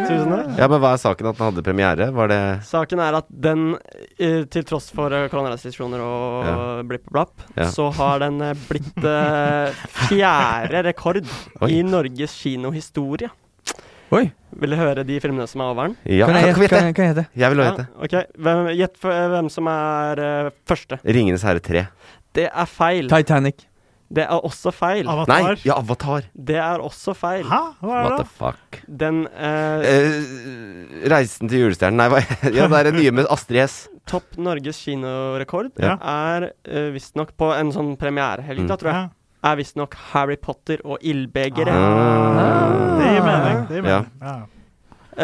Tusen 0.08 0.32
takk. 0.32 0.58
Ja, 0.58 0.68
men 0.68 0.80
hva 0.82 0.92
er 0.96 1.02
saken 1.04 1.28
at 1.30 1.38
den 1.38 1.46
hadde 1.46 1.62
premiere? 1.62 2.10
Var 2.12 2.28
det 2.32 2.40
Saken 2.66 2.98
er 3.06 3.14
at 3.20 3.26
den, 3.30 3.76
eh, 4.18 4.42
til 4.50 4.64
tross 4.64 4.90
for 4.90 5.12
eh, 5.14 5.28
koronarestriksjoner 5.28 6.00
og 6.02 6.44
Ja. 6.50 6.82
blipp 6.82 7.06
og 7.06 7.12
blapp, 7.12 7.46
Ja. 7.56 7.68
så 7.70 7.92
har 7.94 8.18
den 8.18 8.38
blitt 8.68 8.98
uh, 9.04 9.70
fjerde 10.08 10.82
rekord 10.90 11.22
Oi. 11.60 11.70
i 11.70 11.82
Norges 11.86 12.34
kinohistorie. 12.42 13.30
Oi. 14.12 14.26
Vil 14.60 14.74
du 14.74 14.76
høre 14.76 15.04
de 15.08 15.16
filmene 15.24 15.46
som 15.48 15.62
er 15.64 15.70
over 15.72 15.88
den? 15.88 15.96
Ja, 16.12 16.26
Kan 16.28 16.36
kan 16.36 16.44
jeg? 16.60 16.68
Kan, 16.70 16.92
kan 16.94 17.04
jeg 17.06 17.14
hete? 17.14 17.26
Jeg 17.40 17.50
vil 17.54 17.58
Ja, 17.62 17.68
gjette. 17.70 17.84
ok. 17.96 18.16
Hvem, 18.44 18.66
gjett 18.76 19.04
eh, 19.08 19.26
hvem 19.32 19.48
som 19.50 19.66
er 19.72 20.20
uh, 20.20 20.50
første. 20.68 20.98
'Ringenes 21.04 21.42
herre 21.48 21.60
3'. 21.64 21.86
Det 22.36 22.48
er 22.52 22.66
feil. 22.68 23.08
Titanic. 23.08 23.64
Det 24.12 24.26
er 24.26 24.44
også 24.44 24.68
feil. 24.76 25.08
Avatar. 25.08 25.42
Nei, 25.42 25.54
ja, 25.64 25.72
Avatar. 25.80 26.26
Det 26.36 26.56
er 26.60 26.82
også 26.84 27.14
feil. 27.16 27.46
Hæ? 27.48 27.60
Hva 27.80 27.94
er 27.96 28.04
What 28.04 28.18
det? 28.18 28.26
the 28.26 28.36
fuck? 28.36 28.82
Den 28.98 29.22
uh, 29.32 29.80
Eh, 29.88 31.08
reisen 31.08 31.48
til 31.48 31.62
julestjernen 31.64 31.96
Nei, 31.96 32.08
hva 32.12 32.20
Ja, 32.52 32.68
det 32.68 32.78
er 32.82 32.90
det 32.90 32.94
nye 33.00 33.10
med 33.16 33.26
Astrid 33.32 33.64
S. 33.64 33.88
topp 34.06 34.36
Norges 34.36 34.82
kinorekord 34.84 35.72
Ja. 35.80 35.96
er 35.96 36.50
uh, 36.68 36.92
visstnok 36.92 37.32
på 37.38 37.48
en 37.56 37.72
sånn 37.72 37.96
premierehelg, 37.96 38.60
Mm. 38.60 38.68
da, 38.68 38.76
tror 38.76 38.92
jeg. 38.92 39.10
Er 39.44 39.56
visstnok 39.56 39.94
Harry 40.12 40.36
Potter 40.36 40.78
og 40.84 40.98
Ildbegeret. 41.02 41.72
Ah. 41.72 43.01
Mening. 43.52 43.68
Det 43.68 43.76
gir 43.80 43.88
Ja. 43.88 44.00
mening. 44.00 44.10
Ja. 44.22 44.36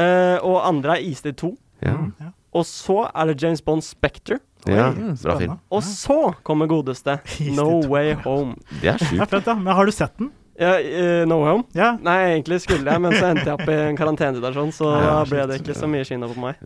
Eh, 0.01 0.39
og 0.45 0.59
andre 0.69 0.99
er 0.99 1.07
Istid 1.09 1.37
2. 1.41 1.57
Ja. 1.83 1.95
Og 2.55 2.65
så 2.65 3.11
er 3.15 3.27
det 3.33 3.41
James 3.43 3.61
Bond 3.65 3.83
Spectre. 3.85 4.39
ja, 4.67 4.91
bra 5.23 5.37
film. 5.39 5.59
Og 5.71 5.83
så 5.83 6.35
kommer 6.45 6.67
godeste 6.69 7.21
No 7.57 7.81
Way 7.89 8.15
Home. 8.25 8.57
Det 8.83 8.89
er 8.95 8.99
sjukt. 8.99 9.47
ja. 9.47 9.55
Men 9.55 9.75
har 9.75 9.87
du 9.87 9.93
sett 9.93 10.17
den? 10.19 10.31
Ja, 10.59 10.73
uh, 10.75 11.23
no 11.31 11.37
Way 11.45 11.53
Home? 11.53 11.65
Ja. 11.79 11.93
Nei, 12.03 12.17
egentlig 12.35 12.59
skulle 12.65 12.83
jeg, 12.91 13.01
men 13.01 13.13
så 13.15 13.29
endte 13.31 13.45
jeg 13.47 13.55
opp 13.55 13.69
i 13.71 13.77
en 13.79 13.97
karantenesituasjon, 13.97 14.73
så 14.75 14.89
da 15.05 15.13
ble 15.31 15.45
det 15.47 15.61
ikke 15.63 15.77
så 15.79 15.87
mye 15.87 16.03
kino 16.09 16.27
på 16.33 16.41
meg. 16.43 16.59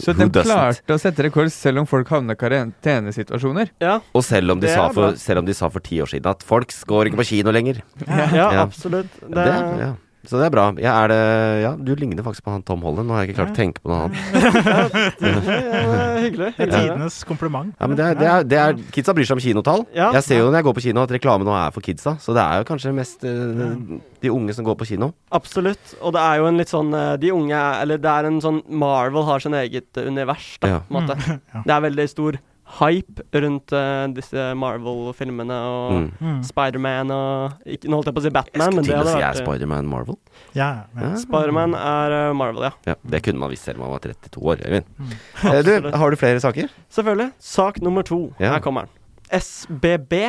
Så 0.00 0.14
den 0.16 0.30
de 0.32 0.40
klarte 0.46 0.96
å 0.96 0.98
sette 1.02 1.26
rekord 1.26 1.52
selv 1.52 1.82
om 1.82 1.86
folk 1.90 2.08
havna 2.08 2.32
i 2.32 2.40
karantenesituasjoner. 2.40 3.74
Ja, 3.84 3.98
Og 4.16 4.24
selv 4.24 4.52
om, 4.56 4.60
de 4.64 4.68
sa 4.72 4.88
for, 4.88 5.12
selv 5.20 5.42
om 5.42 5.46
de 5.50 5.52
sa 5.58 5.68
for 5.68 5.84
ti 5.84 6.00
år 6.00 6.08
siden 6.14 6.30
at 6.32 6.42
folk 6.48 6.72
går 6.88 7.10
ikke 7.10 7.20
på 7.20 7.28
kino 7.34 7.52
lenger. 7.52 7.82
ja, 8.06 8.30
Ja. 8.32 8.62
absolutt. 8.64 9.12
Det, 9.20 9.34
Det, 9.36 9.60
ja. 9.84 9.92
Så 10.26 10.40
det 10.40 10.46
er 10.48 10.52
bra. 10.54 10.64
Jeg 10.80 10.90
er 10.90 11.12
det, 11.12 11.18
ja, 11.62 11.72
du 11.78 11.92
ligner 11.98 12.24
faktisk 12.26 12.44
på 12.46 12.52
han 12.54 12.64
Tom 12.66 12.82
Holland. 12.86 13.06
Nå 13.08 13.14
har 13.16 13.24
jeg 13.24 13.30
ikke 13.32 13.38
klart 13.40 13.52
å 13.52 13.58
tenke 13.58 13.82
på 13.84 13.90
noe 13.92 14.06
annet. 14.06 15.16
hyggelig. 16.26 16.50
Det 16.56 16.66
er 16.66 16.72
tidenes 16.72 17.18
kompliment. 17.28 17.72
Ja, 17.78 17.88
men 17.90 17.98
det 17.98 18.06
er, 18.06 18.18
det 18.18 18.28
er, 18.30 18.46
det 18.50 18.58
er, 18.62 18.80
kidsa 18.94 19.14
bryr 19.16 19.28
seg 19.28 19.38
om 19.38 19.42
kinotall. 19.44 19.84
Jeg 19.94 20.24
ser 20.26 20.40
jo 20.42 20.48
når 20.50 20.58
jeg 20.60 20.68
går 20.68 20.76
på 20.78 20.84
kino 20.88 21.04
at 21.04 21.14
reklame 21.16 21.46
nå 21.46 21.54
er 21.56 21.74
for 21.74 21.84
kidsa. 21.86 22.16
Så 22.22 22.34
det 22.36 22.42
er 22.44 22.62
jo 22.62 22.68
kanskje 22.68 22.94
mest 22.96 23.26
eh, 23.28 23.76
de 24.24 24.32
unge 24.34 24.56
som 24.56 24.66
går 24.66 24.78
på 24.80 24.88
kino. 24.90 25.12
Absolutt. 25.36 25.94
Og 26.00 26.14
det 26.16 26.22
er 26.24 26.40
jo 26.42 26.50
en 26.50 26.60
litt 26.60 26.72
sånn 26.72 26.92
eh, 26.96 27.14
De 27.22 27.32
unge 27.34 27.54
er- 27.56 27.82
Eller 27.84 28.00
det 28.02 28.10
er 28.12 28.28
en 28.30 28.40
sånn 28.42 28.60
Marvel 28.68 29.26
har 29.28 29.42
sin 29.44 29.54
eget 29.58 29.90
eh, 30.00 30.08
univers, 30.10 30.52
da, 30.62 30.80
på 30.86 30.92
en 30.92 31.00
måte. 31.00 31.18
Det 31.66 31.72
er 31.74 31.82
veldig 31.88 32.06
stor 32.10 32.36
hype 32.66 33.22
rundt 33.32 33.70
uh, 33.72 34.06
disse 34.16 34.46
Marvel-filmene 34.58 35.56
og 35.70 35.92
Mm. 35.96 36.06
Mm. 36.20 36.38
Spiderman 36.44 37.10
og 37.14 37.52
ikke, 37.64 37.88
Nå 37.88 37.98
holdt 38.00 38.08
jeg 38.10 38.16
på 38.16 38.20
å 38.20 38.24
si 38.24 38.32
Batman, 38.34 38.74
men 38.74 38.84
skulle 38.84 38.96
til 38.98 39.06
å 39.06 39.12
si 39.12 39.16
er 39.16 39.22
vært 39.22 39.38
eh, 39.38 39.44
Spiderman 39.46 39.86
Marvel. 39.90 40.16
Ja, 40.58 40.68
ja. 40.98 41.10
Spiderman 41.22 41.76
er 41.78 42.14
uh, 42.16 42.32
Marvel, 42.36 42.66
ja. 42.66 42.72
Ja, 42.90 42.96
det 43.14 43.20
kunne 43.24 43.38
man 43.44 43.52
visst 43.54 43.68
selv 43.68 43.78
om 43.78 43.86
man 43.86 43.94
var 43.94 44.02
32 44.04 44.42
år. 44.42 44.64
Øyvind. 44.66 44.90
Mm. 44.98 45.14
Eh, 45.52 45.60
Du, 45.68 45.90
har 46.02 46.10
du 46.10 46.16
flere 46.20 46.40
saker? 46.42 46.68
Selvfølgelig. 46.90 47.30
Sak 47.38 47.78
nummer 47.86 48.02
to. 48.02 48.18
Ja. 48.42 48.56
Her 48.56 48.64
kommer 48.66 48.88
den. 48.88 48.92
SBB, 49.40 50.20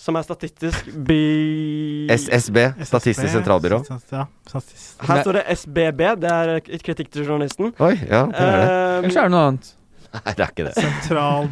som 0.00 0.16
er 0.18 0.24
Statistisk 0.26 0.88
by... 1.06 1.20
SSB, 2.16 2.58
Statistisk 2.88 3.30
sentralbyrå. 3.36 3.82
Ja, 4.10 4.24
statistisk. 4.48 5.04
Her 5.08 5.22
står 5.22 5.38
det 5.38 5.44
SBB. 5.60 6.02
Det 6.24 6.32
er 6.32 6.54
kritikk 6.82 7.12
til 7.14 7.28
journalisten. 7.28 7.70
Oi, 7.78 7.94
ja, 8.08 8.24
det 8.32 8.40
er 8.48 8.58
det. 8.58 8.66
Uh, 8.66 8.98
Eller 9.04 9.14
så 9.14 9.20
er 9.22 9.30
det 9.30 9.36
noe 9.36 9.46
annet. 9.52 9.70
Nei, 10.14 10.32
det 10.32 10.44
er 10.48 10.50
ikke 10.56 10.66
det. 10.70 10.74
Sentral 10.80 11.48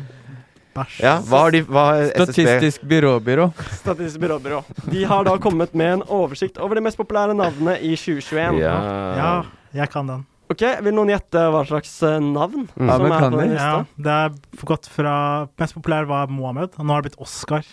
bæsj. 0.77 0.99
Ja, 1.05 1.15
hva 1.29 1.45
har 1.45 1.55
de 1.55 1.63
hva 1.69 1.85
har 1.91 2.03
SSB 2.09 2.33
Statistisk 2.33 2.85
byråbyrå. 2.91 3.47
Statistisk 3.79 4.21
byråbyrå. 4.23 4.61
De 4.93 5.05
har 5.09 5.25
da 5.29 5.37
kommet 5.43 5.75
med 5.75 5.99
en 5.99 6.05
oversikt 6.09 6.59
over 6.59 6.79
de 6.79 6.85
mest 6.89 7.01
populære 7.01 7.37
navnene 7.39 7.79
i 7.81 7.95
2021. 7.97 8.61
Ja. 8.63 8.77
Ja, 9.19 9.33
jeg 9.83 9.91
kan 9.93 10.11
den. 10.11 10.27
Ok, 10.53 10.65
Vil 10.85 10.93
noen 10.93 11.09
gjette 11.15 11.47
hva 11.53 11.63
slags 11.65 11.95
eh, 12.05 12.19
navn 12.21 12.67
Mm. 12.77 12.89
Ja, 12.89 12.97
som 12.97 13.03
men 13.07 13.13
er 13.13 13.23
kan 13.23 13.33
på 13.33 13.41
den 13.41 13.55
lista? 13.55 13.71
Ja, 13.71 14.03
det 14.05 14.19
er 14.19 14.67
gått 14.69 14.89
fra 14.93 15.15
Mest 15.61 15.75
populær 15.79 16.05
var 16.09 16.29
Mohammed, 16.29 16.77
og 16.77 16.85
nå 16.87 16.93
har 16.93 17.03
det 17.03 17.11
blitt 17.11 17.23
Oscar. 17.23 17.65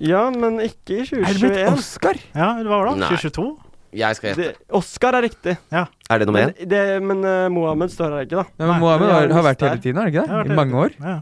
Ja, 0.00 0.30
men 0.30 0.60
ikke 0.62 1.02
i 1.02 1.04
2021. 1.06 1.26
Er 1.26 1.34
det 1.34 1.42
blitt 1.42 1.74
Oscar? 1.74 2.20
Ja, 2.34 2.48
eller 2.58 2.70
hva 2.70 2.78
var 2.82 2.90
det? 2.92 3.00
Nei. 3.02 3.10
2022? 3.16 3.50
Jeg 3.92 4.16
skal 4.16 4.30
gjette. 4.32 4.54
Oscar 4.72 5.18
er 5.18 5.26
riktig. 5.26 5.56
Ja. 5.72 5.82
Er 6.08 6.22
det 6.22 6.28
nummer 6.28 6.48
Men, 6.48 6.68
det, 6.70 6.84
men 7.04 7.18
uh, 7.26 7.48
Mohammed 7.52 7.92
står 7.92 8.14
her 8.16 8.24
ikke, 8.24 8.40
da. 8.40 8.46
Ja, 8.56 8.70
men 8.70 8.80
Mohammed 8.80 9.12
har 9.12 9.34
har, 9.36 9.44
vært 9.50 9.66
hele 9.66 9.82
tiden, 9.84 10.00
har 10.00 10.08
det 10.08 10.14
ikke 10.14 10.24
det? 10.30 10.54
I 10.54 10.56
mange 10.56 10.78
år. 10.86 10.96
Ja. 11.02 11.18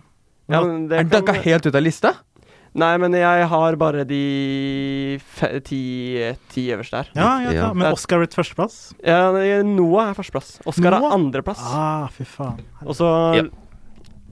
Ja, 0.51 0.61
men 0.66 0.88
det 0.90 0.98
Er 0.98 1.03
den 1.05 1.11
dunka 1.20 1.32
kan- 1.34 1.42
helt 1.44 1.66
ut 1.66 1.74
av 1.74 1.82
lista? 1.82 2.14
Nei, 2.72 2.92
men 3.03 3.12
jeg 3.18 3.46
har 3.51 3.74
bare 3.76 4.05
de 4.07 5.18
fe, 5.18 5.59
ti, 5.66 5.80
ti 6.53 6.68
øverste 6.70 6.96
her. 7.01 7.09
Ja, 7.16 7.30
ja, 7.42 7.51
Ja. 7.51 7.55
ja. 7.64 7.72
Men 7.74 7.90
Oscar 7.92 8.16
er 8.20 8.26
blitt 8.26 8.34
førsteplass? 8.38 8.76
Ja, 9.03 9.32
Noah 9.66 10.11
er 10.11 10.14
førsteplass. 10.14 10.61
Oscar 10.70 10.90
Noah? 10.94 11.11
er 11.11 11.14
andreplass. 11.18 11.59
Ah, 11.66 12.07
fy 12.14 12.22
faen. 12.24 12.61
Og 12.86 12.94
så 12.94 13.34
Ja. 13.36 13.42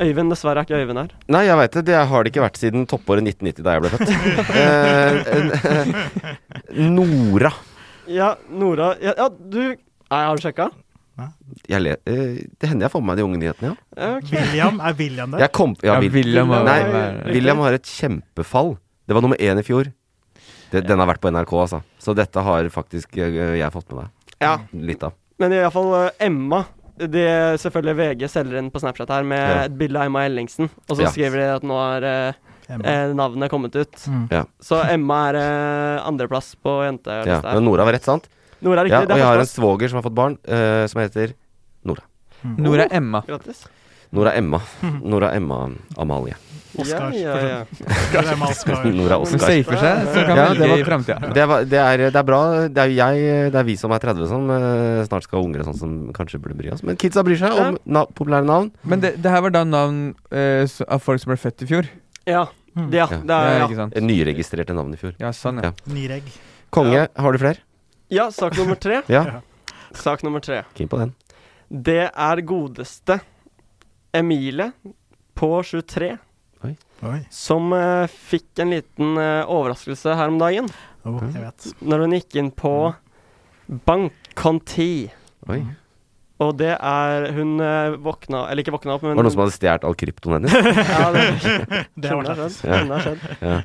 Øyvind, 0.00 0.30
dessverre 0.30 0.58
er 0.60 0.64
ikke 0.64 0.76
Øyvind 0.78 0.98
her. 1.00 1.08
Nei, 1.28 1.44
jeg 1.46 1.56
veit 1.58 1.72
det. 1.72 1.84
Det 1.86 2.06
har 2.06 2.22
det 2.22 2.30
ikke 2.32 2.42
vært 2.46 2.56
siden 2.62 2.86
toppåret 2.86 3.22
1990, 3.26 3.62
da 3.64 3.70
jeg 3.72 3.80
ble 3.82 3.90
født. 3.90 4.08
Eh, 4.54 5.14
eh, 6.78 6.88
Nora. 6.88 7.52
Ja, 8.06 8.36
Nora 8.50 8.94
Ja, 9.02 9.12
ja 9.18 9.28
du 9.28 9.76
Nei, 10.10 10.24
Har 10.24 10.36
du 10.36 10.42
sjekka? 10.42 10.70
Jeg 11.68 11.82
le, 11.84 11.90
eh, 12.08 12.38
det 12.60 12.68
hender 12.70 12.86
jeg 12.86 12.92
får 12.94 13.02
med 13.04 13.10
meg 13.10 13.18
de 13.20 13.24
unge 13.26 13.38
nyhetene, 13.42 13.70
ja. 13.74 14.08
Okay. 14.18 14.38
William, 14.40 14.78
er 14.80 14.94
William 14.96 15.30
der? 15.34 15.42
Jeg 15.44 15.52
kom, 15.52 15.74
ja, 15.82 15.94
Ja, 15.94 16.00
Vil- 16.00 16.12
William 16.14 16.48
Nei, 16.48 16.78
William 17.34 17.58
har 17.58 17.76
et 17.76 17.84
kjempefall. 17.84 18.76
Det 19.06 19.14
var 19.16 19.20
nummer 19.24 19.36
én 19.36 19.58
i 19.60 19.64
fjor. 19.66 19.92
Det, 20.70 20.82
den 20.86 20.98
har 21.00 21.06
vært 21.08 21.20
på 21.20 21.30
NRK, 21.32 21.52
altså. 21.60 21.82
Så 22.00 22.14
dette 22.16 22.40
har 22.44 22.68
faktisk 22.72 23.16
eh, 23.20 23.56
jeg 23.60 23.72
fått 23.72 23.88
med 23.92 24.02
meg. 24.02 24.10
Ja. 24.40 24.54
Litt 24.72 25.02
av. 25.04 25.12
Men 25.38 25.52
iallfall 25.52 25.92
uh, 25.94 26.10
Emma. 26.20 26.64
Det 26.98 27.60
selvfølgelig 27.62 27.94
VG 28.00 28.24
selger 28.32 28.58
inn 28.58 28.72
på 28.74 28.80
Snapchat 28.82 29.08
her 29.14 29.22
med 29.22 29.38
Ja. 29.38 29.64
et 29.68 29.76
bilde 29.78 30.00
av 30.00 30.08
Emma 30.08 30.24
Ellingsen. 30.26 30.68
Og 30.88 30.96
så 30.96 31.02
Ja. 31.06 31.10
skriver 31.14 31.36
de 31.38 31.46
at 31.54 31.62
nå 31.62 31.76
har 31.78 32.02
eh, 32.02 32.32
eh, 32.74 33.12
navnet 33.14 33.50
kommet 33.52 33.76
ut. 33.76 33.94
Mm. 34.08 34.24
Ja. 34.32 34.44
Så 34.60 34.80
Emma 34.90 35.28
er 35.30 35.38
uh, 35.38 36.08
andreplass 36.08 36.54
på 36.56 36.80
jentelista. 36.88 37.38
Ja. 37.44 37.54
Men 37.54 37.64
Nora 37.68 37.84
var 37.86 37.92
rett, 37.94 38.08
sant? 38.08 38.26
Nora 38.60 38.82
er 38.82 38.88
riktig. 38.88 38.98
Ja, 38.98 39.14
og 39.14 39.18
jeg 39.22 39.28
har 39.30 39.38
en 39.44 39.46
svoger 39.52 39.88
som 39.92 40.00
har 40.00 40.02
fått 40.08 40.16
barn, 40.18 40.34
eh, 40.48 40.86
som 40.90 41.00
heter 41.04 41.36
Nora. 42.42 42.86
oh, 42.90 42.96
Emma. 42.96 43.22
Grattis. 43.26 43.66
Nora 44.12 44.32
Emma. 44.38 44.60
Nora 45.02 45.32
Emma 45.36 45.68
Amalie. 45.98 46.34
Oscar. 46.78 47.10
Ja, 47.12 47.34
ja, 47.36 47.48
ja. 47.48 47.64
Oscar 47.84 48.28
Emma 48.32 48.46
Oscar. 48.48 48.82
Hun 48.84 49.40
safer 49.40 49.76
seg, 49.80 50.06
så 50.14 50.22
kan 50.24 50.36
Ja, 50.36 50.44
velge 50.48 50.58
det 50.62 50.68
var- 50.70 50.78
i 50.78 50.84
framtida. 50.86 51.18
Det, 51.34 51.46
det, 51.68 51.82
det 52.12 52.20
er 52.20 52.22
bra. 52.28 52.40
Det 52.68 52.78
er 52.84 52.92
jeg, 52.94 53.50
det 53.52 53.58
er 53.60 53.64
vi 53.68 53.76
som 53.76 53.92
er 53.92 53.98
30 54.04 54.28
som 54.30 54.48
eh, 54.54 55.02
snart 55.08 55.26
skal 55.26 55.40
ha 55.40 55.44
unger 55.44 55.64
sånn 55.66 55.76
som 55.80 55.96
kanskje 56.16 56.40
burde 56.40 56.56
bry 56.60 56.70
oss. 56.72 56.82
Men 56.86 56.96
kidsa 56.96 57.24
bryr 57.26 57.36
seg 57.40 57.52
om 57.58 57.76
na 57.84 58.04
populære 58.06 58.46
navn. 58.48 58.70
Men 58.84 59.00
det, 59.04 59.16
det 59.20 59.30
her 59.34 59.42
var 59.44 59.50
da 59.58 59.64
navn 59.68 60.14
eh, 60.30 60.64
av 60.88 61.02
folk 61.04 61.20
som 61.20 61.34
ble 61.34 61.40
født 61.42 61.66
i 61.66 61.70
fjor? 61.74 61.90
Ja, 62.28 62.46
Mm. 62.78 62.90
det, 62.92 62.98
ja, 63.00 63.06
Ja. 63.10 63.16
det 63.26 63.34
er, 63.34 63.46
Ja, 63.48 63.54
ja. 63.58 63.64
ikke 63.66 63.76
sant? 63.80 63.94
Nyregistrerte 64.06 64.74
navn 64.76 64.92
i 64.94 64.98
fjor. 65.00 65.14
Ja, 65.18 65.30
sånn, 65.34 65.56
ja. 65.58 65.72
Ja. 65.72 65.92
Nireg. 65.92 66.22
Konge, 66.70 67.08
har 67.16 67.32
du 67.32 67.38
flere? 67.40 67.58
ja, 68.12 68.28
sak 68.30 68.54
nummer 68.56 68.76
tre. 68.78 69.00
Ja. 69.08 69.40
Sak 69.98 70.22
nummer 70.22 70.38
tre. 70.44 70.60
Keen 70.76 70.86
på 70.88 71.00
den. 71.00 71.10
Det 71.68 72.04
er 72.08 72.40
godeste 72.48 73.18
Emilie 74.16 74.70
på 75.36 75.50
23 75.62 76.14
Oi. 76.64 77.18
som 77.30 77.72
uh, 77.72 78.08
fikk 78.08 78.62
en 78.64 78.72
liten 78.74 79.18
uh, 79.20 79.44
overraskelse 79.46 80.16
her 80.18 80.32
om 80.32 80.38
dagen. 80.40 80.70
Oh, 81.06 81.20
jeg 81.22 81.44
vet. 81.44 81.68
Når 81.84 82.04
hun 82.04 82.16
gikk 82.16 82.38
inn 82.40 82.48
på 82.56 82.72
Bankkonti. 83.86 84.90
Oi. 85.52 85.60
Og 86.38 86.52
det 86.54 86.70
er 86.78 87.24
Hun 87.34 87.56
eh, 87.60 87.96
våkna 87.98 88.44
Eller 88.50 88.62
ikke 88.62 88.70
våkna 88.76 88.94
opp, 88.94 89.02
men 89.02 89.16
Var 89.18 89.24
det 89.24 89.26
noen 89.26 89.34
som 89.34 89.40
hadde 89.42 89.54
stjålet 89.56 89.86
all 89.88 89.96
kryptoen 89.98 90.36
hennes? 90.36 90.52
Ja, 90.98 91.08
det, 91.14 91.24
Det 92.02 92.12
har 92.12 92.28
skjedd. 92.28 92.60
Ja. 92.62 92.98
skjedd. 93.02 93.24
Ja. 93.42 93.56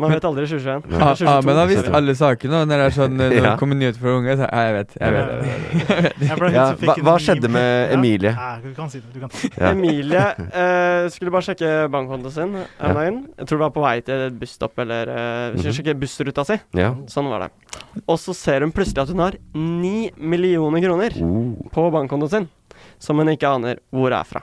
Man 0.00 0.14
vet 0.14 0.24
aldri 0.24 0.46
i 0.46 0.48
2021. 0.48 0.88
Ja, 0.88 1.02
men 1.02 1.18
2022. 1.20 1.56
Har 1.58 1.68
visst 1.72 1.90
alle 1.98 2.14
sakene, 2.18 2.62
og 2.62 2.70
når 2.70 2.80
det 2.82 2.86
er 2.88 2.94
sånn 2.96 3.20
eh, 3.20 3.34
Når 3.34 3.44
det 3.48 3.52
kommer 3.60 3.78
nyheter 3.82 4.00
fra 4.02 4.14
unge, 4.18 4.36
så 4.40 4.48
ja, 4.48 4.62
jeg 4.68 4.76
vet. 4.78 4.96
Jeg 5.02 5.14
vet, 5.18 5.28
jeg 5.28 5.42
vet, 5.42 5.92
jeg 5.92 6.06
vet. 6.08 6.24
Jeg 6.30 6.38
ble 6.40 6.48
hun 6.48 6.56
Ja, 6.58 6.64
hva- 6.80 6.96
hva 7.10 7.16
skjedde 7.26 7.50
med 7.58 7.92
Emilie? 7.98 8.32
Du 8.64 8.70
kan 8.78 8.88
si 8.92 9.02
det. 9.04 9.12
Du 9.12 9.20
kan 9.26 9.32
ta 9.34 9.42
det. 9.52 9.68
Emilie 9.72 10.24
eh, 10.48 11.08
skulle 11.14 11.34
bare 11.34 11.46
sjekke 11.50 11.74
bankkontoen 11.92 12.34
sin 12.38 12.56
her. 12.56 13.04
Jeg 13.04 13.44
tror 13.50 13.56
det 13.60 13.64
var 13.66 13.74
på 13.76 13.84
vei 13.84 13.94
til 14.08 14.24
et 14.30 14.38
busstopp 14.40 14.80
eller 14.84 15.12
uh, 15.12 15.58
Skulle 15.58 15.68
Mhm. 15.68 15.76
sjekke 15.82 15.96
bussruta 16.00 16.44
si. 16.48 16.56
Ja. 16.78 16.94
Sånn 17.12 17.28
var 17.30 17.44
det. 17.46 17.52
Og 18.08 18.16
så 18.20 18.32
ser 18.36 18.64
hun 18.64 18.72
plutselig 18.74 19.04
at 19.04 19.12
hun 19.12 19.20
har 19.22 19.36
ni 19.54 20.08
millioner 20.16 20.80
kroner 20.84 21.14
på 21.18 21.88
på 21.88 21.97
bankkontoen 21.98 22.32
sin, 22.32 22.48
som 23.02 23.18
hun 23.20 23.30
ikke 23.34 23.50
aner 23.58 23.82
hvor 23.94 24.14
er 24.16 24.24
fra. 24.28 24.42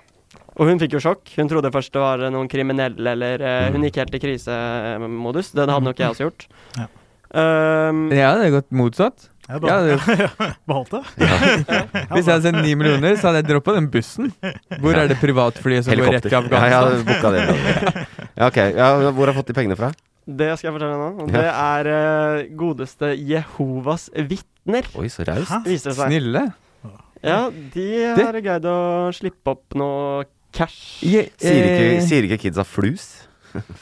Og 0.56 0.70
hun 0.70 0.80
fikk 0.80 0.94
jo 0.96 1.02
sjokk. 1.04 1.32
Hun 1.36 1.50
trodde 1.52 1.68
først 1.74 1.92
det 1.92 2.00
var 2.00 2.22
noen 2.32 2.48
kriminelle, 2.52 3.12
eller 3.12 3.42
uh, 3.44 3.72
Hun 3.76 3.84
gikk 3.84 3.98
helt 4.00 4.14
i 4.16 4.22
krisemodus. 4.24 5.50
Det 5.52 5.66
hadde 5.66 5.84
nok 5.84 6.00
jeg 6.00 6.14
også 6.14 6.30
gjort. 6.30 6.46
Ja. 6.80 6.86
Um, 7.36 8.06
Jeg 8.14 8.24
hadde 8.24 8.52
gått 8.54 8.70
motsatt. 8.72 9.26
Ja, 9.46 9.60
Ja, 9.62 9.76
det- 9.86 10.56
Beholdt 10.66 10.90
det? 10.96 11.02
Hvis 11.20 12.26
jeg 12.26 12.32
hadde 12.32 12.46
sett 12.48 12.56
ni 12.66 12.72
millioner, 12.80 13.14
så 13.20 13.28
hadde 13.30 13.44
jeg 13.44 13.50
droppa 13.52 13.76
den 13.76 13.92
bussen. 13.94 14.32
Hvor 14.82 14.98
er 14.98 15.12
det 15.12 15.20
privatflyet 15.22 15.86
som 15.86 15.94
går 16.00 16.16
rett 16.16 16.26
til 16.26 16.34
Ja, 16.34 16.40
jeg 16.42 16.74
Afghanistan? 16.74 17.28
hadde 17.28 17.44
det. 17.52 18.08
Ja, 18.40 18.48
ok. 18.48 18.58
Ja, 18.80 18.88
hvor 19.12 19.22
har 19.28 19.34
jeg 19.36 19.38
fått 19.44 19.52
de 19.52 19.58
pengene 19.60 19.78
fra? 19.78 19.92
det 20.26 20.48
skal 20.58 20.72
jeg 20.72 20.74
fortelle 20.80 20.96
nå. 20.98 21.28
Det 21.30 21.44
er 21.52 21.88
uh, 21.94 22.40
godeste 22.58 23.12
Jehovas 23.14 24.08
vitner, 24.18 24.88
Oi, 24.98 25.06
så 25.14 25.28
raust. 25.30 25.54
Det. 25.68 25.94
Snille. 26.00 26.48
Ja, 27.26 27.42
de 27.74 27.90
har 28.22 28.40
greid 28.46 28.66
å 28.70 28.78
slippe 29.18 29.56
opp 29.58 29.76
noe 29.80 30.26
cash. 30.56 31.02
Je, 31.04 31.28
Sier 31.42 31.62
eh, 31.66 31.70
ikke, 31.76 32.04
sier 32.10 32.28
ikke 32.30 32.42
kidsa 32.48 32.64
flus? 32.68 33.08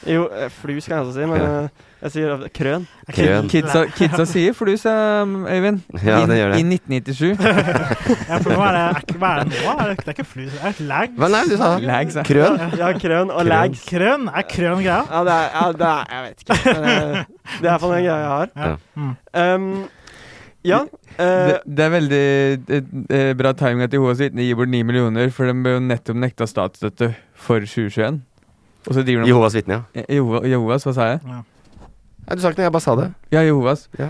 Jo, 0.06 0.28
eh, 0.30 0.52
flus 0.54 0.86
kan 0.86 1.00
jeg 1.00 1.06
også 1.08 1.14
si, 1.18 1.26
men 1.26 1.41
Ja. 1.41 1.48
eh, 1.64 1.89
jeg 2.04 2.12
sier 2.14 2.41
krøn. 2.54 2.84
Krøn. 3.16 3.48
Kidsa, 3.50 3.80
kidsa 3.98 4.26
sier 4.30 4.54
flus, 4.54 4.84
eh, 4.86 5.26
Øyvind. 5.56 5.80
Ja, 6.06 6.20
det 6.30 6.38
gjør 6.38 6.52
det. 6.54 6.60
I 6.60 6.66
1997. 6.68 7.41
Ja, 8.30 8.38
for 8.44 8.54
hva 8.54 8.68
er 8.70 8.76
det, 8.78 8.84
er, 8.84 9.18
hva 9.18 9.32
er 9.34 9.41
det 9.44 9.58
nå? 9.64 9.74
Er 9.74 9.89
det, 9.89 9.96
det 10.04 10.12
er 10.12 10.14
ikke 10.18 10.28
flus, 10.30 10.52
det 10.54 10.62
er 10.70 10.84
lags. 10.91 11.16
Hva 11.18 11.30
nei, 11.34 11.41
du 11.50 11.56
sa 11.58 11.72
Lags, 11.82 12.20
ja. 12.20 12.26
krøn? 12.28 12.62
Ja, 12.80 12.91
krøn 13.02 13.34
og 13.34 13.41
Krøn. 13.41 13.50
lags. 13.50 13.82
Krøn? 13.89 14.30
Er 14.30 14.48
krøn 14.54 14.84
greia? 14.86 15.00
Ja, 15.10 15.24
det 15.30 15.34
er, 15.39 15.50
ja, 15.58 15.66
det 15.82 15.89
er 15.89 16.14
Jeg 16.14 16.24
vet 16.30 16.46
ikke. 16.46 16.62
Det 16.64 16.78
er 16.78 17.26
det 17.60 17.66
er 17.66 17.72
iallfall 17.74 17.98
en 17.98 18.06
greia 18.06 18.22
jeg 18.22 18.32
har. 18.34 18.56
Ja. 18.62 19.56
Um, 19.56 19.68
ja. 20.66 20.82
Uh, 21.14 21.24
Det, 21.24 21.57
det 21.66 21.86
er 21.86 21.91
veldig 21.93 22.22
eh, 22.74 22.84
eh, 23.18 23.32
bra 23.38 23.53
timing 23.57 23.86
at 23.86 23.93
Jehovas 23.93 24.22
vitner 24.24 24.45
gir 24.47 24.57
bort 24.59 24.72
9 24.72 24.84
millioner, 24.88 25.30
for 25.36 25.49
de 25.49 25.55
ble 25.64 25.76
jo 25.76 25.82
nettopp 25.84 26.20
nekta 26.20 26.47
statsstøtte 26.49 27.14
for 27.36 27.64
2021. 27.64 28.22
Og 28.88 28.93
så 28.97 29.03
driver 29.05 29.24
de 29.24 29.32
Jehovas 29.32 29.55
vitner, 29.55 29.84
ja. 29.95 30.05
Jeho 30.09 30.43
Jehovas, 30.47 30.86
hva 30.88 30.93
sa 30.95 31.09
jeg? 31.14 31.24
Nei, 31.28 31.41
Du 32.36 32.41
sa 32.41 32.49
ikke 32.51 32.61
noe, 32.64 32.70
jeg 32.70 32.76
bare 32.76 32.88
sa 32.88 32.95
det. 32.99 33.09
Ja, 33.36 33.43
Jehovas. 33.43 33.89
Ja. 33.99 34.09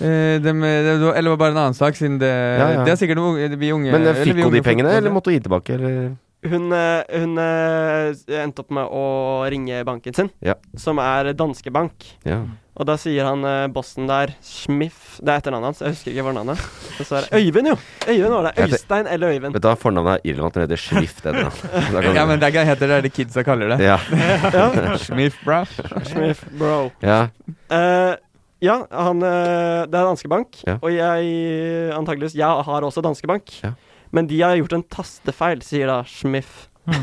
Eh, 0.00 0.36
de, 0.42 0.52
de, 0.52 0.94
var, 1.00 1.14
eller 1.16 1.30
var 1.34 1.40
bare 1.40 1.54
en 1.54 1.62
annen 1.64 1.76
sak, 1.78 1.96
siden 1.96 2.18
det 2.20 2.28
Ja, 2.28 2.70
ja. 2.74 2.84
Det 2.84 2.92
er 2.92 2.98
sikkert 3.00 3.20
vi 3.56 3.72
unge 3.72 3.92
Men 3.94 4.06
eh, 4.10 4.18
fikk 4.18 4.40
hun 4.42 4.52
de 4.52 4.62
pengene, 4.62 4.92
eller 4.98 5.14
måtte 5.14 5.30
hun 5.30 5.38
gi 5.38 5.44
tilbake? 5.46 5.76
Eller? 5.78 6.16
Hun 6.44 6.68
eh, 6.72 7.02
hun 7.16 7.38
eh, 7.40 8.12
endte 8.42 8.60
opp 8.62 8.70
med 8.76 8.86
å 8.92 9.04
ringe 9.50 9.80
banken 9.88 10.14
sin, 10.14 10.28
Ja. 10.44 10.54
som 10.78 10.98
er 11.02 11.32
Danske 11.34 11.72
Bank. 11.72 12.04
Ja. 12.28 12.42
Og 12.76 12.84
da 12.84 12.98
sier 13.00 13.24
han 13.24 13.40
eh, 13.48 13.66
bossen 13.72 14.04
der, 14.06 14.34
Schmiff 14.44 15.16
Det 15.24 15.32
er 15.32 15.38
etternavnet 15.40 15.70
hans, 15.70 15.78
jeg 15.80 15.94
husker 15.94 16.12
ikke 16.12 16.26
fornavnet. 16.28 16.60
Og 17.00 17.06
så 17.08 17.16
er 17.16 17.24
det 17.24 17.40
Øyvind, 17.40 17.70
jo! 17.72 17.76
Øyvind 18.06 18.34
var 18.36 18.50
det. 18.50 18.66
Øystein 18.66 19.08
eller 19.08 19.32
Øyvind. 19.32 19.56
Vet 19.56 19.64
du 19.64 19.68
hva, 19.70 19.78
fornavnet 19.80 20.18
er 20.18 20.28
irrelevant, 20.28 20.54
det 20.60 20.66
heter 20.66 20.82
Smith? 20.84 21.24
Ja, 22.20 22.26
men 22.28 22.38
det 22.42 22.50
er 22.54 22.68
heter 22.68 22.92
det 22.92 23.00
det 23.08 23.12
kidsa 23.16 23.42
kaller 23.48 23.72
det. 23.74 23.80
ja. 23.86 23.96
Ja. 24.58 24.96
Smith, 25.00 25.40
bra. 25.44 25.64
Schmiff, 26.04 26.44
bro. 26.58 26.90
ja. 27.02 27.22
Uh, 27.72 28.12
ja, 28.60 28.76
han 28.92 29.20
Det 29.20 29.96
er 29.96 30.04
Danske 30.06 30.28
Bank, 30.28 30.60
Ja. 30.66 30.76
og 30.82 30.92
jeg 30.92 31.92
antageligvis 31.96 32.34
Jeg 32.36 32.64
har 32.68 32.82
også 32.84 33.02
Danske 33.04 33.26
Bank. 33.28 33.50
Ja. 33.64 33.72
Men 34.16 34.28
de 34.30 34.38
har 34.40 34.56
gjort 34.58 34.74
en 34.78 34.84
tastefeil, 34.96 35.60
sier 35.66 35.90
da 35.90 36.00
Schmiff. 36.08 36.66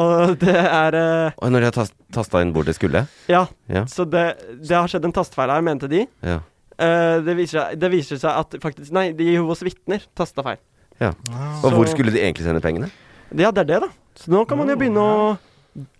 og 0.00 0.34
det 0.42 0.52
er 0.60 0.94
uh, 0.94 1.38
Og 1.40 1.50
når 1.50 1.64
de 1.64 1.68
har 1.70 1.76
tas 1.78 1.90
tasta 2.14 2.42
inn 2.44 2.50
hvor 2.54 2.66
det 2.68 2.74
skulle? 2.76 3.04
Ja, 3.30 3.46
Ja. 3.70 3.84
så 3.90 4.04
det, 4.06 4.24
det 4.60 4.74
har 4.76 4.88
skjedd 4.90 5.06
en 5.08 5.14
tastefeil 5.16 5.50
her, 5.54 5.64
mente 5.66 5.88
de. 5.90 6.04
Ja. 6.26 6.40
Uh, 6.80 7.18
det, 7.24 7.34
viser 7.38 7.74
det 7.80 7.90
viser 7.92 8.20
seg 8.20 8.32
at 8.44 8.54
faktisk 8.62 8.92
Nei, 8.96 9.10
de 9.16 9.26
Jehovas 9.32 9.60
vitner 9.66 10.04
tasta 10.16 10.44
feil. 10.46 10.60
ja. 11.00 11.10
Wow. 11.32 11.64
Og 11.64 11.78
hvor 11.78 11.90
skulle 11.92 12.12
de 12.14 12.20
egentlig 12.22 12.46
sende 12.46 12.62
pengene? 12.64 12.90
Ja, 13.30 13.50
det 13.54 13.64
er 13.64 13.68
det, 13.72 13.80
da. 13.86 13.90
Så 14.20 14.32
nå 14.32 14.44
kan 14.48 14.58
man 14.58 14.68
jo 14.72 14.76
begynne 14.80 15.00
å 15.06 15.26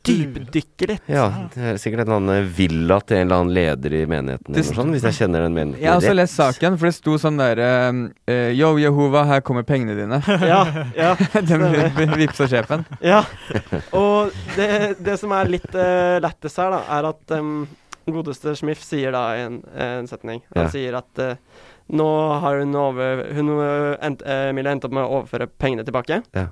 dypdykke 0.04 0.86
litt. 0.90 1.04
Ja, 1.10 1.26
det 1.54 1.62
er 1.72 1.76
sikkert 1.78 2.02
en 2.02 2.08
eller 2.08 2.16
annen 2.18 2.48
villa 2.56 2.96
til 3.06 3.20
en 3.20 3.26
eller 3.28 3.42
annen 3.44 3.54
leder 3.54 3.94
i 3.94 4.00
menigheten, 4.10 4.54
eller 4.54 4.76
sånn, 4.80 4.90
hvis 4.96 5.04
jeg 5.06 5.16
kjenner 5.20 5.44
den 5.46 5.54
menigheten 5.54 5.84
Jeg 5.84 5.90
har 5.92 6.00
også 6.00 6.14
lest 6.16 6.38
saken, 6.40 6.78
for 6.80 6.90
det 6.90 6.94
sto 6.96 7.14
sånn 7.22 7.38
der 7.38 7.60
uh, 7.62 8.00
Yo, 8.56 8.72
Jehova, 8.82 9.22
her 9.30 9.44
kommer 9.46 9.62
pengene 9.68 9.94
dine. 9.98 10.18
Ja, 10.42 10.62
ja, 10.98 11.12
Den 11.50 12.16
vippsa 12.18 12.48
sjefen. 12.50 12.82
ja. 13.04 13.22
Og 13.96 14.34
det, 14.56 14.70
det 15.06 15.18
som 15.22 15.32
er 15.38 15.50
litt 15.52 15.70
uh, 15.76 16.18
lættis 16.24 16.58
her, 16.58 16.74
da, 16.74 16.80
er 16.98 17.10
at 17.12 17.36
um, 17.38 17.60
godeste 18.10 18.56
Schmiff 18.58 18.82
sier 18.82 19.14
da 19.14 19.28
en, 19.38 19.60
en 19.78 20.08
setning 20.10 20.40
Han 20.56 20.64
Ja. 20.66 20.70
sier 20.72 20.96
at 20.98 21.20
uh, 21.22 21.36
nå 21.94 22.06
har 22.42 22.58
hun 22.62 22.74
over 22.78 23.22
Hun 23.36 23.52
uh, 23.54 23.94
end, 24.02 24.22
eh, 24.26 24.48
Emilie 24.50 24.72
endt 24.74 24.84
opp 24.88 24.92
med 24.94 25.04
å 25.06 25.20
overføre 25.20 25.46
pengene 25.58 25.82
tilbake. 25.86 26.20
Ja. 26.34 26.48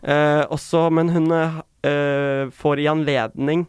Uh, 0.00 0.46
også, 0.54 0.86
men 0.94 1.10
hun 1.12 1.26
eh, 1.34 1.58
får 1.82 2.80
i 2.80 2.86
anledning 2.90 3.66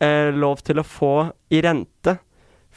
eh, 0.00 0.30
lov 0.34 0.62
til 0.64 0.80
å 0.80 0.86
få 0.86 1.12
i 1.52 1.60
rente 1.64 2.16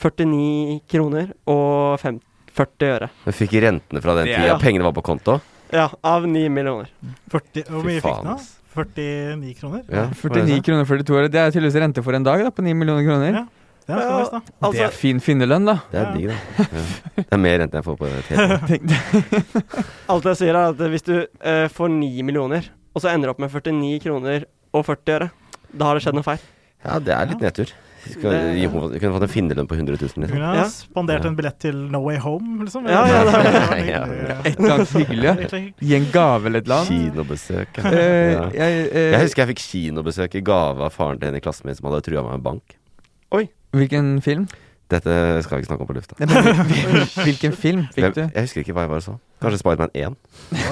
49 0.02 0.80
kroner 0.90 1.32
og 1.52 2.00
50, 2.02 2.24
40 2.58 2.90
øre. 2.96 3.10
Du 3.26 3.32
fikk 3.36 3.54
rentene 3.64 4.02
fra 4.04 4.16
den 4.18 4.32
tida? 4.32 4.48
Ja. 4.54 4.58
pengene 4.62 4.88
var 4.88 4.96
på 4.98 5.04
konto. 5.06 5.38
Ja, 5.72 5.88
av 6.04 6.26
9 6.28 6.50
millioner. 6.52 6.90
40, 7.32 7.70
hvor 7.70 7.86
mye 7.86 8.00
fikk 8.02 8.08
faen, 8.10 8.28
den 8.28 8.42
da? 8.42 8.58
49 8.72 9.56
kroner? 9.60 9.82
Ja, 9.92 10.06
49 10.16 10.62
kroner 10.66 10.88
42 10.88 11.18
øre. 11.20 11.32
Det 11.32 11.40
er 11.42 11.54
tydeligvis 11.54 11.80
rente 11.84 12.04
for 12.04 12.18
en 12.18 12.28
dag, 12.28 12.44
da, 12.48 12.52
på 12.56 12.66
9 12.66 12.76
millioner 12.80 13.08
kroner. 13.08 13.42
Ja. 13.42 13.48
Det 13.82 13.96
er 13.98 14.12
nice, 14.14 14.32
da. 14.32 14.40
Det 14.46 14.68
Altså, 14.68 14.84
er 14.86 14.94
fin 14.96 15.20
finnerlønn, 15.24 15.66
da. 15.68 15.78
Det 15.92 16.00
er 16.02 16.12
digg, 16.16 16.28
da. 16.32 16.66
Ja. 16.78 16.84
Det 17.22 17.26
er 17.36 17.42
mer 17.42 17.58
rente 17.62 17.80
jeg 17.80 17.88
får 17.88 17.98
på 18.00 18.10
det 18.12 18.22
TV. 18.28 19.00
Alt 20.12 20.28
jeg 20.32 20.40
sier, 20.42 20.56
er 20.56 20.70
at 20.72 20.84
hvis 20.94 21.08
du 21.08 21.16
uh, 21.22 21.66
får 21.72 21.92
9 21.96 22.12
millioner 22.28 22.70
og 22.94 23.02
så 23.02 23.12
ender 23.14 23.28
du 23.28 23.32
opp 23.36 23.40
med 23.40 23.52
49 23.52 24.00
kroner 24.04 24.46
og 24.74 24.86
40 24.86 25.16
øre. 25.20 25.32
Da 25.74 25.86
har 25.86 25.96
det 25.96 26.04
skjedd 26.04 26.16
noe 26.18 26.24
feil. 26.28 26.40
Ja, 26.84 27.00
det 27.00 27.14
er 27.16 27.26
litt 27.32 27.40
nedtur. 27.44 27.72
Skal 28.02 28.32
Det- 28.32 28.40
henne- 28.58 29.00
kunne 29.00 29.14
fått 29.14 29.22
en 29.28 29.30
finnerlønn 29.30 29.68
på 29.70 29.76
100 29.78 29.94
000, 30.02 30.10
Du 30.16 30.22
liksom. 30.22 30.38
Ja. 30.42 30.64
spandert 30.66 31.24
en 31.26 31.36
billett 31.38 31.60
til 31.60 31.76
No 31.76 32.00
Way 32.02 32.18
Home, 32.18 32.64
liksom. 32.66 32.88
Ja, 32.90 33.06
ja, 33.06 33.24
det 33.24 33.36
er- 33.36 33.86
Ja, 33.92 34.42
Et 34.44 34.58
eller 34.60 34.74
annet 34.74 34.90
hyggelig. 34.90 35.74
Gi 35.80 35.96
en 35.96 36.08
gave 36.12 36.46
eller 36.48 36.60
et 36.60 36.66
eller 36.66 36.76
annet. 36.82 37.14
Kinobesøk. 37.14 37.78
Ja. 37.78 37.92
Eh, 37.92 38.52
jeg, 38.58 38.90
eh, 38.92 39.12
Jeg 39.12 39.22
husker 39.22 39.46
jeg 39.46 39.56
fikk 39.56 39.62
kinobesøk 39.70 40.36
i 40.36 40.42
gave 40.42 40.82
av 40.82 40.92
faren 40.92 41.20
til 41.20 41.30
en 41.30 41.36
i 41.36 41.40
klassen 41.40 41.66
min 41.66 41.76
som 41.76 41.92
hadde 41.92 42.02
trua 42.02 42.24
meg 42.24 42.32
med 42.32 42.44
bank. 42.44 42.78
Hvilken 43.72 44.22
film? 44.22 44.48
Dette 44.92 45.18
skal 45.46 45.58
vi 45.58 45.64
ikke 45.64 45.70
snakke 45.70 45.86
om 45.86 45.90
på 45.90 45.96
lufta. 45.96 46.18
Hvilken 47.24 47.54
film 47.56 47.86
fikk 47.96 48.18
du? 48.18 48.24
jeg 48.26 48.48
husker 48.48 48.66
ikke 48.66 48.76
hva 48.76 48.86
jeg 48.86 48.92
var 48.92 49.02
og 49.02 49.06
så. 49.06 49.18
Kanskje 49.42 49.62
Spiderman 49.62 49.94
1? 49.96 50.18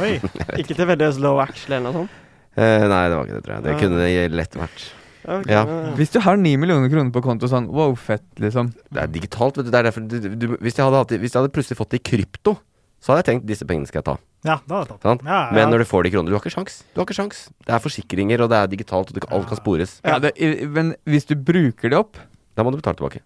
Oi. 0.04 0.14
Ikke 0.62 0.76
til 0.76 0.86
veldig 0.90 1.08
slow 1.16 1.40
action 1.41 1.74
eller 1.74 1.88
noe 1.88 2.02
sånt. 2.02 2.18
Eh, 2.60 2.86
nei, 2.91 3.04
det 3.08 3.16
var 3.16 3.28
ikke 3.28 3.38
det, 3.38 3.44
tror 3.46 3.56
jeg. 3.56 3.64
Det 3.66 3.76
kunne 3.80 4.02
det 4.04 4.24
lett 4.36 4.58
vært. 4.60 4.88
Okay. 5.30 5.52
Ja. 5.52 5.64
Hvis 5.98 6.12
du 6.14 6.20
har 6.24 6.40
ni 6.40 6.56
millioner 6.60 6.90
kroner 6.91 7.12
på 7.14 7.22
konto, 7.24 7.50
sånn 7.52 7.68
wow, 7.72 7.94
fett, 8.00 8.26
liksom. 8.41 8.72
Det 8.90 9.04
er 9.04 9.12
digitalt, 9.14 9.60
vet 9.60 9.68
du. 9.68 9.72
Det 9.72 9.80
er 9.80 9.88
derfor 9.90 10.06
du, 10.06 10.18
du, 10.20 10.48
hvis, 10.58 10.78
jeg 10.80 10.86
hadde 10.86 11.02
hatt, 11.04 11.14
hvis 11.22 11.36
jeg 11.36 11.41
hadde 11.41 11.54
plutselig 11.56 11.80
fått 11.80 11.94
det 11.94 12.02
i 12.02 12.06
krypto, 12.12 12.56
så 13.00 13.14
hadde 13.14 13.24
jeg 13.24 13.30
tenkt 13.30 13.48
disse 13.50 13.68
pengene 13.68 13.88
skal 13.90 14.02
jeg 14.02 14.08
ta. 14.10 14.16
Ja, 14.48 14.58
da 14.64 14.82
hadde 14.82 14.96
jeg 14.96 15.04
tatt? 15.06 15.26
Ja, 15.28 15.38
ja. 15.38 15.56
Men 15.56 15.72
når 15.74 15.84
du 15.84 15.90
får 15.91 16.04
det 16.04 16.12
i 16.12 16.16
kroner, 16.16 16.32
du 16.32 16.38
har 16.38 16.44
ikke 16.44 16.56
sjans. 16.56 16.82
Du 16.91 17.02
har 17.02 17.08
ikke 17.08 17.20
sjans. 17.20 17.46
Det 17.68 17.76
er 17.76 17.84
forsikringer, 17.84 18.44
og 18.44 18.52
det 18.52 18.60
er 18.60 18.72
digitalt, 18.72 19.12
og 19.14 19.30
alt 19.30 19.50
kan 19.52 19.60
spores. 19.60 19.98
Ja, 20.08 20.18
det, 20.24 20.34
men 20.72 20.94
hvis 21.08 21.28
du 21.30 21.36
bruker 21.36 21.91
det 21.91 22.00
opp 22.00 22.20
Da 22.58 22.66
må 22.66 22.74
du 22.74 22.80
betale 22.82 22.98
tilbake. 23.00 23.22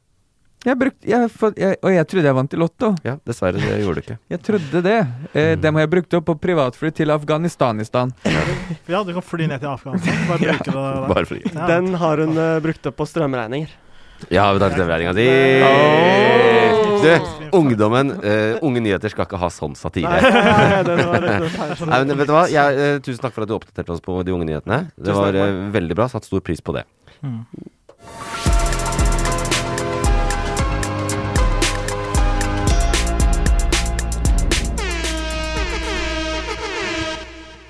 Jeg 0.64 0.78
bruk, 0.80 0.96
jeg, 1.04 1.30
jeg, 1.60 1.78
Og 1.84 1.92
jeg 1.92 2.08
trodde 2.08 2.30
jeg 2.30 2.36
vant 2.38 2.54
i 2.56 2.60
Lotto. 2.62 2.90
Ja, 3.04 3.18
dessverre, 3.28 3.60
det 3.60 3.82
gjorde 3.82 4.00
du 4.00 4.06
ikke. 4.06 4.18
Jeg 4.32 4.42
trodde 4.48 4.82
det. 4.86 4.98
Eh, 5.36 5.54
Dem 5.60 5.76
har 5.76 5.84
jeg 5.86 5.92
brukt 5.92 6.16
opp 6.20 6.26
på 6.30 6.36
privatfly 6.46 6.92
til 6.96 7.12
Afghanistan. 7.12 7.82
Ja, 8.88 9.04
du 9.04 9.12
kan 9.14 9.26
fly 9.26 9.48
ned 9.52 9.60
til 9.64 9.72
Afghanistan. 9.74 10.22
Bare 10.30 10.40
bruke 10.40 10.68
det 10.70 10.76
der. 10.78 11.08
Bare 11.12 11.26
fly. 11.28 11.42
Ja. 11.50 11.68
Den 11.74 11.94
har 12.00 12.24
hun 12.24 12.40
uh, 12.40 12.60
brukt 12.64 12.88
opp 12.92 12.98
på 13.02 13.10
strømregninger. 13.12 13.76
Ja, 14.32 14.46
vi 14.56 14.64
tar 14.64 14.72
strømregninga 14.72 15.14
di. 15.18 15.28
Du, 17.04 17.10
ungdommen 17.60 18.14
uh, 18.24 18.64
Unge 18.64 18.80
nyheter 18.86 19.12
skal 19.12 19.28
ikke 19.28 19.42
ha 19.42 19.50
sånn 19.52 19.76
satire. 19.76 20.08
Nei, 20.16 20.80
den 20.88 21.04
var 21.10 21.28
litt 21.28 21.52
feil. 21.58 21.76
Nei, 21.92 22.02
men 22.08 22.24
vet 22.24 22.32
du 22.32 22.36
hva? 22.38 22.46
Jeg, 22.52 22.80
uh, 22.80 23.04
tusen 23.04 23.20
takk 23.26 23.36
for 23.36 23.44
at 23.44 23.52
du 23.52 23.58
oppdaterte 23.60 23.98
oss 23.98 24.04
på 24.06 24.22
de 24.24 24.32
unge 24.36 24.48
nyhetene. 24.48 24.86
Det 24.96 25.20
var 25.20 25.36
veldig 25.76 26.00
bra. 26.00 26.08
Satt 26.16 26.32
stor 26.32 26.46
pris 26.46 26.64
på 26.64 26.80
det. 26.80 26.88
Mm. 27.20 27.44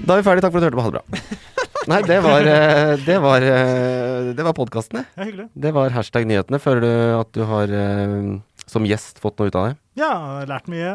Da 0.03 0.15
er 0.15 0.21
vi 0.21 0.27
ferdige. 0.27 0.45
Takk 0.45 0.53
for 0.53 0.59
at 0.59 0.63
du 0.63 0.67
hørte 0.67 0.79
på. 0.79 0.85
Ha 0.85 0.91
det 0.91 0.99
bra. 0.99 1.51
Nei, 1.91 1.99
det 2.07 2.17
var, 2.23 2.47
eh, 2.47 2.93
det 3.03 3.19
var, 3.19 3.43
eh, 3.43 4.31
det 4.35 4.43
var 4.45 4.55
podkasten, 4.55 5.03
det. 5.03 5.47
Det 5.51 5.71
var 5.75 5.91
hashtag 5.91 6.27
nyhetene. 6.29 6.59
Føler 6.63 6.83
du 6.85 6.91
at 7.19 7.31
du 7.35 7.41
har 7.49 7.73
eh, 7.75 8.21
som 8.73 8.85
gjest 8.87 9.19
fått 9.21 9.39
noe 9.39 9.51
ut 9.51 9.57
av 9.59 9.67
det? 9.67 9.73
Ja, 9.99 10.13
lært 10.49 10.69
mye. 10.71 10.93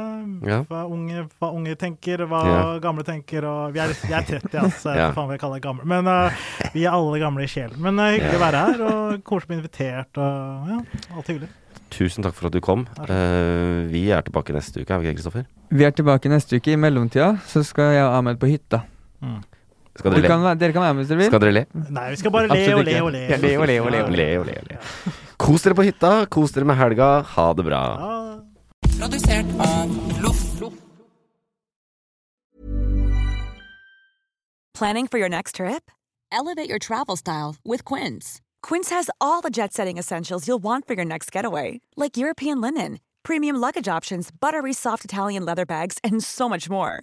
Ja. 0.49 0.63
Hva, 0.67 0.83
unge, 0.91 1.27
hva 1.39 1.53
unge 1.55 1.77
tenker, 1.79 2.25
hva 2.31 2.41
Ja. 2.49 2.63
gamle 2.83 3.05
tenker. 3.07 3.47
Og 3.47 3.77
vi 3.77 3.83
er, 3.85 3.95
jeg 3.95 4.17
er 4.17 4.27
30, 4.41 4.59
altså. 4.65 4.97
Ja. 4.97 5.13
faen 5.15 5.31
jeg 5.31 5.43
kaller 5.45 5.63
gammel. 5.63 5.87
Men 5.87 6.09
uh, 6.11 6.35
vi 6.75 6.85
er 6.85 6.97
alle 6.97 7.21
gamle 7.23 7.47
i 7.47 7.51
sjelen. 7.51 7.79
Men 7.85 8.01
uh, 8.01 8.11
hyggelig 8.11 8.41
å 8.41 8.43
være 8.43 8.65
her, 8.67 8.85
og 8.89 9.23
koselig 9.29 9.47
å 9.47 9.53
bli 9.53 9.61
invitert. 9.61 10.19
Og 10.19 10.73
ja, 10.73 10.81
alt 11.15 11.31
hyggelig. 11.31 11.53
Tusen 11.95 12.27
takk 12.27 12.37
for 12.37 12.51
at 12.51 12.57
du 12.57 12.61
kom. 12.65 12.89
Uh, 12.99 13.87
vi 13.93 14.09
er 14.11 14.27
tilbake 14.27 14.57
neste 14.57 14.83
uke, 14.83 14.91
er 14.91 15.05
vi 15.05 15.13
ikke, 15.13 15.21
Kristoffer? 15.21 15.47
Vi 15.71 15.87
er 15.87 15.95
tilbake 15.95 16.33
neste 16.33 16.59
uke. 16.59 16.75
I 16.75 16.81
mellomtida 16.81 17.37
så 17.47 17.63
skal 17.67 17.95
jeg 17.95 18.09
og 18.09 18.19
Ahmed 18.19 18.41
på 18.43 18.51
hytta. 18.51 18.83
Skal 19.99 20.15
dere 20.15 20.31
kan, 20.31 20.45
dere 20.61 20.75
kan 20.77 20.85
være 20.85 20.95
med 20.95 21.03
hvis 21.03 21.11
dere 21.11 21.23
vil. 21.23 21.31
Skal 21.33 21.43
dere 21.43 21.57
le? 21.57 21.65
Nei, 21.91 22.09
vi 22.15 22.21
skal 22.21 22.35
bare 22.35 22.51
le 22.53 22.67
og 22.75 22.85
le 22.87 22.99
og 23.03 23.13
le. 23.15 23.25
Ja, 23.29 23.39
le 23.43 23.55
og 23.59 23.67
le 23.67 23.81
og 23.83 23.91
le 23.91 24.03
og 24.05 24.13
le. 24.13 24.19
Le 24.21 24.29
og 24.39 24.47
le 24.47 24.59
og 24.61 24.69
le. 24.71 24.83
Kos 25.39 25.67
dere 25.67 25.79
på 25.79 25.87
hytta, 25.89 26.13
kos 26.31 26.55
dere 26.55 26.69
med 26.71 26.79
helga. 26.79 27.09
Ha 27.35 27.49
det 27.59 27.67
bra. 27.67 27.83
Produsert 28.99 29.59
av 29.63 30.23
Loff. 30.23 30.45
Planning 34.79 35.09
for 35.09 35.19
your 35.19 35.29
next 35.29 35.57
trip? 35.57 35.91
Elevate 36.31 36.69
your 36.69 36.79
travel 36.79 37.17
style 37.17 37.57
with 37.65 37.85
Quince. 37.85 38.41
Quince 38.63 38.91
has 38.91 39.11
all 39.21 39.41
the 39.41 39.51
jet 39.51 39.73
setting 39.73 39.99
essentials 39.99 40.47
you'll 40.47 40.63
want 40.63 40.87
for 40.87 40.95
your 40.95 41.05
next 41.05 41.33
getaway, 41.33 41.81
like 41.97 42.17
European 42.17 42.61
linen, 42.61 43.01
premium 43.25 43.57
luggage 43.57 43.89
options, 43.89 44.31
buttery 44.31 44.73
soft 44.73 45.05
Italian 45.05 45.45
leather 45.45 45.67
bags, 45.67 45.99
and 46.05 46.23
so 46.23 46.49
much 46.49 46.71
more. 46.71 47.03